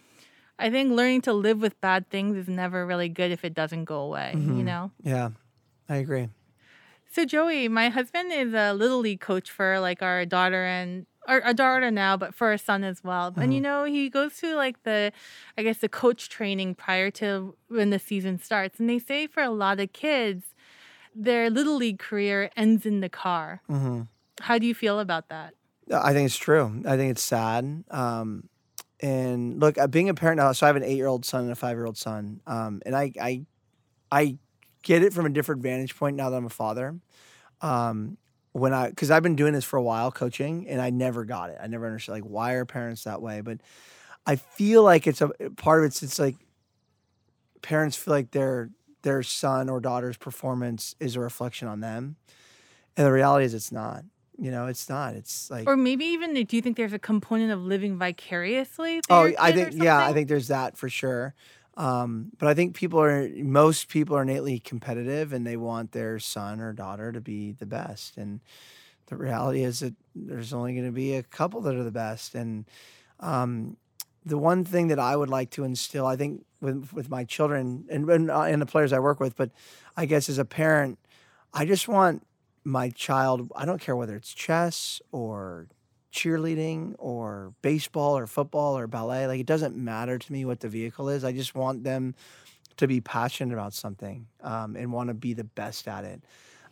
I 0.59 0.71
think 0.71 0.93
learning 0.93 1.23
to 1.23 1.33
live 1.33 1.61
with 1.61 1.81
bad 1.81 2.09
things 2.11 2.37
is 2.37 2.49
never 2.49 2.87
really 2.87 3.09
good 3.09 3.31
if 3.31 3.45
it 3.45 3.55
doesn't 3.55 3.85
go 3.85 4.01
away, 4.01 4.35
Mm-hmm. 4.37 4.59
you 4.59 4.65
know? 4.65 4.91
Yeah, 5.03 5.31
I 5.89 5.97
agree. 5.97 6.29
So 7.13 7.25
Joey, 7.25 7.69
my 7.69 7.89
husband 7.89 8.33
is 8.33 8.55
a 8.55 8.73
little 8.73 8.99
league 9.01 9.21
coach 9.21 9.51
for 9.51 9.81
like 9.81 10.03
our 10.03 10.25
daughter 10.25 10.65
and 10.65 11.07
our, 11.27 11.41
our 11.43 11.55
daughter 11.55 11.91
now, 11.91 12.17
but 12.17 12.35
for 12.35 12.49
our 12.49 12.59
son 12.59 12.85
as 12.85 13.03
well. 13.03 13.35
And 13.37 13.53
you 13.53 13.61
know, 13.61 13.85
he 13.85 14.09
goes 14.09 14.37
to 14.39 14.55
like 14.55 14.83
the, 14.85 15.13
I 15.59 15.63
guess 15.63 15.79
the 15.79 15.89
coach 15.89 16.29
training 16.29 16.75
prior 16.77 17.11
to 17.13 17.55
when 17.69 17.91
the 17.91 17.99
season 17.99 18.39
starts. 18.39 18.79
And 18.79 18.89
they 18.89 18.99
say 18.99 19.27
for 19.27 19.43
a 19.43 19.51
lot 19.51 19.81
of 19.81 19.93
kids, 19.93 20.55
their 21.15 21.51
little 21.51 21.77
league 21.77 21.99
career 21.99 22.51
ends 22.57 22.87
in 22.87 23.01
the 23.01 23.09
car. 23.09 23.61
hmm 23.69 24.03
How 24.41 24.59
do 24.59 24.67
you 24.67 24.75
feel 24.75 24.99
about 25.01 25.29
that? 25.29 25.55
I 25.93 26.13
think 26.13 26.27
it's 26.27 26.37
true. 26.37 26.83
I 26.87 26.97
think 26.97 27.11
it's 27.11 27.23
sad. 27.23 27.85
Um, 27.91 28.49
and 29.01 29.59
look, 29.61 29.79
uh, 29.79 29.87
being 29.87 30.09
a 30.09 30.15
parent 30.15 30.39
now, 30.39 30.53
so 30.53 30.67
I 30.67 30.69
have 30.69 30.77
an 30.77 30.85
eight-year-old 30.85 31.25
son 31.25 31.45
and 31.45 31.53
a 31.53 31.57
five-year-old 31.57 31.97
son, 31.97 32.41
um, 32.47 32.83
and 32.85 32.95
I, 32.95 33.13
I, 33.21 33.47
I 34.11 34.39
get 34.83 35.03
it 35.03 35.13
from 35.13 35.27
a 35.27 35.31
different 35.31 35.63
vantage 35.63 35.97
point 35.97 36.17
now 36.17 36.31
that 36.31 36.37
I'm 36.37 36.47
a 36.47 36.51
father. 36.51 36.97
Um, 37.63 38.19
when 38.53 38.73
I, 38.75 38.89
because 38.91 39.11
I've 39.11 39.23
been 39.23 39.37
doing 39.37 39.53
this 39.53 39.65
for 39.65 39.77
a 39.77 39.83
while, 39.83 40.11
coaching, 40.11 40.69
and 40.69 40.81
I 40.81 40.91
never 40.91 41.25
got 41.25 41.51
it. 41.51 41.59
I 41.63 41.67
never 41.67 41.87
understood 41.87 42.15
like 42.15 42.25
why 42.25 42.55
are 42.55 42.65
parents 42.65 43.05
that 43.05 43.23
way. 43.23 43.43
But 43.43 43.61
I 44.27 44.37
feel 44.37 44.83
like 44.83 45.07
it's 45.07 45.21
a 45.21 45.31
part 45.57 45.81
of 45.81 45.87
it's. 45.87 46.03
It's 46.03 46.19
like 46.19 46.37
parents 47.63 47.97
feel 47.97 48.13
like 48.13 48.33
their 48.33 48.71
their 49.03 49.23
son 49.23 49.69
or 49.69 49.81
daughter's 49.81 50.17
performance 50.17 50.95
is 51.01 51.17
a 51.17 51.21
reflection 51.21 51.69
on 51.69 51.81
them, 51.81 52.17
and 52.97 53.07
the 53.07 53.13
reality 53.13 53.45
is 53.45 53.55
it's 53.55 53.73
not. 53.73 54.05
You 54.41 54.51
know, 54.51 54.67
it's 54.69 54.89
not. 54.89 55.15
It's 55.15 55.51
like 55.51 55.69
Or 55.69 55.77
maybe 55.77 56.07
even 56.07 56.33
do 56.33 56.57
you 56.57 56.63
think 56.63 56.79
there's 56.79 56.95
a 56.95 56.99
component 56.99 57.53
of 57.53 57.63
living 57.63 57.99
vicariously? 57.99 59.03
Oh, 59.11 59.31
I 59.39 59.53
think 59.53 59.75
yeah, 59.75 60.03
I 60.03 60.15
think 60.15 60.29
there's 60.29 60.49
that 60.49 60.79
for 60.79 60.89
sure. 60.89 61.35
Um, 61.77 62.31
but 62.39 62.49
I 62.49 62.55
think 62.55 62.75
people 62.75 63.01
are 63.01 63.29
most 63.29 63.89
people 63.89 64.17
are 64.17 64.23
innately 64.23 64.59
competitive 64.59 65.35
and 65.35 65.47
they 65.47 65.59
want 65.59 65.93
their 65.93 66.19
son 66.19 66.61
or 66.61 66.73
daughter 66.73 67.13
to 67.13 67.21
be 67.21 67.53
the 67.53 67.67
best. 67.67 68.17
And 68.17 68.41
the 69.07 69.17
reality 69.17 69.63
is 69.63 69.81
that 69.81 69.95
there's 70.15 70.55
only 70.55 70.73
going 70.73 70.87
to 70.87 70.93
be 70.93 71.15
a 71.15 71.23
couple 71.23 71.61
that 71.63 71.77
are 71.77 71.85
the 71.85 71.91
best. 71.91 72.35
And 72.35 72.65
um, 73.21 73.77
the 74.25 74.39
one 74.39 74.65
thing 74.65 74.89
that 74.89 74.99
I 74.99 75.17
would 75.17 75.29
like 75.29 75.51
to 75.51 75.65
instill, 75.65 76.07
I 76.07 76.17
think, 76.17 76.47
with 76.63 76.95
with 76.95 77.11
my 77.11 77.25
children 77.25 77.85
and 77.91 78.09
and, 78.09 78.31
uh, 78.31 78.43
and 78.43 78.63
the 78.63 78.67
players 78.67 78.95
I 78.95 79.01
work 79.01 79.21
with, 79.21 79.37
but 79.37 79.51
I 79.99 80.07
guess 80.07 80.31
as 80.31 80.39
a 80.39 80.47
parent, 80.47 80.99
I 81.53 81.67
just 81.67 81.89
want 81.89 82.27
my 82.65 82.91
child. 82.91 83.51
I 83.55 83.65
don't 83.65 83.81
care 83.81 83.97
whether 83.97 84.17
it's 84.17 84.33
chess 84.33 85.01
or 85.13 85.69
cheerleading 86.13 86.95
or 86.99 87.55
baseball 87.63 88.19
or 88.19 88.27
football 88.27 88.77
or 88.77 88.87
ballet. 88.87 89.27
Like 89.27 89.41
it 89.41 89.47
doesn't 89.47 89.77
matter 89.77 90.19
to 90.19 90.33
me 90.33 90.45
what 90.45 90.61
the 90.61 90.69
vehicle 90.69 91.09
is. 91.09 91.25
I 91.25 91.33
just 91.33 91.55
want 91.55 91.85
them 91.85 92.15
to 92.77 92.87
be 92.87 93.01
passionate 93.01 93.53
about 93.53 93.75
something 93.75 94.27
um, 94.43 94.77
and 94.77 94.93
want 94.93 95.09
to 95.09 95.15
be 95.15 95.35
the 95.35 95.45
best 95.45 95.87
at 95.87 96.05
it. 96.05 96.23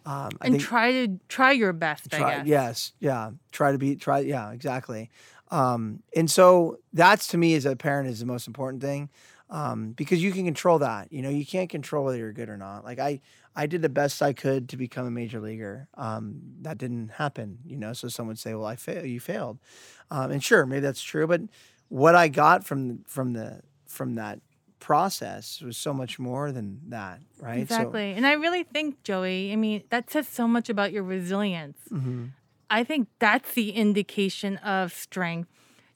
Um, 0.07 0.31
I 0.41 0.47
and 0.47 0.55
think 0.55 0.63
try 0.63 0.93
to 0.93 1.21
try 1.29 1.53
your 1.53 1.73
best, 1.73 2.15
I 2.15 2.19
try, 2.19 2.37
guess. 2.39 2.47
yes, 2.47 2.93
yeah. 2.99 3.31
Try 3.53 3.73
to 3.73 3.79
be 3.79 3.97
try. 3.97 4.21
Yeah, 4.21 4.53
exactly. 4.53 5.11
Um, 5.51 6.03
and 6.17 6.31
so 6.31 6.79
that's 6.93 7.29
to 7.29 7.39
me 7.39 7.55
as 7.55 7.67
a 7.67 7.77
parent 7.77 8.09
is 8.09 8.21
the 8.21 8.27
most 8.27 8.47
important 8.47 8.83
thing 8.83 9.11
um, 9.51 9.93
because 9.93 10.23
you 10.23 10.33
can 10.33 10.45
control 10.45 10.79
that. 10.81 11.13
You 11.13 11.23
know, 11.23 11.31
you 11.31 11.45
can't 11.45 11.71
control 11.71 12.05
whether 12.05 12.19
you're 12.19 12.33
good 12.33 12.49
or 12.49 12.57
not. 12.57 12.85
Like 12.85 12.99
I, 12.99 13.21
I 13.59 13.67
did 13.67 13.83
the 13.83 13.89
best 13.89 14.23
I 14.23 14.33
could 14.33 14.69
to 14.69 14.77
become 14.77 15.05
a 15.05 15.11
major 15.11 15.41
leaguer. 15.41 15.89
Um, 15.95 16.41
that 16.63 16.79
didn't 16.79 17.09
happen. 17.09 17.59
You 17.67 17.77
know, 17.77 17.93
so 17.93 18.07
some 18.07 18.29
would 18.29 18.39
say, 18.39 18.55
"Well, 18.55 18.65
I 18.67 18.77
failed. 18.77 19.07
You 19.07 19.19
failed," 19.19 19.59
um, 20.13 20.31
and 20.31 20.43
sure, 20.43 20.65
maybe 20.65 20.81
that's 20.81 21.03
true. 21.03 21.27
But 21.27 21.43
what 21.89 22.15
I 22.15 22.29
got 22.29 22.65
from 22.65 23.03
from 23.05 23.33
the 23.33 23.63
from 23.87 24.15
that 24.15 24.41
process 24.79 25.61
was 25.61 25.77
so 25.77 25.93
much 25.93 26.21
more 26.21 26.53
than 26.53 26.81
that, 26.89 27.19
right? 27.41 27.59
Exactly. 27.59 28.13
and 28.13 28.25
I 28.25 28.35
really 28.35 28.63
think, 28.63 29.03
Joey, 29.03 29.53
I 29.53 29.57
mean, 29.57 29.83
that 29.91 30.09
says 30.09 30.29
so 30.29 30.47
much 30.47 30.69
about 30.69 30.93
your 30.93 31.03
resilience. 31.03 31.79
So, 31.89 31.97
mhm. 31.97 32.31
I 32.71 32.85
think 32.85 33.09
that's 33.19 33.55
the 33.55 33.71
indication 33.71 34.57
of 34.59 34.93
strength. 34.93 35.49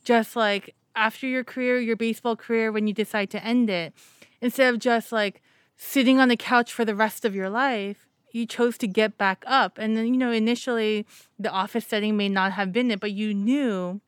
Just 0.05 0.35
like 0.35 0.75
after 0.97 1.29
your 1.29 1.45
career, 1.45 1.79
your 1.81 1.97
baseball 1.97 2.35
career, 2.35 2.73
when 2.73 2.89
you 2.89 2.93
decide 2.93 3.31
to 3.31 3.45
end 3.45 3.71
it, 3.71 3.93
instead 4.41 4.75
of 4.75 4.81
just 4.81 5.13
like 5.13 5.43
sitting 5.83 6.21
on 6.21 6.29
the 6.29 6.37
couch 6.37 6.73
for 6.73 6.85
the 6.85 6.95
rest 6.95 7.25
of 7.25 7.35
your 7.35 7.51
life, 7.51 8.07
you 8.31 8.47
chose 8.47 8.79
to 8.79 8.87
get 8.87 9.19
back 9.19 9.43
up. 9.47 9.79
And 9.79 9.97
then, 9.97 10.07
you 10.07 10.17
know, 10.17 10.31
initially 10.31 11.05
the 11.39 11.51
office 11.51 11.87
setting 11.87 12.17
may 12.17 12.29
not 12.29 12.53
have 12.53 12.73
been 12.73 12.91
it, 12.91 13.01
but 13.01 13.11
you 13.13 13.35
knew 13.35 14.01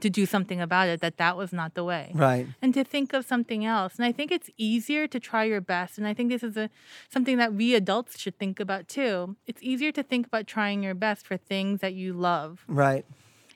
to 0.00 0.08
do 0.08 0.24
something 0.24 0.58
about 0.58 0.88
it, 0.88 1.02
that 1.02 1.18
that 1.18 1.36
was 1.36 1.52
not 1.52 1.74
the 1.74 1.84
way 1.84 2.10
right. 2.14 2.46
and 2.62 2.72
to 2.72 2.82
think 2.82 3.12
of 3.12 3.26
something 3.26 3.62
else. 3.62 3.96
And 3.96 4.06
I 4.06 4.10
think 4.10 4.32
it's 4.32 4.48
easier 4.56 5.06
to 5.06 5.20
try 5.20 5.44
your 5.44 5.60
best. 5.60 5.98
And 5.98 6.06
I 6.06 6.14
think 6.14 6.30
this 6.30 6.42
is 6.42 6.56
a 6.56 6.70
something 7.10 7.36
that 7.36 7.52
we 7.52 7.74
adults 7.74 8.18
should 8.18 8.38
think 8.38 8.58
about 8.58 8.88
too. 8.88 9.36
It's 9.46 9.62
easier 9.62 9.92
to 9.92 10.02
think 10.02 10.26
about 10.26 10.46
trying 10.46 10.82
your 10.82 10.94
best 10.94 11.26
for 11.26 11.36
things 11.36 11.80
that 11.82 11.92
you 11.92 12.14
love 12.14 12.64
Right. 12.66 13.04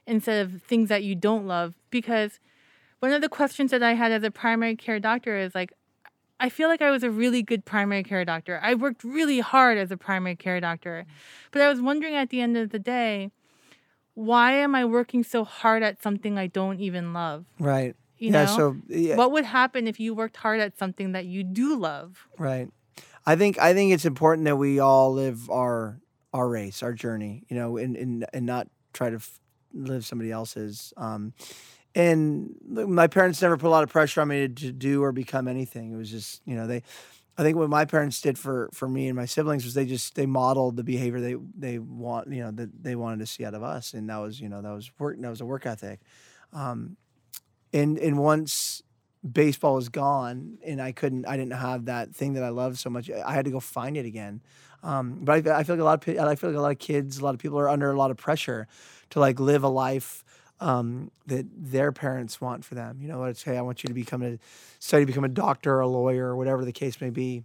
instead 0.07 0.45
of 0.45 0.63
things 0.63 0.91
that 0.91 1.03
you 1.03 1.15
don't 1.15 1.47
love. 1.47 1.75
Because 1.89 2.39
one 3.01 3.13
of 3.13 3.23
the 3.23 3.31
questions 3.31 3.71
that 3.71 3.83
I 3.83 3.95
had 3.95 4.13
as 4.13 4.23
a 4.23 4.31
primary 4.31 4.77
care 4.77 5.01
doctor 5.01 5.39
is 5.39 5.55
like, 5.55 5.73
I 6.39 6.49
feel 6.49 6.69
like 6.69 6.83
I 6.83 6.91
was 6.91 7.03
a 7.03 7.11
really 7.11 7.43
good 7.43 7.65
primary 7.65 8.03
care 8.03 8.25
doctor. 8.25 8.61
I 8.63 8.75
worked 8.75 9.05
really 9.05 9.41
hard 9.41 9.79
as 9.79 9.91
a 9.91 9.97
primary 9.97 10.37
care 10.37 10.61
doctor. 10.61 11.07
But 11.51 11.63
I 11.63 11.69
was 11.69 11.81
wondering 11.81 12.15
at 12.15 12.31
the 12.31 12.41
end 12.41 12.57
of 12.57 12.71
the 12.71 12.79
day, 12.79 13.31
why 14.15 14.53
am 14.53 14.75
I 14.75 14.85
working 14.85 15.23
so 15.25 15.45
hard 15.45 15.83
at 15.83 16.03
something 16.03 16.39
I 16.39 16.47
don't 16.47 16.81
even 16.81 17.13
love? 17.13 17.47
Right. 17.59 17.95
You 18.19 18.31
yeah. 18.31 18.45
know? 18.45 18.57
So 18.57 18.77
yeah, 18.89 19.17
What 19.17 19.33
would 19.33 19.45
happen 19.45 19.87
if 19.87 20.01
you 20.01 20.15
worked 20.15 20.39
hard 20.39 20.61
at 20.61 20.79
something 20.79 21.13
that 21.13 21.27
you 21.27 21.43
do 21.45 21.77
love? 21.77 22.27
Right. 22.39 22.69
I 23.25 23.37
think 23.37 23.59
I 23.59 23.75
think 23.75 23.93
it's 23.93 24.05
important 24.05 24.45
that 24.45 24.57
we 24.57 24.79
all 24.79 25.13
live 25.13 25.51
our 25.51 26.01
our 26.33 26.49
race, 26.49 26.83
our 26.83 26.93
journey, 26.93 27.45
you 27.49 27.57
know, 27.57 27.77
and 27.77 27.97
and, 27.97 28.27
and 28.33 28.47
not 28.47 28.69
try 28.93 29.11
to 29.11 29.17
f- 29.17 29.41
live 29.75 30.07
somebody 30.07 30.31
else's. 30.31 30.93
Um, 30.97 31.35
and 31.97 32.55
my 32.69 33.07
parents 33.07 33.41
never 33.41 33.57
put 33.57 33.69
a 33.69 33.71
lot 33.71 33.83
of 33.83 33.89
pressure 33.89 34.21
on 34.21 34.29
me 34.29 34.47
to, 34.47 34.55
to 34.55 34.73
do 34.73 35.03
or 35.03 35.13
become 35.13 35.49
anything. 35.49 35.93
It 35.93 35.97
was 35.97 36.11
just, 36.11 36.43
you 36.45 36.55
know, 36.55 36.67
they. 36.67 36.83
I 37.39 37.43
think 37.43 37.59
what 37.59 37.69
my 37.69 37.85
parents 37.85 38.23
did 38.23 38.39
for 38.39 38.71
for 38.73 38.89
me 38.89 39.09
and 39.09 39.17
my 39.17 39.27
siblings 39.27 39.65
was 39.65 39.75
they 39.75 39.85
just 39.85 40.15
they 40.15 40.25
modeled 40.25 40.77
the 40.77 40.85
behavior 40.85 41.21
they 41.21 41.37
they 41.55 41.79
want 41.79 42.33
you 42.33 42.43
know 42.43 42.51
that 42.51 42.83
they 42.83 42.97
wanted 42.97 43.19
to 43.19 43.27
see 43.27 43.45
out 43.45 43.53
of 43.53 43.63
us, 43.63 43.93
and 43.93 44.09
that 44.09 44.17
was 44.17 44.41
you 44.41 44.49
know 44.49 44.63
that 44.63 44.71
was 44.73 44.91
work 44.99 45.21
that 45.21 45.29
was 45.29 45.43
a 45.43 45.45
work 45.45 45.67
ethic. 45.67 46.01
Um, 46.55 46.97
and 47.75 47.99
and 47.99 48.19
once 48.19 48.83
baseball 49.31 49.75
was 49.75 49.89
gone 49.89 50.59
and 50.65 50.81
I 50.81 50.93
couldn't 50.93 51.27
I 51.27 51.37
didn't 51.37 51.53
have 51.53 51.87
that 51.87 52.15
thing 52.15 52.35
that 52.35 52.45
I 52.45 52.51
loved 52.51 52.79
so 52.79 52.89
much 52.89 53.11
I 53.11 53.35
had 53.35 53.45
to 53.47 53.51
go 53.51 53.61
find 53.61 53.97
it 53.97 54.07
again 54.07 54.41
um, 54.83 55.19
but 55.23 55.47
I, 55.47 55.59
I 55.59 55.63
feel 55.65 55.75
like 55.75 55.81
a 55.81 55.85
lot 55.85 56.07
of 56.07 56.19
I 56.19 56.35
feel 56.37 56.51
like 56.51 56.59
a 56.59 56.63
lot 56.63 56.71
of 56.71 56.79
kids 56.79 57.19
a 57.19 57.25
lot 57.25 57.35
of 57.35 57.41
people 57.41 57.59
are 57.59 57.69
under 57.69 57.91
a 57.91 57.97
lot 57.97 58.11
of 58.11 58.17
pressure 58.17 58.69
to 59.11 59.21
like 59.21 59.41
live 59.41 59.65
a 59.65 59.69
life 59.69 60.25
um, 60.61 61.11
that 61.27 61.47
their 61.55 61.93
parents 61.93 62.41
want 62.41 62.65
for 62.65 62.75
them 62.75 62.99
you 63.01 63.09
know 63.09 63.21
let's 63.21 63.45
say 63.45 63.57
I 63.57 63.63
want 63.63 63.83
you 63.83 63.89
to 63.89 63.95
become 63.95 64.23
a 64.23 64.39
study 64.79 65.05
become 65.05 65.25
a 65.25 65.29
doctor 65.29 65.75
or 65.75 65.81
a 65.81 65.89
lawyer 65.89 66.29
or 66.29 66.37
whatever 66.37 66.65
the 66.65 66.73
case 66.73 67.01
may 67.01 67.11
be 67.11 67.45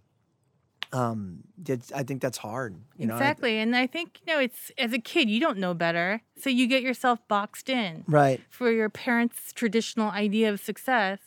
um, 0.93 1.43
I 1.95 2.03
think 2.03 2.21
that's 2.21 2.37
hard 2.37 2.75
you 2.97 3.07
know 3.07 3.15
exactly. 3.15 3.57
and 3.59 3.75
I 3.75 3.87
think, 3.87 4.19
you 4.25 4.33
know, 4.33 4.39
it's 4.39 4.71
as 4.77 4.91
a 4.93 4.99
kid, 4.99 5.29
you 5.29 5.39
don't 5.39 5.57
know 5.57 5.73
better. 5.73 6.21
So 6.37 6.49
you 6.49 6.67
get 6.67 6.83
yourself 6.83 7.19
boxed 7.27 7.69
in 7.69 8.03
right 8.07 8.41
for 8.49 8.69
your 8.71 8.89
parents' 8.89 9.53
traditional 9.53 10.11
idea 10.11 10.51
of 10.51 10.59
success. 10.59 11.19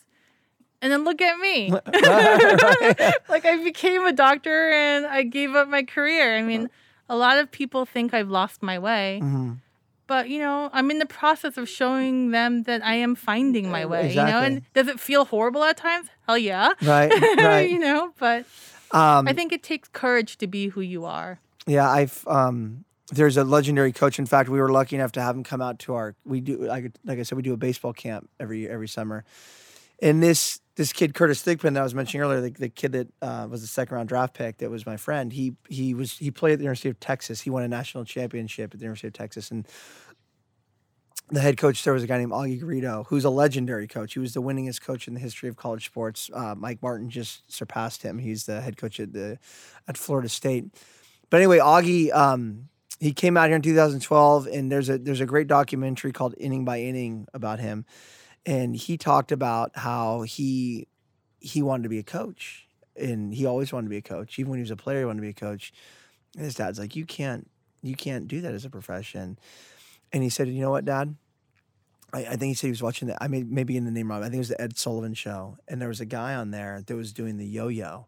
And 0.81 0.91
then 0.91 1.03
look 1.03 1.19
at 1.21 1.39
me. 1.39 1.71
like 3.29 3.45
I 3.45 3.59
became 3.63 4.05
a 4.05 4.11
doctor 4.13 4.69
and 4.71 5.05
I 5.07 5.23
gave 5.23 5.55
up 5.55 5.67
my 5.67 5.81
career. 5.81 6.37
I 6.37 6.43
mean, 6.43 6.69
a 7.09 7.15
lot 7.15 7.39
of 7.39 7.49
people 7.49 7.85
think 7.85 8.13
I've 8.13 8.29
lost 8.29 8.61
my 8.61 8.77
way. 8.77 9.19
Mhm. 9.23 9.61
But 10.07 10.29
you 10.29 10.39
know, 10.39 10.69
I'm 10.73 10.91
in 10.91 10.99
the 10.99 11.05
process 11.05 11.57
of 11.57 11.67
showing 11.67 12.31
them 12.31 12.63
that 12.63 12.83
I 12.85 12.95
am 12.95 13.15
finding 13.15 13.69
my 13.69 13.85
way. 13.85 14.09
You 14.09 14.23
know, 14.23 14.41
and 14.41 14.61
does 14.73 14.87
it 14.87 14.99
feel 14.99 15.25
horrible 15.25 15.63
at 15.63 15.77
times? 15.77 16.07
Hell 16.27 16.37
yeah. 16.37 16.73
right 16.83 17.11
right 17.37 17.69
you 17.69 17.79
know, 17.79 18.13
but 18.19 18.45
um, 18.91 19.27
I 19.27 19.33
think 19.33 19.51
it 19.51 19.63
takes 19.63 19.89
courage 19.89 20.37
to 20.37 20.47
be 20.47 20.69
who 20.69 20.81
you 20.81 21.05
are. 21.05 21.39
Yeah, 21.67 21.89
I've 21.89 22.25
um 22.27 22.85
there's 23.11 23.37
a 23.37 23.43
legendary 23.43 23.91
coach. 23.91 24.17
In 24.17 24.25
fact, 24.25 24.49
we 24.49 24.59
were 24.59 24.71
lucky 24.71 24.95
enough 24.95 25.11
to 25.13 25.21
have 25.21 25.35
him 25.35 25.43
come 25.43 25.61
out 25.61 25.79
to 25.79 25.93
our 25.93 26.15
we 26.25 26.41
do 26.41 26.57
like 26.57 26.91
like 27.03 27.19
I 27.19 27.23
said 27.23 27.35
we 27.35 27.43
do 27.43 27.53
a 27.53 27.57
baseball 27.57 27.93
camp 27.93 28.29
every 28.39 28.67
every 28.69 28.87
summer. 28.87 29.23
And 30.01 30.21
this 30.21 30.59
this 30.75 30.91
kid 30.91 31.13
Curtis 31.13 31.41
Thigpen 31.41 31.73
that 31.73 31.79
I 31.79 31.83
was 31.83 31.95
mentioning 31.95 32.23
earlier, 32.23 32.41
the, 32.41 32.49
the 32.49 32.69
kid 32.69 32.91
that 32.91 33.07
uh, 33.21 33.47
was 33.49 33.61
the 33.61 33.67
second 33.67 33.95
round 33.95 34.09
draft 34.09 34.33
pick, 34.33 34.57
that 34.57 34.69
was 34.69 34.85
my 34.85 34.97
friend. 34.97 35.31
He 35.31 35.55
he 35.69 35.93
was 35.93 36.17
he 36.17 36.31
played 36.31 36.53
at 36.53 36.59
the 36.59 36.63
University 36.63 36.89
of 36.89 36.99
Texas. 36.99 37.41
He 37.41 37.49
won 37.49 37.63
a 37.63 37.67
national 37.67 38.05
championship 38.05 38.73
at 38.73 38.79
the 38.79 38.83
University 38.83 39.07
of 39.07 39.13
Texas, 39.13 39.51
and 39.51 39.67
the 41.29 41.39
head 41.39 41.57
coach 41.57 41.83
there 41.83 41.93
was 41.93 42.03
a 42.03 42.07
guy 42.07 42.17
named 42.17 42.31
Augie 42.31 42.61
Garrido, 42.61 43.05
who's 43.07 43.25
a 43.25 43.29
legendary 43.29 43.87
coach. 43.87 44.13
He 44.13 44.19
was 44.19 44.33
the 44.33 44.41
winningest 44.41 44.81
coach 44.81 45.07
in 45.07 45.13
the 45.13 45.19
history 45.19 45.49
of 45.49 45.55
college 45.55 45.85
sports. 45.85 46.29
Uh, 46.33 46.55
Mike 46.55 46.81
Martin 46.81 47.09
just 47.09 47.51
surpassed 47.51 48.03
him. 48.03 48.19
He's 48.19 48.45
the 48.45 48.61
head 48.61 48.77
coach 48.77 48.99
at 48.99 49.13
the 49.13 49.39
at 49.87 49.97
Florida 49.97 50.29
State. 50.29 50.65
But 51.29 51.37
anyway, 51.37 51.59
Augie. 51.59 52.13
Um, 52.13 52.69
he 52.99 53.11
came 53.11 53.35
out 53.35 53.47
here 53.47 53.57
in 53.57 53.61
2012, 53.61 54.47
and 54.47 54.71
there's 54.71 54.89
a 54.89 54.97
there's 54.97 55.19
a 55.19 55.25
great 55.25 55.47
documentary 55.47 56.11
called 56.11 56.33
Inning 56.37 56.63
by 56.63 56.81
Inning 56.81 57.27
about 57.33 57.59
him, 57.59 57.85
and 58.45 58.75
he 58.75 58.97
talked 58.97 59.31
about 59.31 59.71
how 59.75 60.21
he 60.21 60.87
he 61.39 61.61
wanted 61.61 61.83
to 61.83 61.89
be 61.89 61.99
a 61.99 62.03
coach, 62.03 62.67
and 62.95 63.33
he 63.33 63.45
always 63.45 63.71
wanted 63.71 63.85
to 63.85 63.89
be 63.89 63.97
a 63.97 64.01
coach. 64.01 64.39
Even 64.39 64.51
when 64.51 64.59
he 64.59 64.63
was 64.63 64.71
a 64.71 64.75
player, 64.75 64.99
he 64.99 65.05
wanted 65.05 65.17
to 65.17 65.21
be 65.21 65.29
a 65.29 65.33
coach. 65.33 65.73
And 66.35 66.45
his 66.45 66.55
dad's 66.55 66.79
like, 66.79 66.95
"You 66.95 67.05
can't 67.05 67.49
you 67.81 67.95
can't 67.95 68.27
do 68.27 68.41
that 68.41 68.53
as 68.53 68.65
a 68.65 68.69
profession." 68.69 69.39
And 70.11 70.23
he 70.23 70.29
said, 70.29 70.47
"You 70.47 70.61
know 70.61 70.71
what, 70.71 70.85
Dad? 70.85 71.15
I, 72.13 72.19
I 72.19 72.35
think 72.35 72.43
he 72.43 72.53
said 72.53 72.67
he 72.67 72.71
was 72.71 72.83
watching 72.83 73.07
the. 73.07 73.21
I 73.21 73.27
mean, 73.27 73.47
maybe 73.51 73.77
in 73.77 73.85
the 73.85 73.91
name 73.91 74.09
wrong. 74.09 74.21
I 74.21 74.25
think 74.25 74.35
it 74.35 74.39
was 74.39 74.49
the 74.49 74.61
Ed 74.61 74.77
Sullivan 74.77 75.13
show, 75.13 75.57
and 75.67 75.81
there 75.81 75.89
was 75.89 76.01
a 76.01 76.05
guy 76.05 76.35
on 76.35 76.51
there 76.51 76.81
that 76.85 76.95
was 76.95 77.13
doing 77.13 77.37
the 77.37 77.45
yo-yo, 77.45 78.07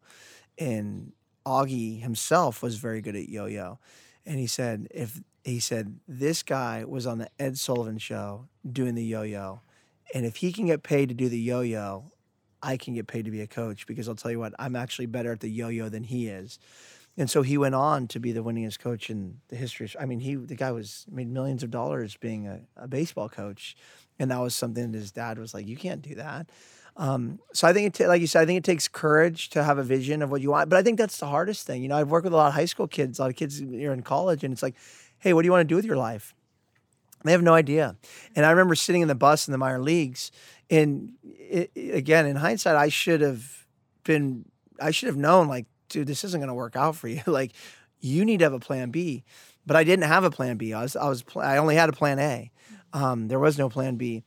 and 0.57 1.11
Augie 1.45 2.01
himself 2.01 2.61
was 2.61 2.77
very 2.77 3.01
good 3.01 3.15
at 3.15 3.29
yo-yo, 3.29 3.79
and 4.25 4.39
he 4.39 4.47
said 4.47 4.87
if 4.91 5.21
he 5.43 5.59
said 5.59 5.99
this 6.07 6.43
guy 6.43 6.83
was 6.85 7.07
on 7.07 7.19
the 7.19 7.29
Ed 7.39 7.57
Sullivan 7.57 7.97
show 7.97 8.47
doing 8.69 8.95
the 8.95 9.03
yo-yo, 9.03 9.61
and 10.13 10.25
if 10.25 10.37
he 10.37 10.51
can 10.51 10.65
get 10.65 10.83
paid 10.83 11.09
to 11.09 11.15
do 11.15 11.29
the 11.29 11.39
yo-yo, 11.39 12.11
I 12.61 12.77
can 12.77 12.93
get 12.93 13.07
paid 13.07 13.25
to 13.25 13.31
be 13.31 13.41
a 13.41 13.47
coach 13.47 13.85
because 13.87 14.07
I'll 14.07 14.15
tell 14.15 14.31
you 14.31 14.39
what, 14.39 14.53
I'm 14.57 14.75
actually 14.75 15.05
better 15.05 15.31
at 15.31 15.39
the 15.39 15.49
yo-yo 15.49 15.89
than 15.89 16.03
he 16.03 16.27
is." 16.27 16.59
And 17.19 17.29
so 17.29 17.41
he 17.41 17.57
went 17.57 17.73
on 17.73 18.07
to 18.09 18.19
be 18.19 18.31
the 18.31 18.43
winningest 18.43 18.77
coach 18.79 19.09
in 19.09 19.39
the 19.47 19.55
history. 19.55 19.89
I 19.99 20.05
mean, 20.05 20.19
he 20.19 20.35
the 20.35 20.55
guy 20.55 20.71
was 20.71 21.05
made 21.09 21.27
millions 21.27 21.63
of 21.63 21.71
dollars 21.71 22.15
being 22.15 22.47
a, 22.47 22.61
a 22.75 22.87
baseball 22.87 23.27
coach, 23.27 23.75
and 24.19 24.29
that 24.29 24.39
was 24.39 24.53
something 24.53 24.91
that 24.91 24.97
his 24.97 25.11
dad 25.11 25.39
was 25.39 25.53
like, 25.53 25.67
"You 25.67 25.77
can't 25.77 26.01
do 26.01 26.15
that." 26.15 26.49
Um, 26.95 27.39
so 27.53 27.67
I 27.67 27.73
think, 27.73 27.87
it 27.87 27.93
t- 27.93 28.07
like 28.07 28.21
you 28.21 28.27
said, 28.27 28.41
I 28.41 28.45
think 28.45 28.57
it 28.57 28.63
takes 28.63 28.87
courage 28.87 29.49
to 29.49 29.63
have 29.63 29.77
a 29.77 29.83
vision 29.83 30.23
of 30.23 30.31
what 30.31 30.41
you 30.41 30.49
want. 30.49 30.67
But 30.69 30.77
I 30.79 30.83
think 30.83 30.97
that's 30.97 31.19
the 31.19 31.27
hardest 31.27 31.65
thing. 31.67 31.83
You 31.83 31.89
know, 31.89 31.97
I've 31.97 32.09
worked 32.09 32.23
with 32.23 32.33
a 32.33 32.37
lot 32.37 32.47
of 32.47 32.53
high 32.53 32.65
school 32.65 32.87
kids, 32.87 33.19
a 33.19 33.23
lot 33.23 33.29
of 33.29 33.35
kids 33.35 33.61
you're 33.61 33.93
in 33.93 34.01
college, 34.03 34.43
and 34.43 34.51
it's 34.51 34.63
like, 34.63 34.75
"Hey, 35.19 35.33
what 35.33 35.41
do 35.41 35.47
you 35.47 35.51
want 35.51 35.61
to 35.61 35.71
do 35.71 35.75
with 35.75 35.85
your 35.85 35.97
life?" 35.97 36.35
They 37.23 37.31
have 37.31 37.41
no 37.41 37.53
idea. 37.53 37.95
And 38.35 38.45
I 38.45 38.51
remember 38.51 38.75
sitting 38.75 39.01
in 39.01 39.07
the 39.07 39.15
bus 39.15 39.47
in 39.47 39.51
the 39.51 39.57
minor 39.57 39.81
leagues, 39.81 40.31
and 40.69 41.13
it, 41.23 41.71
again, 41.75 42.25
in 42.25 42.35
hindsight, 42.35 42.75
I 42.75 42.89
should 42.89 43.21
have 43.21 43.65
been, 44.03 44.45
I 44.79 44.91
should 44.91 45.07
have 45.07 45.17
known, 45.17 45.47
like 45.47 45.65
dude, 45.89 46.07
this 46.07 46.23
isn't 46.23 46.39
going 46.39 46.49
to 46.49 46.53
work 46.53 46.75
out 46.75 46.95
for 46.95 47.07
you. 47.07 47.21
like, 47.27 47.53
you 47.99 48.25
need 48.25 48.39
to 48.39 48.45
have 48.45 48.53
a 48.53 48.59
plan 48.59 48.91
B. 48.91 49.23
But 49.65 49.75
I 49.75 49.83
didn't 49.83 50.05
have 50.05 50.23
a 50.23 50.31
plan 50.31 50.57
B. 50.57 50.73
I 50.73 50.83
was, 50.83 50.95
I 50.95 51.09
was, 51.09 51.23
I 51.35 51.57
only 51.57 51.75
had 51.75 51.89
a 51.89 51.93
plan 51.93 52.19
A. 52.19 52.51
Um, 52.93 53.27
there 53.27 53.39
was 53.39 53.57
no 53.57 53.69
plan 53.69 53.97
B. 53.97 54.23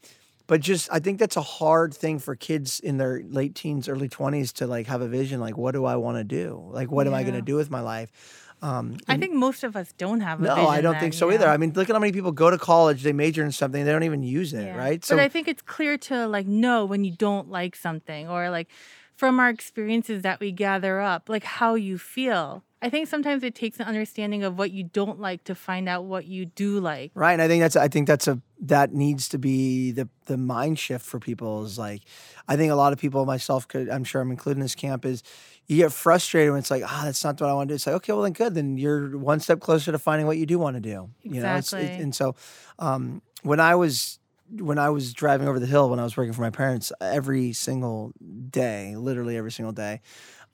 But 0.46 0.60
just, 0.60 0.92
I 0.92 0.98
think 0.98 1.18
that's 1.18 1.36
a 1.36 1.42
hard 1.42 1.94
thing 1.94 2.18
for 2.18 2.34
kids 2.34 2.80
in 2.80 2.98
their 2.98 3.22
late 3.22 3.54
teens, 3.54 3.88
early 3.88 4.08
twenties 4.08 4.52
to 4.54 4.66
like 4.66 4.88
have 4.88 5.00
a 5.00 5.08
vision. 5.08 5.40
Like, 5.40 5.56
what 5.56 5.72
do 5.72 5.84
I 5.84 5.96
want 5.96 6.18
to 6.18 6.24
do? 6.24 6.68
Like, 6.72 6.90
what 6.90 7.06
yeah. 7.06 7.12
am 7.12 7.14
I 7.14 7.22
going 7.22 7.36
to 7.36 7.42
do 7.42 7.54
with 7.54 7.70
my 7.70 7.80
life? 7.80 8.10
Um, 8.62 8.98
I 9.08 9.16
think 9.16 9.32
most 9.32 9.64
of 9.64 9.74
us 9.74 9.92
don't 9.96 10.20
have. 10.20 10.40
no, 10.40 10.68
I 10.68 10.80
don't 10.80 10.92
then, 10.92 11.00
think 11.00 11.14
so 11.14 11.30
either. 11.30 11.48
I 11.48 11.56
mean, 11.56 11.72
look 11.72 11.88
at 11.88 11.94
how 11.94 12.00
many 12.00 12.12
people 12.12 12.32
go 12.32 12.50
to 12.50 12.58
college, 12.58 13.02
they 13.02 13.12
major 13.12 13.42
in 13.42 13.52
something, 13.52 13.84
they 13.84 13.92
don't 13.92 14.02
even 14.02 14.22
use 14.22 14.52
it, 14.52 14.66
yeah. 14.66 14.76
right? 14.76 15.04
So, 15.04 15.16
but 15.16 15.22
I 15.22 15.28
think 15.28 15.48
it's 15.48 15.62
clear 15.62 15.96
to 15.98 16.26
like 16.26 16.46
know 16.46 16.84
when 16.84 17.04
you 17.04 17.12
don't 17.12 17.50
like 17.50 17.74
something, 17.74 18.28
or 18.28 18.50
like 18.50 18.68
from 19.16 19.40
our 19.40 19.48
experiences 19.48 20.22
that 20.22 20.40
we 20.40 20.52
gather 20.52 21.00
up, 21.00 21.28
like 21.28 21.44
how 21.44 21.74
you 21.74 21.96
feel. 21.96 22.64
I 22.82 22.88
think 22.88 23.08
sometimes 23.08 23.42
it 23.42 23.54
takes 23.54 23.78
an 23.78 23.86
understanding 23.86 24.42
of 24.42 24.56
what 24.56 24.70
you 24.70 24.84
don't 24.84 25.20
like 25.20 25.44
to 25.44 25.54
find 25.54 25.88
out 25.88 26.04
what 26.04 26.26
you 26.26 26.46
do 26.46 26.80
like. 26.80 27.12
Right. 27.14 27.32
And 27.32 27.42
I 27.42 27.48
think 27.48 27.60
that's 27.60 27.76
I 27.76 27.88
think 27.88 28.06
that's 28.06 28.26
a 28.26 28.40
that 28.62 28.94
needs 28.94 29.28
to 29.30 29.38
be 29.38 29.90
the 29.90 30.08
the 30.26 30.36
mind 30.36 30.78
shift 30.78 31.04
for 31.04 31.18
people 31.18 31.64
is 31.64 31.78
like 31.78 32.02
I 32.48 32.56
think 32.56 32.72
a 32.72 32.74
lot 32.74 32.92
of 32.92 32.98
people 32.98 33.26
myself 33.26 33.68
could 33.68 33.90
I'm 33.90 34.04
sure 34.04 34.22
I'm 34.22 34.30
included 34.30 34.58
in 34.58 34.62
this 34.62 34.74
camp 34.74 35.04
is 35.04 35.22
you 35.66 35.76
get 35.76 35.92
frustrated 35.92 36.50
when 36.52 36.58
it's 36.58 36.70
like, 36.70 36.82
ah, 36.84 37.00
oh, 37.00 37.04
that's 37.04 37.22
not 37.22 37.40
what 37.40 37.50
I 37.50 37.52
want 37.52 37.68
to 37.68 37.72
do. 37.72 37.76
It's 37.76 37.86
like, 37.86 37.96
okay, 37.96 38.12
well 38.12 38.22
then 38.22 38.32
good. 38.32 38.54
Then 38.54 38.78
you're 38.78 39.16
one 39.16 39.40
step 39.40 39.60
closer 39.60 39.92
to 39.92 39.98
finding 39.98 40.26
what 40.26 40.38
you 40.38 40.46
do 40.46 40.58
want 40.58 40.76
to 40.76 40.80
do. 40.80 41.10
You 41.22 41.44
exactly. 41.44 41.84
know, 41.84 42.02
and 42.02 42.14
so 42.14 42.34
um, 42.78 43.22
when 43.42 43.60
I 43.60 43.74
was 43.74 44.18
when 44.58 44.78
I 44.78 44.90
was 44.90 45.12
driving 45.12 45.46
over 45.46 45.60
the 45.60 45.66
hill 45.66 45.88
when 45.90 46.00
I 46.00 46.02
was 46.02 46.16
working 46.16 46.32
for 46.32 46.40
my 46.40 46.50
parents, 46.50 46.92
every 47.00 47.52
single 47.52 48.12
day, 48.50 48.96
literally 48.96 49.36
every 49.36 49.52
single 49.52 49.72
day, 49.72 50.00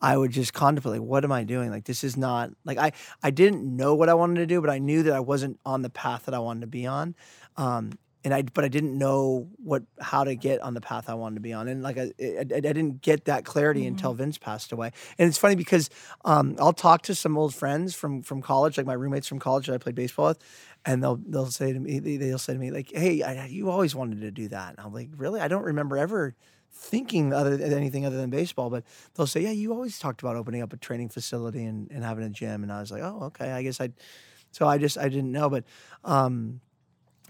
I 0.01 0.17
would 0.17 0.31
just 0.31 0.53
contemplate, 0.53 1.01
like, 1.01 1.09
what 1.09 1.25
am 1.25 1.33
I 1.33 1.45
doing? 1.45 1.71
Like 1.71 1.85
this 1.85 2.05
is 2.05 2.17
not 2.17 2.51
like 2.65 2.79
I 2.79 2.93
I 3.23 3.31
didn't 3.31 3.65
know 3.65 3.95
what 3.95 4.09
I 4.09 4.15
wanted 4.15 4.37
to 4.37 4.47
do, 4.47 4.61
but 4.61 4.71
I 4.71 4.79
knew 4.79 5.03
that 5.05 5.13
I 5.13 5.21
wasn't 5.21 5.59
on 5.65 5.83
the 5.83 5.91
path 5.91 6.27
that 6.27 6.35
I 6.35 6.39
wanted 6.39 6.63
to 6.63 6.67
be 6.67 6.87
on. 6.87 7.15
Um, 7.57 7.93
and 8.27 8.35
I 8.35 8.43
but 8.43 8.65
I 8.65 8.69
didn't 8.69 8.99
know 8.99 9.49
what 9.63 9.85
how 10.01 10.25
to 10.25 10.35
get 10.35 10.61
on 10.61 10.75
the 10.75 10.81
path 10.81 11.09
I 11.09 11.15
wanted 11.15 11.37
to 11.37 11.41
be 11.41 11.53
on, 11.53 11.69
and 11.69 11.81
like 11.81 11.97
I 11.97 12.11
I, 12.21 12.41
I 12.41 12.45
didn't 12.45 13.01
get 13.01 13.27
that 13.27 13.45
clarity 13.45 13.83
mm-hmm. 13.83 13.91
until 13.91 14.15
Vince 14.15 14.37
passed 14.37 14.73
away. 14.73 14.91
And 15.17 15.29
it's 15.29 15.39
funny 15.39 15.55
because 15.55 15.89
um, 16.25 16.57
I'll 16.59 16.73
talk 16.73 17.03
to 17.03 17.15
some 17.15 17.39
old 17.39 17.55
friends 17.55 17.95
from 17.95 18.23
from 18.23 18.43
college, 18.43 18.79
like 18.79 18.87
my 18.87 18.95
roommates 18.95 19.29
from 19.29 19.39
college 19.39 19.67
that 19.67 19.75
I 19.75 19.79
played 19.79 19.95
baseball 19.95 20.27
with, 20.27 20.39
and 20.85 21.05
they'll 21.05 21.21
they'll 21.25 21.47
say 21.47 21.73
to 21.73 21.79
me 21.79 22.01
they'll 22.01 22.37
say 22.37 22.53
to 22.53 22.59
me 22.59 22.73
like, 22.73 22.91
"Hey, 22.93 23.23
I, 23.23 23.47
you 23.47 23.71
always 23.71 23.95
wanted 23.95 24.21
to 24.23 24.33
do 24.33 24.49
that." 24.49 24.71
And 24.71 24.81
I'm 24.85 24.93
like, 24.93 25.11
"Really? 25.17 25.41
I 25.41 25.47
don't 25.47 25.65
remember 25.65 25.97
ever." 25.97 26.35
Thinking 26.77 27.33
other 27.33 27.57
than 27.57 27.73
anything 27.73 28.07
other 28.07 28.17
than 28.17 28.31
baseball, 28.31 28.71
but 28.71 28.85
they'll 29.15 29.27
say, 29.27 29.41
"Yeah, 29.41 29.51
you 29.51 29.73
always 29.73 29.99
talked 29.99 30.23
about 30.23 30.37
opening 30.37 30.63
up 30.63 30.73
a 30.73 30.77
training 30.77 31.09
facility 31.09 31.65
and, 31.65 31.91
and 31.91 32.05
having 32.05 32.25
a 32.25 32.31
gym." 32.31 32.63
And 32.63 32.73
I 32.73 32.81
was 32.81 32.93
like, 32.93 33.03
"Oh, 33.03 33.25
okay. 33.25 33.53
I 33.53 33.63
guess 33.63 33.81
I." 33.81 33.91
So 34.53 34.67
I 34.67 34.79
just 34.79 34.97
I 34.97 35.09
didn't 35.09 35.33
know, 35.33 35.51
but 35.51 35.65
um, 36.05 36.61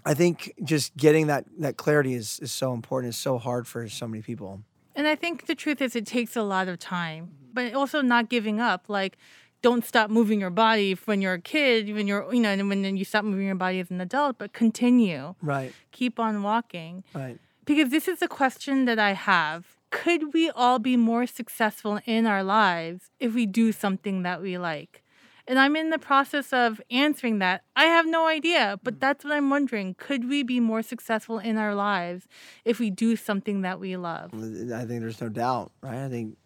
I 0.05 0.13
think 0.13 0.53
just 0.63 0.95
getting 0.95 1.27
that 1.27 1.45
that 1.59 1.77
clarity 1.77 2.13
is 2.13 2.39
is 2.39 2.51
so 2.51 2.73
important. 2.73 3.11
It's 3.11 3.17
so 3.17 3.37
hard 3.37 3.67
for 3.67 3.87
so 3.89 4.07
many 4.07 4.21
people. 4.21 4.61
And 4.95 5.07
I 5.07 5.15
think 5.15 5.45
the 5.45 5.55
truth 5.55 5.81
is, 5.81 5.95
it 5.95 6.07
takes 6.07 6.35
a 6.35 6.41
lot 6.41 6.67
of 6.67 6.79
time, 6.79 7.31
but 7.53 7.73
also 7.73 8.01
not 8.01 8.29
giving 8.29 8.59
up. 8.59 8.85
Like, 8.87 9.17
don't 9.61 9.85
stop 9.85 10.09
moving 10.09 10.39
your 10.39 10.49
body 10.49 10.97
when 11.05 11.21
you're 11.21 11.33
a 11.33 11.41
kid, 11.41 11.93
when 11.93 12.07
you're 12.07 12.33
you 12.33 12.39
know, 12.39 12.49
and 12.49 12.69
when 12.69 12.97
you 12.97 13.05
stop 13.05 13.23
moving 13.25 13.45
your 13.45 13.55
body 13.55 13.79
as 13.79 13.91
an 13.91 14.01
adult, 14.01 14.37
but 14.37 14.53
continue. 14.53 15.35
Right. 15.41 15.73
Keep 15.91 16.19
on 16.19 16.43
walking. 16.43 17.03
Right. 17.13 17.39
Because 17.67 17.91
this 17.91 18.07
is 18.07 18.21
a 18.21 18.27
question 18.27 18.85
that 18.85 18.97
I 18.97 19.11
have. 19.11 19.75
Could 19.91 20.33
we 20.33 20.49
all 20.49 20.79
be 20.79 20.97
more 20.97 21.27
successful 21.27 21.99
in 22.05 22.25
our 22.25 22.41
lives 22.43 23.11
if 23.19 23.35
we 23.35 23.45
do 23.45 23.71
something 23.71 24.23
that 24.23 24.41
we 24.41 24.57
like? 24.57 25.03
And 25.49 25.59
I'm 25.59 25.75
in 25.75 25.91
the 25.91 25.99
process 25.99 26.51
of 26.51 26.81
answering 26.91 27.39
that. 27.39 27.63
I 27.75 27.85
have 27.85 28.05
no 28.05 28.27
idea, 28.27 28.79
but 28.83 28.95
mm. 28.95 28.99
that's 28.99 29.23
what 29.23 29.33
I'm 29.33 29.49
wondering. 29.49 29.95
Could 29.97 30.27
we 30.27 30.43
be 30.43 30.59
more 30.59 30.81
successful 30.81 31.39
in 31.39 31.57
our 31.57 31.75
lives 31.75 32.27
if 32.65 32.79
we 32.79 32.89
do 32.89 33.15
something 33.15 33.61
that 33.61 33.79
we 33.79 33.95
love? 33.95 34.33
I 34.33 34.85
think 34.85 35.01
there's 35.01 35.21
no 35.21 35.29
doubt, 35.29 35.71
right? 35.81 36.03
I 36.05 36.09
think, 36.09 36.37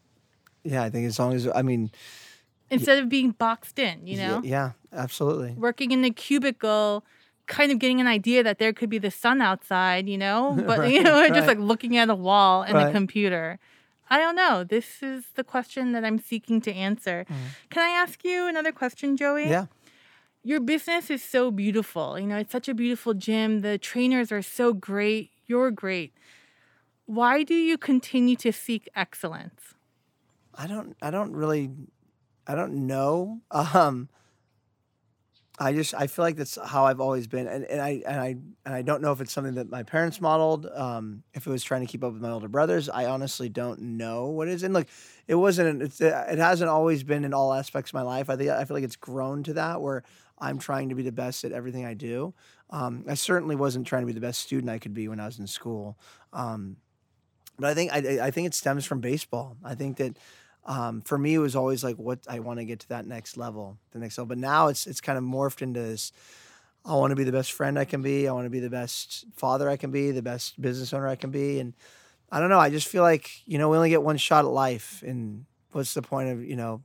yeah, 0.63 0.83
I 0.83 0.89
think 0.91 1.07
as 1.07 1.17
long 1.17 1.33
as, 1.33 1.47
I 1.47 1.63
mean, 1.63 1.91
instead 2.69 2.99
of 2.99 3.09
being 3.09 3.31
boxed 3.31 3.79
in, 3.79 4.05
you 4.05 4.17
know? 4.17 4.41
Yeah, 4.43 4.71
absolutely. 4.93 5.53
Working 5.53 5.91
in 5.91 6.03
a 6.03 6.11
cubicle, 6.11 7.03
kind 7.47 7.71
of 7.71 7.79
getting 7.79 7.99
an 8.01 8.07
idea 8.07 8.43
that 8.43 8.59
there 8.59 8.73
could 8.73 8.89
be 8.89 8.97
the 8.97 9.11
sun 9.11 9.41
outside, 9.41 10.07
you 10.07 10.17
know? 10.17 10.57
But, 10.65 10.79
right, 10.79 10.91
you 10.91 11.03
know, 11.03 11.19
right. 11.21 11.33
just 11.33 11.47
like 11.47 11.59
looking 11.59 11.97
at 11.97 12.09
a 12.09 12.15
wall 12.15 12.63
and 12.63 12.75
right. 12.75 12.89
a 12.89 12.91
computer. 12.91 13.59
I 14.09 14.17
don't 14.17 14.35
know. 14.35 14.63
This 14.63 15.01
is 15.01 15.25
the 15.35 15.43
question 15.43 15.93
that 15.93 16.03
I'm 16.03 16.19
seeking 16.19 16.59
to 16.61 16.73
answer. 16.73 17.25
Mm. 17.29 17.35
Can 17.69 17.81
I 17.83 17.91
ask 17.91 18.25
you 18.25 18.47
another 18.47 18.73
question, 18.73 19.15
Joey? 19.15 19.47
Yeah. 19.49 19.67
Your 20.43 20.59
business 20.59 21.09
is 21.09 21.23
so 21.23 21.51
beautiful. 21.51 22.19
You 22.19 22.27
know, 22.27 22.37
it's 22.37 22.51
such 22.51 22.67
a 22.67 22.73
beautiful 22.73 23.13
gym. 23.13 23.61
The 23.61 23.77
trainers 23.77 24.31
are 24.31 24.41
so 24.41 24.73
great. 24.73 25.29
You're 25.45 25.71
great. 25.71 26.13
Why 27.05 27.43
do 27.43 27.53
you 27.53 27.77
continue 27.77 28.35
to 28.37 28.51
seek 28.51 28.89
excellence? 28.95 29.75
I 30.55 30.67
don't 30.67 30.95
I 31.01 31.11
don't 31.11 31.33
really 31.33 31.69
I 32.47 32.55
don't 32.55 32.87
know. 32.87 33.41
Um 33.51 34.09
I 35.61 35.73
just 35.73 35.93
I 35.93 36.07
feel 36.07 36.25
like 36.25 36.37
that's 36.37 36.57
how 36.63 36.85
I've 36.85 36.99
always 36.99 37.27
been, 37.27 37.47
and, 37.47 37.63
and 37.65 37.79
I 37.79 38.01
and 38.05 38.19
I 38.19 38.27
and 38.65 38.75
I 38.75 38.81
don't 38.81 39.01
know 39.01 39.11
if 39.11 39.21
it's 39.21 39.31
something 39.31 39.55
that 39.55 39.69
my 39.69 39.83
parents 39.83 40.19
modeled. 40.19 40.65
Um, 40.73 41.23
if 41.33 41.45
it 41.45 41.49
was 41.49 41.63
trying 41.63 41.81
to 41.81 41.87
keep 41.87 42.03
up 42.03 42.13
with 42.13 42.21
my 42.21 42.31
older 42.31 42.47
brothers, 42.47 42.89
I 42.89 43.05
honestly 43.05 43.47
don't 43.47 43.79
know 43.81 44.25
what 44.25 44.47
it 44.47 44.55
is. 44.55 44.63
And 44.63 44.73
look, 44.73 44.87
it 45.27 45.35
wasn't. 45.35 45.83
It's, 45.83 46.01
it 46.01 46.39
hasn't 46.39 46.69
always 46.69 47.03
been 47.03 47.23
in 47.23 47.33
all 47.33 47.53
aspects 47.53 47.91
of 47.91 47.93
my 47.93 48.01
life. 48.01 48.29
I 48.29 48.35
think 48.35 48.49
I 48.49 48.65
feel 48.65 48.75
like 48.75 48.83
it's 48.83 48.95
grown 48.95 49.43
to 49.43 49.53
that 49.53 49.81
where 49.81 50.03
I'm 50.39 50.57
trying 50.57 50.89
to 50.89 50.95
be 50.95 51.03
the 51.03 51.11
best 51.11 51.43
at 51.43 51.51
everything 51.51 51.85
I 51.85 51.93
do. 51.93 52.33
Um, 52.71 53.05
I 53.07 53.13
certainly 53.13 53.55
wasn't 53.55 53.85
trying 53.85 54.01
to 54.01 54.07
be 54.07 54.13
the 54.13 54.19
best 54.19 54.41
student 54.41 54.69
I 54.69 54.79
could 54.79 54.95
be 54.95 55.07
when 55.07 55.19
I 55.19 55.27
was 55.27 55.37
in 55.37 55.45
school. 55.45 55.97
Um, 56.33 56.77
but 57.59 57.69
I 57.69 57.73
think 57.75 57.91
I, 57.93 58.25
I 58.25 58.31
think 58.31 58.47
it 58.47 58.55
stems 58.55 58.85
from 58.85 58.99
baseball. 58.99 59.57
I 59.63 59.75
think 59.75 59.97
that 59.97 60.17
um, 60.65 61.01
for 61.01 61.17
me, 61.17 61.33
it 61.33 61.39
was 61.39 61.55
always 61.55 61.83
like, 61.83 61.97
what 61.97 62.19
I 62.29 62.39
want 62.39 62.59
to 62.59 62.65
get 62.65 62.81
to 62.81 62.89
that 62.89 63.05
next 63.05 63.35
level, 63.37 63.77
the 63.91 63.99
next 63.99 64.17
level. 64.17 64.27
But 64.27 64.37
now 64.37 64.67
it's 64.67 64.85
it's 64.87 65.01
kind 65.01 65.17
of 65.17 65.23
morphed 65.23 65.61
into 65.61 65.79
this. 65.79 66.11
I 66.85 66.95
want 66.95 67.11
to 67.11 67.15
be 67.15 67.23
the 67.23 67.31
best 67.31 67.51
friend 67.51 67.77
I 67.77 67.85
can 67.85 68.01
be. 68.01 68.27
I 68.27 68.31
want 68.31 68.45
to 68.45 68.49
be 68.49 68.59
the 68.59 68.69
best 68.69 69.25
father 69.35 69.69
I 69.69 69.77
can 69.77 69.91
be, 69.91 70.11
the 70.11 70.21
best 70.21 70.59
business 70.59 70.93
owner 70.93 71.07
I 71.07 71.15
can 71.15 71.29
be, 71.31 71.59
and 71.59 71.73
I 72.31 72.39
don't 72.39 72.49
know. 72.49 72.59
I 72.59 72.69
just 72.69 72.87
feel 72.87 73.03
like 73.03 73.29
you 73.45 73.57
know 73.57 73.69
we 73.69 73.77
only 73.77 73.89
get 73.89 74.03
one 74.03 74.17
shot 74.17 74.45
at 74.45 74.51
life, 74.51 75.03
and 75.05 75.45
what's 75.71 75.93
the 75.93 76.01
point 76.01 76.29
of 76.29 76.43
you 76.43 76.55
know 76.55 76.81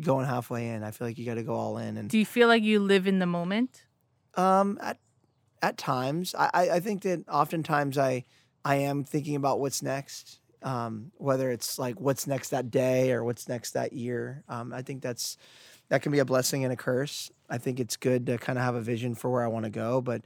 going 0.00 0.26
halfway 0.26 0.68
in? 0.68 0.82
I 0.82 0.90
feel 0.90 1.06
like 1.06 1.18
you 1.18 1.26
got 1.26 1.34
to 1.34 1.42
go 1.42 1.54
all 1.54 1.78
in. 1.78 1.96
And 1.96 2.08
Do 2.08 2.18
you 2.18 2.24
feel 2.26 2.48
like 2.48 2.62
you 2.62 2.80
live 2.80 3.06
in 3.06 3.18
the 3.18 3.26
moment? 3.26 3.84
um, 4.36 4.78
at 4.80 4.98
at 5.62 5.78
times, 5.78 6.34
I, 6.36 6.50
I 6.54 6.70
I 6.70 6.80
think 6.80 7.02
that 7.02 7.24
oftentimes 7.28 7.98
I 7.98 8.24
I 8.64 8.76
am 8.76 9.04
thinking 9.04 9.36
about 9.36 9.60
what's 9.60 9.82
next. 9.82 10.40
Um, 10.64 11.12
whether 11.18 11.50
it's 11.50 11.78
like 11.78 12.00
what's 12.00 12.26
next 12.26 12.48
that 12.48 12.70
day 12.70 13.12
or 13.12 13.22
what's 13.22 13.48
next 13.48 13.72
that 13.72 13.92
year. 13.92 14.42
Um, 14.48 14.72
I 14.72 14.82
think 14.82 15.02
that's 15.02 15.36
that 15.90 16.02
can 16.02 16.10
be 16.10 16.18
a 16.18 16.24
blessing 16.24 16.64
and 16.64 16.72
a 16.72 16.76
curse. 16.76 17.30
I 17.50 17.58
think 17.58 17.78
it's 17.78 17.96
good 17.96 18.26
to 18.26 18.38
kind 18.38 18.58
of 18.58 18.64
have 18.64 18.74
a 18.74 18.80
vision 18.80 19.14
for 19.14 19.30
where 19.30 19.44
I 19.44 19.48
want 19.48 19.64
to 19.64 19.70
go, 19.70 20.00
but 20.00 20.22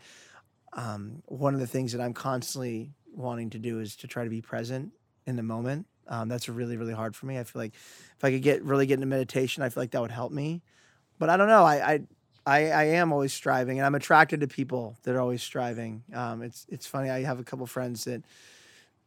um, 0.73 1.23
one 1.27 1.55
of 1.55 1.61
the 1.61 1.67
things 1.67 1.93
that 1.93 2.01
I'm 2.01 2.15
constantly 2.15 2.93
wanting 3.13 3.51
to 3.51 3.59
do 3.59 3.81
is 3.81 3.97
to 3.97 4.07
try 4.07 4.25
to 4.25 4.31
be 4.31 4.41
present 4.41 4.93
in 5.27 5.37
the 5.37 5.43
moment. 5.43 5.87
Um, 6.07 6.29
that's 6.29 6.49
really, 6.49 6.77
really 6.77 6.95
hard 6.95 7.15
for 7.15 7.27
me. 7.27 7.39
I 7.39 7.45
feel 7.45 7.61
like 7.61 7.75
if 7.75 8.25
I 8.25 8.31
could 8.31 8.43
get 8.43 8.63
really 8.63 8.87
get 8.87 8.95
into 8.95 9.07
meditation, 9.07 9.63
I 9.63 9.69
feel 9.69 9.83
like 9.83 9.91
that 9.91 10.01
would 10.01 10.11
help 10.11 10.33
me. 10.33 10.63
But 11.19 11.29
I 11.29 11.37
don't 11.37 11.49
know. 11.49 11.65
I 11.65 11.93
I, 11.93 12.01
I, 12.47 12.71
I 12.71 12.85
am 12.85 13.13
always 13.13 13.33
striving, 13.33 13.79
and 13.79 13.85
I'm 13.85 13.95
attracted 13.95 14.41
to 14.41 14.49
people 14.49 14.97
that 15.03 15.15
are 15.15 15.21
always 15.21 15.43
striving. 15.43 16.05
Um, 16.15 16.43
it's 16.43 16.65
it's 16.69 16.87
funny. 16.87 17.11
I 17.11 17.23
have 17.25 17.41
a 17.41 17.45
couple 17.45 17.67
friends 17.67 18.05
that 18.05 18.23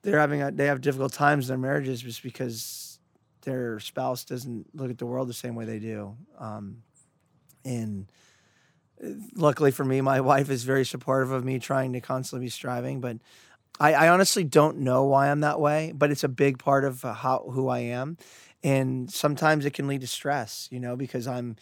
they're 0.03 0.19
having 0.19 0.41
a, 0.41 0.51
they 0.51 0.65
have 0.65 0.81
difficult 0.81 1.13
times 1.13 1.49
in 1.49 1.53
their 1.53 1.69
marriages 1.69 2.01
just 2.01 2.23
because 2.23 2.99
their 3.43 3.79
spouse 3.79 4.23
doesn't 4.23 4.67
look 4.75 4.89
at 4.89 4.97
the 4.97 5.05
world 5.05 5.27
the 5.27 5.33
same 5.33 5.55
way 5.55 5.65
they 5.65 5.79
do. 5.79 6.15
Um, 6.39 6.83
and 7.65 8.11
uh, 9.03 9.09
luckily 9.35 9.71
for 9.71 9.85
me, 9.85 10.01
my 10.01 10.21
wife 10.31 10.49
is 10.49 10.63
very 10.63 10.85
supportive 10.85 11.31
of 11.31 11.43
me 11.43 11.59
trying 11.59 11.93
to 11.93 12.01
constantly 12.01 12.45
be 12.45 12.49
striving. 12.49 13.01
But 13.01 13.17
I, 13.79 13.93
I 13.93 14.09
honestly 14.09 14.43
don't 14.43 14.79
know 14.79 15.05
why 15.05 15.29
I'm 15.29 15.41
that 15.41 15.59
way, 15.59 15.91
but 15.95 16.11
it's 16.11 16.23
a 16.23 16.29
big 16.29 16.59
part 16.59 16.85
of 16.85 17.03
uh, 17.05 17.13
how 17.13 17.49
who 17.51 17.67
I 17.67 17.79
am. 17.79 18.17
And 18.63 19.11
sometimes 19.11 19.65
it 19.65 19.73
can 19.73 19.87
lead 19.87 20.01
to 20.01 20.07
stress, 20.07 20.67
you 20.71 20.79
know, 20.79 20.95
because 20.95 21.25
I'm 21.27 21.55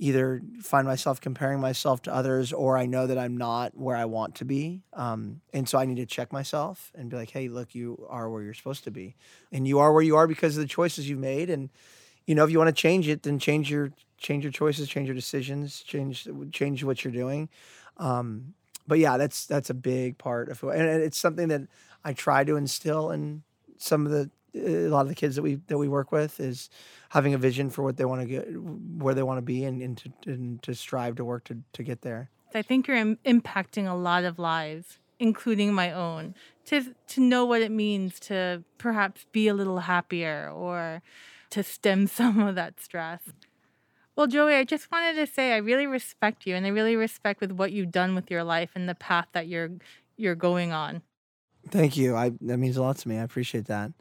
either 0.00 0.40
find 0.62 0.86
myself 0.86 1.20
comparing 1.20 1.60
myself 1.60 2.00
to 2.00 2.14
others 2.14 2.54
or 2.54 2.78
I 2.78 2.86
know 2.86 3.06
that 3.06 3.18
I'm 3.18 3.36
not 3.36 3.76
where 3.76 3.96
I 3.96 4.06
want 4.06 4.36
to 4.36 4.46
be. 4.46 4.80
Um, 4.94 5.42
and 5.52 5.68
so 5.68 5.78
I 5.78 5.84
need 5.84 5.98
to 5.98 6.06
check 6.06 6.32
myself 6.32 6.90
and 6.94 7.10
be 7.10 7.16
like, 7.16 7.30
hey, 7.30 7.48
look, 7.48 7.74
you 7.74 8.06
are 8.08 8.30
where 8.30 8.42
you're 8.42 8.54
supposed 8.54 8.84
to 8.84 8.90
be. 8.90 9.14
And 9.52 9.68
you 9.68 9.78
are 9.78 9.92
where 9.92 10.02
you 10.02 10.16
are 10.16 10.26
because 10.26 10.56
of 10.56 10.62
the 10.62 10.68
choices 10.68 11.06
you've 11.06 11.18
made. 11.18 11.50
And, 11.50 11.68
you 12.26 12.34
know, 12.34 12.44
if 12.44 12.50
you 12.50 12.56
want 12.56 12.74
to 12.74 12.82
change 12.82 13.08
it, 13.08 13.24
then 13.24 13.38
change 13.38 13.70
your 13.70 13.92
change 14.16 14.42
your 14.42 14.52
choices, 14.52 14.88
change 14.88 15.06
your 15.06 15.14
decisions, 15.14 15.82
change 15.82 16.26
change 16.50 16.82
what 16.82 17.04
you're 17.04 17.12
doing. 17.12 17.50
Um, 17.98 18.54
but 18.86 18.98
yeah, 18.98 19.18
that's 19.18 19.44
that's 19.44 19.68
a 19.68 19.74
big 19.74 20.16
part 20.16 20.48
of 20.48 20.60
who, 20.60 20.70
and 20.70 21.02
it's 21.02 21.18
something 21.18 21.48
that 21.48 21.68
I 22.04 22.14
try 22.14 22.44
to 22.44 22.56
instill 22.56 23.10
in 23.10 23.42
some 23.76 24.06
of 24.06 24.12
the 24.12 24.30
a 24.54 24.88
lot 24.88 25.02
of 25.02 25.08
the 25.08 25.14
kids 25.14 25.36
that 25.36 25.42
we 25.42 25.56
that 25.66 25.78
we 25.78 25.88
work 25.88 26.12
with 26.12 26.40
is 26.40 26.70
having 27.10 27.34
a 27.34 27.38
vision 27.38 27.70
for 27.70 27.82
what 27.82 27.96
they 27.96 28.04
want 28.04 28.20
to 28.20 28.26
get, 28.26 28.46
where 28.50 29.14
they 29.14 29.22
want 29.22 29.38
to 29.38 29.42
be, 29.42 29.64
and, 29.64 29.82
and 29.82 29.96
to 29.98 30.12
and 30.26 30.62
to 30.62 30.74
strive 30.74 31.16
to 31.16 31.24
work 31.24 31.44
to 31.44 31.58
to 31.72 31.82
get 31.82 32.02
there. 32.02 32.30
I 32.54 32.62
think 32.62 32.88
you're 32.88 32.96
Im- 32.96 33.18
impacting 33.24 33.88
a 33.88 33.94
lot 33.94 34.24
of 34.24 34.38
lives, 34.38 34.98
including 35.18 35.72
my 35.72 35.92
own, 35.92 36.34
to 36.66 36.94
to 37.08 37.20
know 37.20 37.44
what 37.44 37.62
it 37.62 37.70
means 37.70 38.18
to 38.20 38.64
perhaps 38.78 39.26
be 39.32 39.48
a 39.48 39.54
little 39.54 39.80
happier 39.80 40.50
or 40.50 41.02
to 41.50 41.62
stem 41.62 42.06
some 42.18 42.40
of 42.40 42.54
that 42.54 42.80
stress. 42.80 43.20
Well, 44.16 44.26
Joey, 44.26 44.54
I 44.54 44.64
just 44.64 44.90
wanted 44.90 45.14
to 45.14 45.26
say 45.26 45.52
I 45.52 45.58
really 45.58 45.86
respect 45.86 46.46
you 46.46 46.54
and 46.54 46.66
I 46.66 46.70
really 46.70 46.96
respect 46.96 47.40
with 47.40 47.52
what 47.52 47.72
you've 47.72 47.92
done 47.92 48.14
with 48.14 48.30
your 48.30 48.44
life 48.44 48.70
and 48.74 48.88
the 48.88 48.94
path 48.94 49.28
that 49.32 49.48
you're 49.48 49.70
you're 50.16 50.34
going 50.34 50.72
on. 50.72 51.02
Thank 51.68 51.96
you. 51.96 52.16
I 52.16 52.32
that 52.42 52.58
means 52.58 52.76
a 52.76 52.82
lot 52.82 52.96
to 52.98 53.08
me. 53.08 53.18
I 53.18 53.22
appreciate 53.22 53.66
that. 53.66 53.92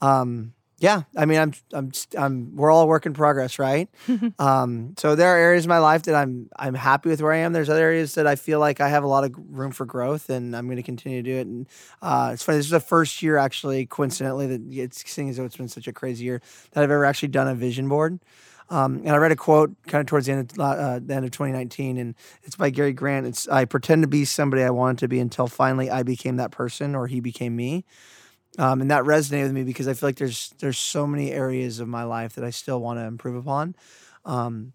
Um, 0.00 0.52
yeah, 0.78 1.02
I 1.16 1.24
mean, 1.24 1.38
I'm, 1.38 1.52
I'm, 1.72 1.92
I'm, 2.18 2.54
we're 2.54 2.70
all 2.70 2.82
a 2.82 2.86
work 2.86 3.06
in 3.06 3.14
progress, 3.14 3.58
right? 3.58 3.88
um, 4.38 4.94
so 4.98 5.14
there 5.14 5.28
are 5.30 5.38
areas 5.38 5.64
in 5.64 5.70
my 5.70 5.78
life 5.78 6.02
that 6.02 6.14
I'm, 6.14 6.50
I'm 6.54 6.74
happy 6.74 7.08
with 7.08 7.22
where 7.22 7.32
I 7.32 7.38
am. 7.38 7.54
There's 7.54 7.70
other 7.70 7.82
areas 7.82 8.14
that 8.16 8.26
I 8.26 8.36
feel 8.36 8.60
like 8.60 8.78
I 8.78 8.88
have 8.90 9.02
a 9.02 9.06
lot 9.06 9.24
of 9.24 9.34
room 9.48 9.72
for 9.72 9.86
growth, 9.86 10.28
and 10.28 10.54
I'm 10.54 10.66
going 10.66 10.76
to 10.76 10.82
continue 10.82 11.22
to 11.22 11.30
do 11.30 11.36
it. 11.38 11.46
And 11.46 11.66
uh, 12.02 12.30
it's 12.34 12.42
funny. 12.42 12.58
This 12.58 12.66
is 12.66 12.72
the 12.72 12.80
first 12.80 13.22
year, 13.22 13.38
actually, 13.38 13.86
coincidentally, 13.86 14.46
that 14.48 14.60
it's 14.70 15.10
seeing 15.10 15.30
as 15.30 15.38
though 15.38 15.46
it's 15.46 15.56
been 15.56 15.68
such 15.68 15.88
a 15.88 15.94
crazy 15.94 16.26
year 16.26 16.42
that 16.72 16.84
I've 16.84 16.90
ever 16.90 17.06
actually 17.06 17.28
done 17.28 17.48
a 17.48 17.54
vision 17.54 17.88
board. 17.88 18.20
Um, 18.68 18.98
and 18.98 19.10
I 19.10 19.16
read 19.16 19.32
a 19.32 19.36
quote 19.36 19.74
kind 19.86 20.00
of 20.00 20.06
towards 20.06 20.26
the 20.26 20.32
end 20.32 20.52
of, 20.52 20.58
uh, 20.58 20.98
the 21.02 21.14
end 21.14 21.24
of 21.24 21.30
2019, 21.30 21.96
and 21.96 22.14
it's 22.42 22.56
by 22.56 22.70
Cary 22.70 22.92
Grant. 22.92 23.26
It's 23.26 23.48
I 23.48 23.64
pretend 23.64 24.02
to 24.02 24.08
be 24.08 24.24
somebody 24.24 24.62
I 24.62 24.70
wanted 24.70 24.98
to 24.98 25.08
be 25.08 25.20
until 25.20 25.46
finally 25.46 25.88
I 25.88 26.02
became 26.02 26.36
that 26.36 26.50
person, 26.50 26.94
or 26.94 27.06
he 27.06 27.20
became 27.20 27.56
me. 27.56 27.84
Um, 28.58 28.80
and 28.80 28.90
that 28.90 29.04
resonated 29.04 29.44
with 29.44 29.52
me 29.52 29.64
because 29.64 29.86
I 29.88 29.94
feel 29.94 30.08
like 30.08 30.16
there's 30.16 30.54
there's 30.58 30.78
so 30.78 31.06
many 31.06 31.32
areas 31.32 31.80
of 31.80 31.88
my 31.88 32.04
life 32.04 32.34
that 32.34 32.44
I 32.44 32.50
still 32.50 32.80
want 32.80 32.98
to 32.98 33.04
improve 33.04 33.36
upon. 33.36 33.74
Um, 34.24 34.72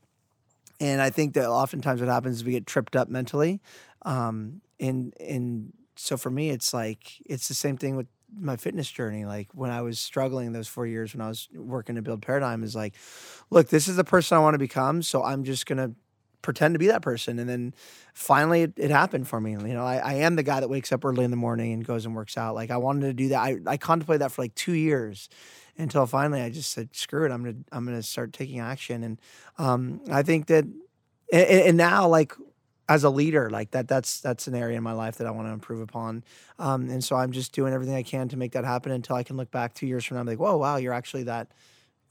and 0.79 1.01
I 1.01 1.09
think 1.09 1.33
that 1.33 1.47
oftentimes 1.47 2.01
what 2.01 2.09
happens 2.09 2.37
is 2.37 2.43
we 2.43 2.51
get 2.51 2.65
tripped 2.65 2.95
up 2.95 3.09
mentally. 3.09 3.61
Um, 4.03 4.61
and 4.79 5.13
and 5.19 5.73
so 5.95 6.17
for 6.17 6.29
me, 6.29 6.49
it's 6.49 6.73
like 6.73 7.21
it's 7.25 7.47
the 7.47 7.53
same 7.53 7.77
thing 7.77 7.95
with 7.95 8.07
my 8.39 8.55
fitness 8.55 8.89
journey. 8.89 9.25
Like 9.25 9.49
when 9.53 9.69
I 9.69 9.81
was 9.81 9.99
struggling 9.99 10.53
those 10.53 10.67
four 10.67 10.87
years 10.87 11.13
when 11.13 11.21
I 11.21 11.27
was 11.27 11.49
working 11.53 11.95
to 11.95 12.01
build 12.01 12.21
paradigm 12.21 12.63
is 12.63 12.75
like, 12.75 12.95
look, 13.49 13.69
this 13.69 13.87
is 13.87 13.95
the 13.95 14.03
person 14.03 14.37
I 14.37 14.41
want 14.41 14.53
to 14.55 14.59
become. 14.59 15.01
So 15.01 15.23
I'm 15.23 15.43
just 15.43 15.65
gonna 15.65 15.91
pretend 16.41 16.75
to 16.75 16.79
be 16.79 16.87
that 16.87 17.01
person. 17.01 17.39
And 17.39 17.49
then 17.49 17.73
finally 18.13 18.63
it, 18.63 18.73
it 18.77 18.91
happened 18.91 19.27
for 19.27 19.39
me. 19.39 19.51
You 19.51 19.73
know, 19.73 19.85
I, 19.85 19.97
I, 19.97 20.13
am 20.15 20.35
the 20.35 20.43
guy 20.43 20.59
that 20.59 20.69
wakes 20.69 20.91
up 20.91 21.05
early 21.05 21.23
in 21.23 21.31
the 21.31 21.37
morning 21.37 21.73
and 21.73 21.85
goes 21.85 22.05
and 22.05 22.15
works 22.15 22.37
out. 22.37 22.55
Like 22.55 22.71
I 22.71 22.77
wanted 22.77 23.01
to 23.07 23.13
do 23.13 23.29
that. 23.29 23.39
I, 23.39 23.57
I 23.67 23.77
contemplated 23.77 24.21
that 24.21 24.31
for 24.31 24.41
like 24.41 24.55
two 24.55 24.73
years 24.73 25.29
until 25.77 26.05
finally 26.05 26.41
I 26.41 26.49
just 26.49 26.71
said, 26.71 26.95
screw 26.95 27.25
it. 27.25 27.31
I'm 27.31 27.43
going 27.43 27.55
to, 27.55 27.63
I'm 27.71 27.85
going 27.85 27.97
to 27.97 28.03
start 28.03 28.33
taking 28.33 28.59
action. 28.59 29.03
And 29.03 29.19
um, 29.57 30.01
I 30.11 30.23
think 30.23 30.47
that, 30.47 30.65
and, 30.65 31.49
and, 31.49 31.77
now 31.77 32.07
like 32.07 32.33
as 32.89 33.03
a 33.03 33.09
leader, 33.09 33.49
like 33.49 33.71
that, 33.71 33.87
that's, 33.87 34.19
that's 34.19 34.47
an 34.47 34.55
area 34.55 34.77
in 34.77 34.83
my 34.83 34.91
life 34.91 35.17
that 35.17 35.27
I 35.27 35.31
want 35.31 35.47
to 35.47 35.53
improve 35.53 35.81
upon. 35.81 36.23
Um, 36.59 36.89
and 36.89 37.03
so 37.03 37.15
I'm 37.15 37.31
just 37.31 37.53
doing 37.53 37.73
everything 37.73 37.95
I 37.95 38.03
can 38.03 38.27
to 38.29 38.37
make 38.37 38.51
that 38.51 38.65
happen 38.65 38.91
until 38.91 39.15
I 39.15 39.23
can 39.23 39.37
look 39.37 39.51
back 39.51 39.73
two 39.73 39.87
years 39.87 40.03
from 40.03 40.15
now 40.15 40.21
and 40.21 40.27
be 40.27 40.33
like, 40.33 40.39
whoa, 40.39 40.57
wow, 40.57 40.75
you're 40.75 40.93
actually 40.93 41.23
that, 41.23 41.47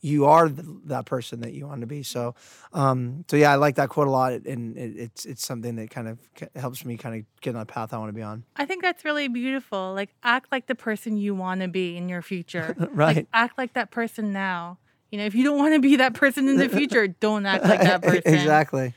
you 0.01 0.25
are 0.25 0.49
the, 0.49 0.81
that 0.87 1.05
person 1.05 1.41
that 1.41 1.53
you 1.53 1.67
want 1.67 1.81
to 1.83 1.87
be. 1.87 2.03
So, 2.03 2.35
um, 2.73 3.25
so 3.29 3.37
yeah, 3.37 3.53
I 3.53 3.57
like 3.57 3.77
that 3.77 3.89
quote 3.89 4.09
a 4.09 4.11
lot, 4.11 4.33
and 4.33 4.77
it, 4.77 4.97
it's 4.97 5.25
it's 5.25 5.47
something 5.47 5.77
that 5.77 5.91
kind 5.91 6.09
of 6.09 6.19
helps 6.57 6.85
me 6.85 6.97
kind 6.97 7.17
of 7.17 7.41
get 7.41 7.55
on 7.55 7.61
the 7.61 7.67
path 7.67 7.93
I 7.93 7.99
want 7.99 8.09
to 8.09 8.15
be 8.15 8.23
on. 8.23 8.45
I 8.57 8.65
think 8.65 8.83
that's 8.83 9.05
really 9.05 9.29
beautiful. 9.29 9.93
Like 9.95 10.11
act 10.23 10.51
like 10.51 10.67
the 10.67 10.75
person 10.75 11.17
you 11.17 11.35
want 11.35 11.61
to 11.61 11.69
be 11.69 11.97
in 11.97 12.09
your 12.09 12.23
future. 12.23 12.75
right. 12.93 13.17
Like, 13.17 13.29
act 13.33 13.59
like 13.59 13.75
that 13.75 13.91
person 13.91 14.33
now. 14.33 14.79
You 15.11 15.19
know, 15.19 15.25
if 15.25 15.35
you 15.35 15.43
don't 15.43 15.59
want 15.59 15.75
to 15.75 15.81
be 15.81 15.97
that 15.97 16.15
person 16.15 16.49
in 16.49 16.57
the 16.57 16.69
future, 16.79 17.09
don't 17.09 17.45
act 17.45 17.65
like 17.65 17.81
that 17.81 18.03
person. 18.03 18.23
exactly. 18.35 18.95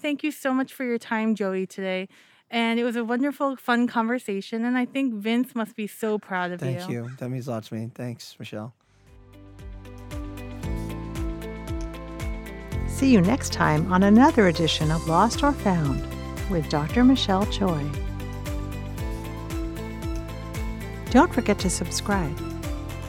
Thank 0.00 0.22
you 0.22 0.30
so 0.30 0.52
much 0.52 0.72
for 0.72 0.84
your 0.84 0.98
time, 0.98 1.34
Joey, 1.34 1.66
today. 1.66 2.08
And 2.50 2.78
it 2.78 2.84
was 2.84 2.94
a 2.94 3.02
wonderful, 3.02 3.56
fun 3.56 3.86
conversation. 3.86 4.64
And 4.64 4.76
I 4.76 4.84
think 4.84 5.14
Vince 5.14 5.54
must 5.54 5.74
be 5.74 5.86
so 5.86 6.18
proud 6.18 6.52
of 6.52 6.60
Thank 6.60 6.74
you. 6.74 6.80
Thank 6.80 6.92
you. 6.92 7.10
That 7.16 7.30
means 7.30 7.48
a 7.48 7.52
lot 7.52 7.64
to 7.64 7.74
me. 7.74 7.90
Thanks, 7.94 8.36
Michelle. 8.38 8.74
See 12.94 13.12
you 13.12 13.20
next 13.20 13.52
time 13.52 13.92
on 13.92 14.04
another 14.04 14.46
edition 14.46 14.92
of 14.92 15.08
Lost 15.08 15.42
or 15.42 15.50
Found 15.50 16.00
with 16.48 16.68
Dr. 16.68 17.02
Michelle 17.02 17.44
Choi. 17.46 17.84
Don't 21.10 21.34
forget 21.34 21.58
to 21.58 21.68
subscribe 21.68 22.38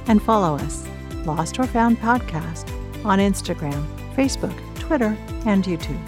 and 0.08 0.24
follow 0.24 0.56
us, 0.56 0.88
Lost 1.28 1.60
or 1.60 1.68
Found 1.68 2.00
Podcast, 2.00 2.68
on 3.06 3.20
Instagram, 3.20 3.86
Facebook, 4.16 4.58
Twitter, 4.80 5.16
and 5.46 5.64
YouTube. 5.64 6.02